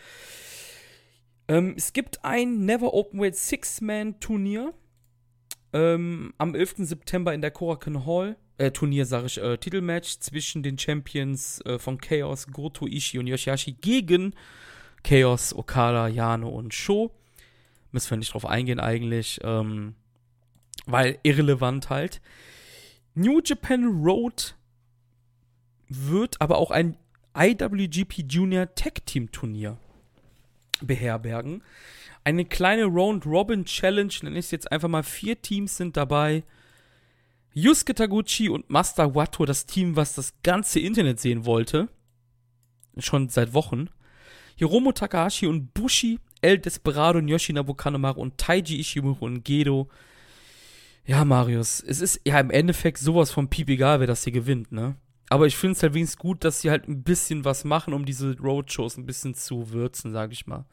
Ähm, 1.48 1.76
es 1.78 1.94
gibt 1.94 2.24
ein 2.24 2.66
Never 2.66 2.94
Openweight 2.94 3.36
Six-Man-Turnier 3.36 4.74
ähm, 5.74 6.34
am 6.38 6.56
11. 6.56 6.76
September 6.80 7.34
in 7.34 7.42
der 7.42 7.52
Korakuen 7.52 8.06
Hall 8.06 8.38
äh, 8.58 8.72
Turnier, 8.72 9.06
sage 9.06 9.28
ich, 9.28 9.38
äh, 9.38 9.58
Titelmatch 9.58 10.20
zwischen 10.20 10.64
den 10.64 10.78
Champions 10.78 11.62
äh, 11.66 11.80
von 11.80 12.00
Chaos, 12.00 12.48
Goto 12.48 12.88
Ishii 12.88 13.20
und 13.20 13.28
Yoshihashi 13.28 13.74
gegen 13.74 14.34
Chaos, 15.04 15.54
Okada, 15.54 16.08
Yano 16.08 16.50
und 16.50 16.74
Sho. 16.74 17.12
Müssen 17.92 18.12
wir 18.12 18.18
nicht 18.18 18.34
drauf 18.34 18.46
eingehen 18.46 18.80
eigentlich, 18.80 19.40
ähm, 19.44 19.96
weil 20.86 21.20
irrelevant 21.24 21.90
halt. 21.90 22.22
New 23.14 23.42
Japan 23.44 23.86
Road 24.04 24.56
wird 25.90 26.40
aber 26.40 26.58
auch 26.58 26.72
ein 26.72 26.98
IWGP 27.38 28.26
Junior 28.30 28.74
Tag 28.76 29.06
Team 29.06 29.32
Turnier 29.32 29.78
beherbergen. 30.82 31.64
Eine 32.24 32.46
kleine 32.46 32.86
Round-Robin-Challenge, 32.86 34.14
nenne 34.24 34.40
ich 34.40 34.46
es 34.46 34.52
jetzt 34.52 34.72
einfach 34.72 34.88
mal. 34.88 35.04
Vier 35.04 35.42
Teams 35.42 35.76
sind 35.76 35.98
dabei. 35.98 36.44
Yusuke 37.54 37.94
Taguchi 37.94 38.50
und 38.50 38.70
Master 38.70 39.14
Wato, 39.14 39.46
das 39.46 39.66
Team, 39.66 39.96
was 39.96 40.16
das 40.16 40.34
ganze 40.44 40.80
Internet 40.80 41.20
sehen 41.20 41.46
wollte, 41.46 41.90
schon 42.98 43.30
seit 43.30 43.54
Wochen. 43.54 43.90
Hiromo 44.56 44.92
Takahashi 44.92 45.48
und 45.48 45.74
Bushi, 45.74 46.20
El 46.42 46.60
Desperado 46.60 47.20
und 47.20 47.28
Yoshinobu 47.28 47.74
Kanemaru 47.74 48.22
und 48.22 48.38
Taiji 48.38 48.80
Ishimuro 48.80 49.26
und 49.26 49.44
Gedo. 49.44 49.90
Ja, 51.06 51.26
Marius, 51.26 51.82
es 51.82 52.00
ist 52.00 52.22
ja 52.26 52.40
im 52.40 52.52
Endeffekt 52.52 53.00
sowas 53.00 53.32
von 53.32 53.50
piep 53.50 53.70
egal, 53.70 54.00
wer 54.00 54.08
das 54.08 54.24
hier 54.24 54.34
gewinnt, 54.34 54.72
ne? 54.72 54.96
Aber 55.30 55.48
ich 55.48 55.56
finde 55.56 55.76
es 55.76 55.84
halt 55.84 55.94
wenigstens 55.94 56.20
gut, 56.20 56.44
dass 56.44 56.62
sie 56.62 56.70
halt 56.70 56.88
ein 56.88 57.04
bisschen 57.04 57.46
was 57.46 57.64
machen, 57.64 57.94
um 57.94 58.06
diese 58.06 58.38
Roadshows 58.38 58.98
ein 58.98 59.06
bisschen 59.06 59.34
zu 59.34 59.72
würzen, 59.72 60.12
sag 60.12 60.32
ich 60.32 60.46
mal 60.46 60.66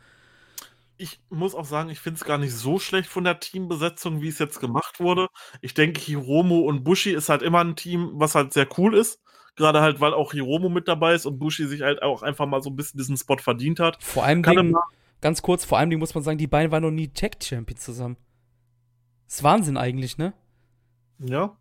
ich 0.98 1.20
muss 1.30 1.54
auch 1.54 1.64
sagen, 1.64 1.90
ich 1.90 2.00
finde 2.00 2.18
es 2.18 2.24
gar 2.24 2.38
nicht 2.38 2.52
so 2.52 2.78
schlecht 2.78 3.08
von 3.08 3.24
der 3.24 3.40
Teambesetzung, 3.40 4.20
wie 4.20 4.28
es 4.28 4.38
jetzt 4.38 4.60
gemacht 4.60 5.00
wurde. 5.00 5.28
Ich 5.60 5.74
denke, 5.74 6.00
Hiromo 6.00 6.60
und 6.60 6.84
Bushi 6.84 7.12
ist 7.12 7.28
halt 7.28 7.42
immer 7.42 7.60
ein 7.60 7.76
Team, 7.76 8.10
was 8.14 8.34
halt 8.34 8.52
sehr 8.52 8.68
cool 8.76 8.94
ist. 8.94 9.20
Gerade 9.56 9.80
halt, 9.80 10.00
weil 10.00 10.12
auch 10.12 10.32
Hiromo 10.32 10.68
mit 10.68 10.86
dabei 10.86 11.14
ist 11.14 11.26
und 11.26 11.38
Bushi 11.38 11.66
sich 11.66 11.82
halt 11.82 12.02
auch 12.02 12.22
einfach 12.22 12.46
mal 12.46 12.62
so 12.62 12.70
ein 12.70 12.76
bisschen 12.76 12.98
diesen 12.98 13.16
Spot 13.16 13.38
verdient 13.38 13.80
hat. 13.80 14.02
Vor 14.02 14.24
allem, 14.24 14.42
Dingen, 14.42 14.76
ganz 15.20 15.42
kurz, 15.42 15.64
vor 15.64 15.78
allem 15.78 15.96
muss 15.98 16.14
man 16.14 16.22
sagen, 16.22 16.38
die 16.38 16.46
beiden 16.46 16.70
waren 16.70 16.82
noch 16.82 16.90
nie 16.90 17.08
Tech-Champions 17.08 17.80
zusammen. 17.80 18.16
Das 19.26 19.36
ist 19.36 19.42
Wahnsinn 19.42 19.76
eigentlich, 19.76 20.18
ne? 20.18 20.32
Ja 21.18 21.56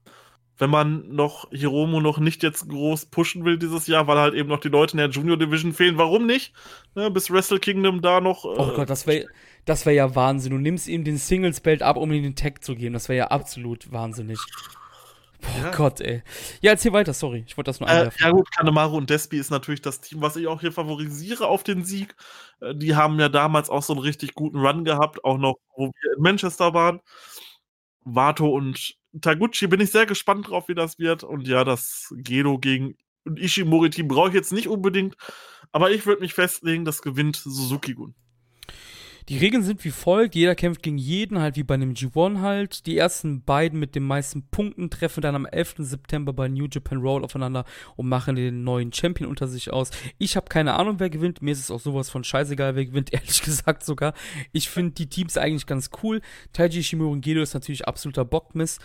wenn 0.58 0.70
man 0.70 1.08
noch 1.10 1.50
Hiromo 1.52 2.02
noch 2.02 2.20
nicht 2.20 2.44
jetzt 2.44 2.68
groß 2.68 3.08
pushen 3.08 3.46
will 3.46 3.58
dieses 3.58 3.88
Jahr, 3.88 4.08
weil 4.08 4.18
halt 4.18 4.34
eben 4.34 4.50
noch 4.50 4.60
die 4.60 4.70
Leute 4.70 4.94
in 4.94 4.98
der 4.98 5.10
Junior 5.10 5.38
Division 5.38 5.74
fehlen. 5.74 5.98
Warum 5.98 6.26
nicht? 6.26 6.54
Ne, 6.96 7.12
bis 7.12 7.32
Wrestle 7.32 7.60
Kingdom 7.60 8.02
da 8.02 8.22
noch. 8.22 8.46
Äh, 8.46 8.50
oh 8.58 8.74
Gott, 8.76 8.90
das 8.90 9.06
wäre 9.08 9.28
das 9.66 9.86
wär 9.86 9.94
ja 9.94 10.16
Wahnsinn. 10.16 10.52
Du 10.52 10.58
nimmst 10.58 10.88
ihm 10.88 11.04
den 11.04 11.18
Singles-Belt 11.18 11.84
ab, 11.84 11.98
um 11.98 12.12
ihm 12.12 12.24
den 12.24 12.36
Tag 12.36 12.64
zu 12.64 12.74
geben. 12.74 12.94
Das 12.94 13.10
wäre 13.10 13.18
ja 13.18 13.28
absolut 13.28 13.92
wahnsinnig. 13.92 14.40
Boah 15.42 15.66
ja. 15.66 15.72
Gott, 15.72 16.02
ey. 16.02 16.24
Ja, 16.62 16.72
erzähl 16.72 16.94
weiter, 16.94 17.14
sorry. 17.14 17.44
Ich 17.46 17.58
wollte 17.58 17.70
das 17.70 17.80
nur 17.80 17.90
einwerfen. 17.90 18.20
Äh, 18.22 18.26
ja 18.26 18.32
gut, 18.32 18.50
Kanemaru 18.52 18.98
und 18.98 19.10
Despi 19.10 19.38
ist 19.38 19.52
natürlich 19.52 19.82
das 19.82 20.02
Team, 20.02 20.22
was 20.22 20.36
ich 20.36 20.48
auch 20.48 20.62
hier 20.62 20.72
favorisiere 20.72 21.48
auf 21.48 21.64
den 21.64 21.84
Sieg. 21.84 22.16
Äh, 22.62 22.76
die 22.76 22.96
haben 22.96 23.20
ja 23.20 23.30
damals 23.30 23.70
auch 23.70 23.84
so 23.84 23.94
einen 23.94 24.02
richtig 24.02 24.34
guten 24.34 24.60
Run 24.60 24.84
gehabt, 24.84 25.24
auch 25.24 25.38
noch, 25.38 25.58
wo 25.76 25.88
wir 25.88 26.16
in 26.16 26.24
Manchester 26.24 26.74
waren. 26.74 27.02
Vato 28.04 28.48
und 28.48 28.96
Taguchi 29.22 29.68
bin 29.68 29.82
ich 29.82 29.92
sehr 29.92 30.06
gespannt 30.06 30.50
drauf, 30.50 30.68
wie 30.68 30.76
das 30.76 31.00
wird. 31.00 31.24
Und 31.24 31.48
ja, 31.48 31.64
das 31.64 32.14
Gedo 32.18 32.58
gegen 32.60 32.96
Ishimori-Team 33.26 34.08
brauche 34.08 34.30
ich 34.30 34.36
jetzt 34.36 34.54
nicht 34.54 34.68
unbedingt. 34.68 35.16
Aber 35.72 35.92
ich 35.92 36.06
würde 36.06 36.22
mich 36.22 36.34
festlegen, 36.34 36.86
das 36.86 37.02
gewinnt 37.02 37.36
Suzuki-Gun. 37.38 38.16
Die 39.30 39.38
Regeln 39.38 39.62
sind 39.62 39.84
wie 39.84 39.92
folgt: 39.92 40.36
Jeder 40.36 40.56
kämpft 40.56 40.82
gegen 40.82 40.98
jeden, 40.98 41.40
halt 41.40 41.58
wie 41.58 41.64
bei 41.64 41.74
einem 41.74 41.94
G1 41.94 42.40
halt. 42.40 42.86
Die 42.86 42.98
ersten 42.98 43.44
beiden 43.44 43.78
mit 43.78 43.94
den 43.94 44.04
meisten 44.04 44.44
Punkten 44.44 44.90
treffen 44.90 45.20
dann 45.20 45.36
am 45.36 45.46
11. 45.46 45.76
September 45.80 46.32
bei 46.32 46.48
New 46.48 46.68
Japan 46.72 47.00
Roll 47.00 47.26
aufeinander 47.26 47.66
und 47.98 48.08
machen 48.08 48.38
den 48.38 48.64
neuen 48.64 48.94
Champion 48.94 49.30
unter 49.30 49.50
sich 49.50 49.74
aus. 49.74 49.92
Ich 50.18 50.38
habe 50.38 50.48
keine 50.48 50.76
Ahnung, 50.76 51.02
wer 51.02 51.10
gewinnt. 51.10 51.42
Mir 51.42 51.52
ist 51.52 51.60
es 51.60 51.72
auch 51.72 51.82
sowas 51.82 52.10
von 52.10 52.24
scheißegal, 52.24 52.76
wer 52.78 52.86
gewinnt, 52.86 53.12
ehrlich 53.14 53.42
gesagt 53.42 53.84
sogar. 53.84 54.14
Ich 54.54 54.70
finde 54.70 54.92
die 54.92 55.10
Teams 55.10 55.38
eigentlich 55.38 55.66
ganz 55.66 55.90
cool. 56.04 56.22
Taiji 56.54 56.82
Shimura 56.82 57.12
und 57.12 57.22
Gedo 57.22 57.42
ist 57.42 57.54
natürlich 57.54 57.86
absoluter 57.86 58.24
Bockmiss. 58.24 58.80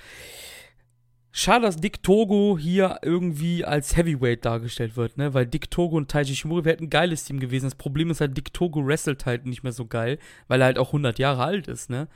Schade, 1.35 1.65
dass 1.65 1.77
Dick 1.77 2.03
Togo 2.03 2.59
hier 2.61 2.99
irgendwie 3.01 3.65
als 3.65 3.97
Heavyweight 3.97 4.45
dargestellt 4.45 4.97
wird, 4.97 5.17
ne? 5.17 5.33
Weil 5.33 5.47
Dick 5.47 5.71
Togo 5.71 5.97
und 5.97 6.11
Taiji 6.11 6.37
Shimura 6.37 6.67
wäre 6.67 6.79
ein 6.79 6.91
geiles 6.91 7.25
Team 7.25 7.41
gewesen. 7.41 7.65
Das 7.65 7.75
Problem 7.75 8.11
ist 8.11 8.21
halt, 8.21 8.37
Dick 8.37 8.53
Togo 8.53 8.87
wrestelt 8.87 9.25
halt 9.25 9.47
nicht 9.47 9.63
mehr 9.63 9.73
so 9.73 9.87
geil, 9.87 10.19
weil 10.49 10.61
er 10.61 10.67
halt 10.67 10.79
auch 10.79 10.89
100 10.89 11.19
Jahre 11.19 11.43
alt 11.43 11.69
ist, 11.69 11.89
ne? 11.89 12.09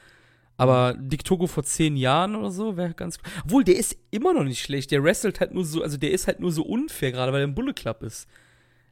Aber 0.59 0.95
Dick 0.99 1.25
Togo 1.25 1.47
vor 1.47 1.65
10 1.65 1.97
Jahren 1.97 2.35
oder 2.35 2.51
so 2.51 2.77
wäre 2.77 2.93
ganz. 2.93 3.19
Obwohl, 3.45 3.65
der 3.65 3.77
ist 3.77 3.97
immer 4.11 4.35
noch 4.35 4.45
nicht 4.45 4.63
schlecht. 4.63 4.91
Der 4.91 5.03
wrestelt 5.03 5.41
halt 5.41 5.55
nur 5.55 5.65
so, 5.65 5.83
also 5.83 5.97
der 5.97 6.11
ist 6.11 6.27
halt 6.27 6.41
nur 6.41 6.53
so 6.53 6.63
unfair 6.63 7.13
gerade, 7.13 7.33
weil 7.33 7.41
er 7.41 7.45
im 7.45 7.55
Bullet 7.55 7.75
Club 7.75 8.03
ist. 8.03 8.29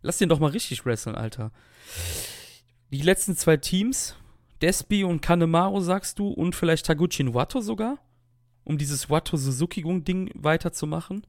Lass 0.00 0.18
den 0.18 0.28
doch 0.30 0.40
mal 0.40 0.50
richtig 0.50 0.84
wresteln, 0.86 1.16
Alter. 1.16 1.52
Die 2.90 3.02
letzten 3.02 3.36
zwei 3.36 3.56
Teams, 3.58 4.16
Despi 4.62 5.04
und 5.04 5.20
Kanemaru, 5.20 5.80
sagst 5.80 6.18
du, 6.18 6.28
und 6.28 6.54
vielleicht 6.54 6.86
Taguchi 6.86 7.24
Nuato 7.24 7.60
sogar? 7.60 7.98
Um 8.64 8.78
dieses 8.78 9.10
Wato 9.10 9.36
Suzuki-Ding 9.36 10.30
weiterzumachen? 10.34 11.26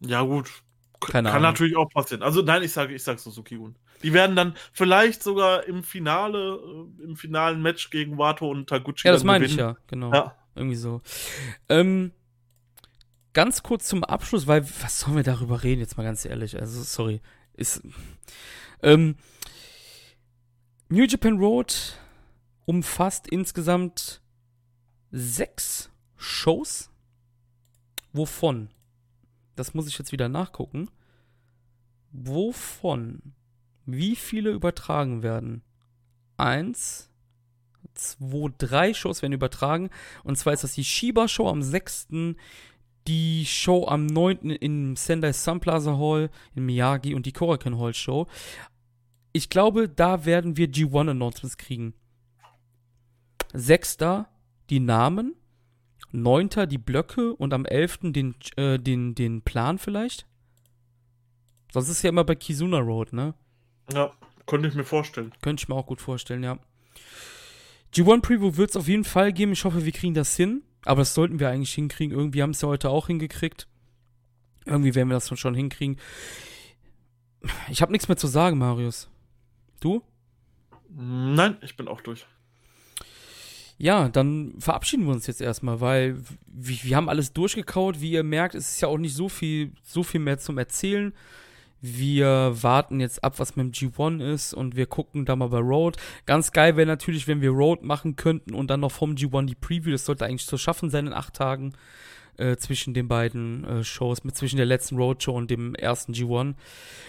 Ja, 0.00 0.22
gut. 0.22 0.50
Keine 1.00 1.28
Kann 1.28 1.36
Ahnung. 1.36 1.42
natürlich 1.42 1.76
auch 1.76 1.88
passieren. 1.90 2.22
Also 2.22 2.42
nein, 2.42 2.62
ich 2.62 2.72
sage, 2.72 2.94
ich 2.94 3.02
sage 3.02 3.18
Suzuki-Gun. 3.18 3.76
Die 4.02 4.12
werden 4.12 4.36
dann 4.36 4.54
vielleicht 4.72 5.22
sogar 5.22 5.64
im 5.64 5.82
Finale, 5.82 6.60
äh, 7.00 7.04
im 7.04 7.16
finalen 7.16 7.62
Match 7.62 7.90
gegen 7.90 8.18
Wato 8.18 8.50
und 8.50 8.68
Taguchi. 8.68 9.06
Ja, 9.06 9.12
das 9.12 9.24
meine 9.24 9.46
ich 9.46 9.56
ja, 9.56 9.76
genau. 9.86 10.12
Ja. 10.12 10.36
Irgendwie 10.54 10.76
so. 10.76 11.00
Ähm, 11.68 12.12
ganz 13.32 13.62
kurz 13.62 13.86
zum 13.86 14.04
Abschluss, 14.04 14.46
weil 14.46 14.64
was 14.82 15.00
sollen 15.00 15.16
wir 15.16 15.22
darüber 15.22 15.62
reden, 15.62 15.80
jetzt 15.80 15.96
mal 15.96 16.04
ganz 16.04 16.24
ehrlich. 16.24 16.58
Also, 16.60 16.82
sorry. 16.82 17.20
Ist. 17.54 17.82
Ähm, 18.82 19.16
New 20.88 21.04
Japan 21.04 21.38
Road 21.38 21.98
umfasst 22.66 23.28
insgesamt 23.28 24.20
sechs 25.14 25.90
Shows, 26.16 26.90
wovon, 28.12 28.68
das 29.54 29.72
muss 29.72 29.86
ich 29.86 29.96
jetzt 29.96 30.10
wieder 30.10 30.28
nachgucken, 30.28 30.90
wovon, 32.10 33.22
wie 33.86 34.16
viele 34.16 34.50
übertragen 34.50 35.22
werden? 35.22 35.62
Eins, 36.36 37.10
zwei, 37.94 38.52
drei 38.58 38.92
Shows 38.92 39.22
werden 39.22 39.34
übertragen. 39.34 39.90
Und 40.24 40.36
zwar 40.36 40.52
ist 40.52 40.64
das 40.64 40.74
die 40.74 40.84
Shiba-Show 40.84 41.48
am 41.48 41.62
6., 41.62 42.08
die 43.06 43.44
Show 43.46 43.86
am 43.86 44.06
9. 44.06 44.50
im 44.50 44.96
Sendai 44.96 45.32
Sun 45.32 45.60
Plaza 45.60 45.96
Hall 45.96 46.30
in 46.56 46.66
Miyagi 46.66 47.14
und 47.14 47.26
die 47.26 47.32
Korakuen 47.32 47.78
Hall 47.78 47.94
Show. 47.94 48.26
Ich 49.32 49.48
glaube, 49.48 49.88
da 49.88 50.24
werden 50.24 50.56
wir 50.56 50.68
G1-Announcements 50.68 51.56
kriegen. 51.56 51.94
Sechster 53.52 54.28
die 54.70 54.80
Namen, 54.80 55.34
9. 56.12 56.68
die 56.68 56.78
Blöcke 56.78 57.34
und 57.34 57.52
am 57.52 57.64
11. 57.64 58.12
den, 58.12 58.34
äh, 58.56 58.78
den, 58.78 59.14
den 59.14 59.42
Plan 59.42 59.78
vielleicht. 59.78 60.26
Sonst 61.72 61.88
ist 61.88 62.02
ja 62.02 62.10
immer 62.10 62.24
bei 62.24 62.34
Kizuna 62.34 62.78
Road, 62.78 63.12
ne? 63.12 63.34
Ja, 63.92 64.12
könnte 64.46 64.68
ich 64.68 64.74
mir 64.74 64.84
vorstellen. 64.84 65.32
Könnte 65.42 65.62
ich 65.62 65.68
mir 65.68 65.74
auch 65.74 65.86
gut 65.86 66.00
vorstellen, 66.00 66.44
ja. 66.44 66.58
G1 67.92 68.22
Preview 68.22 68.56
wird 68.56 68.70
es 68.70 68.76
auf 68.76 68.88
jeden 68.88 69.04
Fall 69.04 69.32
geben. 69.32 69.52
Ich 69.52 69.64
hoffe, 69.64 69.84
wir 69.84 69.92
kriegen 69.92 70.14
das 70.14 70.36
hin. 70.36 70.62
Aber 70.84 71.00
das 71.00 71.14
sollten 71.14 71.40
wir 71.40 71.48
eigentlich 71.48 71.72
hinkriegen. 71.72 72.16
Irgendwie 72.16 72.42
haben 72.42 72.50
es 72.50 72.60
ja 72.60 72.68
heute 72.68 72.90
auch 72.90 73.06
hingekriegt. 73.06 73.66
Irgendwie 74.66 74.94
werden 74.94 75.08
wir 75.08 75.14
das 75.14 75.38
schon 75.38 75.54
hinkriegen. 75.54 75.98
Ich 77.68 77.82
habe 77.82 77.92
nichts 77.92 78.08
mehr 78.08 78.16
zu 78.16 78.26
sagen, 78.26 78.58
Marius. 78.58 79.10
Du? 79.80 80.02
Nein, 80.90 81.56
ich 81.62 81.76
bin 81.76 81.88
auch 81.88 82.00
durch. 82.00 82.26
Ja, 83.76 84.08
dann 84.08 84.54
verabschieden 84.58 85.04
wir 85.06 85.12
uns 85.12 85.26
jetzt 85.26 85.40
erstmal, 85.40 85.80
weil 85.80 86.16
wir, 86.46 86.76
wir, 86.82 86.96
haben 86.96 87.08
alles 87.08 87.32
durchgekaut. 87.32 88.00
Wie 88.00 88.12
ihr 88.12 88.22
merkt, 88.22 88.54
es 88.54 88.70
ist 88.70 88.80
ja 88.80 88.88
auch 88.88 88.98
nicht 88.98 89.14
so 89.14 89.28
viel, 89.28 89.72
so 89.82 90.02
viel 90.02 90.20
mehr 90.20 90.38
zum 90.38 90.58
Erzählen. 90.58 91.12
Wir 91.80 92.54
warten 92.62 93.00
jetzt 93.00 93.22
ab, 93.22 93.38
was 93.38 93.56
mit 93.56 93.66
dem 93.66 93.72
G1 93.72 94.22
ist 94.32 94.54
und 94.54 94.74
wir 94.74 94.86
gucken 94.86 95.26
da 95.26 95.36
mal 95.36 95.48
bei 95.48 95.58
Road. 95.58 95.96
Ganz 96.24 96.52
geil 96.52 96.76
wäre 96.76 96.86
natürlich, 96.86 97.26
wenn 97.26 97.42
wir 97.42 97.50
Road 97.50 97.82
machen 97.82 98.16
könnten 98.16 98.54
und 98.54 98.68
dann 98.68 98.80
noch 98.80 98.92
vom 98.92 99.16
G1 99.16 99.46
die 99.46 99.54
Preview. 99.54 99.90
Das 99.90 100.06
sollte 100.06 100.24
eigentlich 100.24 100.46
zu 100.46 100.56
schaffen 100.56 100.88
sein 100.88 101.08
in 101.08 101.12
acht 101.12 101.34
Tagen 101.34 101.74
äh, 102.38 102.56
zwischen 102.56 102.94
den 102.94 103.08
beiden 103.08 103.64
äh, 103.64 103.84
Shows, 103.84 104.24
mit 104.24 104.36
zwischen 104.36 104.56
der 104.56 104.66
letzten 104.66 104.96
Road 104.96 105.22
Show 105.22 105.36
und 105.36 105.50
dem 105.50 105.74
ersten 105.74 106.12
G1. 106.12 106.54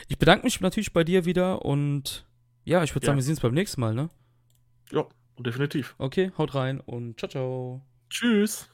Ich 0.08 0.18
bedanke 0.18 0.44
mich 0.44 0.60
natürlich 0.60 0.94
bei 0.94 1.04
dir 1.04 1.26
wieder 1.26 1.64
und 1.64 2.26
ja, 2.66 2.84
ich 2.84 2.94
würde 2.94 3.06
ja. 3.06 3.08
sagen, 3.08 3.18
wir 3.18 3.24
sehen 3.24 3.34
uns 3.34 3.42
beim 3.42 3.54
nächsten 3.54 3.80
Mal, 3.80 3.94
ne? 3.94 4.10
Ja. 4.92 5.06
Definitiv. 5.38 5.96
Okay, 5.98 6.32
haut 6.38 6.56
rein 6.56 6.80
und 6.80 7.20
ciao, 7.20 7.30
ciao. 7.30 7.82
Tschüss. 8.10 8.70